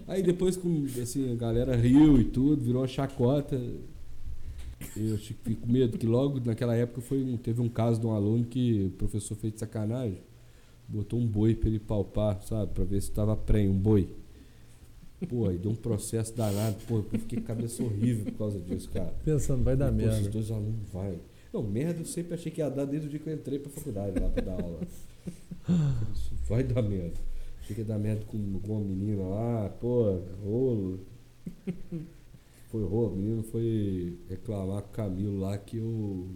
Aí 0.07 0.23
depois, 0.23 0.57
com, 0.57 0.87
assim, 1.03 1.31
a 1.33 1.35
galera 1.35 1.77
riu 1.77 2.19
e 2.19 2.25
tudo, 2.25 2.65
virou 2.65 2.81
uma 2.83 2.89
chacota. 2.89 3.61
Eu 4.97 5.19
fiquei 5.19 5.55
com 5.57 5.71
medo, 5.71 5.99
que 5.99 6.07
logo 6.07 6.41
naquela 6.45 6.75
época 6.75 7.01
foi 7.01 7.23
um- 7.23 7.37
teve 7.37 7.61
um 7.61 7.69
caso 7.69 8.01
de 8.01 8.07
um 8.07 8.13
aluno 8.13 8.45
que 8.45 8.87
o 8.87 8.91
professor 8.97 9.37
fez 9.37 9.53
de 9.53 9.59
sacanagem, 9.59 10.19
botou 10.89 11.19
um 11.19 11.27
boi 11.27 11.55
pra 11.55 11.69
ele 11.69 11.79
palpar, 11.81 12.41
sabe, 12.43 12.73
pra 12.73 12.85
ver 12.85 13.03
se 13.03 13.11
tava 13.11 13.37
prenho, 13.37 13.73
um 13.73 13.79
boi. 13.79 14.09
Pô, 15.27 15.49
aí 15.49 15.59
deu 15.59 15.73
um 15.73 15.75
processo 15.75 16.35
danado, 16.37 16.77
pô, 16.87 16.99
eu 16.99 17.19
fiquei 17.19 17.39
com 17.41 17.45
a 17.45 17.49
cabeça 17.49 17.83
horrível 17.83 18.27
por 18.27 18.39
causa 18.39 18.61
disso, 18.61 18.89
cara. 18.91 19.13
Pensando, 19.25 19.65
vai 19.65 19.77
dar 19.77 19.93
Esses 19.93 19.97
merda. 20.21 20.29
dois 20.31 20.51
alunos 20.51 20.89
vai. 20.93 21.19
Não, 21.53 21.63
merda 21.63 22.01
eu 22.01 22.05
sempre 22.05 22.35
achei 22.35 22.53
que 22.53 22.61
ia 22.61 22.69
dar 22.71 22.85
desde 22.85 23.09
o 23.09 23.11
dia 23.11 23.19
que 23.19 23.29
eu 23.29 23.35
entrei 23.35 23.59
pra 23.59 23.71
faculdade 23.71 24.19
lá 24.21 24.29
pra 24.29 24.43
dar 24.43 24.63
aula. 24.63 24.81
Isso 26.15 26.35
vai 26.49 26.63
dar 26.63 26.83
merda. 26.83 27.19
Achei 27.61 27.75
que 27.75 27.81
ia 27.83 27.87
dar 27.87 27.99
merda 27.99 28.25
com, 28.27 28.61
com 28.61 28.73
uma 28.73 28.81
menina 28.85 29.23
lá, 29.25 29.69
pô, 29.81 30.21
rolo. 30.45 31.01
Foi 32.69 32.85
rolo, 32.85 33.15
o 33.15 33.17
menino 33.17 33.43
foi 33.43 34.19
reclamar 34.29 34.83
com 34.83 34.89
o 34.89 34.93
Camilo 34.93 35.39
lá 35.41 35.57
que 35.59 35.79
eu. 35.79 36.29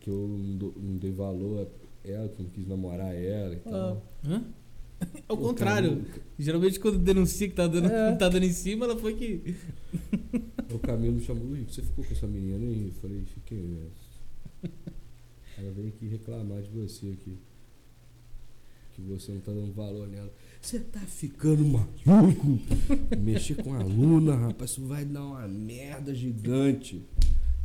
que 0.00 0.08
eu 0.08 0.28
não, 0.76 0.96
dei 0.96 1.10
valor 1.12 1.66
a 1.66 2.08
ela, 2.08 2.28
que 2.28 2.40
eu 2.40 2.44
não 2.44 2.50
quis 2.52 2.66
namorar 2.66 3.14
ela 3.14 3.54
e 3.54 3.58
tal. 3.58 4.02
Hã? 4.24 4.44
Ao 5.28 5.36
contrário. 5.36 5.90
Camilo- 5.96 6.06
Geralmente 6.38 6.80
quando 6.80 6.98
denuncia 6.98 7.48
que 7.48 7.54
tá 7.54 7.66
dando, 7.66 7.88
É. 7.88 8.10
não 8.10 8.18
tá 8.18 8.28
dando 8.28 8.44
em 8.44 8.52
cima, 8.52 8.84
ela 8.86 8.96
foi 8.98 9.14
que. 9.14 9.54
O 10.72 10.78
Camilo 10.80 11.14
me 11.14 11.22
chamou, 11.22 11.44
Luiz, 11.46 11.72
você 11.74 11.80
ficou 11.80 12.04
com 12.04 12.12
essa 12.12 12.26
menina 12.26 12.58
aí? 12.66 12.86
Eu 12.88 12.92
falei, 13.00 13.22
fiquei 13.24 13.56
nessa. 13.58 14.74
Ela 15.56 15.70
veio 15.72 15.88
aqui 15.88 16.06
reclamar 16.08 16.60
de 16.60 16.68
você 16.70 17.06
aqui. 17.06 17.38
Que 18.92 19.00
você 19.02 19.32
não 19.32 19.40
tá 19.40 19.52
dando 19.52 19.72
valor 19.72 20.06
nela. 20.08 20.30
Você 20.60 20.80
tá 20.80 21.00
ficando 21.00 21.64
maluco? 21.64 22.58
Mexer 23.18 23.62
com 23.62 23.74
a 23.74 23.78
aluna, 23.80 24.34
rapaz, 24.34 24.72
isso 24.72 24.84
vai 24.86 25.04
dar 25.04 25.24
uma 25.24 25.46
merda 25.48 26.12
gigante. 26.14 27.00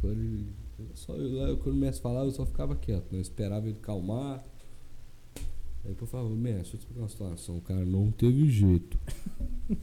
Eu 0.03 0.09
Falei, 0.09 0.45
só 0.93 1.15
eu, 1.15 1.33
lá, 1.35 1.57
quando 1.57 1.75
o 1.75 1.79
mestre 1.79 2.01
falava, 2.03 2.27
eu 2.27 2.31
só 2.31 2.45
ficava 2.45 2.75
quieto, 2.75 3.11
né? 3.11 3.17
Eu 3.17 3.21
esperava 3.21 3.67
ele 3.67 3.79
calmar. 3.81 4.43
Aí 5.83 5.93
por 5.95 6.07
favor, 6.07 6.29
mestre, 6.29 6.61
deixa 6.61 6.75
eu 6.75 6.79
te 6.79 6.81
explicar 6.81 7.01
uma 7.01 7.09
situação. 7.09 7.57
O 7.57 7.61
cara 7.61 7.85
não 7.85 8.11
teve 8.11 8.49
jeito. 8.49 8.99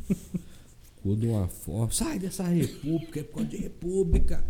Ficou 0.96 1.16
de 1.16 1.26
uma 1.26 1.48
forma. 1.48 1.90
Sai 1.90 2.18
dessa 2.18 2.44
república, 2.44 3.20
é 3.20 3.22
por 3.22 3.34
causa 3.36 3.48
de 3.50 3.56
república. 3.56 4.44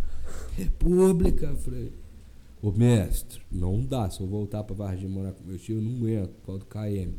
República. 0.57 1.47
Eu 1.47 1.57
Falei, 1.57 1.93
ô 2.63 2.71
mestre, 2.73 3.41
não 3.51 3.85
dá. 3.85 4.11
Se 4.11 4.21
eu 4.21 4.27
voltar 4.27 4.63
pra 4.65 4.75
Varginha 4.75 5.09
morar 5.09 5.33
com 5.33 5.45
meu 5.45 5.59
tio, 5.59 5.79
eu 5.79 5.83
não 5.83 5.97
aguento, 5.97 6.31
por 6.31 6.47
causa 6.47 6.61
do 6.61 6.67
KM. 6.67 7.15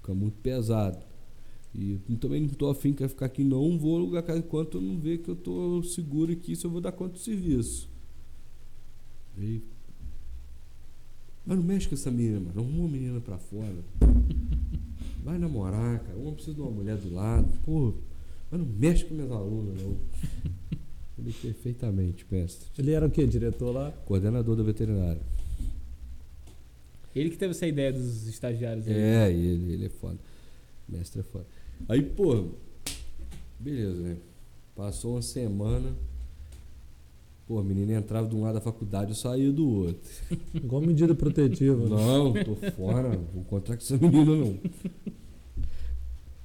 Fica 0.00 0.14
muito 0.14 0.36
pesado. 0.40 0.98
E 1.74 2.00
eu 2.08 2.16
também 2.16 2.40
não 2.40 2.48
tô 2.48 2.70
afim, 2.70 2.92
quero 2.92 3.10
ficar 3.10 3.26
aqui, 3.26 3.44
não 3.44 3.78
vou 3.78 3.96
alugar 3.96 4.22
casa 4.22 4.38
enquanto 4.38 4.78
eu 4.78 4.80
não 4.80 4.98
ver 4.98 5.18
que 5.18 5.28
eu 5.28 5.36
tô 5.36 5.82
seguro 5.82 6.32
aqui, 6.32 6.56
se 6.56 6.64
eu 6.64 6.70
vou 6.70 6.80
dar 6.80 6.92
conta 6.92 7.12
do 7.12 7.18
serviço. 7.18 7.88
Aí, 9.36 9.62
mas 11.48 11.56
não 11.56 11.64
mexe 11.64 11.88
com 11.88 11.94
essa 11.94 12.10
menina, 12.10 12.40
mano. 12.40 12.60
Arruma 12.60 12.80
uma 12.80 12.88
menina 12.88 13.20
pra 13.22 13.38
fora. 13.38 13.82
Vai 15.24 15.38
namorar, 15.38 15.98
cara. 16.00 16.18
Uma 16.18 16.32
precisa 16.32 16.54
de 16.54 16.60
uma 16.60 16.70
mulher 16.70 16.98
do 16.98 17.14
lado. 17.14 17.50
Pô, 17.64 17.94
mas 18.50 18.60
não 18.60 18.66
mexe 18.66 19.06
com 19.06 19.14
minhas 19.14 19.30
alunas, 19.30 19.80
não. 19.80 19.96
Falei 21.16 21.32
perfeitamente, 21.40 22.26
mestre. 22.30 22.68
Ele 22.76 22.92
era 22.92 23.06
o 23.06 23.10
quê? 23.10 23.26
Diretor 23.26 23.72
lá? 23.72 23.90
Coordenador 24.04 24.56
da 24.56 24.62
veterinária. 24.62 25.22
Ele 27.16 27.30
que 27.30 27.38
teve 27.38 27.52
essa 27.52 27.66
ideia 27.66 27.94
dos 27.94 28.26
estagiários 28.26 28.86
aí. 28.86 28.92
É, 28.92 29.32
ele, 29.32 29.72
ele 29.72 29.86
é 29.86 29.88
foda. 29.88 30.18
Mestre 30.86 31.20
é 31.20 31.24
foda. 31.24 31.46
Aí, 31.88 32.02
pô, 32.02 32.44
beleza, 33.58 34.02
né? 34.02 34.18
Passou 34.76 35.12
uma 35.12 35.22
semana. 35.22 35.96
Pô, 37.48 37.58
a 37.58 37.64
menina 37.64 37.94
entrava 37.94 38.28
de 38.28 38.36
um 38.36 38.42
lado 38.42 38.56
da 38.56 38.60
faculdade, 38.60 39.12
eu 39.12 39.14
saía 39.14 39.50
do 39.50 39.66
outro. 39.66 39.98
Igual 40.52 40.82
medida 40.82 41.14
protetiva. 41.14 41.82
né? 41.82 41.96
Não, 41.96 42.34
tô 42.44 42.54
fora, 42.72 43.08
não 43.08 43.24
vou 43.32 43.40
encontrar 43.40 43.74
com 43.74 43.82
essa 43.82 43.96
menina 43.96 44.36
não. 44.36 44.58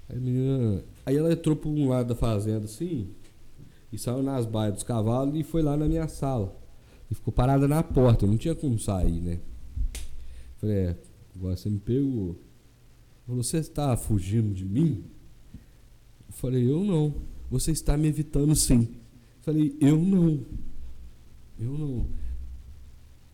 Aí 0.08 0.16
a 0.16 0.20
menina. 0.20 0.84
Aí 1.06 1.18
ela 1.18 1.34
entrou 1.34 1.58
por 1.58 1.68
um 1.68 1.90
lado 1.90 2.08
da 2.08 2.16
fazenda 2.16 2.64
assim, 2.64 3.10
e 3.92 3.98
saiu 3.98 4.24
nas 4.24 4.46
baias 4.46 4.76
dos 4.76 4.84
cavalos 4.84 5.38
e 5.38 5.44
foi 5.44 5.62
lá 5.62 5.76
na 5.76 5.90
minha 5.90 6.08
sala. 6.08 6.56
E 7.12 7.16
ficou 7.16 7.34
parada 7.34 7.68
na 7.68 7.84
porta, 7.84 8.26
não 8.26 8.38
tinha 8.38 8.56
como 8.56 8.80
sair, 8.80 9.20
né? 9.20 9.40
Falei, 10.56 10.78
é, 10.78 10.96
agora 11.36 11.58
você 11.58 11.70
me 11.70 11.80
pegou. 11.80 12.38
Falou, 13.28 13.44
você 13.44 13.58
está 13.58 13.98
fugindo 13.98 14.54
de 14.54 14.64
mim? 14.64 15.04
Eu 15.54 16.34
falei, 16.34 16.66
eu 16.66 16.82
não. 16.82 17.14
Você 17.52 17.72
está 17.72 17.98
me 17.98 18.08
evitando 18.08 18.56
sim. 18.56 18.88
Falei, 19.42 19.76
eu 19.82 19.98
não. 19.98 20.40
Eu 21.60 21.72
não. 21.78 22.06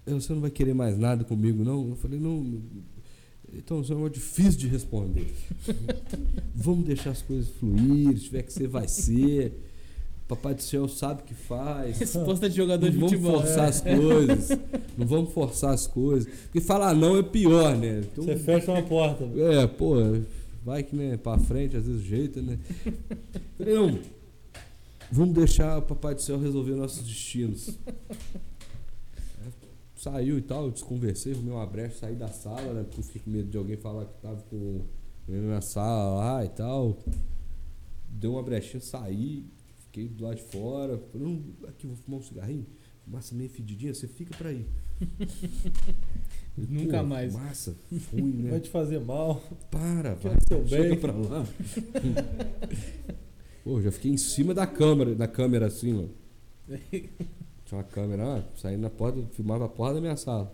Eu, 0.06 0.20
Você 0.20 0.34
não 0.34 0.42
vai 0.42 0.50
querer 0.52 0.74
mais 0.74 0.98
nada 0.98 1.24
comigo, 1.24 1.64
não? 1.64 1.90
Eu 1.90 1.96
falei, 1.96 2.20
não. 2.20 2.62
Então, 3.54 3.82
isso 3.82 3.92
é 3.92 3.96
uma 3.96 4.10
difícil 4.10 4.60
de 4.60 4.68
responder. 4.68 5.34
Vamos 6.54 6.86
deixar 6.86 7.12
as 7.12 7.22
coisas 7.22 7.50
fluir, 7.60 8.18
se 8.18 8.26
tiver 8.26 8.44
que 8.44 8.54
ser, 8.54 8.68
vai 8.68 8.88
ser. 8.88 9.54
Papai 10.28 10.54
do 10.54 10.62
céu 10.62 10.88
sabe 10.88 11.24
o 11.24 11.26
que 11.26 11.34
faz. 11.34 11.98
Resposta 11.98 12.48
de 12.48 12.56
jogador 12.56 12.86
Não 12.86 12.92
de 12.92 12.98
vamos 13.00 13.12
futebol. 13.14 13.40
forçar 13.42 13.66
É. 13.66 13.70
as 13.70 13.82
coisas. 13.82 14.60
Não 14.96 15.08
vamos 15.08 15.34
forçar 15.34 15.74
as 15.74 15.88
coisas. 15.88 16.32
Porque 16.44 16.62
falar 16.62 16.94
não 16.94 17.18
é 17.18 17.24
pior, 17.24 17.76
né? 17.76 18.02
Então, 18.12 18.24
Você 18.24 18.36
fecha 18.36 18.72
uma 18.72 18.84
porta. 18.84 19.24
é, 19.24 19.66
pô, 19.66 19.96
vai 20.64 20.84
que, 20.84 20.96
né, 20.96 21.18
pra 21.18 21.40
frente, 21.40 21.76
às 21.76 21.84
vezes 21.88 22.04
jeita, 22.04 22.40
né? 22.44 22.60
Falei, 23.58 23.74
não, 23.74 24.00
vamos 25.12 25.36
deixar 25.36 25.78
o 25.78 25.82
Papai 25.82 26.16
do 26.16 26.22
Céu 26.22 26.40
resolver 26.40 26.76
nossos 26.76 27.06
destinos. 27.06 27.78
Aí 29.42 29.54
Saiu 29.96 30.38
e 30.38 30.42
tal, 30.42 30.66
eu 30.66 30.72
desconversei, 30.72 31.34
arrumei 31.34 31.54
uma 31.54 31.66
brecha, 31.66 31.98
saí 31.98 32.16
da 32.16 32.30
sala, 32.30 32.74
né? 32.74 32.84
Porque 32.84 33.02
eu 33.02 33.04
fiquei 33.04 33.22
com 33.22 33.30
medo 33.30 33.50
de 33.50 33.58
alguém 33.58 33.76
falar 33.76 34.06
que 34.06 34.22
tava 34.22 34.42
com 34.44 34.82
na 35.28 35.62
sala 35.62 36.16
lá 36.16 36.46
e 36.46 36.50
tal. 36.50 36.98
Deu 38.10 38.34
uma 38.34 38.44
brechinha, 38.44 38.82
saí, 38.82 39.46
fiquei 39.80 40.08
do 40.08 40.24
lado 40.24 40.38
de 40.38 40.44
fora. 40.44 40.98
Falei, 41.12 41.28
não, 41.28 41.70
aqui, 41.70 41.86
vou 41.86 41.96
fumar 41.96 42.20
um 42.20 42.24
cigarrinho. 42.24 42.66
Massa 43.06 43.36
meio 43.36 43.50
fedidinha, 43.50 43.94
você 43.94 44.08
fica 44.08 44.36
pra 44.38 44.50
aí. 44.50 44.66
Nunca 46.58 47.02
mais. 47.04 47.34
Massa, 47.34 47.76
ruim, 48.12 48.34
né? 48.34 48.52
Vai 48.52 48.60
te 48.60 48.70
fazer 48.70 49.00
mal. 49.00 49.42
Para, 49.72 50.16
vai. 50.16 50.36
seu 50.48 50.64
bem. 50.64 50.98
pra 51.00 51.14
lá. 51.14 51.46
Pô, 53.70 53.80
já 53.80 53.92
fiquei 53.92 54.12
em 54.12 54.18
cima 54.18 54.52
da 54.52 54.66
câmera, 54.66 55.14
da 55.14 55.28
câmera 55.28 55.68
assim, 55.68 55.96
ó. 55.96 56.06
Tinha 56.90 57.78
uma 57.78 57.84
câmera 57.84 58.26
lá, 58.26 58.44
saindo 58.58 58.82
na 58.82 58.90
porta, 58.90 59.22
filmava 59.34 59.66
a 59.66 59.70
porta 59.70 59.94
da 59.94 60.02
minha 60.02 60.18
sala. 60.18 60.52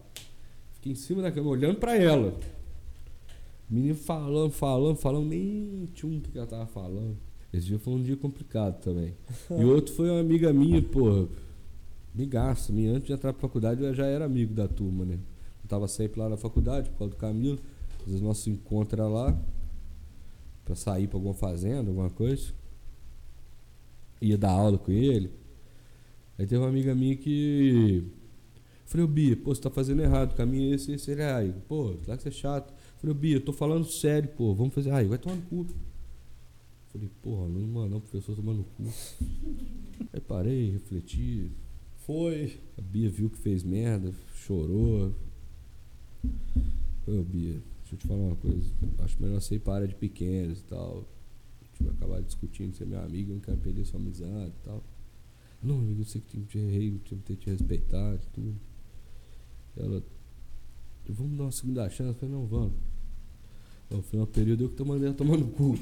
Fiquei 0.74 0.92
em 0.92 0.96
cima 0.96 1.22
da 1.22 1.32
câmera, 1.32 1.50
olhando 1.50 1.80
pra 1.80 1.96
ela. 1.96 2.38
Menino 3.70 3.96
falando, 3.96 4.52
falando, 4.52 4.98
falando, 4.98 5.28
nem 5.28 5.88
tinha 5.94 6.12
um 6.12 6.20
que 6.20 6.38
ela 6.38 6.46
tava 6.46 6.66
falando. 6.66 7.16
Esse 7.54 7.68
dia 7.68 7.80
foi 7.80 7.94
um 7.94 8.04
dia 8.04 8.18
complicado 8.18 8.82
também. 8.82 9.14
E 9.50 9.64
outro 9.64 9.96
foi 9.96 10.10
uma 10.10 10.20
amiga 10.20 10.52
minha, 10.52 10.82
pô. 10.82 11.30
Amigaça, 12.14 12.74
minha. 12.74 12.92
Antes 12.92 13.08
de 13.08 13.14
entrar 13.14 13.32
pra 13.32 13.44
faculdade 13.44 13.82
eu 13.82 13.94
já 13.94 14.08
era 14.08 14.26
amigo 14.26 14.54
da 14.54 14.68
turma, 14.68 15.06
né? 15.06 15.18
Eu 15.64 15.70
tava 15.70 15.88
sempre 15.88 16.20
lá 16.20 16.28
na 16.28 16.36
faculdade, 16.36 16.90
por 16.90 16.98
causa 16.98 17.14
do 17.14 17.18
Camilo. 17.18 17.60
Às 18.02 18.08
vezes 18.08 18.22
nosso 18.22 18.50
encontro 18.50 19.02
era 19.02 19.08
lá. 19.08 19.40
Pra 20.66 20.76
sair 20.76 21.08
pra 21.08 21.16
alguma 21.16 21.34
fazenda, 21.34 21.90
alguma 21.90 22.10
coisa. 22.10 22.52
Ia 24.22 24.38
dar 24.38 24.52
aula 24.52 24.78
com 24.78 24.92
ele. 24.92 25.32
Aí 26.38 26.46
teve 26.46 26.62
uma 26.62 26.70
amiga 26.70 26.94
minha 26.94 27.16
que. 27.16 28.04
Falei, 28.86 29.06
ô 29.06 29.08
Bia, 29.08 29.36
pô, 29.36 29.54
você 29.54 29.62
tá 29.62 29.70
fazendo 29.70 30.02
errado, 30.02 30.34
o 30.34 30.36
caminho 30.36 30.72
é 30.72 30.76
esse, 30.76 30.92
esse, 30.92 31.12
ele 31.12 31.22
é 31.22 31.34
aí. 31.34 31.54
Pô, 31.68 31.96
lá 32.08 32.16
que 32.16 32.24
você 32.24 32.30
é 32.30 32.32
chato. 32.32 32.74
Falei, 32.98 33.16
ô 33.16 33.20
Bia, 33.20 33.38
eu 33.38 33.42
tô 33.42 33.52
falando 33.52 33.86
sério, 33.86 34.30
pô, 34.30 34.54
vamos 34.54 34.74
fazer. 34.74 34.92
Aí, 34.92 35.08
vai 35.08 35.18
tomar 35.18 35.36
no 35.36 35.42
cu. 35.44 35.66
Falei, 36.92 37.10
porra, 37.22 37.50
não 37.50 37.62
mano, 37.62 37.90
não, 37.90 38.00
professor 38.00 38.36
tomando 38.36 38.60
no 38.60 38.64
cu. 38.64 38.84
Aí 40.14 40.22
parei, 40.22 40.72
refleti. 40.72 41.52
Foi. 42.06 42.60
A 42.78 42.82
Bia 42.82 43.10
viu 43.10 43.30
que 43.30 43.38
fez 43.38 43.64
merda, 43.64 44.14
chorou. 44.36 45.14
Ô 47.08 47.24
Bia, 47.24 47.62
deixa 47.82 47.96
eu 47.96 47.98
te 47.98 48.08
falar 48.08 48.20
uma 48.20 48.36
coisa. 48.36 48.72
Acho 49.00 49.22
melhor 49.22 49.42
você 49.42 49.56
ir 49.56 49.60
para 49.60 49.88
de 49.88 49.96
pequenos 49.96 50.60
e 50.60 50.64
tal. 50.64 51.06
Tinha 51.76 51.92
acabado 51.92 52.24
discutindo, 52.24 52.76
você 52.76 52.84
é 52.84 52.88
meu 52.88 53.00
amigo, 53.02 53.32
eu 53.32 53.36
não 53.36 53.42
quero 53.42 53.58
perder 53.58 53.86
sua 53.86 54.00
amizade 54.00 54.54
e 54.62 54.66
tal. 54.66 54.84
Não, 55.62 55.80
amigo, 55.80 56.02
eu 56.02 56.06
sei 56.06 56.22
que 56.22 56.32
tem 56.34 56.42
que 56.42 56.48
te 56.48 56.58
errei, 56.58 56.90
eu 56.90 57.00
tenho 57.00 57.22
que 57.22 57.36
te 57.36 57.50
respeitar 57.50 58.16
e 58.16 58.20
tudo. 58.34 58.56
Ela, 59.78 60.04
vamos 61.10 61.38
dar 61.38 61.44
uma 61.44 61.52
segunda 61.52 61.90
chance? 61.90 62.10
Eu 62.10 62.14
falei, 62.16 62.36
não, 62.36 62.46
vamos. 62.46 62.74
No 63.90 64.02
final 64.02 64.26
do 64.26 64.32
período 64.32 64.64
eu 64.64 64.70
que 64.70 64.76
tô 64.76 64.86
mandando 64.86 65.14
tomar 65.14 65.38
no 65.38 65.48
cu. 65.48 65.78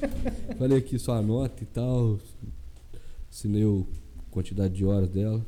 falei 0.58 0.78
aqui 0.78 0.98
sua 0.98 1.20
nota 1.20 1.62
e 1.62 1.66
tal. 1.66 2.18
Assinei 3.30 3.62
a 3.62 3.84
quantidade 4.30 4.74
de 4.74 4.84
horas 4.84 5.08
dela. 5.10 5.44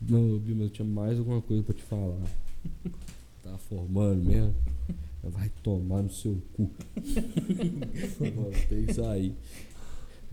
Não, 0.00 0.38
Bima, 0.38 0.64
eu 0.64 0.70
tinha 0.70 0.86
mais 0.86 1.18
alguma 1.18 1.40
coisa 1.42 1.62
pra 1.62 1.74
te 1.74 1.82
falar. 1.82 2.20
Tá 3.42 3.56
formando 3.58 4.24
mesmo. 4.24 4.54
Vai 5.22 5.50
tomar 5.62 6.02
no 6.02 6.10
seu 6.10 6.42
cu. 6.52 6.70
Botei 8.34 8.86
isso 8.88 9.04
aí. 9.04 9.34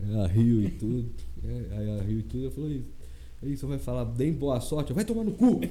Ela 0.01 0.27
riu 0.27 0.63
e 0.63 0.69
tudo. 0.71 1.09
É, 1.43 1.77
aí 1.77 1.89
ela 1.89 2.01
riu 2.03 2.19
e 2.19 2.23
tudo. 2.23 2.45
Eu 2.45 2.51
falei 2.51 2.77
isso. 2.77 2.99
Aí 3.41 3.55
você 3.55 3.65
vai 3.65 3.77
falar 3.77 4.05
bem 4.05 4.33
boa 4.33 4.59
sorte. 4.59 4.91
Vai 4.91 5.05
tomar 5.05 5.23
no 5.23 5.31
cu. 5.31 5.61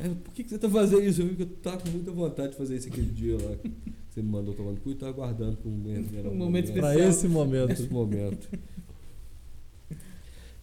Aí, 0.00 0.14
Por 0.14 0.32
que, 0.32 0.44
que 0.44 0.50
você 0.50 0.58
tá 0.58 0.68
fazendo 0.68 1.02
isso? 1.02 1.20
Eu 1.20 1.26
vi 1.28 1.36
que 1.36 1.42
eu 1.42 1.46
tava 1.62 1.78
com 1.78 1.90
muita 1.90 2.10
vontade 2.10 2.52
de 2.52 2.56
fazer 2.56 2.76
isso 2.76 2.88
aquele 2.88 3.10
dia 3.10 3.34
lá. 3.34 3.56
que 3.56 3.70
Você 4.10 4.22
me 4.22 4.28
mandou 4.30 4.54
tomar 4.54 4.70
no 4.72 4.78
cu 4.78 4.90
e 4.90 4.94
tava 4.94 5.12
aguardando 5.12 5.56
pra 5.56 5.68
um 5.68 5.72
momento. 5.74 6.14
Um 6.14 6.22
momento 6.22 6.38
momento. 6.38 6.72
Pra 6.72 6.90
especial. 6.90 7.10
esse 7.10 7.28
momento. 7.28 7.68
Nesse 7.68 7.92
momento. 7.92 8.48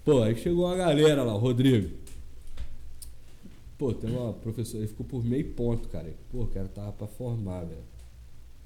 Pô, 0.03 0.23
aí 0.23 0.35
chegou 0.35 0.65
uma 0.65 0.75
galera 0.75 1.23
lá, 1.23 1.35
o 1.35 1.37
Rodrigo. 1.37 2.00
Pô, 3.81 3.91
tem 3.91 4.15
uma 4.15 4.31
professora, 4.31 4.83
ele 4.83 4.89
ficou 4.89 5.03
por 5.03 5.23
meio 5.23 5.55
ponto, 5.55 5.89
cara. 5.89 6.13
Pô, 6.29 6.43
o 6.43 6.47
cara 6.47 6.67
tava 6.67 6.91
pra 6.91 7.07
formar, 7.07 7.63
velho. 7.63 7.81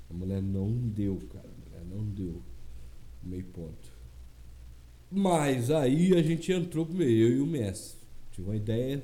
A 0.09 0.13
mulher 0.13 0.41
não 0.41 0.69
deu, 0.69 1.17
cara. 1.31 1.47
A 1.47 1.69
mulher 1.69 1.85
não 1.85 2.03
deu. 2.03 2.41
Meio 3.23 3.45
ponto. 3.45 3.89
Mas 5.09 5.71
aí 5.71 6.13
a 6.13 6.21
gente 6.21 6.51
entrou 6.51 6.85
pro 6.85 6.95
meio, 6.95 7.29
eu 7.29 7.37
e 7.37 7.39
o 7.39 7.47
Messi. 7.47 7.95
Tive 8.33 8.49
uma 8.49 8.57
ideia. 8.57 9.01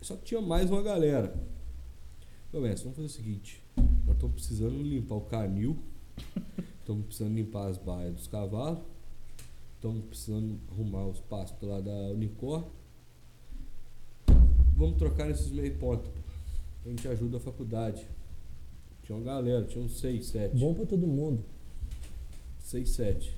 Só 0.00 0.14
que 0.14 0.26
tinha 0.26 0.40
mais 0.40 0.70
uma 0.70 0.80
galera. 0.80 1.34
Ô 2.52 2.60
Messi, 2.60 2.84
vamos 2.84 2.98
fazer 2.98 3.08
o 3.08 3.10
seguinte. 3.10 3.60
Nós 4.06 4.14
estamos 4.14 4.36
precisando 4.36 4.80
limpar 4.80 5.16
o 5.16 5.22
canil. 5.22 5.76
Estamos 6.78 7.04
precisando 7.06 7.34
limpar 7.34 7.66
as 7.66 7.78
baias 7.78 8.14
dos 8.14 8.28
cavalos. 8.28 8.78
Estamos 9.74 10.04
precisando 10.04 10.56
arrumar 10.70 11.04
os 11.08 11.18
pastos 11.18 11.68
lá 11.68 11.80
da 11.80 12.12
Unicor. 12.12 12.77
Vamos 14.78 14.96
trocar 14.96 15.26
nesses 15.26 15.50
meio 15.50 15.76
pontos. 15.76 16.08
pô. 16.08 16.20
A 16.86 16.88
gente 16.88 17.08
ajuda 17.08 17.38
a 17.38 17.40
faculdade. 17.40 18.06
Tinha 19.02 19.18
uma 19.18 19.24
galera, 19.24 19.64
tinha 19.64 19.84
uns 19.84 19.98
6, 19.98 20.24
7. 20.26 20.56
Bom 20.56 20.72
pra 20.72 20.86
todo 20.86 21.04
mundo. 21.04 21.44
6, 22.60 22.88
7. 22.88 23.36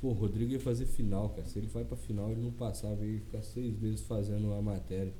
Pô, 0.00 0.08
o 0.08 0.12
Rodrigo 0.12 0.50
ia 0.50 0.58
fazer 0.58 0.86
final, 0.86 1.28
cara. 1.28 1.46
Se 1.46 1.60
ele 1.60 1.68
vai 1.68 1.84
pra 1.84 1.96
final, 1.96 2.32
ele 2.32 2.42
não 2.42 2.50
passava, 2.50 3.04
ele 3.04 3.14
ia 3.14 3.20
ficar 3.20 3.42
seis 3.42 3.78
meses 3.78 4.00
fazendo 4.00 4.52
a 4.52 4.60
matéria. 4.60 5.14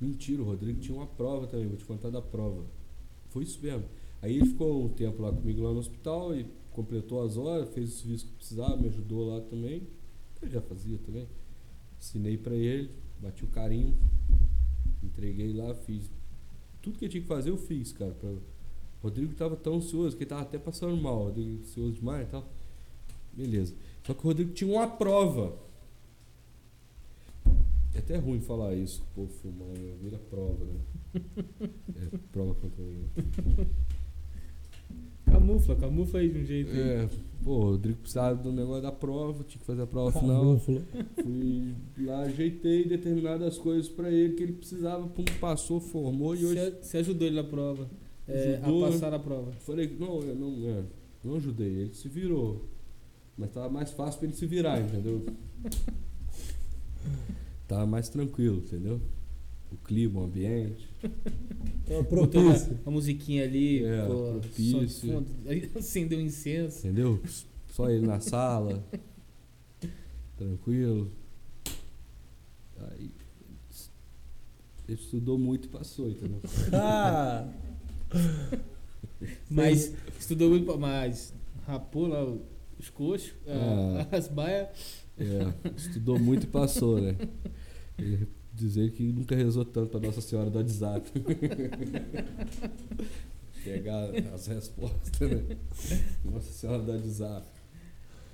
Mentira, 0.00 0.40
o 0.40 0.46
Rodrigo 0.46 0.80
tinha 0.80 0.96
uma 0.96 1.06
prova 1.06 1.46
também, 1.46 1.68
vou 1.68 1.76
te 1.76 1.84
contar 1.84 2.08
da 2.08 2.22
prova. 2.22 2.64
Foi 3.28 3.42
isso 3.42 3.60
mesmo. 3.62 3.84
Aí 4.22 4.36
ele 4.36 4.46
ficou 4.46 4.82
um 4.82 4.88
tempo 4.88 5.20
lá 5.20 5.30
comigo 5.30 5.62
lá 5.62 5.72
no 5.74 5.78
hospital 5.78 6.34
e 6.34 6.46
completou 6.72 7.22
as 7.22 7.36
horas, 7.36 7.68
fez 7.74 7.92
o 7.92 7.98
serviço 7.98 8.26
que 8.26 8.32
precisava, 8.32 8.78
me 8.78 8.88
ajudou 8.88 9.28
lá 9.28 9.42
também. 9.42 9.86
Eu 10.40 10.48
já 10.48 10.62
fazia 10.62 10.96
também. 11.04 11.28
Ensinei 11.98 12.38
pra 12.38 12.54
ele, 12.54 12.90
bati 13.20 13.44
o 13.44 13.48
carinho, 13.48 13.96
entreguei 15.02 15.52
lá, 15.52 15.74
fiz. 15.74 16.10
Tudo 16.82 16.98
que 16.98 17.04
eu 17.04 17.08
tinha 17.08 17.22
que 17.22 17.28
fazer 17.28 17.50
eu 17.50 17.58
fiz, 17.58 17.92
cara. 17.92 18.12
Pra... 18.12 18.28
O 18.30 18.40
Rodrigo 19.02 19.34
tava 19.34 19.56
tão 19.56 19.76
ansioso 19.76 20.16
que 20.16 20.24
ele 20.24 20.30
tava 20.30 20.42
até 20.42 20.58
passando 20.58 20.96
mal, 20.96 21.24
Rodrigo 21.24 21.60
ansioso 21.60 21.92
demais 21.92 22.26
e 22.26 22.30
tal. 22.30 22.48
Beleza. 23.32 23.74
Só 24.04 24.14
que 24.14 24.20
o 24.20 24.24
Rodrigo 24.24 24.52
tinha 24.52 24.70
uma 24.70 24.86
prova. 24.86 25.58
É 27.92 27.98
até 27.98 28.16
ruim 28.16 28.40
falar 28.40 28.74
isso, 28.74 29.02
povo 29.14 29.32
filmando, 29.40 29.96
vira 30.00 30.18
prova, 30.18 30.64
né? 30.64 30.80
É, 31.96 32.18
prova 32.32 32.54
contra 32.54 32.84
mim. 32.84 33.04
Camufla, 35.30 35.76
camufla 35.76 36.20
aí 36.20 36.28
de 36.28 36.38
um 36.38 36.44
jeito. 36.44 36.70
aí. 36.72 36.80
É, 36.80 37.08
pô, 37.42 37.50
o 37.52 37.64
Rodrigo 37.70 37.98
precisava 37.98 38.42
do 38.42 38.52
negócio 38.52 38.82
da 38.82 38.92
prova, 38.92 39.44
tinha 39.44 39.60
que 39.60 39.66
fazer 39.66 39.82
a 39.82 39.86
prova 39.86 40.18
final. 40.18 40.58
Fui 40.58 41.74
lá, 41.98 42.20
ajeitei 42.22 42.86
determinadas 42.86 43.58
coisas 43.58 43.88
pra 43.88 44.10
ele 44.10 44.34
que 44.34 44.42
ele 44.42 44.52
precisava, 44.52 45.06
pum, 45.08 45.24
passou, 45.40 45.80
formou 45.80 46.34
e 46.34 46.44
hoje. 46.44 46.74
Você, 46.82 46.98
ajudou 46.98 47.26
ele 47.26 47.36
na 47.36 47.44
prova. 47.44 47.88
é, 48.28 48.56
Ajudou, 48.62 48.84
a 48.84 48.90
passar 48.90 49.10
na 49.10 49.18
prova. 49.18 49.52
Falei, 49.52 49.88
que 49.88 50.00
não, 50.00 50.20
eu 50.20 50.34
não, 50.34 50.68
é, 50.68 50.82
não 51.24 51.36
ajudei, 51.36 51.68
ele 51.68 51.94
se 51.94 52.08
virou. 52.08 52.64
Mas 53.36 53.50
tava 53.50 53.68
mais 53.70 53.90
fácil 53.90 54.18
pra 54.18 54.28
ele 54.28 54.36
se 54.36 54.46
virar, 54.46 54.80
entendeu? 54.80 55.24
tava 57.66 57.86
mais 57.86 58.08
tranquilo, 58.08 58.58
entendeu? 58.58 59.00
O 59.72 59.76
clima, 59.76 60.20
o 60.20 60.24
ambiente. 60.24 60.88
Então, 61.92 62.04
propício. 62.04 62.78
a, 62.86 62.90
musiquinha 62.90 63.42
ali, 63.42 63.84
É, 63.84 64.06
pô, 64.06 64.38
propício. 64.40 65.10
fundo, 65.12 65.26
acendeu 65.76 66.20
um 66.20 66.22
incenso. 66.22 66.78
Entendeu? 66.86 67.20
Só 67.68 67.90
ele 67.90 68.06
na 68.06 68.20
sala. 68.20 68.80
Tranquilo. 70.38 71.10
Aí. 72.78 73.10
Ele 74.88 75.00
estudou 75.00 75.36
muito 75.36 75.64
e 75.64 75.68
passou, 75.68 76.08
entendeu? 76.08 76.40
Ah, 76.72 77.48
Mas 79.50 79.92
estudou 80.18 80.48
muito, 80.50 80.78
mas 80.78 81.34
rapou 81.66 82.06
lá 82.06 82.24
os 82.78 82.88
coxos, 82.88 83.32
Ah. 83.48 84.06
as 84.16 84.28
baias. 84.28 84.68
É, 85.18 85.52
estudou 85.76 86.18
muito 86.20 86.44
e 86.44 86.46
passou, 86.46 87.00
né? 87.00 87.16
E 87.98 88.26
dizer 88.60 88.92
que 88.92 89.02
nunca 89.12 89.34
rezou 89.34 89.64
tanto 89.64 89.90
pra 89.90 90.00
Nossa 90.00 90.20
Senhora 90.20 90.48
do 90.50 90.58
WhatsApp. 90.58 91.10
Pegar 93.64 94.10
as 94.34 94.46
respostas, 94.46 95.20
né? 95.30 95.56
Nossa 96.24 96.50
Senhora 96.52 96.82
do 96.82 96.92
WhatsApp. 96.92 97.46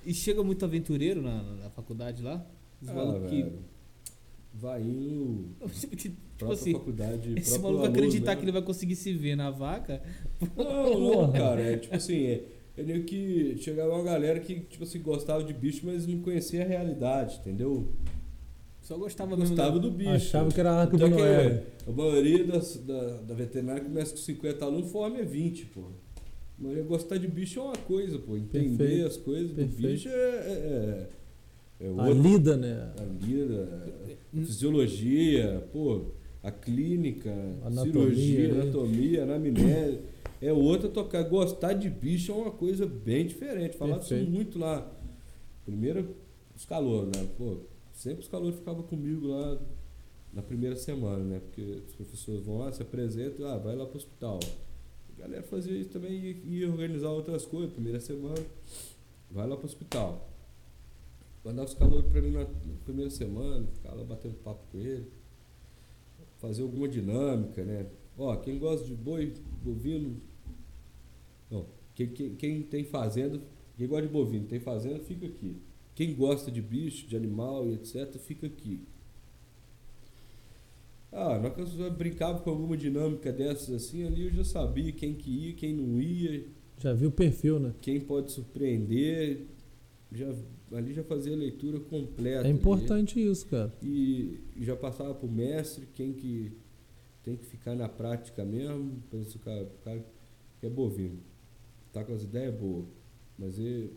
E 0.05 0.13
chega 0.13 0.41
muito 0.43 0.63
aventureiro 0.63 1.21
na, 1.21 1.41
na 1.43 1.69
faculdade 1.69 2.23
lá. 2.23 2.45
Os 2.81 2.87
Ah, 2.89 2.93
malucos 2.93 3.29
que. 3.29 3.45
Vai 4.53 4.81
indo. 4.81 5.49
Tipo 5.97 6.15
Própria 6.37 6.53
assim, 6.59 6.71
faculdade. 6.73 7.33
esse 7.37 7.59
maluco 7.59 7.83
aluno, 7.83 7.97
acreditar 7.97 8.31
né? 8.31 8.35
que 8.37 8.43
ele 8.45 8.51
vai 8.51 8.61
conseguir 8.61 8.95
se 8.95 9.11
ver 9.13 9.35
na 9.35 9.49
vaca. 9.51 10.01
Não, 10.55 10.99
não, 11.23 11.31
cara. 11.31 11.61
É 11.61 11.77
tipo 11.77 11.95
assim, 11.95 12.25
é, 12.25 12.43
é 12.77 12.83
meio 12.83 13.03
que 13.03 13.57
chegava 13.57 13.93
uma 13.93 14.03
galera 14.03 14.39
que, 14.39 14.59
tipo 14.61 14.83
assim, 14.83 15.01
gostava 15.01 15.43
de 15.43 15.51
bicho, 15.53 15.81
mas 15.83 16.05
não 16.07 16.19
conhecia 16.21 16.63
a 16.63 16.67
realidade, 16.67 17.37
entendeu? 17.39 17.91
Só 18.87 18.97
gostava 18.97 19.35
mesmo. 19.35 19.53
Gostava 19.53 19.79
do 19.79 19.91
bicho. 19.91 20.09
achava 20.11 20.49
que 20.49 20.59
era 20.61 20.71
a 20.71 20.81
arca 20.81 20.95
Então 20.95 21.09
de 21.09 21.15
que 21.15 21.21
Noé. 21.21 21.63
a 21.85 21.91
maioria 21.91 22.45
das, 22.45 22.77
da, 22.77 23.17
da 23.17 23.33
veterinária 23.33 23.83
começa 23.83 24.11
com 24.11 24.17
50 24.17 24.63
alunos, 24.63 24.89
forma 24.89 25.17
é 25.17 25.23
20, 25.25 25.65
pô. 25.65 25.89
Mas 26.57 26.85
gostar 26.85 27.17
de 27.17 27.27
bicho 27.27 27.59
é 27.59 27.63
uma 27.63 27.75
coisa, 27.75 28.17
pô. 28.17 28.37
Entender 28.37 28.77
Perfeito, 28.77 29.07
as 29.07 29.17
coisas 29.17 29.51
perfeito. 29.51 29.81
do 29.81 29.87
bicho 29.89 30.07
é, 30.07 30.13
é, 30.13 31.09
é, 31.81 31.85
é 31.85 31.87
A 31.89 31.91
outra. 31.91 32.13
lida, 32.13 32.55
né? 32.55 32.93
A 32.97 33.25
lida, 33.25 33.93
a 34.33 34.37
fisiologia, 34.37 35.67
pô, 35.73 36.05
a 36.41 36.49
clínica, 36.49 37.29
Anatomia, 37.65 37.91
cirurgia, 37.91 38.53
né? 38.53 38.61
anatomia, 38.61 39.23
anamnese. 39.23 39.99
É 40.41 40.53
outra 40.53 40.87
tocar. 40.87 41.23
Gostar 41.23 41.73
de 41.73 41.89
bicho 41.89 42.31
é 42.31 42.35
uma 42.35 42.51
coisa 42.51 42.85
bem 42.85 43.27
diferente. 43.27 43.75
Falava 43.75 44.01
isso 44.01 44.15
muito 44.31 44.57
lá. 44.57 44.89
Primeiro, 45.65 46.15
os 46.55 46.63
calores, 46.63 47.09
né? 47.13 47.27
Pô, 47.37 47.57
sempre 47.97 48.21
os 48.21 48.27
calores 48.27 48.55
ficavam 48.55 48.83
comigo 48.83 49.27
lá 49.27 49.59
na 50.31 50.41
primeira 50.41 50.75
semana, 50.75 51.23
né? 51.23 51.39
Porque 51.39 51.61
os 51.61 51.95
professores 51.95 52.43
vão 52.43 52.59
lá, 52.59 52.71
se 52.71 52.81
apresentam, 52.81 53.47
ah, 53.47 53.57
vai 53.57 53.75
lá 53.75 53.85
pro 53.85 53.97
hospital. 53.97 54.39
A 55.15 55.21
galera 55.21 55.43
fazia 55.43 55.75
isso 55.75 55.89
também 55.89 56.13
e 56.13 56.59
ia 56.59 56.69
organizar 56.69 57.09
outras 57.09 57.43
coisas. 57.45 57.73
Primeira 57.73 57.99
semana, 57.99 58.45
vai 59.31 59.47
lá 59.47 59.57
pro 59.57 59.65
hospital. 59.65 60.29
Mandava 61.43 61.67
os 61.67 61.73
calores 61.73 62.05
pra 62.11 62.21
mim 62.21 62.31
na, 62.31 62.45
primeira 62.85 63.09
semana, 63.09 63.65
ficava 63.73 64.03
batendo 64.03 64.35
papo 64.43 64.63
com 64.71 64.77
ele. 64.77 65.07
Fazer 66.37 66.61
alguma 66.61 66.87
dinâmica, 66.87 67.63
né? 67.63 67.87
Ó, 68.15 68.35
quem 68.35 68.59
gosta 68.59 68.85
de 68.85 68.93
boi, 68.93 69.33
bovino. 69.63 70.21
Não, 71.49 71.65
quem, 71.95 72.09
quem, 72.09 72.35
quem 72.35 72.61
tem 72.61 72.83
fazenda, 72.83 73.41
quem 73.75 73.87
gosta 73.87 74.05
de 74.05 74.13
bovino, 74.13 74.45
tem 74.45 74.59
fazenda, 74.59 74.99
fica 74.99 75.25
aqui. 75.25 75.55
Quem 75.97 76.13
gosta 76.13 76.51
de 76.51 76.61
bicho, 76.61 77.07
de 77.07 77.17
animal 77.17 77.67
e 77.67 77.73
etc., 77.73 78.19
fica 78.19 78.45
aqui. 78.45 78.81
Ah, 81.11 81.39
na 81.39 81.49
hora 81.49 81.55
eu 81.57 81.91
brincava 81.91 82.39
com 82.39 82.51
alguma 82.51 82.77
dinâmica 82.77 83.33
dessas 83.33 83.73
assim, 83.73 84.05
ali 84.05 84.25
eu 84.25 84.29
já 84.31 84.43
sabia 84.43 84.91
quem 84.91 85.15
que 85.15 85.31
ia, 85.31 85.53
quem 85.55 85.73
não 85.73 85.99
ia, 85.99 86.45
Já 86.77 86.93
viu 86.93 87.09
o 87.09 87.11
perfil, 87.11 87.59
né? 87.59 87.73
quem 87.81 87.99
pode 87.99 88.31
surpreender. 88.31 89.47
Já, 90.11 90.31
ali 90.71 90.93
já 90.93 91.03
fazia 91.03 91.33
a 91.33 91.35
leitura 91.35 91.79
completa. 91.79 92.45
É 92.45 92.51
ali. 92.51 92.51
importante 92.51 93.19
isso, 93.19 93.47
cara. 93.47 93.73
E, 93.81 94.39
e 94.55 94.63
já 94.63 94.75
passava 94.75 95.15
pro 95.15 95.27
mestre, 95.27 95.87
quem 95.95 96.13
que 96.13 96.51
tem 97.23 97.35
que 97.35 97.45
ficar 97.47 97.73
na 97.73 97.89
prática 97.89 98.45
mesmo. 98.45 99.01
Pensa 99.09 99.35
o 99.35 99.39
cara, 99.39 99.63
o 99.63 99.83
cara 99.83 100.05
que 100.59 100.67
é 100.67 100.69
bovino. 100.69 101.17
Tá 101.91 102.03
com 102.03 102.13
as 102.13 102.21
ideias 102.21 102.53
boas. 102.53 102.85
Mas 103.35 103.57
ele, 103.57 103.93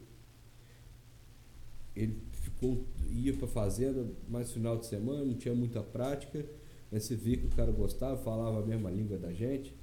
ele 1.94 2.22
ficou, 2.32 2.86
ia 3.10 3.32
pra 3.34 3.48
fazenda 3.48 4.06
mais 4.28 4.52
final 4.52 4.78
de 4.78 4.86
semana, 4.86 5.24
não 5.24 5.34
tinha 5.34 5.54
muita 5.54 5.82
prática. 5.82 6.44
Mas 6.90 7.04
você 7.04 7.14
via 7.14 7.36
que 7.36 7.46
o 7.46 7.50
cara 7.50 7.70
gostava, 7.70 8.16
falava 8.16 8.60
a 8.60 8.66
mesma 8.66 8.90
língua 8.90 9.16
da 9.16 9.32
gente. 9.32 9.74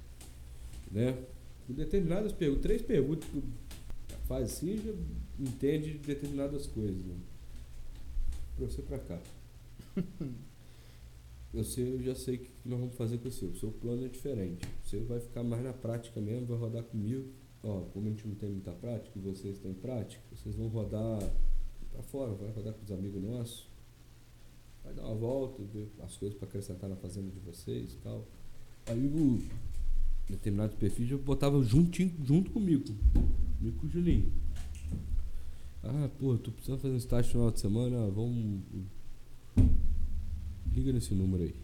Né? 0.90 1.16
Com 1.66 1.72
determinadas 1.72 2.32
perguntas, 2.32 2.62
três 2.62 2.82
perguntas 2.82 3.28
que 3.28 3.42
faz 4.26 4.44
assim 4.44 4.76
já 4.76 4.92
entende 5.38 5.92
de 5.92 5.98
determinadas 5.98 6.66
coisas. 6.66 7.04
Né? 7.04 7.16
Pra 8.56 8.66
você 8.66 8.82
pra 8.82 8.98
cá. 8.98 9.20
Eu, 11.50 11.64
sei, 11.64 11.94
eu 11.94 12.02
já 12.02 12.14
sei 12.14 12.34
o 12.34 12.38
que 12.40 12.50
nós 12.62 12.78
vamos 12.78 12.94
fazer 12.94 13.16
com 13.18 13.28
o 13.28 13.30
seu. 13.30 13.48
O 13.48 13.56
seu 13.56 13.70
plano 13.70 14.04
é 14.04 14.08
diferente. 14.08 14.68
Você 14.84 14.98
vai 15.00 15.18
ficar 15.18 15.42
mais 15.42 15.62
na 15.64 15.72
prática 15.72 16.20
mesmo, 16.20 16.46
vai 16.46 16.58
rodar 16.58 16.82
comigo. 16.82 17.26
Ó, 17.62 17.80
como 17.92 18.06
a 18.06 18.10
gente 18.10 18.28
não 18.28 18.34
tem 18.34 18.50
muita 18.50 18.70
prática 18.70 19.18
vocês 19.18 19.58
têm 19.58 19.74
prática, 19.74 20.22
vocês 20.30 20.54
vão 20.54 20.68
rodar 20.68 21.18
pra 21.98 22.02
fora, 22.04 22.32
vai 22.32 22.50
rodar 22.50 22.72
com 22.72 22.84
os 22.84 22.92
amigos 22.92 23.20
nossos. 23.22 23.66
Vai 24.84 24.94
dar 24.94 25.04
uma 25.04 25.16
volta, 25.16 25.62
ver 25.64 25.90
as 26.00 26.16
coisas 26.16 26.38
para 26.38 26.46
acrescentar 26.46 26.88
na 26.88 26.96
fazenda 26.96 27.30
de 27.30 27.40
vocês 27.40 27.92
e 27.92 27.96
tal. 27.96 28.24
Aí 28.86 29.06
o 29.06 29.42
determinado 30.30 30.76
perfil 30.76 31.08
eu 31.08 31.18
botava 31.18 31.60
juntinho, 31.62 32.14
junto 32.24 32.50
comigo. 32.52 32.84
Comigo 33.58 33.78
com 33.80 33.86
o 33.86 33.90
Julinho. 33.90 34.32
Ah, 35.82 36.08
pô, 36.18 36.36
tô 36.38 36.52
precisando 36.52 36.80
fazer 36.80 36.94
um 36.94 36.98
estágio 36.98 37.26
no 37.26 37.32
final 37.32 37.50
de 37.50 37.60
semana, 37.60 38.10
vamos. 38.10 38.62
Liga 40.72 40.92
nesse 40.92 41.14
número 41.14 41.42
aí. 41.42 41.54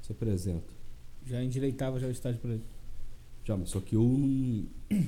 Se 0.00 0.12
apresenta. 0.12 0.72
Já 1.26 1.42
endireitava 1.42 2.00
já 2.00 2.06
o 2.06 2.10
estágio 2.10 2.40
pra 2.40 2.52
ele. 2.52 2.64
Já, 3.44 3.56
mas 3.56 3.70
só 3.70 3.80
que 3.80 3.94
eu 3.94 4.02
não. 4.02 4.66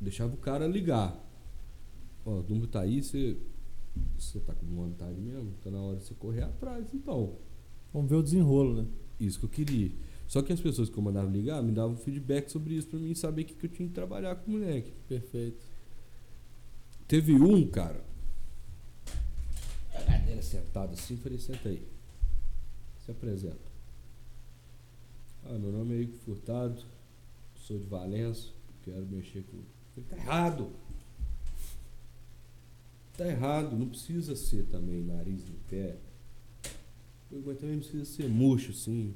Deixava 0.00 0.34
o 0.34 0.38
cara 0.38 0.66
ligar. 0.66 1.29
Ó, 2.24 2.40
o 2.40 2.42
número 2.42 2.66
tá 2.66 2.80
aí, 2.80 3.02
você. 3.02 3.36
Você 4.18 4.38
tá 4.40 4.54
com 4.54 4.66
vontade 4.66 5.20
mesmo? 5.20 5.52
Tá 5.62 5.70
na 5.70 5.80
hora 5.80 5.96
de 5.96 6.04
você 6.04 6.14
correr 6.14 6.42
atrás, 6.42 6.86
então. 6.94 7.36
Vamos 7.92 8.08
ver 8.08 8.16
o 8.16 8.22
desenrolo, 8.22 8.82
né? 8.82 8.86
Isso 9.18 9.38
que 9.38 9.44
eu 9.46 9.50
queria. 9.50 9.90
Só 10.28 10.42
que 10.42 10.52
as 10.52 10.60
pessoas 10.60 10.88
que 10.88 10.96
eu 10.96 11.02
mandava 11.02 11.28
ligar 11.28 11.60
me 11.60 11.72
davam 11.72 11.96
feedback 11.96 12.48
sobre 12.48 12.74
isso 12.74 12.86
pra 12.86 13.00
mim 13.00 13.14
saber 13.14 13.42
o 13.42 13.44
que, 13.46 13.54
que 13.54 13.66
eu 13.66 13.70
tinha 13.70 13.88
que 13.88 13.94
trabalhar 13.94 14.36
com 14.36 14.52
o 14.52 14.54
moleque. 14.54 14.92
Perfeito. 15.08 15.60
Teve 17.08 17.34
um, 17.34 17.66
cara. 17.68 18.04
A 19.92 20.02
cadeira 20.02 20.40
sentado 20.40 20.92
assim, 20.92 21.16
falei, 21.16 21.38
senta 21.38 21.68
aí. 21.68 21.82
Se 23.04 23.10
apresenta. 23.10 23.70
Ah, 25.44 25.58
meu 25.58 25.72
nome 25.72 25.96
é 25.96 26.02
Igor 26.02 26.16
Furtado, 26.20 26.80
sou 27.56 27.76
de 27.78 27.86
Valença, 27.86 28.50
quero 28.84 29.04
mexer 29.06 29.42
com. 29.50 29.58
Falei, 29.94 30.08
tá 30.08 30.16
errado! 30.16 30.70
Tá 33.16 33.26
errado, 33.26 33.76
não 33.76 33.88
precisa 33.88 34.34
ser 34.34 34.64
também 34.66 35.02
nariz 35.02 35.42
em 35.48 35.58
pé. 35.68 35.96
Mas 37.30 37.58
também 37.58 37.76
não 37.76 37.82
precisa 37.82 38.04
ser 38.04 38.28
murcho, 38.28 38.72
assim. 38.72 39.14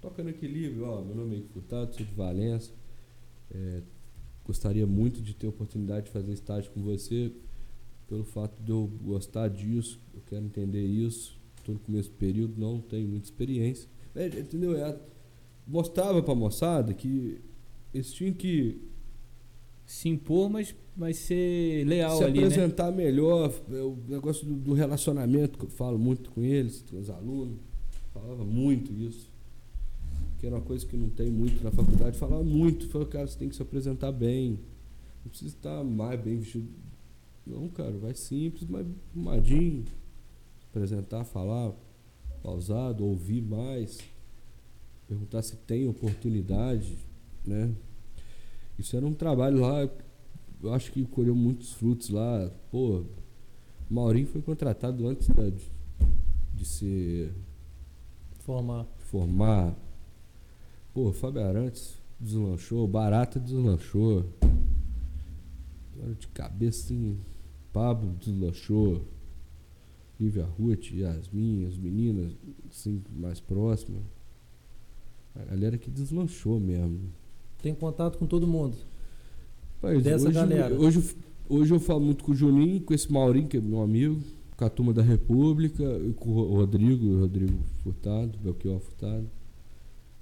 Toca 0.00 0.22
no 0.22 0.30
equilíbrio, 0.30 0.86
ó. 0.86 1.02
Meu 1.02 1.14
nome 1.14 1.34
é 1.34 1.38
Igor 1.38 1.50
Furtado, 1.50 1.94
sou 1.94 2.06
de 2.06 2.14
Valença. 2.14 2.72
É, 3.50 3.82
gostaria 4.44 4.86
muito 4.86 5.20
de 5.20 5.34
ter 5.34 5.46
a 5.46 5.50
oportunidade 5.50 6.06
de 6.06 6.12
fazer 6.12 6.32
estágio 6.32 6.70
com 6.72 6.82
você, 6.82 7.32
pelo 8.08 8.24
fato 8.24 8.62
de 8.62 8.70
eu 8.70 8.90
gostar 9.02 9.48
disso, 9.48 10.00
eu 10.12 10.20
quero 10.26 10.44
entender 10.44 10.84
isso. 10.84 11.38
Estou 11.56 11.74
no 11.74 11.80
começo 11.80 12.10
do 12.10 12.16
período, 12.16 12.54
não 12.58 12.80
tenho 12.80 13.08
muita 13.08 13.26
experiência. 13.26 13.88
É, 14.14 14.26
entendeu? 14.26 14.76
É, 14.76 14.98
mostrava 15.66 16.22
para 16.22 16.32
a 16.32 16.36
moçada 16.36 16.92
que 16.92 17.40
eles 17.92 18.12
tinham 18.12 18.34
que 18.34 18.82
Se 19.86 20.08
impor, 20.08 20.48
mas, 20.48 20.74
mas 20.96 21.18
ser 21.18 21.84
leal 21.86 22.16
se 22.16 22.24
ali, 22.24 22.40
né? 22.40 22.46
apresentar 22.46 22.90
melhor. 22.90 23.52
é, 23.70 23.80
O 23.80 23.98
negócio 24.08 24.46
do, 24.46 24.54
do 24.54 24.72
relacionamento, 24.72 25.58
que 25.58 25.66
eu 25.66 25.70
falo 25.70 25.98
muito 25.98 26.30
com 26.30 26.42
eles, 26.42 26.82
com 26.90 26.98
os 26.98 27.10
alunos, 27.10 27.58
falava 28.12 28.44
muito 28.44 28.92
isso. 28.92 29.30
Que 30.38 30.46
era 30.46 30.56
uma 30.56 30.62
coisa 30.62 30.86
que 30.86 30.96
não 30.96 31.10
tem 31.10 31.30
muito 31.30 31.62
na 31.62 31.70
faculdade, 31.70 32.18
falava 32.18 32.42
muito. 32.42 32.88
Falava, 32.88 33.10
cara, 33.10 33.26
você 33.26 33.38
tem 33.38 33.48
que 33.48 33.56
se 33.56 33.62
apresentar 33.62 34.12
bem. 34.12 34.58
Não 35.22 35.30
precisa 35.30 35.54
estar 35.54 35.84
mais 35.84 36.20
bem 36.20 36.38
vestido. 36.38 36.68
Não, 37.46 37.68
cara, 37.68 37.92
vai 37.92 38.14
simples, 38.14 38.68
mas 38.68 38.86
arrumadinho. 39.14 39.84
Apresentar, 40.70 41.24
falar 41.24 41.72
pausado, 42.42 43.04
ouvir 43.04 43.42
mais. 43.42 43.98
Perguntar 45.06 45.42
se 45.42 45.56
tem 45.56 45.86
oportunidade, 45.86 46.96
né? 47.44 47.70
Isso 48.78 48.96
era 48.96 49.06
um 49.06 49.12
trabalho 49.14 49.60
lá, 49.60 49.88
eu 50.62 50.72
acho 50.72 50.90
que 50.92 51.04
colheu 51.04 51.34
muitos 51.34 51.72
frutos 51.72 52.08
lá. 52.10 52.50
Pô, 52.70 53.04
Maurinho 53.88 54.26
foi 54.26 54.42
contratado 54.42 55.06
antes 55.06 55.28
da- 55.28 55.48
de, 55.50 55.70
de 56.54 56.64
ser 56.64 57.32
Formar. 58.40 58.86
formar. 58.98 59.74
Pô, 60.92 61.12
Fábio 61.12 61.42
Arantes 61.42 61.94
deslanchou, 62.20 62.86
Barata 62.86 63.38
deslanchou. 63.40 64.24
Agora 65.96 66.14
de 66.14 66.26
cabeça 66.28 66.84
assim, 66.84 67.18
Pablo 67.72 68.12
deslanchou. 68.20 69.06
Lívia 70.20 70.44
Ruth, 70.44 70.92
Yasmin, 70.92 71.66
as 71.66 71.76
meninas 71.76 72.32
assim, 72.70 73.02
mais 73.16 73.40
próximas. 73.40 74.02
A 75.34 75.44
galera 75.44 75.76
que 75.76 75.90
deslanchou 75.90 76.60
mesmo. 76.60 77.00
Tem 77.64 77.74
contato 77.74 78.18
com 78.18 78.26
todo 78.26 78.46
mundo. 78.46 78.76
Mas 79.80 80.02
Dessa 80.02 80.26
hoje, 80.26 80.34
galera. 80.34 80.74
Hoje, 80.78 80.98
eu- 81.48 81.56
hoje 81.56 81.72
eu 81.72 81.80
falo 81.80 82.00
muito 82.02 82.22
com 82.22 82.32
o 82.32 82.34
Juninho, 82.34 82.78
com 82.82 82.92
esse 82.92 83.10
Maurinho, 83.10 83.48
que 83.48 83.56
é 83.56 83.60
meu 83.62 83.80
amigo, 83.80 84.20
com 84.54 84.64
a 84.66 84.68
turma 84.68 84.92
da 84.92 85.00
República, 85.00 85.82
com 86.16 86.28
o 86.28 86.34
Ro- 86.34 86.54
Rodrigo, 86.56 87.06
o 87.06 87.20
Rodrigo 87.20 87.54
Furtado, 87.82 88.38
Belchior 88.38 88.78
Furtado. 88.80 89.24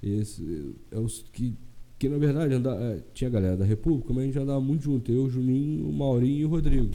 Esse 0.01 0.73
é 0.93 1.01
os 1.01 1.25
que, 1.33 1.57
que 1.99 2.09
na 2.09 2.17
verdade 2.17 2.55
anda, 2.55 2.77
é, 2.77 3.01
tinha 3.13 3.27
a 3.27 3.33
galera 3.33 3.57
da 3.57 3.65
República, 3.65 4.15
mas 4.15 4.23
a 4.23 4.27
gente 4.27 4.39
andava 4.39 4.61
muito 4.61 4.85
junto. 4.85 5.11
Eu, 5.11 5.25
o 5.25 5.29
Juninho, 5.29 5.89
o 5.89 5.93
Maurinho 5.93 6.39
e 6.39 6.45
o 6.45 6.49
Rodrigo. 6.49 6.91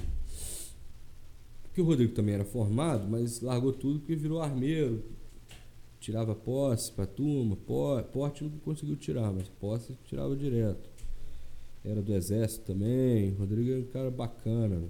Porque 1.63 1.81
o 1.81 1.83
Rodrigo 1.83 2.13
também 2.13 2.35
era 2.35 2.45
formado, 2.45 3.05
mas 3.09 3.41
largou 3.41 3.73
tudo 3.73 3.99
porque 3.99 4.15
virou 4.15 4.41
armeiro. 4.41 5.03
Tirava 5.99 6.35
posse 6.35 6.91
pra 6.91 7.05
turma, 7.07 7.55
po- 7.55 8.01
porte 8.13 8.43
não 8.43 8.51
conseguiu 8.59 8.95
tirar, 8.95 9.31
mas 9.33 9.49
posse 9.49 9.93
tirava 10.05 10.35
direto 10.35 10.89
era 11.83 12.01
do 12.01 12.13
exército 12.13 12.65
também. 12.65 13.31
O 13.31 13.35
Rodrigo 13.39 13.71
é 13.71 13.77
um 13.77 13.85
cara 13.91 14.11
bacana, 14.11 14.81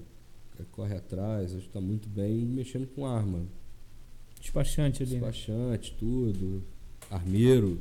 corre 0.72 0.96
atrás, 0.96 1.54
hoje 1.54 1.70
tá 1.70 1.80
muito 1.80 2.10
bem 2.10 2.40
mexendo 2.46 2.88
com 2.88 3.06
arma. 3.06 3.44
Despachante 4.42 5.04
ali, 5.04 5.14
né? 5.14 5.20
Despachante, 5.20 5.96
tudo. 6.00 6.64
Armeiro. 7.10 7.80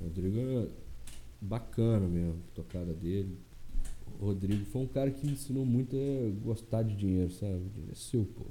O 0.00 0.04
Rodrigo 0.04 0.38
é 0.38 0.68
bacana 1.40 2.06
mesmo, 2.06 2.36
a 2.52 2.54
tocada 2.54 2.92
dele. 2.94 3.36
O 4.20 4.26
Rodrigo 4.26 4.64
foi 4.66 4.82
um 4.82 4.86
cara 4.86 5.10
que 5.10 5.26
me 5.26 5.32
ensinou 5.32 5.64
muito 5.66 5.96
a 5.96 6.44
gostar 6.44 6.82
de 6.82 6.94
dinheiro, 6.96 7.32
sabe? 7.32 7.60
É 7.90 7.94
seu, 7.94 8.24
pô. 8.24 8.44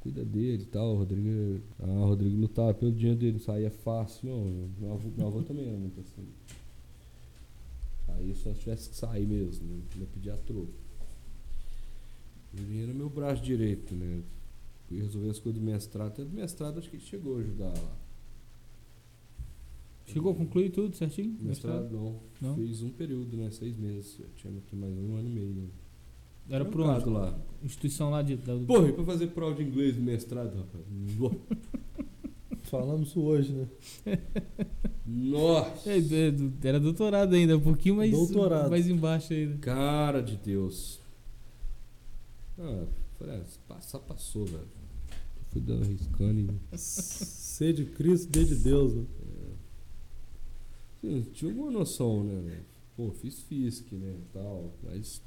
Cuida 0.00 0.24
dele 0.24 0.62
e 0.62 0.66
tal. 0.66 0.94
O 0.94 0.98
Rodrigo. 0.98 1.28
é- 1.28 1.84
Ah, 1.84 1.86
o 2.04 2.06
Rodrigo 2.06 2.36
lutava 2.40 2.72
pelo 2.74 2.92
dinheiro 2.92 3.18
dele, 3.18 3.38
saía 3.38 3.70
fácil. 3.70 4.28
Não, 4.30 4.68
meu 4.80 4.92
avô, 4.94 5.08
meu 5.16 5.26
avô 5.26 5.42
também 5.42 5.68
era 5.68 5.76
muito 5.76 6.00
assim. 6.00 6.26
Aí 8.08 8.34
só 8.34 8.52
tivesse 8.52 8.90
que 8.90 8.96
sair 8.96 9.26
mesmo, 9.26 9.66
né? 9.68 9.82
Não 9.96 10.06
pedir 10.06 10.30
a 10.30 10.36
troco. 10.36 10.68
Ele 12.56 12.82
era 12.82 12.92
meu 12.92 13.08
braço 13.08 13.42
direito, 13.42 13.94
né? 13.94 14.22
Fui 14.88 14.98
resolver 15.00 15.30
as 15.30 15.38
coisas 15.38 15.60
do 15.60 15.64
mestrado. 15.64 16.08
Até 16.08 16.24
do 16.24 16.30
mestrado 16.34 16.78
acho 16.78 16.90
que 16.90 16.96
ele 16.96 17.04
chegou 17.04 17.36
a 17.36 17.40
ajudar 17.40 17.72
lá. 17.72 17.96
Chegou 20.06 20.32
a 20.32 20.34
concluir 20.34 20.70
tudo 20.70 20.96
certinho? 20.96 21.36
Mestrado 21.40 21.88
não. 21.92 22.20
Não? 22.40 22.56
Fiz 22.56 22.82
um 22.82 22.90
período, 22.90 23.36
né? 23.36 23.48
Seis 23.52 23.76
meses. 23.76 24.18
Eu 24.18 24.26
tinha 24.36 24.52
mais 24.72 24.92
um 24.98 25.14
ano 25.14 25.28
e 25.28 25.32
meio. 25.32 25.70
Era 26.50 26.64
onde? 26.64 26.76
bocado 26.76 27.10
lá. 27.10 27.38
Instituição 27.62 28.10
lá 28.10 28.22
de. 28.22 28.36
Da, 28.36 28.56
Porra, 28.56 28.88
e 28.88 28.92
pra 28.92 29.04
fazer 29.04 29.28
prova 29.28 29.54
de 29.54 29.62
inglês 29.62 29.96
no 29.96 30.02
mestrado, 30.02 30.56
rapaz? 30.56 30.84
Falamos 32.64 33.08
isso 33.08 33.20
hoje, 33.20 33.52
né? 33.52 34.18
Nossa! 35.06 35.90
É, 35.90 35.98
é, 35.98 36.68
era 36.68 36.78
doutorado 36.78 37.34
ainda, 37.34 37.56
um 37.56 37.60
pouquinho 37.60 37.96
mais, 37.96 38.12
Doutorado. 38.12 38.70
mais 38.70 38.88
embaixo 38.88 39.32
ainda. 39.32 39.58
Cara 39.58 40.20
de 40.22 40.36
Deus. 40.36 41.00
Ah, 42.58 42.84
falei, 43.18 43.36
ah, 43.36 43.44
passar, 43.66 43.98
passou, 44.00 44.44
velho. 44.44 44.68
Fui 45.50 45.60
dando 45.60 45.84
riscando 45.84 46.40
e. 46.72 46.78
C 46.78 47.72
de 47.72 47.86
Cristo, 47.86 48.30
D 48.30 48.44
de 48.44 48.54
Deus, 48.56 48.94
né? 48.94 49.04
Sim, 51.00 51.26
tinha 51.32 51.50
alguma 51.50 51.70
noção, 51.70 52.22
né? 52.22 52.60
Pô, 52.96 53.10
fiz 53.10 53.40
FISC, 53.40 53.92
né? 53.94 54.14
Tal, 54.32 54.72
mas 54.82 55.20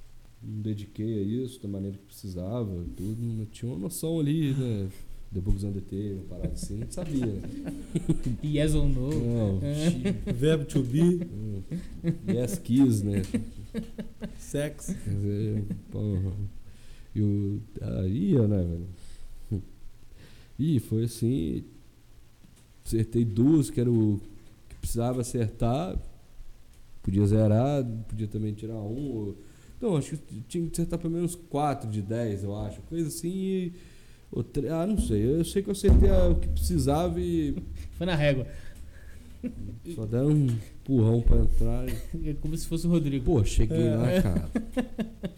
não 0.45 0.61
dediquei 0.61 1.19
a 1.19 1.21
isso 1.21 1.61
da 1.61 1.67
maneira 1.67 1.97
que 1.97 2.03
precisava, 2.05 2.69
tudo. 2.95 3.17
mas 3.37 3.47
Tinha 3.51 3.71
uma 3.71 3.79
noção 3.79 4.19
ali, 4.19 4.53
né? 4.53 4.89
Debugs 5.31 5.63
on 5.63 5.71
the 5.73 5.81
table, 5.81 6.13
uma 6.13 6.23
parada 6.25 6.53
assim, 6.53 6.77
não 6.77 6.91
sabia. 6.91 7.41
Yes 8.43 8.75
ou 8.75 8.87
no? 8.87 9.09
Não, 9.09 9.59
Verbo 10.35 10.65
to 10.65 10.83
be, 10.83 11.01
hum, 11.01 11.63
yes 12.27 12.59
kiss, 12.59 13.03
né? 13.03 13.23
sex. 14.37 14.95
Dizer, 15.07 15.63
porra. 15.89 16.33
E 17.15 17.21
o. 17.21 17.61
Aí 17.81 18.35
né, 18.47 18.63
velho? 18.63 19.63
E 20.59 20.79
foi 20.79 21.05
assim. 21.05 21.63
Acertei 22.85 23.25
duas, 23.25 23.69
que 23.71 23.79
era 23.81 23.89
o 23.91 24.19
que 24.69 24.75
precisava 24.75 25.21
acertar. 25.21 25.97
Podia 27.01 27.25
zerar, 27.25 27.83
podia 28.07 28.27
também 28.27 28.53
tirar 28.53 28.75
um. 28.75 29.11
ou- 29.11 29.37
Não, 29.83 29.97
acho 29.97 30.15
que 30.17 30.41
tinha 30.47 30.65
que 30.65 30.71
acertar 30.71 30.97
pelo 30.97 31.13
menos 31.13 31.35
quatro 31.35 31.89
de 31.89 32.01
10, 32.01 32.43
eu 32.43 32.55
acho. 32.55 32.81
Coisa 32.83 33.07
assim. 33.09 33.29
E, 33.29 33.73
ou 34.31 34.43
tre- 34.43 34.69
ah, 34.69 34.87
não 34.87 34.97
sei. 34.97 35.23
Eu 35.39 35.43
sei 35.43 35.61
que 35.61 35.69
eu 35.69 35.73
acertei 35.73 36.09
a- 36.09 36.29
o 36.29 36.35
que 36.35 36.47
precisava 36.47 37.19
e 37.19 37.53
Foi 37.97 38.05
na 38.07 38.15
régua. 38.15 38.47
só 39.93 40.05
deram 40.05 40.29
um 40.29 40.45
empurrão 40.47 41.21
pra 41.21 41.37
entrar. 41.37 41.85
É 42.25 42.33
como 42.35 42.55
se 42.55 42.65
fosse 42.65 42.87
o 42.87 42.89
Rodrigo. 42.89 43.25
Pô, 43.25 43.43
cheguei 43.43 43.89
lá, 43.89 44.21
cara. 44.21 44.49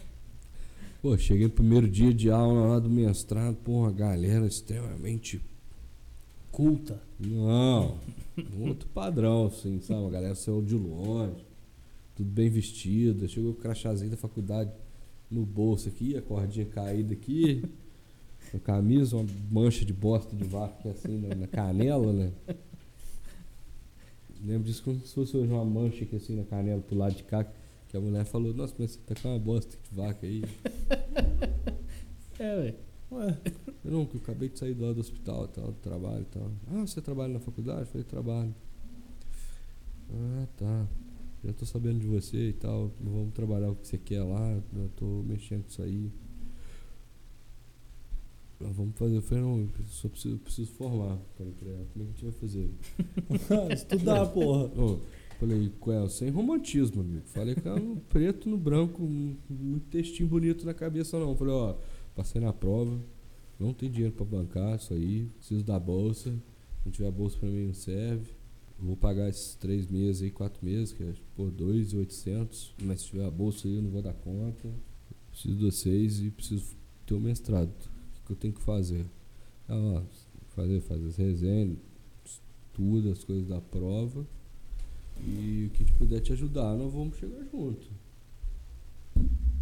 Pô, 1.02 1.16
cheguei 1.18 1.44
no 1.46 1.52
primeiro 1.52 1.88
dia 1.88 2.12
de 2.12 2.30
aula 2.30 2.68
lá 2.68 2.78
do 2.78 2.88
mestrado, 2.90 3.56
pô, 3.64 3.72
uma 3.80 3.92
galera 3.92 4.46
extremamente. 4.46 5.40
Culta. 6.50 7.00
Não, 7.20 7.98
outro 8.66 8.88
padrão, 8.94 9.46
assim, 9.46 9.80
sabe? 9.80 10.00
Uma 10.00 10.10
galera 10.10 10.34
saiu 10.34 10.62
de 10.62 10.74
longe, 10.74 11.44
tudo 12.16 12.30
bem 12.30 12.48
vestida. 12.48 13.28
Chegou 13.28 13.52
com 13.52 13.60
o 13.60 13.62
crachazinho 13.62 14.10
da 14.10 14.16
faculdade 14.16 14.72
no 15.30 15.44
bolso 15.44 15.88
aqui, 15.88 16.16
a 16.16 16.22
cordinha 16.22 16.64
caída 16.66 17.12
aqui, 17.12 17.62
a 18.54 18.58
camisa, 18.58 19.16
uma 19.16 19.26
mancha 19.50 19.84
de 19.84 19.92
bosta 19.92 20.34
de 20.34 20.44
vaca 20.44 20.74
aqui 20.78 20.88
assim 20.88 21.18
na, 21.18 21.34
na 21.34 21.46
canela, 21.46 22.12
né? 22.12 22.32
Lembro 24.44 24.64
disso 24.64 24.82
como 24.82 25.00
se 25.00 25.12
fosse 25.12 25.36
hoje 25.36 25.52
uma 25.52 25.64
mancha 25.64 26.04
aqui 26.04 26.16
assim 26.16 26.34
na 26.36 26.44
canela 26.44 26.80
pro 26.80 26.96
lado 26.96 27.14
de 27.14 27.24
cá, 27.24 27.44
que 27.88 27.96
a 27.96 28.00
mulher 28.00 28.24
falou, 28.24 28.54
nossa, 28.54 28.74
mas 28.78 28.92
você 28.92 28.98
tá 29.06 29.14
com 29.20 29.28
uma 29.28 29.38
bosta 29.38 29.76
de 29.76 29.96
vaca 29.96 30.26
aí. 30.26 30.42
É, 32.38 32.54
ué. 32.54 32.74
Ué, 33.12 33.38
Eu 33.82 33.92
não, 33.92 34.04
que 34.04 34.16
eu 34.16 34.20
acabei 34.20 34.50
de 34.50 34.58
sair 34.58 34.74
do, 34.74 34.92
do 34.92 35.00
hospital 35.00 35.48
tal, 35.48 35.68
do 35.68 35.78
trabalho 35.80 36.20
e 36.20 36.24
tal. 36.26 36.50
Ah, 36.70 36.86
você 36.86 37.00
trabalha 37.00 37.32
na 37.32 37.40
faculdade? 37.40 37.80
Eu 37.80 37.86
falei, 37.86 38.04
trabalho. 38.04 38.54
Ah, 40.12 40.46
tá. 40.58 40.86
Já 41.44 41.52
tô 41.52 41.64
sabendo 41.64 42.00
de 42.00 42.06
você 42.06 42.48
e 42.48 42.52
tal. 42.52 42.90
Vamos 43.00 43.32
trabalhar 43.32 43.70
o 43.70 43.76
que 43.76 43.86
você 43.86 43.98
quer 43.98 44.22
lá. 44.22 44.60
Eu 44.74 44.88
tô 44.96 45.22
mexendo 45.22 45.62
com 45.62 45.68
isso 45.70 45.82
aí. 45.82 46.10
Ah, 48.60 48.70
Vamos 48.72 48.96
fazer. 48.96 49.16
Eu 49.16 49.22
falei, 49.22 49.44
não, 49.44 49.60
eu 49.60 49.68
só 49.86 50.08
preciso, 50.08 50.38
preciso 50.38 50.70
formar. 50.72 51.18
Falei 51.36 51.52
pra 51.52 51.68
ela, 51.70 51.86
como 51.92 52.04
é 52.04 52.08
que 52.08 52.10
a 52.10 52.14
gente 52.14 52.24
vai 52.24 52.32
fazer? 52.32 52.70
estudar, 53.74 54.26
porra. 54.26 54.64
Ô, 54.80 54.98
falei 55.38 55.70
com 55.78 55.92
ela, 55.92 56.08
sem 56.08 56.30
romantismo, 56.30 57.02
amigo. 57.02 57.22
Falei 57.26 57.54
com 57.54 57.68
ela 57.68 57.78
no 57.80 57.96
preto, 57.96 58.48
no 58.48 58.56
branco, 58.56 59.02
um- 59.04 59.36
muito 59.48 59.86
textinho 59.88 60.28
bonito 60.28 60.64
na 60.64 60.72
cabeça, 60.74 61.18
não. 61.18 61.36
Falei, 61.36 61.52
ó, 61.54 61.76
passei 62.14 62.40
na 62.40 62.52
prova, 62.52 62.98
não 63.60 63.72
tem 63.74 63.90
dinheiro 63.90 64.14
pra 64.14 64.24
bancar 64.24 64.76
isso 64.76 64.94
aí, 64.94 65.26
preciso 65.36 65.62
da 65.62 65.78
bolsa. 65.78 66.30
Se 66.30 66.86
não 66.86 66.92
tiver 66.92 67.10
bolsa 67.10 67.36
pra 67.38 67.48
mim, 67.48 67.66
não 67.66 67.74
serve. 67.74 68.30
Vou 68.78 68.96
pagar 68.96 69.28
esses 69.28 69.54
três 69.54 69.86
meses 69.86 70.22
aí, 70.22 70.30
quatro 70.30 70.64
meses, 70.64 70.92
que 70.92 71.02
é 71.02 71.14
por 71.34 71.50
dois 71.50 71.92
e 71.92 71.96
oitocentos. 71.96 72.74
Mas 72.82 73.00
se 73.00 73.06
tiver 73.08 73.24
a 73.24 73.30
bolsa 73.30 73.66
aí, 73.66 73.76
eu 73.76 73.82
não 73.82 73.90
vou 73.90 74.02
dar 74.02 74.12
conta. 74.12 74.68
Preciso 75.30 75.56
de 75.56 75.64
vocês 75.64 76.20
e 76.20 76.30
preciso 76.30 76.76
ter 77.06 77.14
o 77.14 77.20
mestrado. 77.20 77.70
O 77.70 78.26
que 78.26 78.32
eu 78.32 78.36
tenho 78.36 78.52
que 78.52 78.62
fazer? 78.62 79.06
Ah, 79.68 80.02
fazer, 80.50 80.80
fazer 80.80 81.06
as 81.06 81.16
resenhas, 81.16 81.78
estuda 82.24 83.12
as 83.12 83.24
coisas 83.24 83.48
da 83.48 83.60
prova. 83.60 84.26
E 85.26 85.66
o 85.68 85.70
que 85.70 85.84
puder 85.92 86.20
te 86.20 86.32
ajudar, 86.32 86.76
nós 86.76 86.92
vamos 86.92 87.16
chegar 87.16 87.42
junto. 87.50 87.86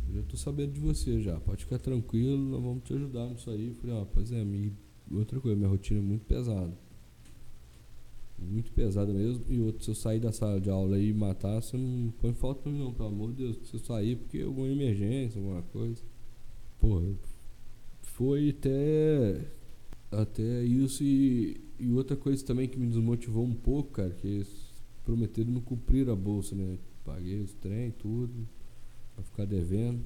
Eu 0.09 0.15
já 0.15 0.23
tô 0.23 0.37
sabendo 0.37 0.73
de 0.73 0.81
você 0.81 1.21
já, 1.21 1.39
pode 1.41 1.65
ficar 1.65 1.79
tranquilo, 1.79 2.51
nós 2.51 2.63
vamos 2.63 2.83
te 2.85 2.93
ajudar 2.95 3.29
nisso 3.29 3.51
aí. 3.51 3.69
Eu 3.69 3.75
Falei, 3.77 3.97
ó, 3.97 4.05
pois 4.05 4.33
é, 4.33 4.45
me... 4.45 4.73
outra 5.13 5.41
coisa, 5.41 5.57
minha 5.57 5.69
rotina 5.69 6.01
é 6.01 6.03
muito 6.03 6.25
pesada. 6.25 6.73
Muito 8.49 8.73
pesada 8.73 9.13
mesmo. 9.13 9.45
E 9.49 9.61
outro, 9.61 9.83
se 9.85 9.91
eu 9.91 9.95
sair 9.95 10.21
da 10.21 10.33
sala 10.33 10.61
de 10.61 10.71
aula 10.71 10.99
e 10.99 11.13
matar, 11.13 11.61
você 11.61 11.77
não 11.77 12.13
põe 12.21 12.33
falta 12.35 12.63
pra 12.63 12.73
mim 12.73 12.79
não, 12.79 12.93
pelo 12.93 13.09
amor 13.09 13.31
de 13.33 13.45
Deus. 13.45 13.59
Se 13.69 13.75
eu 13.75 13.81
sair 13.81 14.17
porque 14.17 14.41
alguma 14.41 14.69
emergência, 14.69 15.41
alguma 15.41 15.63
coisa. 15.63 16.03
Porra, 16.81 17.07
foi 18.03 18.51
até. 18.51 19.47
Até 20.11 20.63
isso 20.63 21.03
e, 21.03 21.61
e 21.79 21.91
outra 21.91 22.17
coisa 22.17 22.45
também 22.45 22.69
que 22.69 22.79
me 22.79 22.87
desmotivou 22.87 23.45
um 23.45 23.55
pouco, 23.55 23.91
cara, 23.93 24.11
que 24.11 24.27
eles 24.27 24.73
prometeram 25.05 25.51
não 25.51 25.61
cumprir 25.61 26.09
a 26.09 26.15
bolsa, 26.15 26.55
né? 26.55 26.79
Paguei 27.05 27.41
os 27.41 27.53
trem, 27.55 27.91
tudo, 27.91 28.49
pra 29.15 29.25
ficar 29.25 29.45
devendo. 29.45 30.05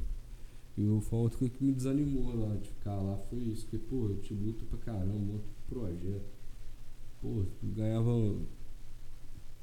E 0.78 1.00
foi 1.02 1.18
outra 1.18 1.38
coisa 1.38 1.52
que 1.52 1.64
me 1.64 1.72
desanimou 1.72 2.34
lá 2.36 2.54
de 2.54 2.68
ficar 2.68 2.94
lá, 2.94 3.18
foi 3.28 3.40
isso, 3.40 3.66
porque, 3.66 3.78
pô, 3.78 4.08
eu 4.10 4.16
te 4.20 4.32
luto 4.32 4.64
pra 4.66 4.78
caramba, 4.78 5.34
de 5.34 5.62
projeto. 5.68 6.37
Pô, 7.20 7.44
ganhava. 7.62 8.10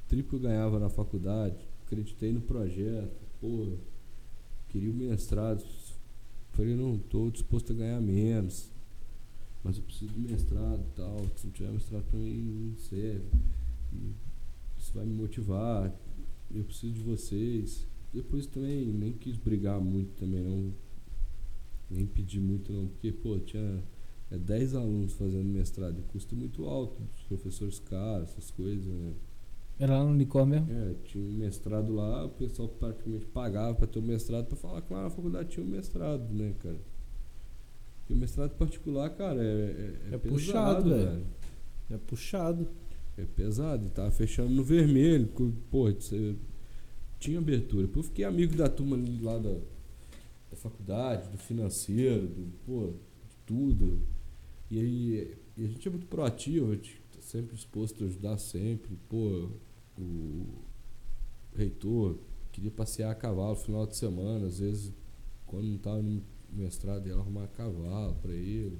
Triplo 0.08 0.38
ganhava 0.38 0.78
na 0.78 0.88
faculdade, 0.88 1.56
acreditei 1.84 2.32
no 2.32 2.40
projeto, 2.40 3.26
pô, 3.40 3.76
queria 4.68 4.90
o 4.90 4.94
mestrado. 4.94 5.64
Falei, 6.52 6.74
não, 6.76 6.98
tô 6.98 7.28
disposto 7.30 7.72
a 7.72 7.76
ganhar 7.76 8.00
menos. 8.00 8.70
Mas 9.62 9.78
eu 9.78 9.82
preciso 9.82 10.12
do 10.12 10.20
mestrado 10.20 10.80
e 10.80 10.96
tal. 10.96 11.18
Se 11.36 11.46
não 11.46 11.52
tiver 11.52 11.72
mestrado 11.72 12.04
pra 12.04 12.18
mim 12.18 12.70
não 12.70 12.76
serve. 12.76 13.26
Isso 14.78 14.92
vai 14.94 15.04
me 15.04 15.14
motivar. 15.14 15.92
Eu 16.54 16.64
preciso 16.64 16.92
de 16.92 17.02
vocês. 17.02 17.86
Depois 18.12 18.46
também 18.46 18.86
nem 18.86 19.12
quis 19.12 19.36
brigar 19.36 19.80
muito 19.80 20.12
também 20.14 20.42
não. 20.42 20.72
Nem 21.90 22.06
pedir 22.06 22.40
muito 22.40 22.72
não, 22.72 22.86
porque 22.86 23.12
pô, 23.12 23.38
tinha 23.38 23.82
é 24.30 24.36
10 24.38 24.74
alunos 24.74 25.12
fazendo 25.12 25.44
mestrado, 25.48 25.98
e 25.98 26.02
custo 26.02 26.34
muito 26.34 26.64
alto, 26.64 27.00
os 27.16 27.22
professores 27.24 27.78
caros, 27.78 28.30
essas 28.30 28.50
coisas, 28.50 28.86
né? 28.86 29.12
Era 29.78 29.98
lá 29.98 30.04
no 30.04 30.10
Unicor 30.12 30.46
mesmo? 30.46 30.66
É, 30.70 30.94
tinha 31.04 31.22
um 31.22 31.32
mestrado 31.34 31.94
lá, 31.94 32.24
o 32.24 32.30
pessoal 32.30 32.68
praticamente 32.68 33.26
pagava 33.26 33.74
pra 33.74 33.86
ter 33.86 33.98
o 33.98 34.02
mestrado 34.02 34.46
pra 34.46 34.56
falar 34.56 34.80
que 34.82 34.92
lá 34.92 35.02
na 35.02 35.10
faculdade 35.10 35.50
tinha 35.50 35.64
um 35.64 35.68
mestrado, 35.68 36.32
né, 36.32 36.54
cara? 36.60 36.80
E 38.08 38.12
o 38.12 38.16
mestrado 38.16 38.56
particular, 38.56 39.10
cara, 39.10 39.42
é, 39.42 39.98
é, 40.10 40.14
É 40.14 40.18
pesado, 40.18 40.28
puxado, 40.28 40.90
velho. 40.90 41.04
velho. 41.10 41.26
É 41.90 41.96
puxado. 41.98 42.68
É 43.18 43.24
pesado, 43.24 43.86
e 43.86 43.90
tava 43.90 44.10
fechando 44.10 44.50
no 44.50 44.62
vermelho. 44.62 45.26
porque, 45.28 45.52
Pô, 45.70 45.90
você 45.90 46.36
tinha 47.18 47.38
abertura. 47.38 47.88
Pô, 47.88 48.00
eu 48.00 48.04
fiquei 48.04 48.24
amigo 48.24 48.54
da 48.56 48.68
turma 48.68 48.96
ali 48.96 49.20
lá 49.22 49.38
da, 49.38 49.52
da 50.50 50.56
faculdade, 50.56 51.28
do 51.30 51.38
financeiro, 51.38 52.26
do, 52.28 52.52
pô, 52.64 52.86
de 53.28 53.36
tudo. 53.46 54.00
E 54.70 55.36
e 55.56 55.64
a 55.64 55.68
gente 55.68 55.88
é 55.88 55.90
muito 55.90 56.06
proativo, 56.06 56.70
a 56.70 56.74
gente 56.74 57.00
tá 57.10 57.20
sempre 57.22 57.56
disposto 57.56 58.04
a 58.04 58.06
ajudar 58.06 58.36
sempre. 58.36 58.94
Pô, 59.08 59.48
o 59.96 60.46
reitor 61.54 62.18
queria 62.52 62.70
passear 62.70 63.10
a 63.10 63.14
cavalo 63.14 63.50
no 63.50 63.56
final 63.56 63.86
de 63.86 63.96
semana, 63.96 64.46
às 64.46 64.58
vezes, 64.58 64.92
quando 65.46 65.66
não 65.66 65.78
tava 65.78 66.02
no 66.02 66.22
mestrado, 66.52 67.06
ia 67.06 67.14
arrumar 67.14 67.46
cavalo 67.48 68.14
pra 68.16 68.32
ele. 68.32 68.78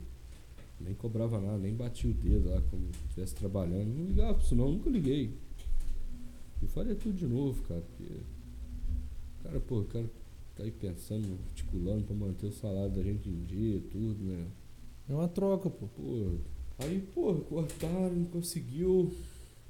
Nem 0.79 0.95
cobrava 0.95 1.41
nada, 1.41 1.57
nem 1.57 1.75
batia 1.75 2.11
o 2.11 2.13
dedo 2.13 2.51
lá 2.51 2.61
como 2.61 2.93
se 2.93 3.01
estivesse 3.05 3.35
trabalhando. 3.35 3.89
Não 3.89 4.05
ligava 4.05 4.35
pra 4.35 4.45
isso 4.45 4.55
não, 4.55 4.71
nunca 4.73 4.91
liguei. 4.91 5.33
Eu 6.61 6.69
faria 6.69 6.95
tudo 6.95 7.15
de 7.15 7.27
novo, 7.27 7.63
cara, 7.63 7.81
porque. 7.81 8.21
Cara, 9.43 9.61
pô, 9.61 9.81
o 9.81 9.85
cara 9.87 10.11
tá 10.55 10.63
aí 10.63 10.71
pensando, 10.71 11.39
articulando 11.49 12.05
pra 12.05 12.15
manter 12.15 12.47
o 12.47 12.53
salário 12.53 12.91
da 12.93 13.03
gente 13.03 13.31
em 13.31 13.45
dia, 13.45 13.81
tudo, 13.91 14.23
né? 14.23 14.47
É 15.09 15.15
uma 15.15 15.28
troca, 15.28 15.70
pô. 15.70 15.87
Pô, 15.87 16.39
aí, 16.78 17.01
pô, 17.15 17.35
cortaram, 17.43 18.15
não 18.15 18.27
conseguiu. 18.27 19.12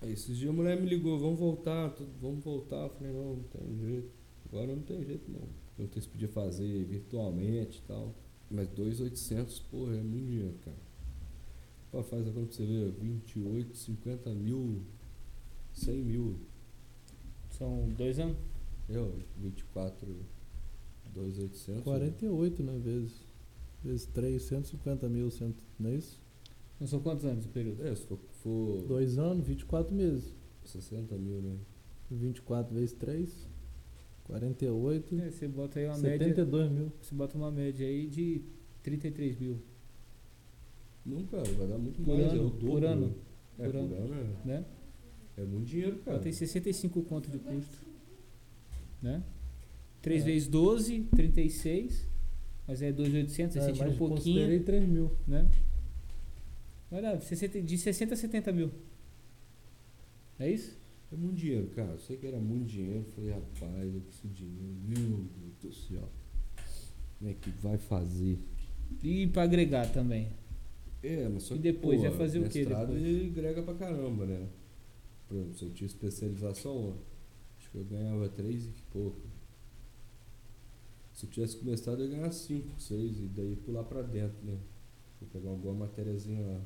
Aí 0.00 0.12
esses 0.12 0.36
dias 0.36 0.50
a 0.50 0.52
mulher 0.52 0.80
me 0.80 0.88
ligou, 0.88 1.18
vamos 1.18 1.38
voltar, 1.38 1.90
tudo, 1.90 2.10
vamos 2.20 2.44
voltar. 2.44 2.84
Eu 2.84 2.90
falei, 2.90 3.12
não, 3.12 3.36
não 3.36 3.42
tem 3.44 3.78
jeito. 3.78 4.10
Agora 4.48 4.66
não 4.66 4.82
tem 4.82 5.04
jeito 5.04 5.30
não. 5.30 5.48
Eu 5.78 6.00
se 6.00 6.08
podia 6.08 6.28
fazer 6.28 6.84
virtualmente 6.84 7.78
e 7.78 7.82
tal. 7.82 8.14
Mas 8.50 8.68
2.800, 8.68 9.62
porra, 9.70 9.96
é 9.96 10.02
muito 10.02 10.26
dinheiro, 10.26 10.54
cara. 10.64 10.76
Pô, 11.90 12.02
faz 12.02 12.26
agora 12.26 12.46
pra 12.46 12.54
você 12.54 12.64
ver, 12.64 12.92
28, 12.92 13.76
50 13.76 14.30
mil, 14.30 14.82
100 15.72 15.96
mil. 15.96 16.38
São 17.50 17.88
dois 17.96 18.18
anos? 18.18 18.36
Eu, 18.88 19.18
24, 19.38 20.06
2.800. 21.14 21.82
48, 21.82 22.62
né? 22.62 22.78
Vezes, 22.78 23.25
vezes 23.86 24.06
3, 24.06 24.42
150 24.42 25.08
mil, 25.08 25.30
cento, 25.30 25.62
não 25.78 25.90
é 25.90 25.94
isso? 25.96 26.20
Não 26.78 26.86
são 26.86 27.00
quantos 27.00 27.24
anos 27.24 27.46
o 27.46 27.48
período? 27.48 27.86
É, 27.86 27.94
se 27.94 28.06
for, 28.06 28.18
for 28.42 28.82
Dois 28.86 29.18
anos, 29.18 29.46
24 29.46 29.94
meses. 29.94 30.34
60 30.64 31.16
mil, 31.16 31.40
né? 31.40 31.56
24 32.10 32.74
vezes 32.74 32.92
3, 32.94 33.48
48, 34.24 35.14
É, 35.20 35.30
você 35.30 35.48
bota 35.48 35.78
aí 35.78 35.86
uma 35.86 35.98
média. 35.98 36.18
72 36.26 36.70
mil. 36.72 36.92
Você 37.00 37.14
bota 37.14 37.36
uma 37.38 37.50
média 37.50 37.86
aí 37.86 38.06
de 38.06 38.42
33 38.82 39.38
mil. 39.38 39.58
Não, 41.04 41.24
cara, 41.26 41.44
vai 41.44 41.66
dar 41.68 41.78
muito 41.78 42.02
Por 42.02 42.16
mais. 42.18 42.32
ano, 42.32 42.42
é 42.42 42.44
o 42.44 42.50
dobro. 42.50 42.66
por 42.66 42.84
ano, 42.84 43.14
É, 43.58 43.64
por 43.64 43.72
por 43.72 43.78
ano. 43.80 43.94
ano 43.96 44.14
é, 44.14 44.46
né? 44.48 44.64
é 45.36 45.44
muito 45.44 45.66
dinheiro, 45.66 45.98
cara. 45.98 46.16
Ela 46.16 46.22
tem 46.22 46.32
65 46.32 47.02
conto 47.04 47.30
de 47.30 47.38
custo. 47.38 47.78
Né? 49.00 49.22
3 50.02 50.22
É. 50.22 50.24
vezes 50.26 50.48
12, 50.48 51.04
36. 51.14 52.08
Mas 52.66 52.82
é 52.82 52.92
2.800, 52.92 53.56
aí 53.56 53.62
você 53.62 53.70
É, 53.70 53.72
tira 53.72 53.86
mas 53.86 53.94
um 53.94 53.98
pouquinho. 53.98 54.16
considerei 54.18 54.60
3 54.60 54.88
mil. 54.88 55.12
né? 55.26 55.48
Vai 56.90 57.02
dar 57.02 57.20
60, 57.20 57.62
de 57.62 57.78
60 57.78 58.14
a 58.14 58.16
70 58.16 58.52
mil. 58.52 58.70
É 60.38 60.50
isso? 60.50 60.76
É 61.12 61.16
muito 61.16 61.36
dinheiro, 61.36 61.68
cara. 61.68 61.92
Eu 61.92 61.98
sei 61.98 62.16
que 62.16 62.26
era 62.26 62.38
muito 62.38 62.66
dinheiro. 62.66 62.98
Eu 63.06 63.12
falei, 63.12 63.30
rapaz, 63.32 63.94
eu 63.94 64.00
preciso 64.00 64.28
de 64.34 64.44
dinheiro. 64.44 64.76
Meu 64.86 65.24
Deus 65.38 65.54
do 65.62 65.72
céu. 65.72 66.08
Como 67.18 67.30
é 67.30 67.34
que 67.34 67.50
vai 67.50 67.78
fazer? 67.78 68.38
E 69.02 69.26
pra 69.28 69.44
agregar 69.44 69.90
também. 69.92 70.28
É, 71.02 71.28
mas 71.28 71.44
só 71.44 71.54
E 71.54 71.58
que, 71.58 71.62
depois, 71.62 72.00
pô, 72.00 72.04
ia 72.06 72.12
fazer 72.12 72.40
o 72.40 72.48
quê 72.48 72.64
depois? 72.64 72.90
ele 73.02 73.30
grega 73.30 73.62
pra 73.62 73.74
caramba, 73.74 74.26
né? 74.26 74.46
Por 75.28 75.36
exemplo, 75.36 75.54
se 75.54 75.64
eu 75.64 75.70
tinha 75.70 75.86
especialização, 75.86 76.96
acho 77.58 77.70
que 77.70 77.76
eu 77.78 77.84
ganhava 77.84 78.28
3 78.28 78.66
e 78.66 78.68
que 78.70 78.82
pouco. 78.92 79.20
Se 81.16 81.24
eu 81.24 81.30
tivesse 81.30 81.56
começado, 81.56 82.02
eu 82.02 82.10
ia 82.10 82.16
ganhar 82.18 82.30
5, 82.30 82.78
6 82.78 83.20
e 83.20 83.28
daí 83.28 83.56
pular 83.56 83.84
pra 83.84 84.02
dentro, 84.02 84.36
né? 84.44 84.58
Vou 85.18 85.26
pegar 85.30 85.48
alguma 85.48 85.86
matériazinha 85.86 86.46
lá. 86.46 86.60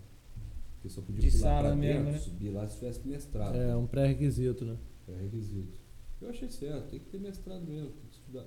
Porque 0.74 0.88
só 0.88 1.00
podia 1.02 1.20
De 1.30 1.38
pular 1.38 1.60
pra 1.62 1.76
mesmo, 1.76 2.06
dentro, 2.06 2.12
né? 2.12 2.18
subir 2.18 2.50
lá 2.50 2.66
se 2.66 2.80
tivesse 2.80 3.06
mestrado. 3.06 3.54
É 3.54 3.76
um 3.76 3.86
pré-requisito, 3.86 4.64
né? 4.64 4.76
É 5.06 5.22
requisito. 5.22 5.78
Eu 6.20 6.30
achei 6.30 6.48
certo, 6.48 6.90
tem 6.90 6.98
que 6.98 7.06
ter 7.06 7.20
mestrado 7.20 7.64
mesmo, 7.64 7.90
tem 7.90 8.06
que 8.08 8.14
estudar. 8.16 8.44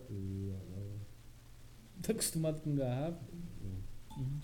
Tá 2.02 2.12
acostumado 2.12 2.62
com 2.62 2.76
garrafa? 2.76 3.24
Uhum. 4.18 4.40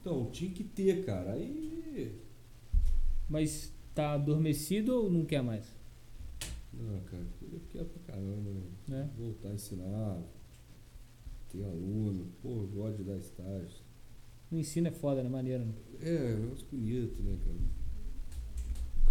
Então, 0.00 0.30
tinha 0.30 0.50
que 0.50 0.64
ter, 0.64 1.04
cara. 1.04 1.34
Aí. 1.34 2.18
Mas 3.28 3.74
tá 3.94 4.14
adormecido 4.14 4.96
ou 4.96 5.12
não 5.12 5.26
quer 5.26 5.42
mais? 5.42 5.66
Não, 6.72 6.98
cara, 7.00 7.26
eu 7.42 7.60
quero 7.68 7.84
pra 7.84 8.14
caramba, 8.14 8.50
né? 8.52 8.62
Né? 8.88 9.10
Voltar 9.18 9.50
a 9.50 9.54
ensinar, 9.54 10.22
ter 11.48 11.64
aluno, 11.64 12.26
pô, 12.42 12.50
eu 12.50 12.68
gosto 12.68 12.98
de 12.98 13.04
dar 13.04 13.16
estágio. 13.16 13.82
O 14.50 14.56
ensino 14.56 14.88
é 14.88 14.90
foda, 14.90 15.22
né? 15.22 15.28
Maneiro. 15.28 15.64
Né? 15.64 15.74
É, 16.00 16.14
é 16.14 16.36
um 16.36 16.40
negócio 16.40 16.66
bonito, 16.70 17.22
né, 17.22 17.38
cara? 17.44 17.58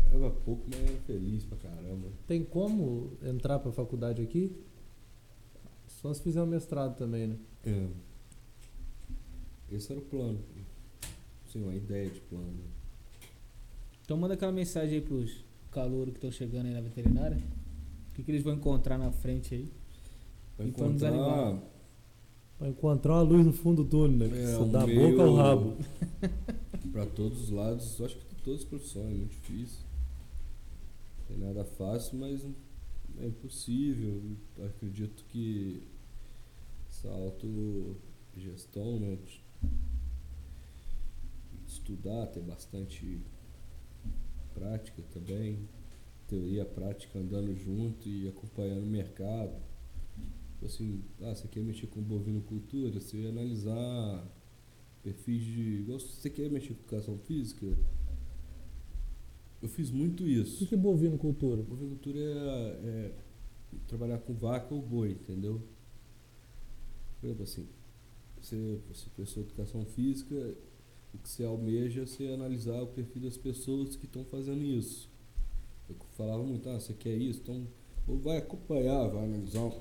Ganhava 0.09 0.31
pouco, 0.31 0.63
mas 0.69 0.79
era 0.81 0.99
feliz 1.01 1.45
pra 1.45 1.57
caramba. 1.57 2.09
Tem 2.25 2.43
como 2.43 3.11
entrar 3.21 3.59
pra 3.59 3.71
faculdade 3.71 4.21
aqui? 4.21 4.55
Só 5.87 6.13
se 6.13 6.21
fizer 6.21 6.41
um 6.41 6.45
mestrado 6.45 6.95
também, 6.97 7.27
né? 7.27 7.37
É. 7.65 7.87
Esse 9.71 9.91
era 9.91 9.99
o 9.99 10.03
plano. 10.03 10.39
Sim, 11.51 11.63
uma 11.63 11.75
ideia 11.75 12.09
de 12.09 12.19
plano. 12.21 12.63
Então 14.03 14.17
manda 14.17 14.33
aquela 14.35 14.51
mensagem 14.51 14.95
aí 14.95 15.01
pros 15.01 15.43
calouros 15.71 16.13
que 16.13 16.17
estão 16.17 16.31
chegando 16.31 16.67
aí 16.67 16.73
na 16.73 16.81
veterinária. 16.81 17.37
O 18.09 18.13
que, 18.15 18.23
que 18.23 18.31
eles 18.31 18.41
vão 18.41 18.53
encontrar 18.53 18.97
na 18.97 19.11
frente 19.11 19.53
aí? 19.53 19.71
Desanimar. 20.57 20.69
encontrar 20.69 21.76
Pra 22.57 22.67
encontrar 22.69 23.13
uma 23.13 23.21
luz 23.21 23.45
no 23.45 23.53
fundo 23.53 23.83
do 23.83 23.89
túnel, 23.89 24.29
né? 24.29 24.51
É, 24.53 24.57
o 24.57 24.65
da 24.65 24.85
meio- 24.85 25.11
boca 25.11 25.23
ao 25.23 25.35
rabo. 25.35 25.77
pra 26.91 27.05
todos 27.05 27.43
os 27.43 27.49
lados, 27.51 28.01
acho 28.01 28.17
que 28.17 28.35
todas 28.43 28.61
as 28.61 28.65
profissões 28.65 29.05
é 29.11 29.13
muito 29.13 29.29
difícil. 29.31 29.79
Não 31.19 31.25
tem 31.27 31.37
nada 31.47 31.63
fácil, 31.63 32.17
mas 32.17 32.43
é 33.19 33.27
impossível. 33.27 34.21
Eu 34.57 34.65
acredito 34.65 35.23
que 35.29 35.83
essa 36.89 37.09
autogestão, 37.09 38.99
né? 38.99 39.17
de 39.23 39.45
Estudar, 41.67 42.27
ter 42.27 42.41
bastante 42.41 43.19
prática 44.53 45.01
também, 45.13 45.59
teoria 46.27 46.65
prática 46.65 47.19
andando 47.19 47.53
junto 47.55 48.07
e 48.07 48.27
acompanhando 48.27 48.83
o 48.83 48.87
mercado. 48.87 49.53
Tipo 50.57 50.65
Assim, 50.65 51.03
ah, 51.21 51.35
você 51.35 51.47
quer 51.47 51.63
mexer 51.63 51.85
com 51.87 52.01
bovinocultura, 52.01 52.99
você 52.99 53.27
analisar 53.27 54.27
perfis 55.03 55.43
de. 55.43 55.61
igual 55.81 55.99
Você 55.99 56.29
quer 56.31 56.49
mexer 56.49 56.73
com 56.73 56.81
educação 56.81 57.17
física? 57.19 57.77
Eu 59.61 59.69
fiz 59.69 59.91
muito 59.91 60.23
O 60.23 60.25
que 60.25 60.31
isso. 60.33 60.73
é 60.73 60.77
bovinocultura? 60.77 61.61
Bovinocultura 61.61 62.19
é, 62.19 62.23
é 62.83 63.11
trabalhar 63.87 64.17
com 64.19 64.33
vaca 64.33 64.73
ou 64.73 64.81
boi, 64.81 65.11
entendeu? 65.11 65.61
Por 67.19 67.27
exemplo, 67.27 67.43
assim, 67.43 67.67
você, 68.41 68.79
você 68.87 69.09
prestou 69.15 69.43
educação 69.43 69.85
física, 69.85 70.35
o 71.13 71.17
que 71.19 71.29
você 71.29 71.43
almeja 71.43 72.01
é 72.01 72.05
você 72.05 72.27
analisar 72.27 72.81
o 72.81 72.87
perfil 72.87 73.21
das 73.21 73.37
pessoas 73.37 73.95
que 73.95 74.05
estão 74.05 74.25
fazendo 74.25 74.63
isso. 74.63 75.09
Eu 75.87 75.95
falava 76.13 76.43
muito, 76.43 76.67
ah, 76.69 76.79
você 76.79 76.93
quer 76.93 77.15
isso? 77.15 77.41
Então, 77.41 77.67
ou 78.07 78.17
vai 78.17 78.37
acompanhar, 78.37 79.07
vai 79.07 79.23
analisar 79.23 79.71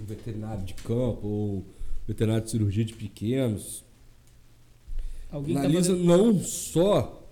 veterinário 0.00 0.64
de 0.64 0.74
campo, 0.74 1.26
ou 1.26 1.64
veterinário 2.06 2.44
de 2.44 2.50
cirurgia 2.50 2.84
de 2.84 2.94
pequenos, 2.94 3.84
Alguém 5.30 5.54
tá 5.54 5.60
analisa 5.60 5.92
fazendo... 5.92 6.04
não 6.04 6.38
só 6.40 7.22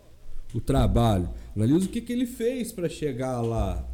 o 0.53 0.61
trabalho, 0.61 1.31
analisa 1.55 1.87
o 1.87 1.89
que, 1.89 2.01
que 2.01 2.13
ele 2.13 2.27
fez 2.27 2.73
para 2.73 2.89
chegar 2.89 3.41
lá. 3.41 3.89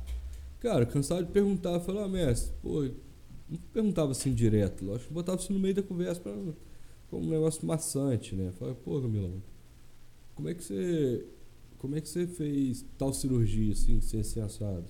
Cara, 0.60 0.84
cansado 0.84 1.24
de 1.24 1.32
perguntar, 1.32 1.80
falar, 1.80 2.04
ah, 2.04 2.08
mestre, 2.08 2.52
pô, 2.62 2.82
não 3.48 3.58
perguntava 3.72 4.12
assim 4.12 4.34
direto, 4.34 4.84
lógico, 4.84 5.12
botava 5.12 5.40
isso 5.40 5.52
no 5.52 5.58
meio 5.58 5.74
da 5.74 5.82
conversa 5.82 6.20
para 6.20 6.32
como 7.10 7.26
um 7.26 7.30
negócio 7.30 7.66
maçante, 7.66 8.36
né? 8.36 8.52
Falei, 8.58 8.74
pô, 8.74 9.00
Camilão, 9.00 9.42
como 10.34 10.48
é 10.48 10.54
que 10.54 10.62
você. 10.62 11.26
Como 11.78 11.96
é 11.96 12.00
que 12.00 12.08
você 12.08 12.26
fez 12.26 12.84
tal 12.96 13.12
cirurgia 13.12 13.72
assim, 13.72 14.00
sem 14.00 14.22
ser 14.22 14.40
assado? 14.40 14.84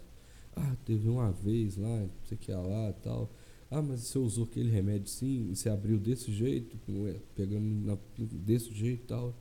Ah, 0.55 0.77
teve 0.85 1.09
uma 1.09 1.31
vez 1.31 1.77
lá, 1.77 2.01
não 2.01 2.11
sei 2.25 2.37
o 2.37 2.41
que 2.41 2.53
lá 2.53 2.91
e 2.91 2.93
tal. 3.03 3.31
Ah, 3.71 3.81
mas 3.81 4.01
você 4.01 4.19
usou 4.19 4.45
aquele 4.45 4.69
remédio 4.69 5.09
sim, 5.09 5.55
você 5.55 5.69
abriu 5.69 5.97
desse 5.97 6.33
jeito, 6.33 6.77
é, 7.07 7.21
pegando 7.37 7.65
na, 7.87 7.97
desse 8.19 8.73
jeito 8.75 9.05
e 9.05 9.07
tal. 9.07 9.35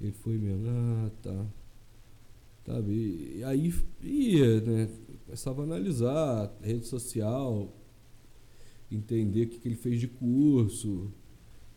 Ele 0.00 0.12
foi 0.12 0.38
mesmo, 0.38 0.68
ah, 0.68 1.10
tá. 1.20 1.46
Sabe? 2.64 2.92
E, 2.92 3.38
e 3.38 3.44
aí 3.44 3.74
ia, 4.00 4.60
né? 4.60 4.88
Começava 5.24 5.62
a 5.62 5.64
analisar 5.64 6.56
rede 6.62 6.86
social, 6.86 7.74
entender 8.92 9.44
o 9.44 9.48
que, 9.48 9.58
que 9.58 9.68
ele 9.68 9.76
fez 9.76 9.98
de 9.98 10.06
curso, 10.06 11.12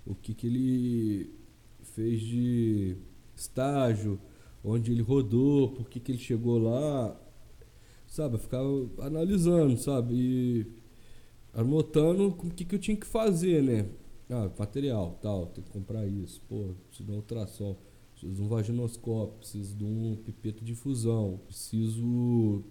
o 0.05 0.13
que, 0.13 0.35
que 0.35 0.47
ele 0.47 1.33
fez 1.81 2.21
de 2.21 2.95
estágio, 3.35 4.19
onde 4.63 4.91
ele 4.91 5.01
rodou, 5.01 5.71
por 5.71 5.89
que, 5.89 5.99
que 5.99 6.11
ele 6.11 6.19
chegou 6.19 6.59
lá. 6.59 7.19
Sabe? 8.05 8.35
Eu 8.35 8.39
ficava 8.39 8.69
analisando, 8.99 9.77
sabe? 9.77 10.13
E 10.13 10.80
anotando 11.53 12.27
o 12.27 12.49
que, 12.51 12.65
que 12.65 12.75
eu 12.75 12.79
tinha 12.79 12.97
que 12.97 13.05
fazer, 13.05 13.63
né? 13.63 13.87
Ah, 14.29 14.49
material, 14.57 15.19
tal, 15.21 15.47
tem 15.47 15.63
que 15.63 15.69
comprar 15.69 16.07
isso. 16.07 16.41
Pô, 16.47 16.73
preciso 16.87 17.09
de 17.09 17.11
um 17.11 17.15
ultrassom, 17.15 17.77
preciso 18.11 18.33
de 18.33 18.41
um 18.41 18.47
vaginoscópio, 18.47 19.39
preciso 19.39 19.75
de 19.75 19.83
um 19.83 20.15
pipeta 20.15 20.63
de 20.63 20.71
infusão, 20.71 21.39
preciso, 21.45 22.63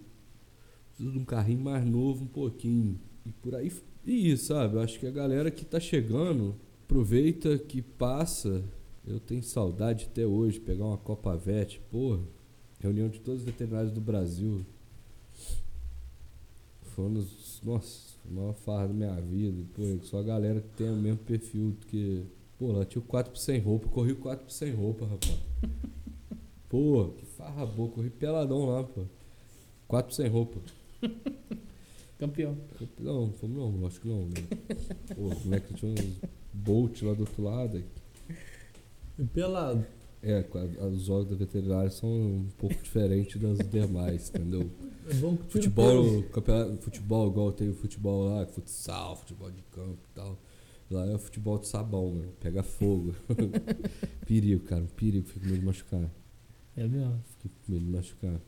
preciso 0.89 1.13
de 1.13 1.19
um 1.19 1.25
carrinho 1.25 1.61
mais 1.61 1.85
novo 1.85 2.25
um 2.25 2.29
pouquinho. 2.29 2.99
E 3.27 3.33
por 3.33 3.55
aí, 3.55 3.71
e 4.07 4.31
isso, 4.31 4.47
sabe? 4.47 4.77
Eu 4.77 4.81
acho 4.81 4.99
que 4.99 5.07
a 5.07 5.11
galera 5.11 5.51
que 5.51 5.65
tá 5.65 5.79
chegando, 5.79 6.57
aproveita 6.85 7.59
que 7.59 7.83
passa. 7.83 8.65
Eu 9.07 9.21
tenho 9.21 9.43
saudade 9.43 10.07
até 10.11 10.27
hoje, 10.27 10.59
pegar 10.61 10.87
uma 10.87 10.99
Copa 10.99 11.37
Vet, 11.37 11.81
porra. 11.91 12.21
Reunião 12.79 13.09
de 13.09 13.21
todos 13.21 13.41
os 13.41 13.47
veterinários 13.47 13.93
do 13.93 14.01
Brasil. 14.01 14.65
Foi 16.83 17.05
um 17.05 17.13
dos. 17.13 17.61
Nossa, 17.63 18.10
a 18.31 18.35
maior 18.35 18.55
farra 18.55 18.89
da 18.89 18.95
minha 18.95 19.15
vida. 19.21 19.63
Pô, 19.75 19.83
só 20.05 20.21
a 20.21 20.23
galera 20.23 20.61
que 20.61 20.69
tem 20.77 20.89
o 20.89 20.97
mesmo 20.97 21.19
perfil 21.19 21.73
do 21.73 21.87
que. 21.87 22.25
Pô, 22.59 22.73
lá 22.73 22.85
tinha 22.85 23.03
o 23.03 23.05
4 23.05 23.37
sem 23.37 23.59
roupa, 23.59 23.87
eu 23.87 23.91
corri 23.91 24.13
o 24.13 24.17
4 24.17 24.51
sem 24.51 24.73
roupa, 24.73 25.07
rapaz. 25.07 25.39
Pô, 26.69 27.09
que 27.17 27.27
farra 27.27 27.67
boa, 27.67 27.91
corri 27.91 28.11
peladão 28.11 28.67
lá, 28.67 28.85
pô. 28.85 29.03
4 29.89 30.15
sem 30.15 30.29
roupa. 30.29 30.61
Campeão. 32.17 32.57
Não, 32.99 33.33
fomos 33.33 33.75
não, 33.75 33.87
acho 33.87 34.01
que 34.01 34.07
não. 34.07 34.27
Né? 34.27 34.35
Pô, 35.17 35.35
como 35.35 35.55
é 35.55 35.59
que 35.59 35.75
tinha 35.75 35.91
uns 35.91 36.21
Bolt 36.53 37.03
lá 37.03 37.15
do 37.15 37.21
outro 37.21 37.43
lado? 37.43 37.83
pelado. 39.33 39.85
É, 40.23 40.45
os 40.87 41.05
jogos 41.05 41.31
da 41.31 41.37
veterinária 41.37 41.91
são 41.91 42.11
um 42.11 42.49
pouco 42.59 42.77
diferentes 42.83 43.41
das 43.41 43.59
demais, 43.69 44.29
entendeu? 44.29 44.71
É 45.09 45.15
bom 45.15 45.37
que 45.37 45.51
Futebol, 45.51 46.23
campeonato, 46.25 46.77
futebol, 46.83 47.29
igual 47.29 47.53
tem 47.53 47.71
o 47.71 47.75
futebol 47.75 48.25
lá, 48.25 48.47
futsal, 48.47 49.17
futebol 49.17 49.51
de 49.51 49.63
campo 49.63 49.99
e 50.11 50.15
tal. 50.15 50.39
Lá 50.91 51.07
é 51.07 51.15
o 51.15 51.19
futebol 51.19 51.59
de 51.59 51.69
sabão, 51.69 52.15
né? 52.15 52.29
Pega 52.41 52.63
fogo. 52.63 53.15
perigo, 54.27 54.65
cara, 54.65 54.83
um 54.83 54.89
perigo, 54.89 55.27
fico 55.27 55.41
com 55.41 55.47
medo 55.47 55.61
de 55.61 55.67
machucar. 55.67 56.11
É 56.77 56.87
mesmo. 56.87 57.21
Fico 57.41 57.55
com 57.65 57.73
medo 57.73 57.85
de 57.85 57.91
machucar. 57.91 58.41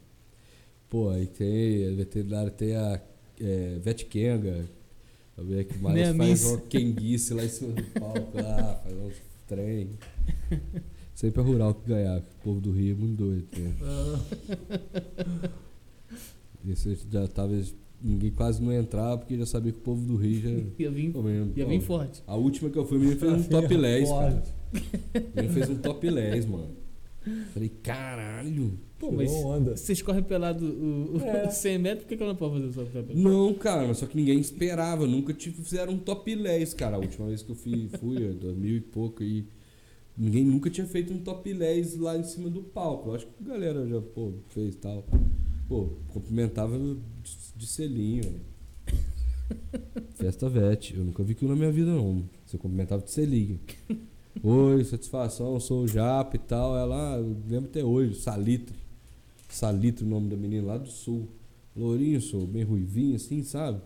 Pô, 0.90 1.08
aí 1.08 1.26
tem, 1.26 1.88
a 1.88 1.94
veterinária 1.94 2.50
tem 2.50 2.74
a 2.76 3.00
é, 3.40 3.78
Vetkenga. 3.78 4.68
A 5.38 5.42
mulher 5.42 5.64
que 5.64 5.78
mais 5.78 5.98
faz 5.98 6.16
Miss. 6.16 6.44
uma 6.44 6.60
quenguice 6.62 7.32
lá 7.32 7.44
em 7.44 7.48
cima 7.48 7.72
do 7.72 7.82
palco, 7.98 8.36
lá, 8.36 8.74
faz 8.74 8.96
uns 8.98 9.14
trem. 9.46 9.98
Sempre 11.14 11.40
a 11.40 11.44
Rural 11.44 11.74
que 11.74 11.88
ganhava. 11.88 12.24
O 12.40 12.44
povo 12.44 12.60
do 12.60 12.72
Rio 12.72 12.92
é 12.92 12.98
muito 12.98 13.16
doido. 13.16 13.46
Né? 13.56 13.72
Ah, 13.82 14.18
Esse 16.68 16.98
já 17.10 17.26
tava. 17.28 17.52
Ninguém 18.04 18.32
quase 18.32 18.60
não 18.60 18.72
entrava 18.72 19.18
porque 19.18 19.36
já 19.36 19.46
sabia 19.46 19.70
que 19.70 19.78
o 19.78 19.82
povo 19.82 20.04
do 20.04 20.16
Rio 20.16 20.40
já. 20.40 20.50
Ia 20.50 20.90
vir, 20.90 21.12
Pô, 21.12 21.28
ia 21.28 21.46
pô, 21.64 21.70
vir 21.70 21.80
forte. 21.80 22.22
A 22.26 22.34
última 22.34 22.68
que 22.68 22.76
eu 22.76 22.84
fui, 22.84 22.96
o 22.96 23.00
menino 23.00 23.18
fez 23.20 23.32
um 23.32 23.42
top 23.48 23.76
10, 23.76 24.08
cara. 24.08 24.42
O 25.14 25.36
menino 25.36 25.54
fez 25.54 25.70
um 25.70 25.76
top 25.76 26.10
10, 26.10 26.46
mano. 26.46 26.70
Falei, 27.52 27.68
caralho. 27.68 28.72
Pô, 28.98 29.12
mas 29.12 29.30
onda. 29.30 29.76
vocês 29.76 30.02
correm 30.02 30.22
pelado 30.24 30.64
o, 30.64 31.16
o 31.16 31.20
É. 31.20 31.46
100 31.50 31.78
metros, 31.78 32.02
por 32.02 32.08
que 32.08 32.16
que 32.16 32.22
eu 32.22 32.26
não 32.26 32.34
posso 32.34 32.54
fazer 32.54 32.72
só 32.72 32.84
pelado? 32.84 33.14
Não, 33.14 33.54
cara, 33.54 33.86
mas 33.86 33.98
só 33.98 34.06
que 34.06 34.16
ninguém 34.16 34.40
esperava. 34.40 35.06
Nunca 35.06 35.32
tipo, 35.32 35.62
fizeram 35.62 35.92
um 35.92 35.98
top 35.98 36.34
10, 36.34 36.74
cara. 36.74 36.96
A 36.96 36.98
última 36.98 37.28
vez 37.28 37.42
que 37.42 37.50
eu 37.52 37.54
fui, 37.56 37.88
fui 38.00 38.16
em 38.24 38.32
2000 38.32 38.76
e 38.76 38.80
pouco 38.80 39.22
aí. 39.22 39.44
Ninguém 40.16 40.44
nunca 40.44 40.68
tinha 40.68 40.86
feito 40.86 41.12
um 41.12 41.18
top 41.18 41.52
10 41.54 41.98
lá 41.98 42.16
em 42.16 42.24
cima 42.24 42.50
do 42.50 42.62
palco. 42.62 43.10
Eu 43.10 43.14
acho 43.14 43.26
que 43.26 43.32
a 43.44 43.48
galera 43.48 43.86
já, 43.86 44.00
pô, 44.00 44.32
fez 44.48 44.76
tal. 44.76 45.04
Pô, 45.68 45.88
cumprimentava 46.08 46.78
de, 46.78 46.96
de 47.56 47.66
selinho. 47.66 48.40
Festa 50.14 50.48
Vete. 50.48 50.96
Eu 50.96 51.04
nunca 51.04 51.22
vi 51.22 51.32
aquilo 51.32 51.50
na 51.50 51.56
minha 51.56 51.72
vida, 51.72 51.90
não. 51.90 52.28
Você 52.44 52.58
cumprimentava 52.58 53.02
de 53.02 53.10
selinho. 53.10 53.58
Oi, 54.42 54.84
satisfação, 54.84 55.54
eu 55.54 55.60
sou 55.60 55.84
o 55.84 55.88
Japa 55.88 56.36
e 56.36 56.38
tal. 56.38 56.76
Ela, 56.76 57.14
ah, 57.14 57.18
eu 57.18 57.36
lembro 57.48 57.70
até 57.70 57.82
hoje, 57.82 58.16
Salitre. 58.16 58.76
Salitre, 59.48 60.04
o 60.04 60.08
nome 60.08 60.28
da 60.28 60.36
menina 60.36 60.66
lá 60.66 60.78
do 60.78 60.88
sul. 60.88 61.28
Lourinho, 61.74 62.20
sou 62.20 62.46
bem 62.46 62.64
ruivinho, 62.64 63.16
assim, 63.16 63.42
sabe? 63.42 63.80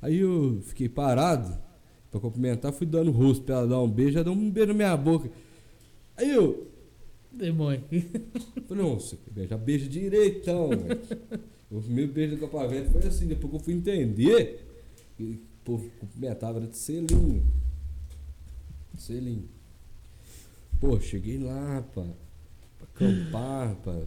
Aí 0.00 0.18
eu 0.18 0.60
fiquei 0.62 0.88
parado 0.88 1.56
pra 2.10 2.20
cumprimentar, 2.20 2.72
fui 2.72 2.86
dando 2.86 3.08
o 3.10 3.14
rosto 3.14 3.44
pra 3.44 3.56
ela 3.56 3.66
dar 3.66 3.80
um 3.80 3.90
beijo, 3.90 4.16
ela 4.18 4.24
deu 4.24 4.32
um 4.32 4.50
beijo 4.50 4.68
na 4.68 4.74
minha 4.74 4.96
boca. 4.96 5.30
Aí 6.16 6.30
eu 6.30 6.66
Demônio. 7.32 7.82
falei, 8.66 8.82
quer 9.24 9.30
beijar, 9.30 9.58
beija 9.58 9.88
direitão, 9.88 10.70
velho. 10.70 11.00
O 11.70 11.82
primeiro 11.82 12.10
beijo 12.12 12.36
da 12.36 12.48
Copa 12.48 12.66
Verde 12.66 12.90
foi 12.90 13.02
assim, 13.06 13.26
depois 13.26 13.50
que 13.50 13.56
eu 13.56 13.60
fui 13.60 13.74
entender, 13.74 14.66
que 15.18 15.22
o 15.22 15.38
povo 15.62 15.90
cumprimentava, 16.00 16.58
era 16.60 16.66
de 16.66 16.78
selinho. 16.78 17.46
Selinho. 18.96 19.46
Pô, 20.80 20.98
cheguei 20.98 21.38
lá, 21.38 21.84
pá, 21.94 22.06
pra 22.78 22.86
acampar, 23.06 23.76
pá. 23.84 24.00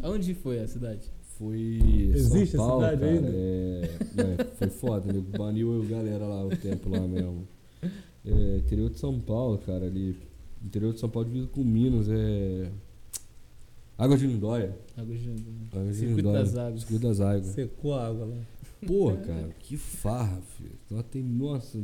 Aonde 0.00 0.32
foi 0.32 0.58
a 0.60 0.66
cidade? 0.66 1.02
Foi 1.42 2.12
Existe 2.14 2.54
a 2.54 2.60
São 2.60 2.68
Paulo, 2.68 2.84
cidade 2.84 3.00
cara. 3.00 3.12
ainda? 3.12 3.28
É, 3.28 3.82
é, 4.40 4.44
foi 4.54 4.68
foda, 4.68 5.12
né? 5.12 5.20
Baniu 5.36 5.72
eu 5.72 5.88
galera 5.88 6.24
lá 6.24 6.46
o 6.46 6.56
tempo 6.56 6.88
lá 6.88 7.00
mesmo. 7.00 7.48
É, 8.24 8.58
interior 8.58 8.88
de 8.88 9.00
São 9.00 9.18
Paulo, 9.18 9.58
cara, 9.58 9.86
ali. 9.86 10.16
Interior 10.64 10.94
de 10.94 11.00
São 11.00 11.08
Paulo 11.10 11.28
dividido 11.28 11.50
com 11.52 11.64
Minas, 11.64 12.06
é. 12.08 12.70
Água 13.98 14.16
de 14.16 14.24
Lindóia. 14.24 14.78
Água 14.96 15.16
de 15.16 15.30
Água 15.72 15.88
de 15.88 15.94
Circuito 15.94 16.16
Lindóia. 16.18 16.44
das 16.44 16.56
Águas. 16.56 16.80
Circuito 16.80 17.08
das 17.08 17.20
Águas. 17.20 17.46
Secou 17.46 17.94
a 17.94 18.06
água 18.06 18.24
lá. 18.26 18.36
Porra, 18.86 19.16
cara, 19.16 19.48
que 19.58 19.76
farra, 19.76 20.40
filho. 20.56 20.78
Lá 20.92 21.02
tem, 21.02 21.24
nossa, 21.24 21.76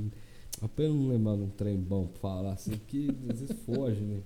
apenas 0.63 0.95
não 0.95 1.09
lembrar 1.09 1.35
de 1.35 1.43
um 1.43 1.51
trem 1.51 1.77
bom 1.77 2.07
pra 2.07 2.21
falar 2.21 2.53
assim, 2.53 2.73
que 2.87 3.09
às 3.29 3.41
vezes 3.41 3.57
foge, 3.67 4.01
né? 4.03 4.21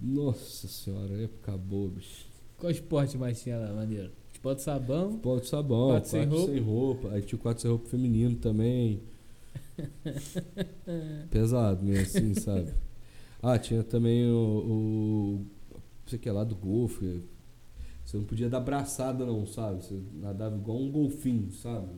Nossa 0.00 0.66
senhora, 0.66 1.22
época 1.22 1.56
boa, 1.56 1.90
bicho. 1.90 2.33
Qual 2.64 2.70
esporte 2.70 3.18
mais 3.18 3.42
tinha 3.42 3.58
lá, 3.58 3.74
maneiro? 3.74 4.10
De 4.32 4.62
sabão. 4.62 5.20
De 5.20 5.46
sabão, 5.46 5.88
Quatro 5.90 6.08
sem 6.08 6.24
roupa. 6.24 6.46
sem 6.46 6.60
roupa. 6.62 7.10
Aí 7.10 7.20
tinha 7.20 7.38
o 7.38 7.42
quatro 7.42 7.60
sem 7.60 7.70
roupa 7.70 7.90
feminino 7.90 8.36
também. 8.36 9.02
Pesado 11.30 11.84
mesmo, 11.84 12.00
assim, 12.04 12.32
sabe? 12.32 12.72
Ah, 13.42 13.58
tinha 13.58 13.82
também 13.82 14.30
o. 14.30 14.64
o 14.66 15.46
não 15.74 16.08
sei 16.08 16.18
o 16.18 16.22
que 16.22 16.30
lá 16.30 16.42
do 16.42 16.56
golfe. 16.56 17.22
Você 18.02 18.16
não 18.16 18.24
podia 18.24 18.48
dar 18.48 18.60
braçada, 18.60 19.26
não, 19.26 19.46
sabe? 19.46 19.84
Você 19.84 20.00
nadava 20.14 20.56
igual 20.56 20.78
um 20.78 20.90
golfinho, 20.90 21.52
sabe? 21.52 21.88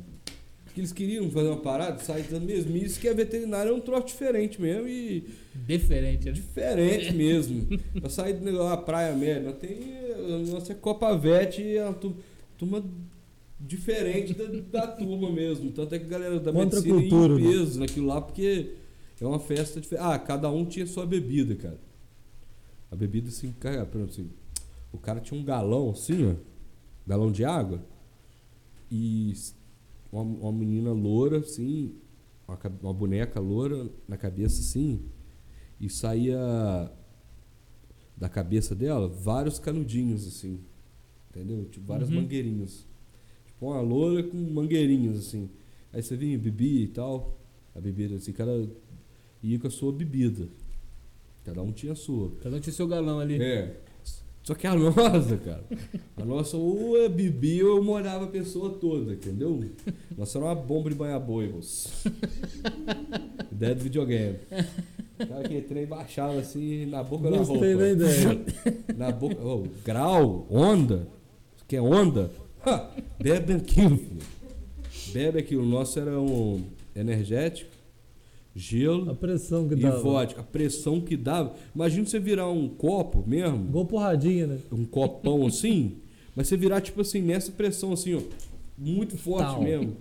Porque 0.77 0.83
eles 0.83 0.93
queriam 0.93 1.31
fazer 1.31 1.49
uma 1.49 1.57
parada, 1.57 1.99
sair 2.01 2.25
dando 2.25 2.45
mesmice, 2.45 3.01
que 3.01 3.09
a 3.09 3.15
veterinária 3.15 3.71
é 3.71 3.73
um 3.73 3.81
troço 3.81 4.09
diferente 4.09 4.61
mesmo 4.61 4.87
e 4.87 5.25
Diferente, 5.67 6.27
né? 6.27 6.33
diferente 6.33 7.13
mesmo. 7.15 7.67
pra 7.99 8.11
sair 8.11 8.35
do 8.35 8.45
negócio, 8.45 8.75
a 8.75 8.77
praia 8.77 9.15
média, 9.17 9.53
tem. 9.55 9.97
A 10.19 10.39
nossa 10.53 10.75
Copa 10.75 11.17
Vete 11.17 11.63
e 11.63 11.79
a 11.79 11.95
tu- 11.95 12.15
turma 12.59 12.85
diferente 13.59 14.35
da, 14.35 14.45
da 14.83 14.87
turma 14.87 15.31
mesmo. 15.33 15.71
Tanto 15.73 15.95
é 15.95 15.99
que 15.99 16.05
a 16.05 16.09
galera 16.09 16.39
da 16.39 16.53
Contra 16.53 16.79
a 16.79 16.83
medicina 16.83 17.03
ia 17.03 17.09
cultura, 17.09 17.41
em 17.41 17.43
né? 17.45 17.51
peso 17.53 17.81
naquilo 17.81 18.07
lá, 18.09 18.21
porque 18.21 18.73
é 19.19 19.25
uma 19.27 19.41
festa 19.41 19.81
diferente. 19.81 20.05
Ah, 20.07 20.19
cada 20.19 20.51
um 20.51 20.67
tinha 20.67 20.87
sua 20.87 21.07
bebida, 21.07 21.55
cara. 21.55 21.79
A 22.91 22.95
bebida 22.97 23.29
assim, 23.31 23.51
cara, 23.59 23.87
por 23.87 23.97
exemplo, 24.03 24.13
assim, 24.13 24.31
o 24.93 24.99
cara 24.99 25.21
tinha 25.21 25.41
um 25.41 25.43
galão 25.45 25.89
assim, 25.89 26.33
ó, 26.33 26.35
galão 27.07 27.33
de 27.33 27.47
água, 27.47 27.83
e 28.91 29.33
uma, 30.11 30.23
uma 30.23 30.53
menina 30.53 30.93
loura, 30.93 31.39
assim, 31.39 31.95
uma, 32.47 32.59
uma 32.83 32.95
boneca 32.95 33.41
loura 33.41 33.89
na 34.09 34.17
cabeça 34.17 34.61
assim, 34.61 35.01
e 35.81 35.89
saía 35.91 36.39
da 38.17 38.29
cabeça 38.29 38.75
dela 38.75 39.09
vários 39.09 39.59
canudinhos 39.59 40.27
assim, 40.27 40.61
entendeu? 41.31 41.65
Tipo 41.67 41.87
várias 41.87 42.09
Uhum. 42.09 42.17
mangueirinhas. 42.23 42.87
Tipo 43.47 43.67
uma 43.67 43.81
loura 43.81 44.23
com 44.23 44.37
mangueirinhas 44.37 45.19
assim. 45.19 45.51
Aí 45.93 46.03
você 46.03 46.17
vinha, 46.17 46.39
bebia 46.39 46.83
e 46.83 46.89
tal, 46.89 47.39
a 47.75 47.81
bebida 47.81 48.17
assim, 48.17 48.33
cada 48.33 48.69
ia 49.43 49.59
com 49.59 49.67
a 49.67 49.71
sua 49.71 49.93
bebida. 49.93 50.49
Cada 51.45 51.63
um 51.63 51.71
tinha 51.73 51.93
a 51.93 51.97
sua. 51.97 52.33
Cada 52.43 52.57
um 52.57 52.61
tinha 52.61 52.73
seu 52.73 52.89
galão 52.89 53.21
ali. 53.21 53.41
É. 53.41 53.81
Só 54.47 54.55
que 54.55 54.65
a 54.65 54.75
nossa, 54.79 55.37
cara, 55.39 55.65
a 56.17 56.25
nossa 56.25 56.57
ou 56.57 56.97
é 57.03 57.09
bebia 57.09 57.67
ou 57.67 57.79
eu 57.79 57.83
molhava 57.83 58.27
a 58.27 58.29
pessoa 58.29 58.71
toda, 58.79 59.15
entendeu? 59.15 59.61
Nossa 60.17 60.39
era 60.39 60.47
uma 60.47 60.55
bomba 60.55 60.89
de 60.89 60.95
banhar 60.95 61.19
boi, 61.19 61.49
moço. 61.49 61.91
Ideia 63.51 63.75
do 63.75 63.83
videogame. 63.83 64.39
O 65.19 65.27
cara 65.27 65.49
que 65.49 65.63
trem 65.63 65.85
baixava 65.85 66.39
assim 66.39 66.87
na 66.87 67.03
boca 67.03 67.29
da 67.29 67.39
roupa. 67.39 67.55
Gostei 67.55 67.75
da 67.75 67.91
ideia. 67.91 68.45
Na 68.97 69.11
boca. 69.11 69.43
ô, 69.43 69.67
grau, 69.85 70.47
onda. 70.49 71.09
Quer 71.67 71.81
onda? 71.81 72.31
Ha, 72.65 72.91
bebe 73.19 73.55
aquilo, 73.55 73.97
filho. 73.97 74.23
Bebe 75.13 75.41
aquilo. 75.41 75.63
O 75.65 75.67
nosso 75.67 75.99
era 75.99 76.21
um 76.21 76.63
energético, 76.95 77.71
gelo 78.57 79.11
A 79.11 79.15
pressão 79.15 79.69
que 79.69 79.75
e 79.75 79.77
dava. 79.77 80.01
vodka. 80.01 80.41
A 80.41 80.45
pressão 80.45 81.01
que 81.01 81.17
dava. 81.17 81.55
Imagina 81.75 82.07
você 82.07 82.19
virar 82.19 82.49
um 82.51 82.69
copo 82.69 83.23
mesmo, 83.27 83.67
Igual 83.67 83.85
porradinha, 83.85 84.47
né? 84.47 84.59
um 84.73 84.85
copão 84.85 85.47
assim, 85.47 85.97
mas 86.35 86.49
você 86.49 86.57
virar 86.57 86.81
tipo 86.81 87.01
assim, 87.03 87.21
nessa 87.21 87.53
pressão 87.53 87.93
assim, 87.93 88.15
ó. 88.15 88.21
Muito 88.79 89.17
forte 89.17 89.45
Tal. 89.53 89.63
mesmo. 89.63 89.97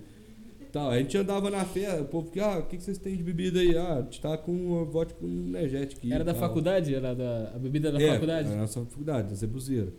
Tal. 0.72 0.90
A 0.90 0.98
gente 0.98 1.16
andava 1.16 1.48
na 1.50 1.64
festa, 1.64 2.02
o 2.02 2.06
povo 2.06 2.30
que, 2.30 2.40
ah, 2.40 2.58
o 2.58 2.62
que 2.64 2.76
que 2.76 2.82
vocês 2.82 2.98
têm 2.98 3.16
de 3.16 3.22
bebida 3.22 3.60
aí? 3.60 3.76
Ah, 3.76 3.98
a 3.98 4.02
gente 4.02 4.20
tá 4.20 4.36
com 4.36 4.52
uma 4.52 4.84
vodka 4.84 5.24
energética. 5.24 6.00
aí 6.04 6.12
Era 6.12 6.22
e 6.22 6.26
da 6.26 6.32
tal. 6.32 6.40
faculdade? 6.42 6.94
Era 6.94 7.14
da, 7.14 7.52
a 7.54 7.58
bebida 7.58 7.92
da 7.92 8.00
é, 8.02 8.12
faculdade? 8.12 8.48
Era 8.48 8.56
da 8.56 8.60
nossa 8.62 8.80
faculdade, 8.80 9.28
da 9.28 9.34
Zebuzeira. 9.34 9.92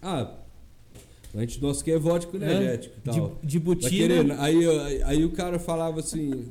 Ah, 0.00 0.34
a 1.34 1.40
gente 1.40 1.60
nosso 1.60 1.84
vodka 2.00 2.36
É, 2.38 2.40
energético 2.40 2.94
e 2.96 3.00
tal. 3.02 3.38
De, 3.42 3.46
de 3.46 3.58
botina. 3.58 3.90
querer, 3.90 4.32
aí, 4.32 4.66
aí, 4.66 5.02
aí 5.02 5.24
o 5.24 5.30
cara 5.32 5.58
falava 5.58 6.00
assim, 6.00 6.46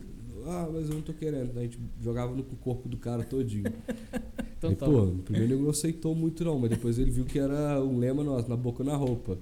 ah, 0.45 0.69
mas 0.71 0.89
eu 0.89 0.95
não 0.95 1.01
tô 1.01 1.13
querendo. 1.13 1.57
A 1.57 1.61
gente 1.61 1.79
jogava 2.01 2.35
no 2.35 2.43
corpo 2.43 2.87
do 2.87 2.97
cara 2.97 3.23
todinho. 3.23 3.65
Então 4.57 4.69
aí, 4.69 4.75
tá. 4.77 4.85
pô, 4.85 5.07
primeiro 5.25 5.53
ele 5.53 5.61
não 5.61 5.69
aceitou 5.69 6.15
muito 6.15 6.43
não, 6.45 6.57
mas 6.57 6.69
depois 6.69 6.97
ele 6.97 7.11
viu 7.11 7.25
que 7.25 7.37
era 7.37 7.83
um 7.83 7.99
lema 7.99 8.23
nosso, 8.23 8.49
na 8.49 8.55
boca 8.55 8.83
ou 8.83 8.89
na 8.89 8.95
roupa. 8.95 9.37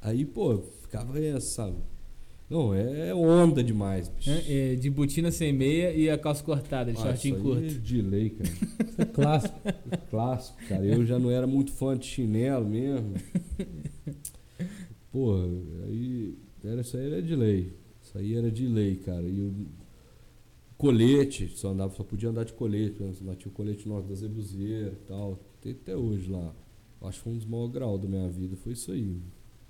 Aí, 0.00 0.24
pô, 0.24 0.58
ficava 0.82 1.18
essa, 1.20 1.40
sabe? 1.40 1.76
Não, 2.48 2.72
é 2.74 3.12
onda 3.14 3.64
demais, 3.64 4.08
bicho. 4.08 4.30
É, 4.30 4.72
é, 4.72 4.74
de 4.76 4.88
botina 4.88 5.30
sem 5.30 5.52
meia 5.52 5.92
e 5.92 6.08
a 6.08 6.16
calça 6.16 6.44
cortada, 6.44 6.92
de 6.92 6.98
Ah, 6.98 7.02
shortinho 7.02 7.40
curto. 7.40 7.64
é 7.64 7.68
de 7.68 8.02
lei, 8.02 8.30
cara. 8.30 8.50
Isso 8.88 9.00
é 9.02 9.04
clássico. 9.04 9.60
Clássico, 10.10 10.58
cara. 10.68 10.84
Eu 10.84 11.04
já 11.04 11.18
não 11.18 11.30
era 11.30 11.46
muito 11.46 11.72
fã 11.72 11.96
de 11.96 12.06
chinelo 12.06 12.66
mesmo. 12.66 13.14
Porra, 15.10 15.44
aí. 15.86 16.38
Era, 16.62 16.80
isso 16.80 16.96
aí 16.96 17.06
era 17.06 17.22
de 17.22 17.34
lei. 17.34 17.72
Isso 18.02 18.18
aí 18.18 18.34
era 18.34 18.50
de 18.50 18.66
lei, 18.66 18.96
cara. 18.96 19.22
E 19.22 19.40
o 19.40 19.54
colete, 20.76 21.48
só 21.56 21.70
andava, 21.70 21.94
só 21.94 22.02
podia 22.04 22.28
andar 22.30 22.44
de 22.44 22.52
colete. 22.52 23.02
Lá 23.22 23.34
tinha 23.34 23.50
o 23.50 23.54
colete 23.54 23.88
nosso 23.88 24.08
da 24.08 24.14
Zebuzeira 24.14 24.92
e 24.92 25.06
tal. 25.06 25.38
Tem 25.60 25.72
até 25.72 25.96
hoje 25.96 26.30
lá. 26.30 26.54
Acho 27.02 27.18
que 27.18 27.24
foi 27.24 27.32
um 27.32 27.36
dos 27.36 27.46
maiores 27.46 27.72
graus 27.72 28.00
da 28.00 28.08
minha 28.08 28.28
vida. 28.30 28.56
Foi 28.56 28.72
isso 28.72 28.92
aí. 28.92 29.20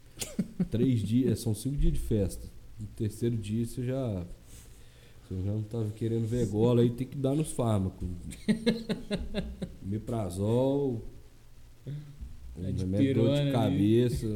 Três 0.71 1.01
dias, 1.01 1.41
são 1.41 1.55
cinco 1.55 1.77
dias 1.77 1.93
de 1.93 1.99
festa. 2.01 2.47
No 2.79 2.87
terceiro 2.89 3.37
dia 3.37 3.65
você 3.67 3.85
já. 3.85 4.27
Você 5.29 5.35
já 5.43 5.53
não 5.53 5.63
tava 5.63 5.91
querendo 5.91 6.27
ver 6.27 6.47
gola 6.47 6.83
aí, 6.83 6.91
tem 6.91 7.07
que 7.07 7.17
dar 7.17 7.35
nos 7.35 7.51
fármacos. 7.51 8.07
Meprazol, 9.83 11.03
um 12.57 12.65
É 12.65 12.71
remédio 12.71 13.15
dor 13.15 13.35
de 13.35 13.41
ali. 13.41 13.53
cabeça, 13.53 14.27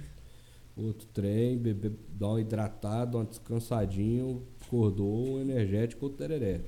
outro 0.76 1.06
trem, 1.12 1.58
beber, 1.58 1.92
dar 2.10 2.28
uma 2.28 2.40
hidratada, 2.40 3.16
uma 3.18 3.24
descansadinha, 3.24 4.40
acordou, 4.68 5.26
um 5.26 5.40
energético 5.40 6.06
ou 6.06 6.12
tereré. 6.12 6.60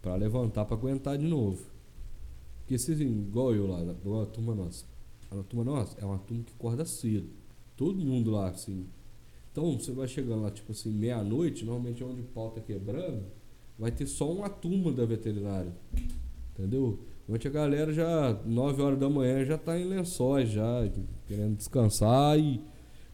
Pra 0.00 0.16
levantar 0.16 0.64
pra 0.64 0.76
aguentar 0.76 1.16
de 1.16 1.26
novo. 1.26 1.64
Porque 2.60 2.78
se 2.78 2.92
igual 2.92 3.54
eu 3.54 3.66
lá, 3.66 3.80
igual 3.82 4.22
a 4.22 4.26
turma 4.26 4.54
nossa. 4.54 4.84
A 5.30 5.42
turma 5.44 5.64
nossa 5.64 5.96
é 6.00 6.04
uma 6.04 6.18
turma 6.18 6.42
que 6.42 6.52
acorda 6.52 6.84
cedo. 6.84 7.28
Todo 7.76 8.04
mundo 8.04 8.30
lá, 8.30 8.48
assim. 8.48 8.86
Então 9.50 9.78
você 9.78 9.92
vai 9.92 10.08
chegando 10.08 10.42
lá, 10.42 10.50
tipo 10.50 10.72
assim, 10.72 10.90
meia-noite, 10.90 11.64
normalmente 11.64 12.02
é 12.02 12.06
onde 12.06 12.22
o 12.22 12.24
pau 12.24 12.50
tá 12.50 12.60
quebrando, 12.60 13.22
vai 13.78 13.90
ter 13.90 14.06
só 14.06 14.32
uma 14.32 14.48
turma 14.48 14.90
da 14.90 15.04
veterinária. 15.04 15.72
Entendeu? 16.52 16.98
Onde 17.28 17.46
a 17.46 17.50
galera 17.50 17.92
já, 17.92 18.40
9 18.46 18.82
horas 18.82 18.98
da 18.98 19.08
manhã, 19.10 19.44
já 19.44 19.58
tá 19.58 19.78
em 19.78 19.84
lençóis, 19.84 20.48
já, 20.48 20.90
querendo 21.26 21.56
descansar 21.56 22.38
e. 22.38 22.60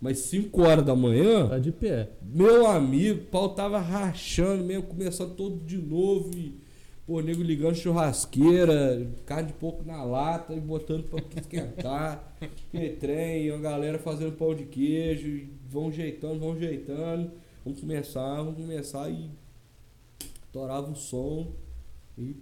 Mas 0.01 0.19
5 0.21 0.63
horas 0.63 0.85
da 0.85 0.95
manhã, 0.95 1.49
Tá 1.49 1.59
de 1.59 1.73
pé. 1.73 2.09
meu 2.23 2.67
amigo, 2.67 3.21
o 3.21 3.25
pau 3.27 3.49
tava 3.49 3.79
rachando 3.81 4.63
mesmo, 4.63 4.85
começando 4.85 5.35
todo 5.35 5.57
de 5.65 5.77
novo 5.77 6.31
e, 6.37 6.55
pô, 7.05 7.21
nego 7.21 7.43
ligando 7.43 7.75
churrasqueira, 7.75 9.11
carne 9.27 9.49
de 9.49 9.55
porco 9.55 9.83
na 9.85 10.05
lata 10.05 10.55
e 10.55 10.61
botando 10.61 11.03
pra 11.05 11.19
esquentar, 11.41 12.37
que 12.71 12.91
trem, 12.91 13.47
e 13.47 13.51
a 13.51 13.57
galera 13.59 13.99
fazendo 13.99 14.37
pão 14.37 14.55
de 14.55 14.65
queijo, 14.67 15.27
e 15.27 15.51
vão 15.69 15.91
jeitando, 15.91 16.39
vão 16.39 16.57
jeitando, 16.57 17.33
vamos 17.65 17.81
começar, 17.81 18.37
vamos 18.37 18.55
começar 18.55 19.11
e 19.11 19.29
torava 20.53 20.91
o 20.93 20.95
som 20.97 21.53
e 22.17 22.37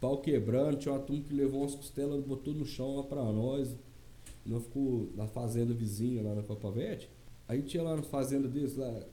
pau 0.00 0.18
quebrando, 0.18 0.76
tinha 0.78 0.92
uma 0.94 1.00
turma 1.00 1.22
que 1.22 1.32
levou 1.32 1.60
umas 1.60 1.76
costelas, 1.76 2.20
botou 2.24 2.52
no 2.52 2.66
chão 2.66 2.96
lá 2.96 3.04
pra 3.04 3.22
nós, 3.22 3.76
nós 4.44 4.64
ficou 4.64 5.12
na 5.14 5.26
fazenda 5.26 5.72
vizinha 5.72 6.22
lá 6.22 6.34
na 6.34 6.42
Copavete, 6.42 7.08
Aí 7.52 7.62
tinha 7.62 7.82
lá 7.82 7.96
na 7.96 8.02
fazenda 8.02 8.48
deles, 8.48 8.76
lá, 8.76 9.06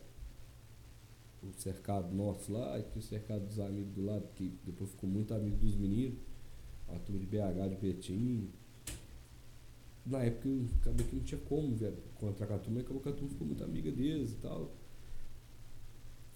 o 1.44 1.52
cercado 1.58 2.14
nosso 2.16 2.52
lá, 2.54 2.80
e 2.80 2.84
tinha 2.84 3.00
o 3.00 3.02
cercado 3.02 3.46
dos 3.46 3.60
amigos 3.60 3.94
do 3.94 4.06
lado, 4.06 4.30
que 4.34 4.58
depois 4.64 4.92
ficou 4.92 5.10
muito 5.10 5.34
amigo 5.34 5.58
dos 5.58 5.76
meninos, 5.76 6.18
a 6.88 6.98
turma 7.00 7.20
de 7.20 7.26
BH, 7.26 7.70
de 7.70 7.76
Betim. 7.76 8.50
Na 10.06 10.24
época 10.24 10.48
eu 10.48 10.66
acabei 10.82 11.06
que 11.06 11.16
não 11.18 11.24
tinha 11.24 11.42
como 11.42 11.76
velho, 11.76 11.98
encontrar 12.16 12.48
com 12.48 12.54
a 12.54 12.60
turma, 12.60 12.80
e 12.80 12.82
acabou 12.82 13.02
que 13.02 13.10
a 13.10 13.12
turma 13.12 13.30
ficou 13.30 13.46
muito 13.46 13.62
amiga 13.62 13.92
deles 13.92 14.32
e 14.32 14.36
tal. 14.36 14.72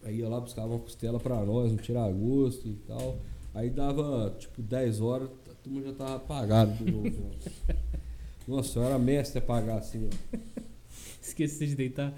Aí 0.04 0.18
ia 0.18 0.28
lá, 0.28 0.42
buscava 0.42 0.68
uma 0.68 0.80
costela 0.80 1.22
pra 1.22 1.46
nós, 1.46 1.72
um 1.72 1.78
tiragosto 1.78 2.68
e 2.68 2.76
tal. 2.86 3.18
Aí 3.54 3.70
dava 3.70 4.36
tipo 4.38 4.62
10 4.62 5.00
horas, 5.00 5.30
a 5.50 5.54
turma 5.56 5.82
já 5.82 5.94
tava 5.94 6.16
apagada 6.16 6.74
de 6.74 6.92
novo. 6.92 7.32
Nossa, 8.48 8.80
eu 8.80 8.84
era 8.84 9.00
mestre 9.00 9.40
a 9.40 9.42
apagar 9.44 9.78
assim, 9.78 10.08
ó. 10.08 10.38
Esqueci 11.22 11.68
de 11.68 11.76
deitar. 11.76 12.14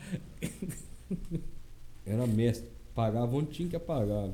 Era 2.06 2.26
mestre. 2.26 2.68
Pagava 2.94 3.36
onde 3.36 3.52
tinha 3.52 3.70
que 3.70 3.76
apagar. 3.76 4.32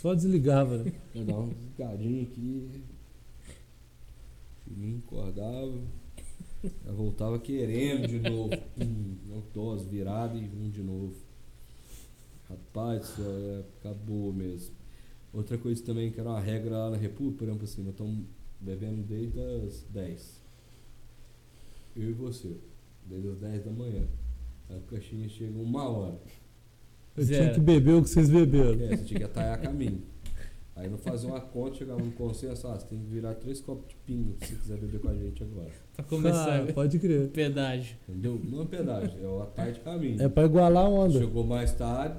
Só 0.00 0.14
desligava, 0.14 0.78
né? 0.78 0.92
Eu 1.14 1.24
dava 1.24 1.40
uma 1.40 1.54
desligadinha 1.54 2.22
aqui. 2.22 2.82
Me 4.66 4.98
acordava. 4.98 5.80
Eu 6.84 6.94
voltava 6.94 7.38
querendo 7.38 8.06
de 8.08 8.18
novo. 8.18 8.50
Hum, 8.80 9.16
dose 9.52 9.88
virada 9.88 10.36
e 10.36 10.44
um 10.44 10.70
de 10.70 10.82
novo. 10.82 11.14
Rapaz, 12.48 13.08
isso 13.08 13.22
é 13.22 13.60
época 13.60 13.94
boa 14.04 14.32
mesmo. 14.32 14.74
Outra 15.32 15.56
coisa 15.56 15.82
também 15.82 16.10
que 16.10 16.20
era 16.20 16.28
uma 16.28 16.40
regra 16.40 16.76
lá 16.76 16.90
na 16.90 16.96
República, 16.96 17.38
por 17.38 17.44
exemplo, 17.48 17.64
assim, 17.64 17.82
nós 17.82 17.92
estamos 17.92 18.24
bebendo 18.60 19.02
desde 19.02 19.40
as 19.40 19.82
10. 19.84 20.41
Eu 21.96 22.10
e 22.10 22.12
você. 22.12 22.56
Desde 23.06 23.28
as 23.28 23.38
10 23.38 23.64
da 23.64 23.70
manhã. 23.70 24.06
Aí 24.68 24.78
o 24.78 24.82
caixinha 24.82 25.28
chega 25.28 25.58
uma 25.58 25.88
hora. 25.88 26.18
Eu 27.16 27.24
Zero. 27.24 27.42
tinha 27.42 27.54
que 27.54 27.60
beber 27.60 27.94
o 27.94 28.02
que 28.02 28.08
vocês 28.08 28.30
beberam. 28.30 28.80
É, 28.84 28.96
você 28.96 29.04
tinha 29.04 29.18
que 29.20 29.24
atalhar 29.24 29.60
caminho. 29.60 30.02
Aí 30.74 30.88
não 30.88 30.96
fazia 30.96 31.28
uma 31.28 31.40
conta, 31.40 31.76
chegava 31.76 32.00
num 32.00 32.10
consenso, 32.12 32.66
ah, 32.66 32.78
você 32.78 32.86
tem 32.86 32.98
que 32.98 33.04
virar 33.04 33.34
três 33.34 33.60
copos 33.60 33.86
de 33.88 33.94
pinga 34.06 34.32
se 34.40 34.46
você 34.46 34.56
quiser 34.56 34.78
beber 34.78 35.00
com 35.00 35.08
a 35.08 35.14
gente 35.14 35.42
agora. 35.42 35.70
Pra 35.94 36.04
começar. 36.06 36.62
Ah, 36.62 36.72
pode 36.72 36.98
crer. 36.98 37.28
pedágio. 37.28 37.96
Entendeu? 38.08 38.40
Não 38.42 38.62
é 38.62 38.64
pedágio, 38.64 39.22
é 39.22 39.28
o 39.28 39.42
atalho 39.42 39.74
de 39.74 39.80
caminho. 39.80 40.22
É 40.22 40.28
pra 40.30 40.44
igualar 40.44 40.86
a 40.86 40.88
onda. 40.88 41.18
Chegou 41.18 41.44
mais 41.44 41.72
tarde, 41.74 42.18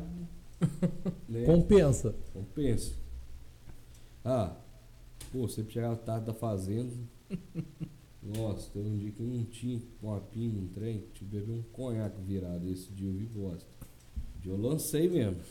né? 1.27 1.45
Compensa. 1.45 2.13
Compensa. 2.31 2.93
Ah, 4.23 4.55
pô, 5.31 5.47
você 5.47 5.65
chegava 5.67 5.95
tarde 5.95 6.27
da 6.27 6.33
fazenda. 6.33 6.93
Nossa, 8.37 8.69
teve 8.71 8.87
um 8.87 8.97
dia 8.97 9.11
que 9.11 9.21
não 9.21 9.43
tinha 9.45 9.81
uma 10.01 10.19
pinga, 10.21 10.57
um 10.57 10.67
trem, 10.67 10.99
tive 11.13 11.29
que 11.31 11.37
beber 11.37 11.51
um 11.51 11.61
conhaque 11.73 12.21
virado. 12.21 12.69
Esse 12.69 12.91
dia 12.93 13.09
eu 13.09 13.13
vi 13.13 13.25
bosta. 13.25 13.67
Esse 14.29 14.41
dia 14.43 14.51
eu 14.51 14.57
lancei 14.57 15.09
mesmo. 15.09 15.41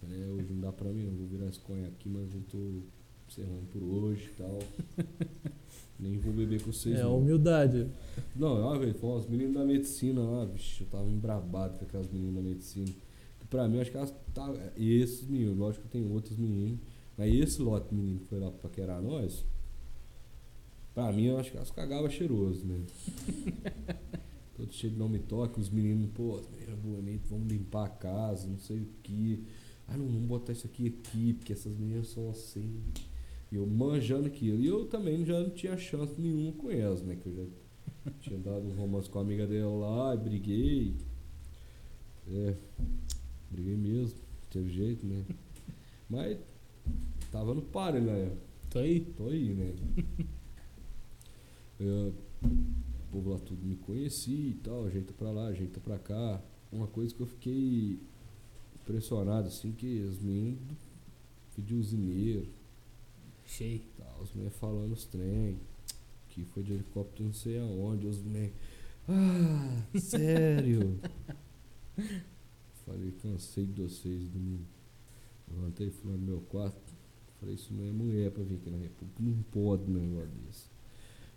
Falei, 0.00 0.20
"É, 0.22 0.26
hoje 0.26 0.52
não 0.52 0.60
dá 0.60 0.72
pra 0.72 0.90
mim, 0.90 1.04
não 1.06 1.16
vou 1.16 1.28
virar 1.28 1.48
esse 1.48 1.60
conhaque 1.60 1.94
aqui, 1.94 2.08
mas 2.08 2.34
eu 2.34 2.40
tô 2.50 2.82
encerrando 3.28 3.66
por 3.70 3.82
hoje 3.82 4.30
e 4.32 4.36
tal. 4.42 4.58
Nem 6.00 6.18
vou 6.18 6.32
beber 6.32 6.60
com 6.60 6.72
vocês. 6.72 6.98
É, 6.98 7.02
não. 7.04 7.18
humildade. 7.18 7.86
Não, 8.34 8.56
é 8.56 8.60
uma 8.60 8.78
vez, 8.78 8.96
foi 8.96 9.10
umas 9.10 9.28
meninas 9.28 9.54
da 9.54 9.64
medicina 9.64 10.20
lá, 10.20 10.44
bicho, 10.46 10.82
eu 10.82 10.86
tava 10.88 11.08
embrabado 11.08 11.78
com 11.78 11.84
aquelas 11.84 12.10
meninas 12.10 12.34
da 12.34 12.42
medicina. 12.42 12.90
Que 13.38 13.46
pra 13.46 13.68
mim, 13.68 13.76
eu 13.76 13.82
acho 13.82 13.92
que 13.92 13.96
elas 13.96 14.12
tá, 14.34 14.52
esses 14.76 15.28
meninos, 15.28 15.56
lógico 15.56 15.84
que 15.84 15.90
tem 15.92 16.04
outros 16.10 16.36
meninos, 16.36 16.80
mas 17.16 17.32
esse 17.32 17.62
lote 17.62 17.90
de 17.90 17.94
menino 17.94 18.18
que 18.18 18.26
foi 18.26 18.40
lá 18.40 18.50
pra 18.50 18.68
paquerar 18.68 19.00
nós, 19.00 19.44
pra 20.94 21.12
mim, 21.12 21.26
eu 21.26 21.38
acho 21.38 21.50
que 21.50 21.56
elas 21.56 21.70
cagavam 21.70 22.10
cheiroso, 22.10 22.64
né? 22.66 22.80
Todo 24.56 24.72
cheio 24.72 24.92
de 24.92 24.98
não 24.98 25.08
me 25.08 25.18
toque, 25.18 25.60
os 25.60 25.70
meninos, 25.70 26.10
pô, 26.14 26.38
as 26.38 26.48
meninas 26.48 26.78
bonitas, 26.78 27.30
vamos 27.30 27.48
limpar 27.48 27.86
a 27.86 27.88
casa, 27.88 28.46
não 28.46 28.58
sei 28.58 28.80
o 28.80 28.88
que. 29.02 29.44
Ah, 29.88 29.96
não, 29.96 30.06
vamos 30.06 30.26
botar 30.26 30.52
isso 30.52 30.66
aqui 30.66 30.88
aqui, 30.88 31.34
porque 31.34 31.52
essas 31.52 31.76
meninas 31.76 32.08
são 32.08 32.30
assim. 32.30 32.80
E 33.50 33.56
eu 33.56 33.66
manjando 33.66 34.26
aquilo. 34.26 34.60
E 34.60 34.66
eu 34.66 34.86
também 34.86 35.24
já 35.24 35.40
não 35.40 35.50
tinha 35.50 35.76
chance 35.76 36.18
nenhuma 36.20 36.52
com 36.52 36.70
elas, 36.70 37.02
né? 37.02 37.16
Que 37.16 37.26
eu 37.26 37.50
já 38.04 38.12
tinha 38.20 38.38
dado 38.38 38.66
um 38.66 38.74
romance 38.74 39.08
com 39.10 39.18
a 39.18 39.22
amiga 39.22 39.46
dela 39.46 39.74
lá, 39.74 40.14
e 40.14 40.18
briguei. 40.18 40.96
É, 42.28 42.54
briguei 43.50 43.76
mesmo, 43.76 44.18
teve 44.50 44.70
jeito, 44.70 45.04
né? 45.04 45.24
Mas 46.08 46.38
tava 47.30 47.52
no 47.54 47.62
páreo, 47.62 48.00
né? 48.00 48.32
Tô 48.70 48.78
aí? 48.78 49.00
Tô 49.00 49.26
aí, 49.26 49.54
né? 49.54 49.72
Eu, 51.82 52.14
o 52.44 53.12
povo 53.12 53.30
lá 53.30 53.38
tudo 53.38 53.64
me 53.64 53.76
conhecia 53.76 54.50
e 54.50 54.54
tal, 54.54 54.86
ajeita 54.86 55.12
pra 55.12 55.30
lá, 55.30 55.48
ajeita 55.48 55.80
pra 55.80 55.98
cá. 55.98 56.40
Uma 56.70 56.86
coisa 56.86 57.14
que 57.14 57.20
eu 57.20 57.26
fiquei 57.26 57.98
impressionado, 58.80 59.48
assim, 59.48 59.72
que 59.72 60.00
os 60.00 60.18
meninos 60.20 60.60
pediu 61.54 61.78
usineiro 61.78 62.48
Cheio. 63.44 63.82
tal, 63.98 64.22
os 64.22 64.32
meninos 64.32 64.56
falando 64.56 64.92
os 64.92 65.04
trem, 65.04 65.58
que 66.28 66.44
foi 66.46 66.62
de 66.62 66.72
helicóptero 66.72 67.24
não 67.24 67.34
sei 67.34 67.58
aonde, 67.58 68.06
os 68.06 68.22
meninos. 68.22 68.54
Ah, 69.08 69.98
sério? 69.98 71.00
Falei, 72.86 73.12
cansei 73.22 73.66
de 73.66 73.82
vocês, 73.82 74.28
domingo. 74.28 74.64
Levantei, 75.50 75.90
fui 75.90 76.10
lá 76.10 76.16
no 76.16 76.24
meu 76.24 76.40
quarto. 76.42 76.94
Falei, 77.38 77.56
isso 77.56 77.72
não 77.74 77.84
é 77.84 77.90
mulher 77.90 78.30
pra 78.30 78.42
vir 78.42 78.56
aqui 78.56 78.70
na 78.70 78.78
República. 78.78 79.22
Não 79.22 79.42
pode 79.50 79.90
um 79.90 79.94
negócio 79.94 80.30
desse. 80.46 80.71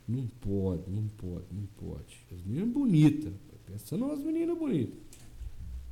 Não 0.08 0.28
pode, 0.40 0.90
não 0.90 1.08
pode, 1.18 1.46
não 1.52 1.66
pode. 1.78 2.18
As 2.32 2.42
meninas 2.44 2.70
bonitas. 2.70 3.34
Pensando 3.66 4.08
nas 4.08 4.20
meninas 4.20 4.58
bonitas. 4.58 5.00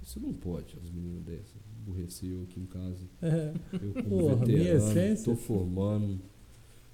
Isso 0.02 0.20
não 0.20 0.34
pode, 0.34 0.78
as 0.84 0.90
meninas 0.92 1.24
dessas. 1.24 1.56
Aborreceu 1.82 2.44
aqui 2.44 2.60
em 2.60 2.66
casa. 2.66 3.06
É. 3.22 3.54
Eu 3.74 3.94
como 4.04 4.20
Porra, 4.20 4.46
veterano, 4.46 5.24
tô 5.24 5.36
formando. 5.36 6.20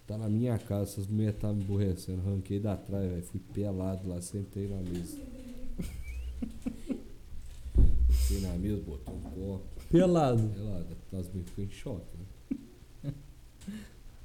Tá 0.08 0.18
na 0.18 0.30
minha 0.30 0.58
casa, 0.58 0.94
essas 0.94 1.08
mulheres 1.08 1.40
tá 1.40 1.54
me 1.54 1.62
aborrecendo. 1.62 2.22
Ranquei 2.22 2.60
da 2.60 2.76
trás, 2.76 3.08
velho. 3.10 3.24
Fui 3.24 3.40
pelado 3.54 4.08
lá, 4.08 4.22
sentei 4.22 4.68
na 4.68 4.78
mesa. 4.78 5.20
Sentei 8.10 8.50
na 8.50 8.58
mesa, 8.58 8.82
botei 8.82 9.14
um 9.14 9.22
copo. 9.22 9.66
Pelado. 9.91 10.50
Pelado. 10.50 10.98
As 11.14 11.28
mulheres 11.28 11.50
ficam 11.50 11.66
em 11.66 11.70
choque, 11.70 12.18
né? 12.18 13.14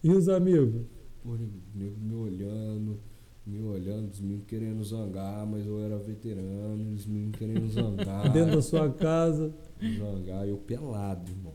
E 0.02 0.10
os 0.10 0.28
amigos? 0.28 0.86
Pô, 1.24 1.36
nego, 1.36 1.52
nego 1.74 1.98
me 2.00 2.14
olhando, 2.14 3.00
me 3.46 3.60
olhando, 3.62 4.10
os 4.12 4.20
meninos 4.20 4.44
querendo 4.44 4.84
zangar, 4.84 5.46
mas 5.46 5.66
eu 5.66 5.80
era 5.80 5.96
veterano, 5.98 6.92
os 6.94 7.06
meninos 7.06 7.36
querendo 7.38 7.66
zangar. 7.72 8.30
Dentro 8.32 8.56
da 8.56 8.62
sua 8.62 8.92
casa. 8.92 9.52
Zangar, 9.98 10.46
eu 10.46 10.58
pelado, 10.58 11.30
irmão. 11.30 11.54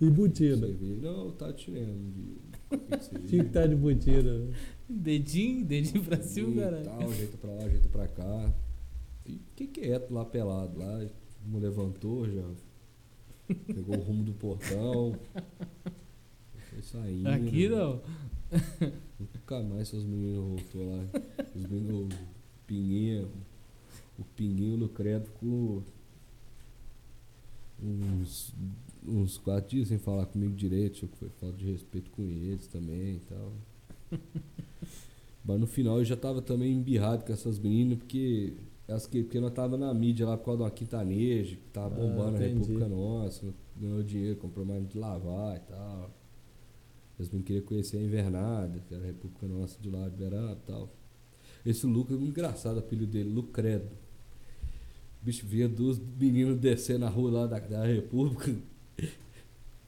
E 0.00 0.08
Você 0.08 0.56
vê, 0.72 0.96
não, 1.02 1.30
tá 1.32 1.52
tirando. 1.52 2.38
O 2.70 2.78
que 2.78 2.96
que 2.96 3.04
você 3.04 3.10
Tinha 3.10 3.20
que 3.22 3.36
viu? 3.36 3.42
estar 3.46 3.66
de 3.66 3.74
botina. 3.76 4.38
né? 4.38 4.54
Dedinho, 4.88 5.64
dedinho 5.66 6.02
pra 6.04 6.20
cima, 6.22 6.48
E 6.52 6.54
caralho. 6.56 6.84
tal, 6.84 7.00
ajeita 7.10 7.36
pra 7.36 7.50
lá, 7.50 7.64
ajeita 7.64 7.88
pra 7.88 8.08
cá. 8.08 8.54
E 9.26 9.38
fiquei 9.48 9.66
quieto 9.66 10.10
lá 10.14 10.24
pelado 10.24 10.78
lá. 10.78 11.06
Me 11.44 11.58
levantou 11.58 12.26
já. 12.30 12.48
Pegou 13.66 13.96
o 13.98 14.00
rumo 14.00 14.22
do 14.22 14.32
portão. 14.32 15.12
Foi 16.70 16.82
saindo. 16.82 17.26
Aqui 17.28 17.68
não. 17.68 18.00
Nunca 19.18 19.62
mais 19.62 19.88
seus 19.88 20.04
meninos 20.04 20.44
voltou 20.44 20.90
lá. 20.96 21.04
Os 21.54 21.62
meninos, 21.66 22.12
o 22.14 22.66
Pinguinha, 22.66 23.28
o 24.18 24.24
Pinguinho 24.36 24.76
no 24.76 24.88
credo 24.88 25.26
ficou. 25.26 25.82
uns, 27.82 28.54
uns 29.06 29.38
quatro 29.38 29.70
dias 29.70 29.88
sem 29.88 29.98
falar 29.98 30.26
comigo 30.26 30.54
direito, 30.54 31.06
que 31.06 31.16
foi 31.16 31.28
falta 31.40 31.56
de 31.56 31.70
respeito 31.70 32.10
com 32.10 32.22
eles 32.22 32.66
também 32.66 33.16
e 33.16 33.20
tal. 33.20 33.52
Mas 35.44 35.58
no 35.58 35.66
final 35.66 35.98
eu 35.98 36.04
já 36.04 36.16
tava 36.16 36.42
também 36.42 36.72
embirrado 36.72 37.24
com 37.24 37.32
essas 37.32 37.58
meninas, 37.58 37.98
porque 37.98 38.54
elas 38.86 39.06
que, 39.06 39.22
porque 39.22 39.40
nós 39.40 39.52
tava 39.52 39.76
na 39.78 39.92
mídia 39.94 40.26
lá 40.26 40.36
por 40.36 40.44
causa 40.46 40.58
de 40.58 40.62
uma 40.64 40.70
quintaneja, 40.70 41.56
que 41.56 41.68
tava 41.72 41.94
Ah, 41.94 41.98
bombando 41.98 42.36
a 42.36 42.40
entendi. 42.46 42.54
República 42.58 42.88
Nossa, 42.88 43.54
ganhou 43.76 44.02
dinheiro, 44.02 44.36
comprou 44.38 44.66
mais 44.66 44.86
de 44.86 44.98
lavar 44.98 45.56
e 45.56 45.60
tal. 45.60 46.10
As 47.20 47.28
meninas 47.28 47.46
queriam 47.46 47.64
conhecer 47.66 47.98
a 47.98 48.02
Invernada, 48.02 48.80
que 48.88 48.94
era 48.94 49.02
a 49.02 49.06
República 49.06 49.46
Nossa 49.46 49.78
de 49.78 49.90
lá 49.90 50.08
Beirado 50.08 50.58
e 50.64 50.66
tal. 50.66 50.96
Esse 51.66 51.86
Lucas, 51.86 52.16
muito 52.16 52.30
engraçado 52.30 52.76
o 52.76 52.78
apelido 52.78 53.12
dele, 53.12 53.28
Lucredo. 53.28 53.90
O 55.20 55.24
bicho 55.26 55.46
via 55.46 55.68
duas 55.68 55.98
meninas 55.98 56.58
descendo 56.58 57.00
na 57.00 57.10
rua 57.10 57.30
lá 57.30 57.46
da, 57.46 57.58
da 57.58 57.84
República. 57.84 58.54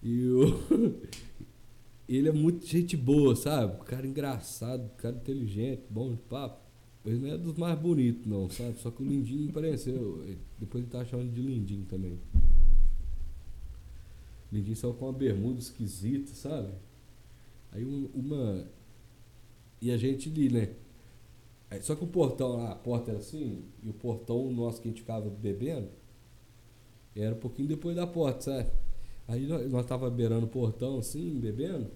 E 0.04 0.26
o. 0.26 1.00
Ele 2.09 2.28
é 2.28 2.32
muito 2.32 2.66
gente 2.66 2.96
boa, 2.96 3.36
sabe? 3.36 3.84
Cara 3.84 4.04
engraçado, 4.04 4.90
cara 4.96 5.14
inteligente, 5.14 5.84
bom 5.88 6.10
de 6.10 6.16
papo. 6.22 6.60
Mas 7.04 7.20
não 7.20 7.28
é 7.28 7.38
dos 7.38 7.56
mais 7.56 7.78
bonitos, 7.78 8.26
não, 8.26 8.50
sabe? 8.50 8.80
Só 8.80 8.90
que 8.90 9.00
o 9.00 9.06
Lindinho 9.06 9.52
pareceu. 9.52 10.24
Depois 10.59 10.82
ele 10.82 10.90
tava 10.90 11.04
chamando 11.04 11.32
de 11.32 11.40
Lindinho 11.40 11.84
também. 11.84 12.18
Lindinho 14.52 14.74
saiu 14.74 14.92
com 14.94 15.06
uma 15.06 15.12
bermuda 15.12 15.60
esquisita, 15.60 16.34
sabe? 16.34 16.72
Aí 17.73 17.85
um- 17.85 18.09
uma. 18.15 18.65
E 19.81 19.90
a 19.90 19.97
gente 19.97 20.28
ali, 20.28 20.49
né? 20.51 20.69
Aí, 21.70 21.81
só 21.82 21.94
que 21.97 22.05
o 22.05 22.07
portão 22.07 22.57
lá, 22.57 22.73
a 22.73 22.74
porta 22.77 23.11
era 23.11 23.19
assim, 23.19 23.62
e 23.82 23.89
o 23.89 23.94
portão 23.94 24.53
nosso 24.53 24.81
que 24.81 24.89
a 24.89 24.90
gente 24.90 25.01
ficava 25.01 25.28
bebendo, 25.31 25.89
era 27.16 27.35
um 27.35 27.39
pouquinho 27.39 27.66
depois 27.69 27.97
da 27.97 28.07
porta, 28.07 28.40
sabe? 28.43 28.70
Aí 29.27 29.47
nós, 29.47 29.70
nós 29.70 29.86
tava 29.86 30.11
beirando 30.11 30.44
o 30.47 30.49
portão 30.49 30.99
assim, 30.99 31.39
bebendo. 31.40 31.86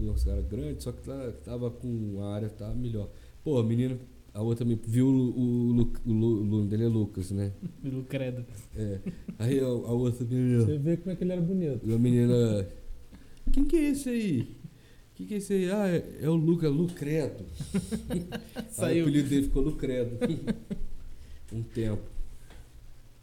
Nossa, 0.00 0.30
era 0.30 0.42
grande, 0.42 0.82
só 0.82 0.92
que 0.92 1.02
tá- 1.02 1.32
tava 1.44 1.70
com 1.70 2.18
a 2.22 2.34
área 2.34 2.48
tava 2.48 2.74
melhor. 2.74 3.08
Pô, 3.42 3.58
a 3.58 3.64
menina, 3.64 3.98
a 4.34 4.42
outra 4.42 4.64
me 4.64 4.74
viu 4.86 5.06
o, 5.06 5.10
o, 5.40 5.72
Lu- 5.72 5.92
o, 6.06 6.12
Lu- 6.12 6.40
o 6.42 6.44
nome 6.44 6.68
dele 6.68 6.84
é 6.84 6.88
Lucas, 6.88 7.30
né? 7.30 7.52
Pelo 7.82 8.04
credo. 8.04 8.44
É. 8.76 9.00
Aí 9.38 9.58
a, 9.58 9.64
a 9.64 9.68
outra 9.92 10.24
menina. 10.24 10.64
Você 10.64 10.78
vê 10.78 10.96
como 10.98 11.10
é 11.10 11.16
que 11.16 11.24
ele 11.24 11.32
era 11.32 11.40
bonito. 11.42 11.80
E 11.88 11.92
a 11.94 11.98
menina. 11.98 12.68
Quem 13.50 13.64
que 13.64 13.76
é 13.76 13.90
esse 13.90 14.08
aí? 14.08 14.56
Quem 15.14 15.26
que 15.26 15.34
é 15.34 15.36
esse 15.38 15.52
aí? 15.52 15.70
Ah, 15.70 15.88
é, 15.88 16.18
é 16.22 16.28
o 16.28 16.34
Lucas, 16.34 16.72
Lucredo. 16.72 17.44
Aí 18.54 18.64
Saiu. 18.70 19.04
o 19.04 19.08
apelido 19.08 19.28
dele 19.28 19.42
ficou 19.46 19.62
Lucredo. 19.62 20.16
um 21.52 21.62
tempo. 21.62 22.08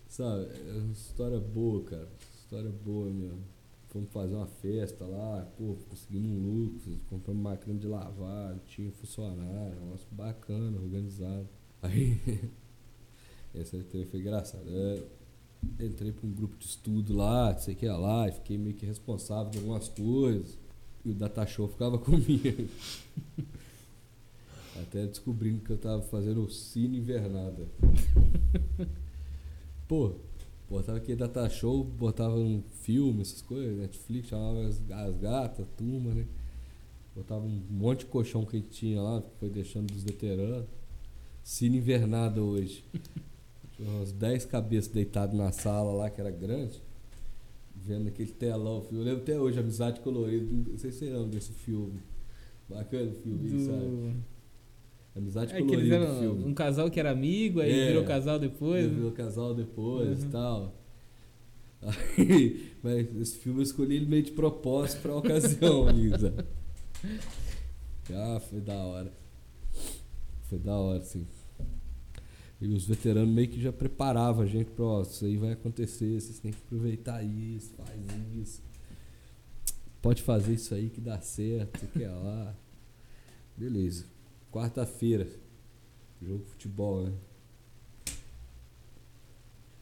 Sabe? 0.10 0.47
É 0.68 0.72
uma 0.73 0.91
história 0.91 1.39
boa, 1.39 1.84
cara. 1.84 2.10
História 2.38 2.69
boa 2.69 3.10
mesmo. 3.10 3.43
Fomos 3.89 4.10
fazer 4.11 4.35
uma 4.35 4.47
festa 4.47 5.06
lá, 5.06 5.47
pô, 5.57 5.77
conseguimos 5.89 6.30
um 6.30 6.65
lucro, 6.65 6.97
compramos 7.10 7.41
máquina 7.41 7.80
de 7.80 7.88
lavar, 7.88 8.60
tinha 8.68 8.91
funcionário, 8.91 9.77
um 9.77 9.85
negócio 9.85 10.07
bacana, 10.11 10.77
organizado. 10.77 11.47
Aí, 11.81 12.19
essa 13.56 13.77
aí 13.77 14.06
foi 14.06 14.19
engraçada. 14.19 14.69
É, 14.69 15.02
entrei 15.79 16.11
para 16.11 16.27
um 16.27 16.31
grupo 16.31 16.57
de 16.57 16.65
estudo 16.65 17.15
lá, 17.15 17.53
não 17.53 17.59
sei 17.59 17.73
o 17.73 17.77
que 17.77 17.87
lá, 17.87 18.27
e 18.27 18.31
fiquei 18.31 18.57
meio 18.57 18.75
que 18.75 18.85
responsável 18.85 19.51
de 19.51 19.57
algumas 19.57 19.87
coisas. 19.87 20.57
E 21.03 21.11
o 21.11 21.13
Data 21.13 21.45
Show 21.45 21.67
ficava 21.67 21.97
comigo. 21.99 22.67
Até 24.81 25.05
descobrindo 25.05 25.61
que 25.61 25.71
eu 25.71 25.77
tava 25.77 26.01
fazendo 26.01 26.43
o 26.43 26.49
Cine 26.49 26.97
Invernada. 26.97 27.67
Pô, 29.87 30.13
botava 30.69 30.97
aqui 30.97 31.15
Data 31.15 31.47
Show, 31.49 31.83
botava 31.83 32.35
um 32.35 32.61
filme, 32.81 33.21
essas 33.21 33.41
coisas, 33.41 33.77
Netflix, 33.77 34.29
chamava 34.29 34.65
as, 34.65 34.81
as 34.89 35.17
gatas, 35.17 35.65
turma, 35.77 36.13
né? 36.13 36.25
Botava 37.15 37.45
um 37.45 37.61
monte 37.69 37.99
de 37.99 38.05
colchão 38.07 38.43
que 38.43 38.57
a 38.57 38.59
gente 38.59 38.71
tinha 38.71 39.01
lá, 39.01 39.23
foi 39.39 39.49
deixando 39.49 39.93
dos 39.93 40.03
veteranos. 40.03 40.65
Cine 41.43 41.77
Invernada 41.77 42.41
hoje. 42.41 42.83
Tinha 43.76 43.89
umas 43.89 44.11
10 44.11 44.45
cabeças 44.45 44.91
deitadas 44.91 45.35
na 45.35 45.52
sala 45.52 45.91
lá, 45.93 46.10
que 46.10 46.19
era 46.22 46.31
grande, 46.31 46.81
vendo 47.76 48.07
aquele 48.07 48.31
telão. 48.31 48.85
Eu 48.91 49.02
lembro 49.02 49.22
até 49.22 49.39
hoje, 49.39 49.60
Amizade 49.60 49.99
Colorida. 49.99 50.45
Não 50.72 50.77
sei 50.77 50.91
se 50.91 50.99
você 50.99 51.06
lembra 51.10 51.27
desse 51.27 51.52
filme. 51.52 51.99
Bacana 52.69 53.11
o 53.11 53.15
filme, 53.15 53.65
sabe? 53.65 53.80
Do... 53.80 54.14
Amizade 55.18 55.53
É 55.53 55.60
Colorida. 55.60 55.95
eram 55.95 56.19
filme. 56.19 56.43
um 56.45 56.53
casal 56.53 56.89
que 56.89 56.99
era 56.99 57.11
amigo, 57.11 57.60
aí 57.61 57.72
É. 57.72 57.88
virou 57.88 58.03
casal 58.06 58.39
depois. 58.39 58.85
Ele 58.85 58.95
virou 58.95 59.11
casal 59.11 59.53
depois 59.53 60.22
e 60.22 60.26
Uhum. 60.26 60.31
tal. 60.31 60.76
Aí, 62.18 62.72
mas 62.81 63.15
esse 63.22 63.38
filme 63.38 63.60
eu 63.60 63.64
escolhi 63.64 63.97
ele 63.97 64.07
meio 64.07 64.23
de 64.23 64.31
propósito 64.31 65.02
pra 65.03 65.15
ocasião, 65.15 65.88
Lisa. 65.91 66.34
Ah, 68.11 68.39
foi 68.39 68.60
da 68.60 68.73
hora. 68.73 69.14
Foi 70.49 70.57
da 70.57 70.76
hora, 70.76 71.03
sim. 71.03 71.27
E 72.65 72.73
os 72.73 72.83
veteranos 72.85 73.29
meio 73.29 73.47
que 73.47 73.61
já 73.61 73.71
preparavam 73.71 74.41
a 74.43 74.47
gente 74.47 74.71
pra, 74.71 74.83
ó, 74.83 75.01
isso 75.03 75.23
aí 75.23 75.37
vai 75.37 75.51
acontecer, 75.51 76.19
vocês 76.19 76.39
têm 76.39 76.51
que 76.51 76.57
aproveitar 76.65 77.21
isso, 77.23 77.71
faz 77.77 78.01
isso. 78.41 78.63
Pode 80.01 80.23
fazer 80.23 80.53
isso 80.55 80.73
aí 80.73 80.89
que 80.89 80.99
dá 80.99 81.19
certo, 81.21 81.79
você 81.79 81.85
quer 81.99 82.09
lá. 82.09 82.55
Beleza. 83.55 84.05
Quarta-feira. 84.51 85.27
Jogo 86.19 86.39
de 86.43 86.49
futebol, 86.49 87.03
né? 87.03 87.11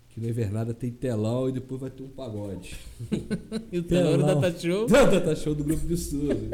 Que 0.10 0.20
no 0.20 0.28
Invernada 0.28 0.74
tem 0.74 0.92
telão 0.92 1.48
e 1.48 1.54
depois 1.54 1.80
vai 1.80 1.90
ter 1.90 2.04
um 2.04 2.10
pagode. 2.10 2.76
E 3.72 3.80
o 3.80 3.84
telão 3.84 4.18
Telão. 4.18 4.28
da 4.42 4.50
Tata 4.52 4.60
Show. 4.60 4.88
tá 4.88 5.36
show 5.36 5.56
do 5.56 5.64
grupo 5.64 5.88
de 5.88 5.94
estudo. 5.94 6.50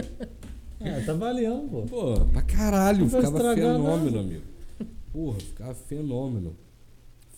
Ah, 0.79 1.01
tá 1.03 1.13
valendo, 1.13 1.67
pô. 1.69 1.81
Pô, 1.87 2.25
pra 2.25 2.41
caralho, 2.43 3.09
ficava 3.09 3.55
fenômeno, 3.55 4.05
nada. 4.11 4.19
amigo. 4.19 4.48
Porra, 5.19 5.37
ficava 5.41 5.73
fenômeno. 5.75 6.55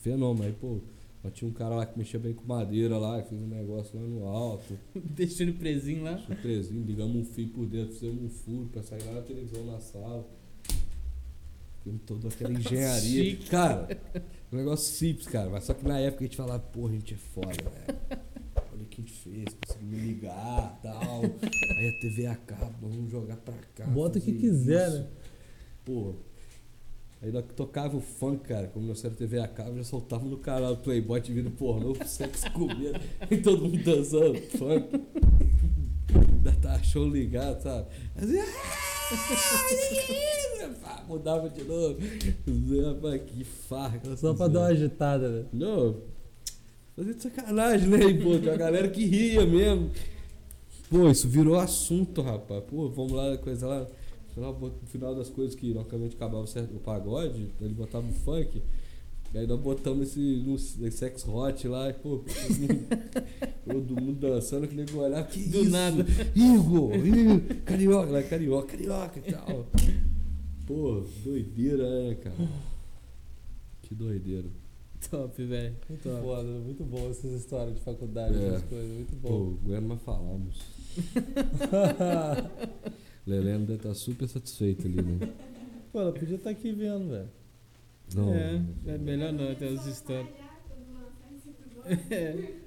Fenômeno. 0.02 0.46
Aí, 0.46 0.54
pô, 0.54 0.78
mas 1.24 1.34
tinha 1.34 1.50
um 1.50 1.54
cara 1.54 1.74
lá 1.74 1.84
que 1.84 1.98
mexia 1.98 2.20
bem 2.20 2.32
com 2.32 2.46
madeira 2.46 2.96
lá, 2.96 3.20
que 3.24 3.30
fez 3.30 3.42
um 3.42 3.48
negócio 3.48 4.00
lá 4.00 4.06
no 4.06 4.28
alto. 4.28 4.78
Deixando 4.94 5.50
ele 5.50 5.58
presinho 5.58 6.04
lá. 6.04 6.16
Surpresinho, 6.20 6.86
ligamos 6.86 7.16
um 7.16 7.26
fio 7.26 7.48
por 7.50 7.66
dentro, 7.66 7.94
fizemos 7.96 8.24
um 8.24 8.30
furo 8.30 8.70
pra 8.72 8.84
sair 8.84 9.04
lá 9.06 9.14
na 9.14 9.22
televisão 9.24 9.66
na 9.66 9.80
sala. 9.80 10.28
Fizemos 11.80 12.04
toda 12.06 12.28
aquela 12.28 12.54
engenharia. 12.60 13.24
Chique. 13.32 13.50
Cara, 13.50 14.00
um 14.54 14.58
negócio 14.58 14.94
simples, 14.94 15.26
cara. 15.26 15.50
Mas 15.50 15.64
só 15.64 15.74
que 15.74 15.84
na 15.84 15.98
época 16.00 16.24
a 16.24 16.28
gente 16.28 16.38
falava, 16.38 16.60
porra, 16.60 16.92
a 16.92 16.94
gente 16.94 17.16
é 17.16 17.18
foda, 17.18 17.48
velho. 17.52 18.00
Olha 18.74 18.84
o 18.84 18.86
que 18.86 19.02
a 19.02 19.04
gente 19.04 19.14
fez, 19.14 19.46
conseguimos 19.66 20.04
ligar 20.04 20.78
e 20.78 20.84
tal. 20.84 21.22
Aí 21.24 21.90
a 21.90 22.00
TV 22.00 22.28
acaba, 22.28 22.76
vamos 22.80 23.10
jogar 23.10 23.38
pra 23.38 23.56
cá. 23.74 23.88
Bota 23.88 24.20
o 24.20 24.22
que 24.22 24.34
quiser, 24.34 24.88
isso. 24.88 24.98
né? 25.00 25.08
Porra. 25.84 26.31
Aí 27.22 27.32
nós 27.32 27.46
tocava 27.56 27.96
o 27.96 28.02
funk, 28.02 28.48
cara, 28.48 28.68
como 28.68 28.88
nós 28.88 29.04
era 29.06 29.14
TV 29.14 29.40
a 29.40 29.48
cabo, 29.48 29.78
já 29.78 29.84
soltava 29.84 30.26
no 30.26 30.38
canal 30.38 30.76
Playboy 30.78 31.22
te 31.22 31.32
vindo 31.32 31.52
pornô, 31.52 31.96
sexo 32.04 32.52
comendo, 32.52 33.00
e 33.30 33.38
todo 33.38 33.64
mundo 33.64 33.84
dançando 33.84 34.42
funk. 34.58 35.02
Ainda 36.16 36.52
tá 36.60 36.82
show 36.82 37.08
ligado, 37.08 37.62
sabe? 37.62 37.88
Assim, 38.16 38.40
"Ah!" 38.40 38.92
mudava 41.08 41.50
de 41.50 41.64
novo. 41.64 41.98
Rapaz, 42.86 43.22
que 43.28 43.44
farra. 43.44 44.02
Só 44.16 44.34
pra 44.34 44.48
dar 44.48 44.60
uma 44.62 44.68
agitada, 44.68 45.30
né? 45.30 45.46
Não, 45.52 45.98
fazia 46.96 47.14
de 47.14 47.22
sacanagem, 47.22 47.88
né? 47.88 47.98
Pô, 48.24 48.38
tinha 48.40 48.52
uma 48.52 48.58
galera 48.58 48.90
que 48.90 49.06
ria 49.06 49.46
mesmo. 49.46 49.92
Pô, 50.90 51.10
isso 51.10 51.28
virou 51.28 51.60
assunto, 51.60 52.22
rapaz. 52.22 52.64
Pô, 52.64 52.90
vamos 52.90 53.12
lá, 53.12 53.38
coisa 53.38 53.68
lá. 53.68 53.88
No 54.38 54.72
final, 54.88 55.16
das 55.16 55.30
coisas 55.30 55.56
que 55.56 55.74
logicamente 55.74 56.16
acabava 56.16 56.46
certo, 56.48 56.76
o 56.76 56.80
pagode, 56.80 57.48
ele 57.60 57.74
botava 57.74 58.08
o 58.08 58.14
funk. 58.14 58.62
E 59.34 59.38
aí 59.38 59.48
nós 59.48 59.60
botamos 59.62 60.10
esse 60.10 60.20
no 60.46 60.58
sex 60.92 61.26
hot 61.28 61.66
lá, 61.68 61.90
e, 61.90 61.94
pô, 61.94 62.20
todo 63.66 64.02
mundo, 64.02 64.20
dançando, 64.20 64.68
que 64.68 64.76
nego 64.76 64.98
olhava, 65.00 65.26
que 65.28 65.40
Do 65.48 65.62
isso? 65.62 65.70
nada. 65.72 66.06
Igor, 66.36 66.92
carioca, 67.66 68.12
lá, 68.12 68.24
carioca, 68.24 68.78
carioca 68.78 69.20
e 69.20 69.32
tal. 69.32 69.66
Pô, 70.68 71.04
doideira, 71.24 72.08
né, 72.10 72.16
cara? 72.16 72.36
Que 73.84 73.96
doideira. 73.96 74.48
Top, 75.10 75.44
velho. 75.44 75.76
Muito 75.90 76.04
foda, 76.22 76.44
muito 76.44 76.84
bom 76.84 77.10
essas 77.10 77.32
histórias 77.32 77.74
de 77.76 77.82
faculdade, 77.82 78.36
É. 78.38 78.48
essas 78.50 78.64
coisas, 78.64 78.90
muito 78.92 79.16
Pô, 79.22 79.30
bom. 79.30 79.58
aguento 79.66 79.86
mais 79.86 80.02
falamos. 80.02 80.60
Lelena 83.26 83.60
deve 83.60 83.76
estar 83.76 83.94
super 83.94 84.28
satisfeita 84.28 84.88
ali, 84.88 85.02
né? 85.02 85.34
Pô, 85.92 86.00
ela 86.00 86.12
podia 86.14 86.36
estar 86.36 86.50
aqui 86.50 86.72
vendo, 86.72 87.10
velho. 87.10 87.30
Não. 88.16 88.34
É, 88.34 88.62
é 88.88 88.98
melhor 88.98 89.32
não, 89.34 89.52
até 89.52 89.68
os 89.68 89.86
histórias. 89.86 90.28
É. 92.12 92.62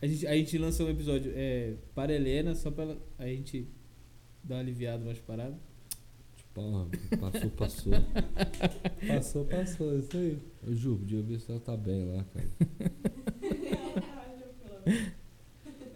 A 0.00 0.06
gente, 0.06 0.26
a 0.26 0.34
gente 0.36 0.56
lançou 0.56 0.86
um 0.86 0.90
episódio 0.90 1.32
é, 1.34 1.74
para 1.96 2.12
a 2.12 2.14
Helena, 2.14 2.54
só 2.54 2.70
pra 2.70 2.84
ela, 2.84 2.98
a 3.18 3.26
gente 3.26 3.66
dar 4.42 4.56
uma 4.56 4.60
aliviada 4.60 5.04
mais 5.04 5.18
parada. 5.18 5.56
Tipo, 6.36 6.60
ó, 6.60 6.86
passou, 7.18 7.50
passou. 7.50 7.92
Passou, 9.08 9.44
passou, 9.44 9.98
isso 9.98 10.16
aí. 10.16 10.38
Ô, 10.66 10.72
Ju, 10.72 10.96
podia 10.96 11.22
ver 11.22 11.40
se 11.40 11.50
ela 11.50 11.60
tá 11.60 11.76
bem 11.76 12.04
lá, 12.04 12.24
cara. 12.24 12.46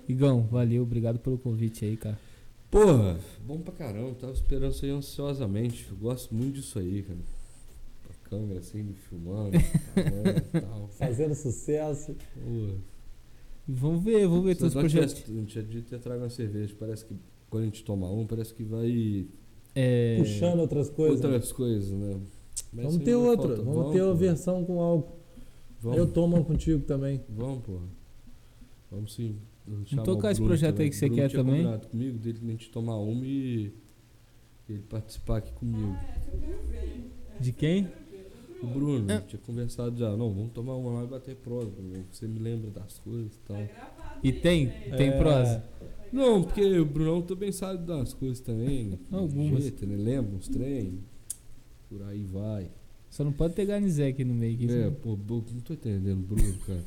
Igão, 0.09 0.43
valeu, 0.43 0.83
obrigado 0.83 1.19
pelo 1.19 1.39
convite 1.39 1.85
aí, 1.85 1.97
cara. 1.97 2.19
Porra, 2.71 3.19
bom 3.47 3.61
pra 3.61 3.73
caramba. 3.73 4.15
Tava 4.15 4.33
esperando 4.33 4.73
isso 4.73 4.85
aí 4.85 4.91
ansiosamente. 4.91 5.87
Eu 5.91 5.97
gosto 5.97 6.35
muito 6.35 6.55
disso 6.57 6.79
aí, 6.79 7.03
cara. 7.03 7.19
A 8.11 8.29
câmera 8.29 8.61
assim, 8.61 8.83
me 8.83 8.95
filmando. 8.95 9.53
tal. 10.61 10.89
Fazendo 10.89 11.35
sucesso. 11.35 12.15
Porra. 12.35 12.75
Vamos 13.69 14.05
ver, 14.05 14.27
vamos 14.29 14.45
ver 14.45 14.55
todos 14.57 14.75
os 14.75 14.81
projetos. 14.81 15.15
A 15.29 15.33
gente 15.33 15.47
tinha 15.53 15.65
de 15.65 15.83
ter 15.83 15.99
trago 15.99 16.23
uma 16.23 16.31
cerveja. 16.31 16.75
Parece 16.79 17.05
que 17.05 17.17
quando 17.51 17.63
a 17.63 17.67
gente 17.67 17.85
toma 17.85 18.11
um, 18.11 18.27
parece 18.27 18.53
que 18.55 18.63
vai 18.63 19.27
É, 19.75 20.17
Puxando 20.19 20.61
outras 20.61 20.89
coisas. 20.91 21.25
outras 21.25 21.53
coisas, 21.53 21.91
né? 21.91 22.21
Mas 22.73 22.85
Vamos 22.87 23.03
ter 23.05 23.15
outra. 23.15 23.49
falta. 23.57 23.63
Vamos 23.63 23.93
ter 23.93 24.03
uma 24.03 24.15
versão 24.15 24.65
com 24.65 24.81
álcool. 24.81 25.17
Vamos, 25.81 25.99
Eu 25.99 26.07
tomo 26.07 26.45
contigo 26.45 26.83
também. 26.85 27.21
vamos, 27.29 27.63
porra. 27.65 27.85
Vamos 28.91 29.15
sim. 29.15 29.37
Vamos 29.67 29.89
chamar 29.89 30.03
tocar 30.05 30.29
o 30.29 30.31
esse 30.31 30.43
projeto 30.43 30.71
aí 30.71 30.77
também. 30.77 30.91
que 30.91 30.97
você 30.97 31.11
quer 31.11 31.29
tinha 31.29 31.43
também? 31.43 31.63
combinado 31.63 31.89
comigo, 31.89 32.19
dele 32.19 32.39
a 32.43 32.51
gente 32.51 32.71
tomar 32.71 32.97
uma 32.99 33.27
e 33.27 33.73
ele 34.69 34.83
participar 34.89 35.39
aqui 35.39 35.53
comigo. 35.53 35.95
Ah, 35.99 36.15
eu 36.33 36.39
quero 36.41 36.63
ver. 36.69 37.11
de 37.41 37.53
quem? 37.53 37.89
O 38.63 38.67
Bruno, 38.69 39.11
É. 39.13 39.21
tinha 39.21 39.41
conversado 39.41 39.99
já. 39.99 40.17
Não, 40.17 40.33
vamos 40.33 40.53
tomar 40.53 40.75
uma 40.77 40.91
lá 41.01 41.05
e 41.05 41.07
bater 41.07 41.37
prosa. 41.37 41.71
Você 42.11 42.27
me 42.27 42.39
lembra 42.39 42.71
das 42.71 42.99
coisas 42.99 43.35
e 43.35 43.39
tal. 43.41 43.57
E 44.23 44.33
tem? 44.33 44.67
né? 44.67 44.97
Tem 44.97 45.09
É, 45.11 45.19
prosa? 45.19 45.65
Não, 46.13 46.43
porque 46.43 46.63
o 46.79 46.85
Brunão 46.87 47.21
também 47.21 47.53
sabe 47.53 47.85
das 47.85 48.15
coisas 48.15 48.41
também. 48.41 48.99
Algumas. 49.13 49.63
Jeito, 49.63 49.85
ele 49.85 49.97
lembra 49.97 50.37
uns 50.37 50.49
trem. 50.49 51.01
Por 51.89 52.03
aí 52.03 52.25
vai. 52.25 52.71
Só 53.11 53.23
não 53.25 53.33
pode 53.33 53.55
ter 53.55 53.67
Garnizé 53.67 54.09
aqui 54.09 54.25
no 54.25 54.33
meio. 54.35 54.57
Que 54.57 54.71
É, 54.71 54.91
pô, 54.91 55.17
não 55.17 55.61
tô 55.61 55.75
entendendo, 55.75 56.27
Bruno, 56.27 56.55
cara. 56.67 56.83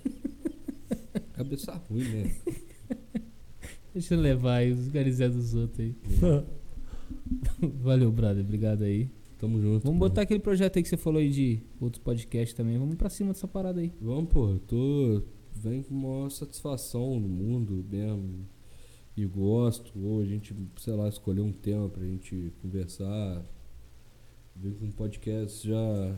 Cabeça 1.34 1.74
ruim, 1.90 2.04
né? 2.04 2.36
Deixa 3.94 4.14
eu 4.14 4.20
levar 4.20 4.58
aí 4.58 4.72
os 4.72 4.88
Garnizé 4.88 5.28
dos 5.28 5.56
outros 5.56 5.80
aí. 5.80 5.96
Valeu, 7.82 8.12
brother. 8.12 8.44
Obrigado 8.44 8.84
aí. 8.84 9.10
Tamo 9.40 9.60
junto. 9.62 9.86
Vamos 9.86 10.00
botar 10.00 10.22
aquele 10.22 10.40
projeto 10.40 10.78
aí 10.78 10.84
que 10.84 10.90
você 10.90 10.98
falou 10.98 11.20
aí 11.20 11.30
de 11.30 11.62
outros 11.80 12.04
podcasts 12.04 12.54
também. 12.54 12.78
Vamos 12.78 12.96
pra 12.96 13.10
cima 13.10 13.32
dessa 13.32 13.48
parada 13.48 13.80
aí. 13.80 13.92
Vamos, 14.02 14.30
pô. 14.32 14.50
eu 14.50 14.60
Tô. 14.60 15.24
Vem 15.56 15.82
com 15.82 15.94
maior 15.94 16.30
satisfação 16.30 17.20
no 17.20 17.28
mundo 17.28 17.86
mesmo. 17.90 18.46
E 19.16 19.26
gosto. 19.26 19.92
Ou 19.98 20.22
a 20.22 20.26
gente, 20.26 20.56
sei 20.78 20.94
lá, 20.94 21.08
escolher 21.08 21.42
um 21.42 21.52
tema 21.52 21.90
pra 21.90 22.04
gente 22.04 22.54
conversar. 22.62 23.44
Vir 24.56 24.74
com 24.74 24.86
um 24.86 24.92
podcast 24.92 25.68
já. 25.68 26.16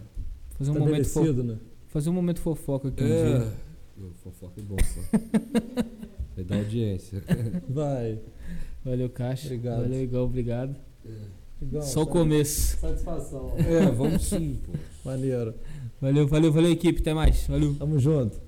Fazer 0.57 0.72
um 0.72 0.80
momento, 0.80 1.06
fo... 1.07 1.34
Né? 1.34 1.60
Fazer 1.88 2.10
um 2.10 2.14
momento 2.14 2.41
fofoca 2.41 2.88
aqui 2.89 3.03
um 3.03 3.07
dia. 3.07 3.15
É. 3.15 3.72
Ô, 4.03 4.14
Fofoca 4.23 4.60
é 4.60 4.64
bom, 4.64 4.76
pô. 4.76 5.91
Vai 6.41 6.43
dar 6.43 6.57
audiência. 6.63 7.23
Vai. 7.69 8.19
Valeu, 8.84 9.09
Caixa. 9.09 9.45
Obrigado. 9.45 9.81
Valeu, 9.81 10.03
Igão. 10.03 10.23
Obrigado. 10.23 10.76
Igual, 11.61 11.84
Só 11.84 12.01
o 12.01 12.07
começo. 12.07 12.77
Satisfação. 12.77 13.53
É, 13.57 13.85
vamos 13.91 14.23
sim, 14.23 14.59
pô. 14.65 14.72
Maneiro. 15.09 15.53
Valeu, 16.01 16.27
valeu, 16.27 16.51
valeu, 16.51 16.72
equipe. 16.72 16.99
Até 16.99 17.13
mais. 17.13 17.45
Valeu. 17.47 17.76
Tamo 17.76 17.99
junto. 17.99 18.39